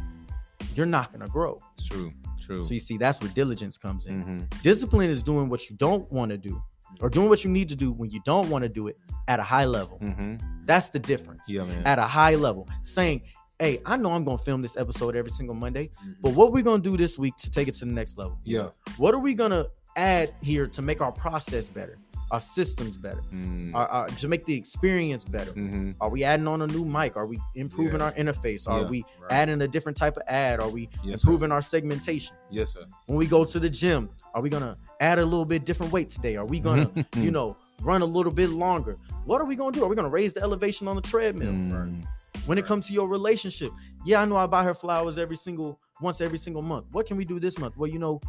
you're 0.75 0.85
not 0.87 1.13
gonna 1.13 1.29
grow. 1.29 1.61
It's 1.79 1.87
true. 1.87 2.13
True. 2.41 2.63
So 2.65 2.75
you 2.75 2.81
see, 2.81 2.97
that's 2.97 3.21
where 3.21 3.31
diligence 3.31 3.77
comes 3.77 4.07
in. 4.07 4.23
Mhm. 4.25 4.63
Discipline 4.63 5.11
is 5.11 5.23
doing 5.23 5.49
what 5.49 5.69
you 5.69 5.77
don't 5.77 6.11
want 6.13 6.31
to 6.31 6.39
do, 6.39 6.63
or 7.01 7.09
doing 7.11 7.29
what 7.29 7.45
you 7.45 7.51
need 7.51 7.69
to 7.69 7.77
do 7.77 7.93
when 7.93 8.11
you 8.11 8.21
don't 8.25 8.49
want 8.51 8.63
to 8.63 8.69
do 8.69 8.89
it 8.89 8.99
at 9.29 9.39
a 9.41 9.43
high 9.43 9.65
level. 9.65 9.99
Mhm. 10.01 10.41
That's 10.65 10.89
the 10.91 10.99
difference. 10.99 11.49
Yeah, 11.49 11.65
man. 11.65 11.83
At 11.87 11.99
a 11.99 12.03
high 12.03 12.35
level, 12.37 12.69
saying, 12.83 13.23
"Hey, 13.59 13.81
I 13.87 13.97
know 13.97 14.13
I'm 14.13 14.25
gonna 14.25 14.39
film 14.39 14.63
this 14.63 14.77
episode 14.77 15.17
every 15.17 15.31
single 15.31 15.55
Monday, 15.55 15.91
Mhm. 16.05 16.17
but 16.23 16.35
what 16.35 16.53
we're 16.53 16.63
gonna 16.63 16.83
do 16.83 16.97
this 16.97 17.19
week 17.19 17.37
to 17.39 17.51
take 17.51 17.69
it 17.69 17.75
to 17.75 17.85
the 17.85 17.93
next 17.93 18.19
level? 18.19 18.39
Yeah. 18.45 18.69
What 18.97 19.15
are 19.15 19.19
we 19.21 19.35
gonna 19.35 19.67
add 19.97 20.35
here 20.43 20.67
to 20.67 20.83
make 20.83 21.01
our 21.01 21.11
process 21.13 21.71
better, 21.71 21.99
our 22.31 22.41
systems 22.41 22.99
better, 22.99 23.23
Mm. 23.33 23.75
our, 23.75 23.87
our- 23.89 24.09
to 24.09 24.29
make 24.29 24.45
the 24.45 24.55
experience 24.55 25.25
better? 25.25 25.53
Mhm. 25.53 25.95
Are 26.03 26.11
we 26.11 26.23
adding 26.23 26.47
on 26.47 26.61
a 26.63 26.67
new 26.67 26.85
mic? 26.85 27.17
Are 27.17 27.27
we 27.27 27.41
improving 27.55 28.01
Yeah. 28.01 28.07
our 28.07 28.13
interface? 28.13 28.69
Are 28.69 28.83
Yeah. 28.83 28.89
we 28.91 29.05
Right. 29.23 29.33
adding 29.33 29.63
a 29.63 29.69
different 29.69 29.97
type 29.97 30.17
of 30.19 30.23
ad? 30.27 30.61
Are 30.61 30.69
we 30.69 30.83
Yes, 31.03 31.23
sir. 31.23 31.29
improving 31.31 31.51
our 31.53 31.63
segmentation? 31.63 32.37
Yes, 32.51 32.75
sir. 32.75 32.85
when 33.07 33.17
we 33.19 33.27
go 33.27 33.45
to 33.45 33.59
the 33.59 33.71
gym 33.71 34.11
are 34.35 34.43
we 34.43 34.51
gonna 34.51 34.77
add 35.01 35.19
a 35.19 35.25
little 35.25 35.45
bit 35.45 35.65
different 35.65 35.93
weight 35.93 36.09
today? 36.11 36.37
Are 36.37 36.45
we 36.47 36.61
gonna 36.61 36.91
you 37.17 37.31
know 37.31 37.57
run 37.83 38.03
a 38.03 38.07
little 38.07 38.33
bit 38.33 38.51
longer? 38.51 38.97
What 39.25 39.41
are 39.41 39.45
we 39.45 39.57
gonna 39.57 39.73
do? 39.73 39.85
Are 39.85 39.89
we 39.89 39.97
gonna 39.97 40.09
raise 40.09 40.33
the 40.33 40.43
elevation 40.43 40.89
on 40.89 40.97
the 40.97 41.03
treadmill? 41.03 41.53
Mm. 41.53 42.05
when 42.47 42.59
it 42.59 42.65
comes 42.65 42.87
to 42.87 42.93
your 42.93 43.09
relationship 43.09 43.73
yeah 44.05 44.21
i 44.21 44.25
know 44.25 44.37
i 44.37 44.47
buy 44.47 44.63
her 44.63 44.75
flowers 44.75 45.19
every 45.19 45.35
single 45.37 45.81
once 46.01 46.21
every 46.21 46.39
single 46.39 46.63
month. 46.63 46.85
What 46.93 47.07
can 47.07 47.17
we 47.17 47.25
do 47.25 47.41
this 47.41 47.59
month? 47.59 47.77
Well 47.77 47.91
you 47.91 47.99
know 47.99 48.21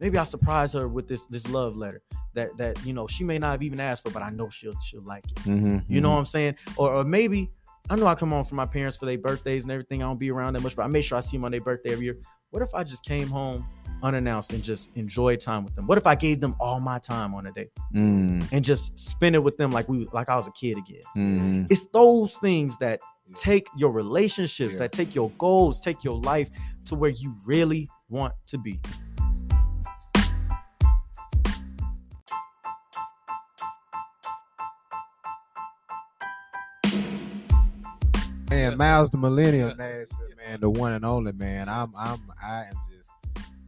maybe 0.00 0.18
i 0.18 0.24
surprise 0.24 0.72
her 0.74 0.86
with 0.88 1.08
this 1.08 1.26
this 1.26 1.48
love 1.48 1.76
letter 1.76 2.02
that 2.34 2.56
that 2.58 2.84
you 2.86 2.92
know 2.92 3.06
she 3.06 3.24
may 3.24 3.38
not 3.38 3.52
have 3.52 3.62
even 3.62 3.80
asked 3.80 4.02
for 4.04 4.10
but 4.10 4.22
i 4.22 4.30
know 4.30 4.48
she'll 4.50 4.78
she'll 4.80 5.02
like 5.02 5.24
it. 5.30 5.36
Mhm. 5.44 5.82
you 5.88 6.00
know 6.00 6.10
what 6.10 6.18
i'm 6.18 6.26
saying? 6.26 6.56
Or, 6.76 6.92
or 6.96 7.04
maybe 7.04 7.50
i 7.90 7.96
know 7.96 8.06
i 8.06 8.14
come 8.14 8.30
home 8.30 8.44
for 8.44 8.54
my 8.54 8.66
parents 8.66 8.96
for 8.96 9.06
their 9.06 9.18
birthdays 9.18 9.64
and 9.64 9.72
everything. 9.72 10.02
I 10.02 10.06
don't 10.06 10.18
be 10.18 10.30
around 10.30 10.52
that 10.54 10.62
much 10.62 10.76
but 10.76 10.82
i 10.82 10.86
make 10.88 11.04
sure 11.04 11.16
i 11.18 11.20
see 11.20 11.36
them 11.36 11.44
on 11.44 11.50
their 11.52 11.60
birthday 11.60 11.92
every 11.92 12.04
year. 12.04 12.18
What 12.50 12.62
if 12.62 12.74
i 12.74 12.84
just 12.84 13.04
came 13.04 13.28
home 13.28 13.66
unannounced 14.04 14.52
and 14.52 14.62
just 14.62 14.90
enjoy 14.94 15.34
time 15.36 15.64
with 15.64 15.74
them? 15.74 15.86
What 15.88 15.98
if 15.98 16.06
I 16.06 16.14
gave 16.14 16.40
them 16.40 16.54
all 16.60 16.78
my 16.78 16.98
time 17.00 17.34
on 17.34 17.46
a 17.46 17.52
day 17.52 17.68
Mm, 17.94 18.46
and 18.52 18.64
just 18.64 18.96
spend 18.98 19.34
it 19.34 19.42
with 19.42 19.56
them 19.56 19.70
like 19.72 19.88
we 19.88 20.06
like 20.12 20.28
I 20.28 20.36
was 20.36 20.46
a 20.46 20.52
kid 20.52 20.78
again? 20.78 21.00
mhm. 21.16 21.66
It's 21.70 21.86
those 21.86 22.36
things 22.38 22.76
that 22.78 23.00
take 23.34 23.66
your 23.76 23.90
relationships, 23.90 24.74
Yeah. 24.74 24.80
that 24.80 24.92
take 24.92 25.14
your 25.14 25.30
goals, 25.38 25.80
take 25.80 26.04
your 26.04 26.20
life 26.20 26.50
to 26.84 26.94
where 26.94 27.10
you 27.10 27.34
really 27.46 27.88
want 28.10 28.34
to 28.48 28.58
be. 28.58 28.78
Man, 38.50 38.76
Miles 38.76 39.10
the 39.10 39.18
Millennial 39.18 39.74
Nashville, 39.74 40.08
man, 40.36 40.60
the 40.60 40.70
one 40.70 40.92
and 40.92 41.04
only 41.04 41.32
man. 41.32 41.68
I'm 41.68 41.92
I'm 41.96 42.20
I 42.42 42.64
am 42.68 42.74
just 42.90 42.93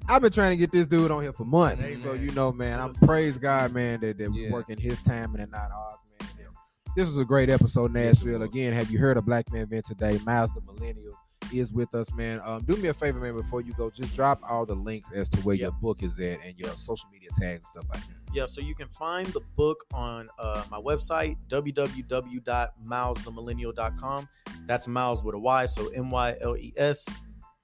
I've 0.09 0.23
been 0.23 0.31
trying 0.33 0.51
to 0.51 0.57
get 0.57 0.70
this 0.73 0.87
dude 0.87 1.11
on 1.11 1.23
here 1.23 1.33
for 1.33 1.45
months. 1.45 1.85
Amen. 1.85 1.97
So 1.99 2.12
you 2.12 2.31
know, 2.31 2.53
man, 2.53 2.78
I'm 2.81 2.95
praise 2.95 3.39
God, 3.39 3.73
man, 3.73 4.01
that, 4.01 4.19
that 4.19 4.33
Yeah. 4.33 4.49
we're 4.49 4.53
working 4.53 4.78
his 4.78 5.01
timing 5.01 5.41
and 5.41 5.51
not 5.51 5.70
ours, 5.73 5.99
man. 6.20 6.28
And 6.39 6.49
This 6.97 7.07
was 7.09 7.19
a 7.19 7.24
great 7.24 7.51
episode, 7.51 7.93
Nashville. 7.93 8.43
Again, 8.43 8.73
have 8.73 8.91
you 8.91 8.99
heard 8.99 9.16
of 9.16 9.27
Black 9.27 9.53
Man 9.53 9.66
Vent 9.69 9.85
today? 9.85 10.19
Miles 10.24 10.53
the 10.53 10.61
Millennial 10.62 11.12
is 11.53 11.73
with 11.73 11.95
us, 11.95 12.12
man. 12.15 12.41
Um, 12.45 12.65
do 12.65 12.74
me 12.77 12.89
a 12.89 12.95
favor, 12.95 13.20
man, 13.20 13.35
before 13.35 13.61
you 13.61 13.73
go, 13.74 13.89
just 13.91 14.15
drop 14.16 14.41
all 14.49 14.66
the 14.66 14.74
links 14.74 15.12
as 15.12 15.28
to 15.28 15.39
where 15.43 15.55
your 15.55 15.70
book 15.73 16.03
is 16.03 16.19
at 16.19 16.41
and 16.45 16.59
your 16.59 16.74
social 16.77 17.09
media 17.12 17.28
tags 17.39 17.53
and 17.55 17.65
stuff 17.65 17.85
like 17.93 18.01
that. 18.09 18.16
Yeah, 18.35 18.47
so 18.47 18.61
you 18.61 18.74
can 18.74 18.89
find 18.89 19.27
the 19.28 19.41
book 19.57 19.85
on 19.95 20.28
uh, 20.39 20.65
my 20.70 20.78
website, 20.81 21.37
www.milesthemillennial.com. 21.49 24.28
That's 24.66 24.89
Miles 24.89 25.23
with 25.24 25.35
a 25.35 25.39
Y, 25.39 25.66
so 25.66 25.89
M 25.89 26.11
Y 26.11 26.37
L 26.41 26.57
E 26.57 26.73
S, 26.77 27.07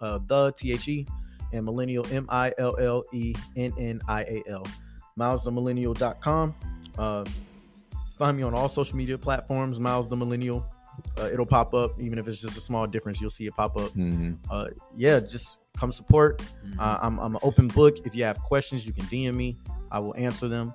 uh, 0.01 0.19
the 0.27 0.53
T 0.53 0.73
H 0.73 0.89
E, 0.89 1.07
and 1.53 1.65
millennial, 1.65 2.07
M 2.11 2.27
I 2.29 2.53
L 2.59 2.77
L 2.79 3.05
E 3.13 3.35
N 3.57 3.73
N 3.79 4.01
I 4.09 4.23
A 4.23 4.43
L. 4.49 4.67
Milesthemillennial.com. 5.19 6.55
Uh, 6.99 7.25
find 8.19 8.37
me 8.37 8.43
on 8.43 8.55
all 8.55 8.69
social 8.69 8.97
media 8.97 9.19
platforms, 9.19 9.81
Miles 9.81 10.09
the 10.09 10.17
Millennial. 10.17 10.65
Uh, 11.19 11.29
it'll 11.33 11.47
pop 11.47 11.73
up, 11.75 11.99
even 12.01 12.19
if 12.19 12.29
it's 12.29 12.41
just 12.41 12.57
a 12.57 12.61
small 12.61 12.87
difference, 12.87 13.21
you'll 13.21 13.31
see 13.31 13.47
it 13.47 13.57
pop 13.57 13.77
up. 13.77 13.91
Mhm. 13.93 14.37
Uh, 14.51 14.69
yeah, 14.95 15.21
just 15.21 15.59
come 15.77 15.91
support. 15.91 16.43
Uh, 16.79 16.99
I'm, 17.01 17.19
I'm 17.19 17.35
an 17.35 17.41
open 17.43 17.69
book. 17.69 17.97
If 18.05 18.15
you 18.15 18.25
have 18.25 18.39
questions, 18.41 18.87
you 18.87 18.93
can 18.93 19.05
DM 19.07 19.35
me. 19.35 19.57
I 19.91 19.99
will 19.99 20.15
answer 20.17 20.49
them. 20.49 20.75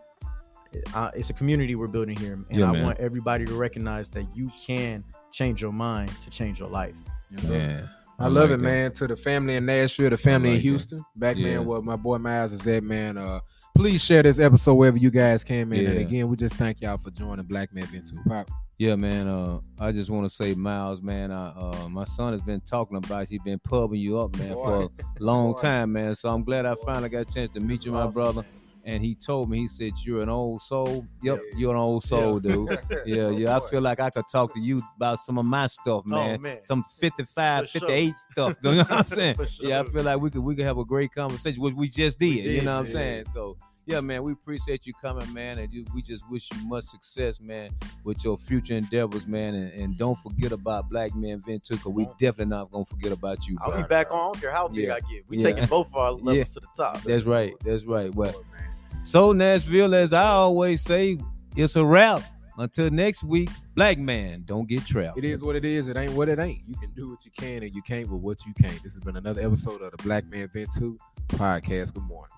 Uh, 0.93 1.11
it's 1.15 1.29
a 1.29 1.33
community 1.33 1.75
we're 1.75 1.87
building 1.87 2.15
here, 2.17 2.33
and 2.33 2.45
Yeah, 2.51 2.69
I 2.69 2.73
man. 2.73 2.83
want 2.83 2.99
everybody 2.99 3.45
to 3.45 3.53
recognize 3.55 4.09
that 4.09 4.25
you 4.35 4.51
can 4.59 5.03
change 5.31 5.61
your 5.61 5.71
mind 5.71 6.09
to 6.21 6.29
change 6.29 6.59
your 6.59 6.69
life. 6.69 6.95
Yeah. 7.31 7.87
I 8.19 8.27
love 8.27 8.49
like 8.49 8.57
it, 8.59 8.61
that. 8.61 8.63
man. 8.63 8.91
To 8.93 9.07
the 9.07 9.15
family 9.15 9.55
in 9.55 9.65
Nashville, 9.65 10.09
the 10.09 10.17
family 10.17 10.49
like 10.49 10.57
in 10.57 10.63
that. 10.63 10.69
Houston, 10.69 11.05
back 11.15 11.37
Yeah. 11.37 11.43
man, 11.57 11.65
where 11.65 11.81
my 11.81 11.95
boy 11.95 12.17
Miles 12.17 12.51
is 12.53 12.65
at, 12.67 12.83
man. 12.83 13.17
Uh, 13.17 13.39
please 13.75 14.03
share 14.03 14.23
this 14.23 14.39
episode 14.39 14.73
wherever 14.75 14.97
you 14.97 15.11
guys 15.11 15.43
can, 15.43 15.69
man. 15.69 15.85
And 15.85 15.99
again, 15.99 16.27
we 16.27 16.35
just 16.35 16.55
thank 16.55 16.81
y'all 16.81 16.97
for 16.97 17.11
joining 17.11 17.45
Black 17.45 17.73
Man 17.73 17.85
Vent 17.85 18.07
2 18.07 18.15
Pop. 18.27 18.49
Yeah, 18.79 18.95
man. 18.95 19.27
Uh, 19.27 19.59
I 19.79 19.91
just 19.91 20.09
want 20.11 20.25
to 20.29 20.29
say, 20.29 20.53
Miles, 20.53 21.01
man. 21.01 21.31
I, 21.31 21.49
uh, 21.49 21.89
my 21.89 22.03
son 22.05 22.33
has 22.33 22.41
been 22.41 22.61
talking 22.61 22.97
about 22.97 23.27
He's 23.27 23.41
been 23.41 23.59
pubbing 23.59 23.99
you 23.99 24.19
up, 24.19 24.35
man, 24.37 24.53
for 24.53 24.83
a 24.83 24.89
long 25.19 25.51
Boy. 25.53 25.59
time, 25.59 25.93
man. 25.93 26.13
So 26.15 26.29
I'm 26.29 26.43
glad 26.43 26.65
I 26.65 26.73
Boy. 26.75 26.81
finally 26.85 27.09
got 27.09 27.21
a 27.21 27.25
chance 27.25 27.49
to 27.51 27.59
meet 27.59 27.85
you, 27.85 27.91
my 27.91 28.01
Awesome, 28.03 28.21
brother. 28.21 28.41
man. 28.41 28.51
And 28.87 29.03
he 29.03 29.15
told 29.15 29.49
me, 29.49 29.57
he 29.59 29.67
said, 29.67 29.93
"You're 30.05 30.21
an 30.21 30.29
old 30.29 30.61
soul. 30.61 31.05
Yep, 31.21 31.39
Yeah. 31.51 31.57
you're 31.59 31.71
an 31.73 31.77
old 31.81 32.05
soul, 32.05 32.39
dude. 32.39 32.69
Yeah, 33.05 33.29
yeah. 33.31 33.57
I 33.57 33.59
feel 33.69 33.81
like 33.81 33.99
I 33.99 34.09
could 34.09 34.23
talk 34.31 34.53
to 34.53 34.61
you 34.61 34.81
about 34.95 35.19
some 35.19 35.37
of 35.37 35.45
my 35.45 35.67
stuff, 35.67 36.05
man. 36.05 36.37
Oh, 36.39 36.41
man. 36.41 36.63
Some 36.63 36.83
55, 36.97 37.69
For 37.69 37.79
sure. 37.79 38.13
stuff. 38.31 38.55
You 38.63 38.71
know 38.71 38.77
what 38.77 38.91
I'm 38.91 39.07
saying? 39.07 39.35
For 39.35 39.45
Yeah, 39.59 39.81
I 39.81 39.83
feel 39.83 40.03
like 40.03 40.21
we 40.21 40.29
could 40.31 40.41
we 40.41 40.55
could 40.55 40.63
have 40.65 40.77
a 40.77 40.85
great 40.85 41.11
conversation, 41.13 41.61
which 41.61 41.73
we 41.75 41.89
just 41.89 42.17
did. 42.17 42.27
you 42.35 42.43
did, 42.43 42.63
know 42.65 42.75
what 42.77 42.85
I'm 42.85 42.91
saying? 42.91 43.25
So 43.25 43.57
yeah, 43.85 43.99
man, 44.01 44.23
we 44.23 44.31
appreciate 44.33 44.85
you 44.85 44.93
coming, 45.01 45.31
man, 45.33 45.59
and 45.59 45.71
you, 45.73 45.85
we 45.93 46.01
just 46.01 46.29
wish 46.29 46.49
you 46.53 46.65
much 46.67 46.83
success, 46.85 47.39
man, 47.39 47.69
with 48.03 48.21
your 48.23 48.37
future 48.37 48.75
endeavors, 48.75 49.25
man, 49.27 49.55
and, 49.55 49.71
and 49.71 49.97
don't 49.97 50.17
forget 50.19 50.51
about 50.51 50.89
Black 50.89 51.15
Men 51.15 51.41
Vent 51.45 51.63
too, 51.63 51.75
because 51.75 51.93
we 51.93 52.05
definitely 52.19 52.47
not 52.55 52.69
gonna 52.71 52.83
forget 52.83 53.11
about 53.13 53.47
you. 53.47 53.57
I'll 53.61 53.71
bro. 53.71 53.81
be 53.83 53.87
back 53.87 54.11
on. 54.11 54.17
I 54.17 54.23
don't 54.23 54.41
care 54.41 54.51
how 54.51 54.67
big 54.69 54.85
Yeah. 54.87 54.93
I 54.95 54.99
get. 55.01 55.23
We 55.29 55.37
Yeah. 55.37 55.43
taking 55.51 55.65
both 55.67 55.87
of 55.87 55.95
our 55.95 56.11
levels 56.27 56.37
Yeah. 56.37 56.43
to 56.43 56.59
the 56.61 56.67
top. 56.75 57.01
That's 57.03 57.23
right. 57.23 57.53
That's 57.65 57.83
right. 57.85 58.13
Well, 58.15 58.31
Boy, 58.33 58.39
man. 58.51 58.63
So 59.01 59.31
Nashville, 59.31 59.95
as 59.95 60.13
I 60.13 60.27
always 60.27 60.81
say, 60.81 61.17
it's 61.55 61.75
a 61.75 61.85
wrap. 61.85 62.21
Until 62.59 62.89
next 62.89 63.23
week, 63.23 63.49
Black 63.75 63.99
man, 63.99 64.43
don't 64.43 64.67
get 64.67 64.83
trapped. 64.83 65.19
It 65.19 65.23
is 65.23 65.43
what 65.43 65.55
it 65.55 65.63
is. 65.63 65.89
It 65.89 65.95
ain't 65.95 66.13
what 66.13 66.27
it 66.27 66.39
ain't. 66.39 66.61
You 66.67 66.75
can 66.75 66.91
do 66.95 67.11
what 67.11 67.23
you 67.23 67.29
can, 67.37 67.61
and 67.61 67.73
you 67.75 67.83
can't 67.83 68.09
with 68.09 68.21
what 68.21 68.45
you 68.47 68.53
can't. 68.55 68.81
This 68.81 68.95
has 68.95 69.03
been 69.03 69.15
another 69.15 69.41
episode 69.41 69.83
of 69.83 69.91
the 69.91 69.97
Black 70.01 70.25
Man 70.25 70.47
Vent 70.47 70.69
2 70.75 70.97
podcast. 71.27 71.93
Good 71.93 72.03
morning. 72.03 72.36